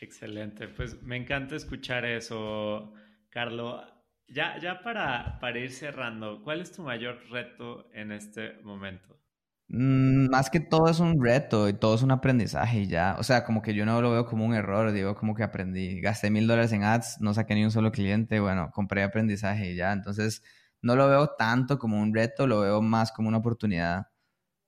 Excelente, 0.00 0.68
pues 0.68 1.02
me 1.02 1.16
encanta 1.16 1.56
escuchar 1.56 2.04
eso, 2.04 2.92
Carlos. 3.30 3.82
Ya, 4.28 4.58
ya 4.58 4.82
para, 4.82 5.38
para 5.40 5.58
ir 5.58 5.70
cerrando, 5.72 6.42
¿cuál 6.42 6.60
es 6.60 6.72
tu 6.72 6.82
mayor 6.82 7.18
reto 7.30 7.88
en 7.92 8.12
este 8.12 8.60
momento? 8.62 9.20
Mm, 9.68 10.28
más 10.30 10.50
que 10.50 10.60
todo 10.60 10.88
es 10.90 11.00
un 11.00 11.22
reto 11.22 11.68
y 11.68 11.72
todo 11.74 11.94
es 11.94 12.02
un 12.02 12.10
aprendizaje 12.10 12.80
y 12.80 12.86
ya. 12.88 13.16
O 13.18 13.22
sea, 13.22 13.44
como 13.44 13.62
que 13.62 13.74
yo 13.74 13.86
no 13.86 14.00
lo 14.02 14.10
veo 14.12 14.26
como 14.26 14.44
un 14.44 14.54
error, 14.54 14.92
digo 14.92 15.14
como 15.14 15.34
que 15.34 15.42
aprendí. 15.42 16.00
Gasté 16.00 16.30
mil 16.30 16.46
dólares 16.46 16.72
en 16.72 16.84
ads, 16.84 17.18
no 17.20 17.32
saqué 17.34 17.54
ni 17.54 17.64
un 17.64 17.70
solo 17.70 17.90
cliente, 17.92 18.40
bueno, 18.40 18.70
compré 18.72 19.02
aprendizaje 19.02 19.72
y 19.72 19.76
ya. 19.76 19.92
Entonces, 19.92 20.42
no 20.82 20.96
lo 20.96 21.08
veo 21.08 21.28
tanto 21.38 21.78
como 21.78 22.00
un 22.00 22.14
reto, 22.14 22.46
lo 22.46 22.60
veo 22.60 22.82
más 22.82 23.10
como 23.12 23.28
una 23.28 23.38
oportunidad. 23.38 24.08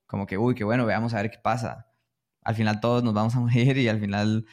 Como 0.07 0.27
que, 0.27 0.37
uy, 0.37 0.55
qué 0.55 0.63
bueno, 0.63 0.85
veamos 0.85 1.13
a 1.13 1.21
ver 1.21 1.31
qué 1.31 1.39
pasa. 1.43 1.87
Al 2.43 2.55
final 2.55 2.79
todos 2.81 3.03
nos 3.03 3.13
vamos 3.13 3.35
a 3.35 3.39
morir 3.41 3.77
y 3.77 3.89
al 3.89 3.99
final 3.99 4.45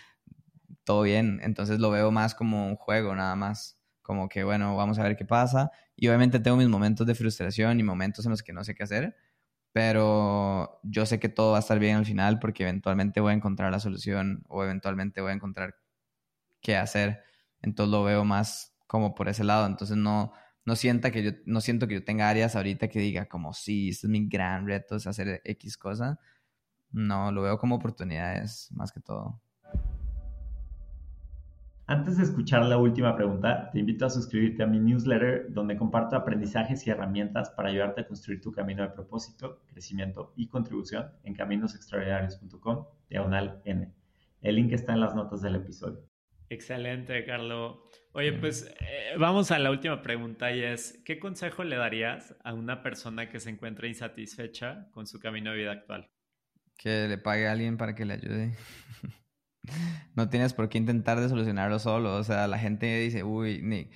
todo 0.84 1.02
bien. 1.02 1.40
Entonces 1.42 1.80
lo 1.80 1.90
veo 1.90 2.10
más 2.10 2.34
como 2.34 2.66
un 2.66 2.76
juego, 2.76 3.14
nada 3.14 3.36
más. 3.36 3.78
Como 4.02 4.28
que, 4.28 4.44
bueno, 4.44 4.76
vamos 4.76 4.98
a 4.98 5.02
ver 5.02 5.16
qué 5.16 5.24
pasa. 5.24 5.70
Y 5.96 6.08
obviamente 6.08 6.40
tengo 6.40 6.56
mis 6.56 6.68
momentos 6.68 7.06
de 7.06 7.14
frustración 7.14 7.80
y 7.80 7.82
momentos 7.82 8.24
en 8.26 8.30
los 8.30 8.42
que 8.42 8.52
no 8.52 8.64
sé 8.64 8.74
qué 8.74 8.82
hacer. 8.84 9.16
Pero 9.72 10.80
yo 10.84 11.06
sé 11.06 11.18
que 11.18 11.28
todo 11.28 11.52
va 11.52 11.58
a 11.58 11.60
estar 11.60 11.78
bien 11.78 11.96
al 11.96 12.06
final 12.06 12.38
porque 12.38 12.62
eventualmente 12.62 13.20
voy 13.20 13.32
a 13.32 13.36
encontrar 13.36 13.72
la 13.72 13.80
solución 13.80 14.44
o 14.48 14.62
eventualmente 14.62 15.20
voy 15.20 15.32
a 15.32 15.34
encontrar 15.34 15.76
qué 16.60 16.76
hacer. 16.76 17.24
Entonces 17.62 17.90
lo 17.90 18.04
veo 18.04 18.24
más 18.24 18.76
como 18.86 19.14
por 19.14 19.28
ese 19.28 19.44
lado. 19.44 19.66
Entonces 19.66 19.96
no, 19.96 20.32
no, 20.64 20.76
sienta 20.76 21.10
que 21.10 21.22
yo, 21.22 21.30
no 21.46 21.60
siento 21.60 21.88
que 21.88 21.94
yo 21.94 22.04
tenga 22.04 22.28
áreas 22.28 22.56
ahorita 22.56 22.88
que 22.88 23.00
diga 23.00 23.26
como, 23.26 23.52
sí, 23.52 23.88
este 23.90 24.06
es 24.06 24.10
mi 24.10 24.28
gran 24.28 24.66
reto, 24.66 24.96
es 24.96 25.06
hacer 25.06 25.40
X 25.44 25.76
cosa. 25.76 26.20
No, 26.92 27.32
lo 27.32 27.42
veo 27.42 27.58
como 27.58 27.76
oportunidades 27.76 28.68
más 28.72 28.92
que 28.92 29.00
todo. 29.00 29.40
Antes 31.86 32.16
de 32.16 32.22
escuchar 32.22 32.64
la 32.64 32.78
última 32.78 33.14
pregunta, 33.14 33.68
te 33.70 33.78
invito 33.78 34.06
a 34.06 34.10
suscribirte 34.10 34.62
a 34.62 34.66
mi 34.66 34.80
newsletter 34.80 35.52
donde 35.52 35.76
comparto 35.76 36.16
aprendizajes 36.16 36.86
y 36.86 36.90
herramientas 36.90 37.50
para 37.50 37.68
ayudarte 37.68 38.00
a 38.00 38.06
construir 38.06 38.40
tu 38.40 38.52
camino 38.52 38.82
de 38.82 38.88
propósito, 38.88 39.60
crecimiento 39.66 40.32
y 40.34 40.48
contribución 40.48 41.10
en 41.24 41.34
caminosextraordinarios.com, 41.34 42.86
diagonal 43.10 43.60
N. 43.66 43.92
El 44.40 44.56
link 44.56 44.72
está 44.72 44.94
en 44.94 45.00
las 45.00 45.14
notas 45.14 45.42
del 45.42 45.56
episodio. 45.56 46.08
Excelente, 46.48 47.22
Carlos. 47.26 47.76
Oye, 48.12 48.32
pues 48.32 48.74
eh, 48.80 49.16
vamos 49.18 49.50
a 49.50 49.58
la 49.58 49.70
última 49.70 50.00
pregunta 50.00 50.52
y 50.52 50.62
es, 50.62 51.02
¿qué 51.04 51.18
consejo 51.18 51.64
le 51.64 51.76
darías 51.76 52.34
a 52.44 52.54
una 52.54 52.82
persona 52.82 53.28
que 53.28 53.40
se 53.40 53.50
encuentra 53.50 53.88
insatisfecha 53.88 54.88
con 54.92 55.06
su 55.06 55.20
camino 55.20 55.50
de 55.50 55.58
vida 55.58 55.72
actual? 55.72 56.08
Que 56.78 57.08
le 57.08 57.18
pague 57.18 57.46
a 57.46 57.52
alguien 57.52 57.76
para 57.76 57.94
que 57.94 58.06
le 58.06 58.14
ayude. 58.14 58.56
no 60.14 60.28
tienes 60.28 60.54
por 60.54 60.68
qué 60.68 60.78
intentar 60.78 61.20
de 61.20 61.28
solucionarlo 61.28 61.78
solo. 61.78 62.16
O 62.16 62.24
sea, 62.24 62.48
la 62.48 62.58
gente 62.58 62.98
dice, 62.98 63.22
uy, 63.22 63.60
ni... 63.62 63.90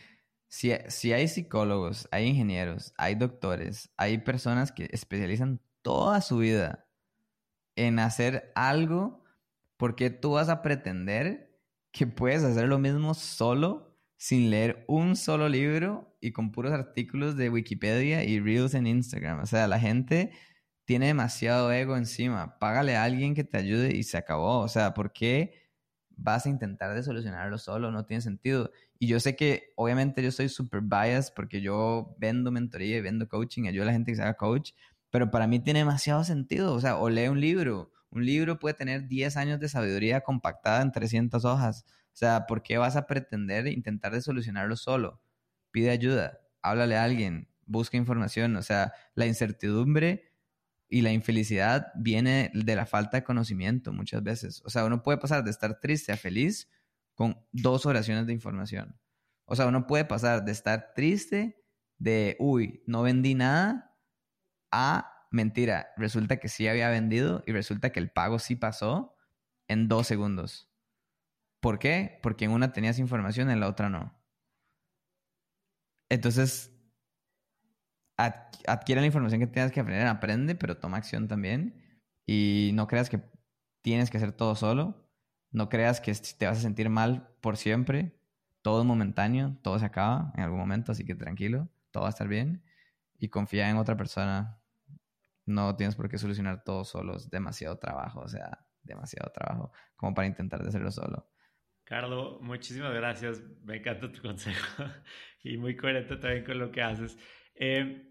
Si, 0.50 0.72
si 0.88 1.12
hay 1.12 1.28
psicólogos, 1.28 2.08
hay 2.10 2.24
ingenieros, 2.24 2.94
hay 2.96 3.16
doctores, 3.16 3.90
hay 3.98 4.16
personas 4.16 4.72
que 4.72 4.88
especializan 4.92 5.60
toda 5.82 6.22
su 6.22 6.38
vida 6.38 6.86
en 7.76 7.98
hacer 7.98 8.50
algo, 8.54 9.24
¿por 9.76 9.94
qué 9.94 10.08
tú 10.08 10.32
vas 10.32 10.48
a 10.48 10.62
pretender 10.62 11.48
que 11.92 12.06
puedes 12.06 12.44
hacer 12.44 12.68
lo 12.68 12.78
mismo 12.78 13.14
solo, 13.14 13.96
sin 14.16 14.50
leer 14.50 14.84
un 14.88 15.16
solo 15.16 15.48
libro 15.48 16.16
y 16.20 16.32
con 16.32 16.50
puros 16.50 16.72
artículos 16.72 17.36
de 17.36 17.50
Wikipedia 17.50 18.24
y 18.24 18.40
Reels 18.40 18.74
en 18.74 18.86
Instagram. 18.86 19.40
O 19.40 19.46
sea, 19.46 19.68
la 19.68 19.78
gente 19.78 20.32
tiene 20.88 21.08
demasiado 21.08 21.70
ego 21.70 21.98
encima. 21.98 22.58
Págale 22.58 22.96
a 22.96 23.04
alguien 23.04 23.34
que 23.34 23.44
te 23.44 23.58
ayude 23.58 23.94
y 23.94 24.04
se 24.04 24.16
acabó. 24.16 24.60
O 24.60 24.68
sea, 24.68 24.94
¿por 24.94 25.12
qué 25.12 25.52
vas 26.16 26.46
a 26.46 26.48
intentar 26.48 26.94
de 26.94 27.02
solucionarlo 27.02 27.58
solo? 27.58 27.90
No 27.90 28.06
tiene 28.06 28.22
sentido. 28.22 28.70
Y 28.98 29.06
yo 29.06 29.20
sé 29.20 29.36
que 29.36 29.74
obviamente 29.76 30.22
yo 30.22 30.32
soy 30.32 30.48
super 30.48 30.80
biased 30.80 31.34
porque 31.36 31.60
yo 31.60 32.16
vendo 32.18 32.50
mentoría 32.50 32.96
y 32.96 33.00
vendo 33.02 33.28
coaching, 33.28 33.66
ayudo 33.66 33.82
a 33.82 33.86
la 33.88 33.92
gente 33.92 34.12
que 34.12 34.16
se 34.16 34.22
haga 34.22 34.38
coach, 34.38 34.70
pero 35.10 35.30
para 35.30 35.46
mí 35.46 35.60
tiene 35.60 35.80
demasiado 35.80 36.24
sentido. 36.24 36.72
O 36.72 36.80
sea, 36.80 36.96
o 36.96 37.10
lee 37.10 37.28
un 37.28 37.38
libro. 37.38 37.92
Un 38.08 38.24
libro 38.24 38.58
puede 38.58 38.72
tener 38.72 39.08
10 39.08 39.36
años 39.36 39.60
de 39.60 39.68
sabiduría 39.68 40.22
compactada 40.22 40.80
en 40.80 40.90
300 40.90 41.44
hojas. 41.44 41.84
O 42.14 42.16
sea, 42.16 42.46
¿por 42.46 42.62
qué 42.62 42.78
vas 42.78 42.96
a 42.96 43.06
pretender 43.06 43.66
intentar 43.66 44.14
de 44.14 44.22
solucionarlo 44.22 44.74
solo? 44.74 45.20
Pide 45.70 45.90
ayuda, 45.90 46.38
háblale 46.62 46.96
a 46.96 47.04
alguien, 47.04 47.50
busca 47.66 47.98
información. 47.98 48.56
O 48.56 48.62
sea, 48.62 48.94
la 49.14 49.26
incertidumbre 49.26 50.27
y 50.88 51.02
la 51.02 51.12
infelicidad 51.12 51.92
viene 51.94 52.50
de 52.54 52.76
la 52.76 52.86
falta 52.86 53.18
de 53.18 53.24
conocimiento 53.24 53.92
muchas 53.92 54.22
veces. 54.22 54.62
O 54.64 54.70
sea, 54.70 54.84
uno 54.84 55.02
puede 55.02 55.18
pasar 55.18 55.44
de 55.44 55.50
estar 55.50 55.80
triste 55.80 56.12
a 56.12 56.16
feliz 56.16 56.70
con 57.14 57.36
dos 57.52 57.84
oraciones 57.84 58.26
de 58.26 58.32
información. 58.32 58.98
O 59.44 59.56
sea, 59.56 59.66
uno 59.66 59.86
puede 59.86 60.04
pasar 60.04 60.44
de 60.44 60.52
estar 60.52 60.92
triste, 60.94 61.62
de, 61.98 62.36
uy, 62.38 62.82
no 62.86 63.02
vendí 63.02 63.34
nada, 63.34 63.96
a, 64.70 65.26
mentira, 65.30 65.88
resulta 65.96 66.38
que 66.38 66.48
sí 66.48 66.68
había 66.68 66.88
vendido 66.90 67.42
y 67.46 67.52
resulta 67.52 67.90
que 67.90 68.00
el 68.00 68.10
pago 68.10 68.38
sí 68.38 68.56
pasó 68.56 69.16
en 69.66 69.88
dos 69.88 70.06
segundos. 70.06 70.70
¿Por 71.60 71.78
qué? 71.78 72.18
Porque 72.22 72.44
en 72.44 72.52
una 72.52 72.72
tenías 72.72 72.98
información, 72.98 73.50
en 73.50 73.60
la 73.60 73.68
otra 73.68 73.88
no. 73.88 74.18
Entonces, 76.08 76.77
adquiere 78.18 79.00
la 79.00 79.06
información 79.06 79.40
que 79.40 79.46
tengas 79.46 79.72
que 79.72 79.80
aprender, 79.80 80.06
aprende, 80.06 80.54
pero 80.54 80.76
toma 80.76 80.98
acción 80.98 81.28
también. 81.28 81.82
Y 82.26 82.72
no 82.74 82.86
creas 82.86 83.08
que 83.08 83.20
tienes 83.82 84.10
que 84.10 84.18
hacer 84.18 84.32
todo 84.32 84.54
solo. 84.54 85.08
No 85.50 85.68
creas 85.68 86.00
que 86.00 86.12
te 86.12 86.46
vas 86.46 86.58
a 86.58 86.60
sentir 86.60 86.90
mal 86.90 87.30
por 87.40 87.56
siempre. 87.56 88.20
Todo 88.62 88.80
es 88.80 88.86
momentáneo, 88.86 89.56
todo 89.62 89.78
se 89.78 89.86
acaba 89.86 90.32
en 90.36 90.42
algún 90.42 90.58
momento, 90.58 90.92
así 90.92 91.04
que 91.04 91.14
tranquilo, 91.14 91.68
todo 91.90 92.02
va 92.02 92.08
a 92.08 92.10
estar 92.10 92.28
bien. 92.28 92.62
Y 93.18 93.28
confía 93.28 93.70
en 93.70 93.76
otra 93.76 93.96
persona. 93.96 94.60
No 95.46 95.76
tienes 95.76 95.96
por 95.96 96.10
qué 96.10 96.18
solucionar 96.18 96.62
todo 96.64 96.84
solo, 96.84 97.16
es 97.16 97.30
demasiado 97.30 97.78
trabajo, 97.78 98.20
o 98.20 98.28
sea, 98.28 98.66
demasiado 98.82 99.30
trabajo 99.32 99.72
como 99.96 100.12
para 100.12 100.26
intentar 100.28 100.60
hacerlo 100.60 100.90
solo. 100.90 101.30
Carlos, 101.84 102.42
muchísimas 102.42 102.92
gracias. 102.92 103.40
Me 103.64 103.76
encanta 103.76 104.12
tu 104.12 104.20
consejo 104.20 104.84
y 105.42 105.56
muy 105.56 105.74
coherente 105.74 106.16
también 106.16 106.44
con 106.44 106.58
lo 106.58 106.70
que 106.70 106.82
haces. 106.82 107.16
Eh, 107.58 108.08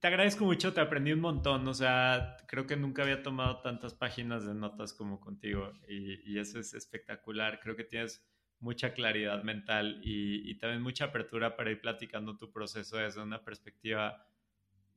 te 0.00 0.06
agradezco 0.06 0.44
mucho, 0.44 0.72
te 0.72 0.80
aprendí 0.80 1.12
un 1.12 1.20
montón. 1.20 1.66
O 1.68 1.74
sea, 1.74 2.36
creo 2.46 2.66
que 2.66 2.76
nunca 2.76 3.02
había 3.02 3.22
tomado 3.22 3.60
tantas 3.60 3.94
páginas 3.94 4.46
de 4.46 4.54
notas 4.54 4.92
como 4.94 5.20
contigo 5.20 5.72
y, 5.88 6.38
eso 6.38 6.58
es 6.58 6.74
espectacular. 6.74 7.60
Creo 7.60 7.76
que 7.76 7.84
tienes 7.84 8.26
mucha 8.60 8.92
claridad 8.94 9.42
mental 9.42 10.00
y, 10.02 10.54
también 10.58 10.82
mucha 10.82 11.06
apertura 11.06 11.56
para 11.56 11.70
ir 11.70 11.80
platicando 11.80 12.36
tu 12.36 12.50
proceso 12.50 12.96
desde 12.96 13.20
una 13.22 13.44
perspectiva 13.44 14.26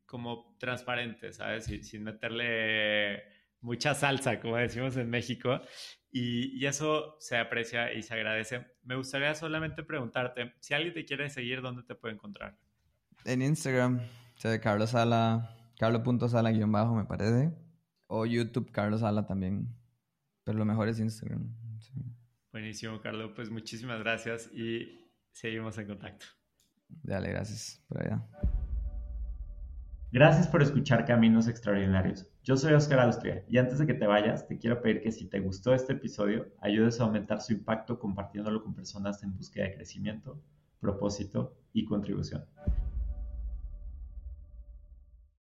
como 0.06 0.56
transparente, 0.60 1.34
¿sabes? 1.34 1.66
sin 1.66 2.04
meterle 2.04 3.24
mucha 3.62 3.96
salsa, 3.96 4.40
como 4.40 4.58
decimos 4.58 4.96
en 4.98 5.10
México. 5.10 5.62
Y, 6.12 6.66
eso 6.66 7.18
se 7.20 7.38
aprecia 7.38 7.92
y 7.94 8.04
se 8.04 8.14
agradece. 8.14 8.68
Me 8.84 8.96
gustaría 8.96 9.34
solamente 9.36 9.84
preguntarte, 9.84 10.54
si 10.60 10.74
alguien 10.74 10.94
te 10.94 11.06
quiere 11.06 11.30
seguir, 11.30 11.62
¿dónde 11.62 11.84
te 11.84 11.96
puede 11.96 12.14
encontrar? 12.14 12.58
En 13.26 13.42
Instagram, 13.42 14.00
o 14.00 14.40
sea, 14.40 14.60
Carlos 14.60 14.90
Sala, 14.90 15.56
carlos.sala 15.78 16.52
guion 16.52 16.72
bajo 16.72 16.96
me 16.96 17.06
parece. 17.06 17.54
O 18.08 18.26
YouTube, 18.26 18.72
Carlos 18.72 19.00
Sala 19.00 19.26
también. 19.26 19.74
Pero 20.44 20.58
lo 20.58 20.66
mejor 20.66 20.90
es 20.90 21.00
Instagram. 21.00 21.48
Buenísimo, 22.52 23.02
Carlos. 23.02 23.32
Pues 23.36 23.50
muchísimas 23.50 24.00
gracias 24.00 24.50
y 24.54 25.10
seguimos 25.32 25.78
en 25.78 25.88
contacto. 25.88 26.26
Dale, 26.88 27.30
gracias 27.30 27.82
por 27.88 28.04
allá. 28.04 28.24
Gracias 30.12 30.48
por 30.48 30.62
escuchar 30.62 31.06
Caminos 31.06 31.48
Extraordinarios. 31.48 32.28
Yo 32.44 32.56
soy 32.56 32.74
Oscar 32.74 33.00
Austria 33.00 33.44
y 33.50 33.58
antes 33.58 33.80
de 33.80 33.88
que 33.88 33.96
te 33.96 34.06
vayas, 34.06 34.48
te 34.48 34.60
quiero 34.60 34.80
pedir 34.80 35.02
que 35.02 35.12
si 35.12 35.26
te 35.26 35.40
gustó 35.40 35.74
este 35.74 35.94
episodio, 35.94 36.54
ayudes 36.62 37.00
a 37.00 37.06
aumentar 37.06 37.42
su 37.42 37.54
impacto 37.54 37.98
compartiéndolo 37.98 38.62
con 38.62 38.76
personas 38.76 39.24
en 39.24 39.36
búsqueda 39.36 39.64
de 39.64 39.74
crecimiento, 39.74 40.40
propósito 40.80 41.58
y 41.74 41.86
contribución. 41.86 42.46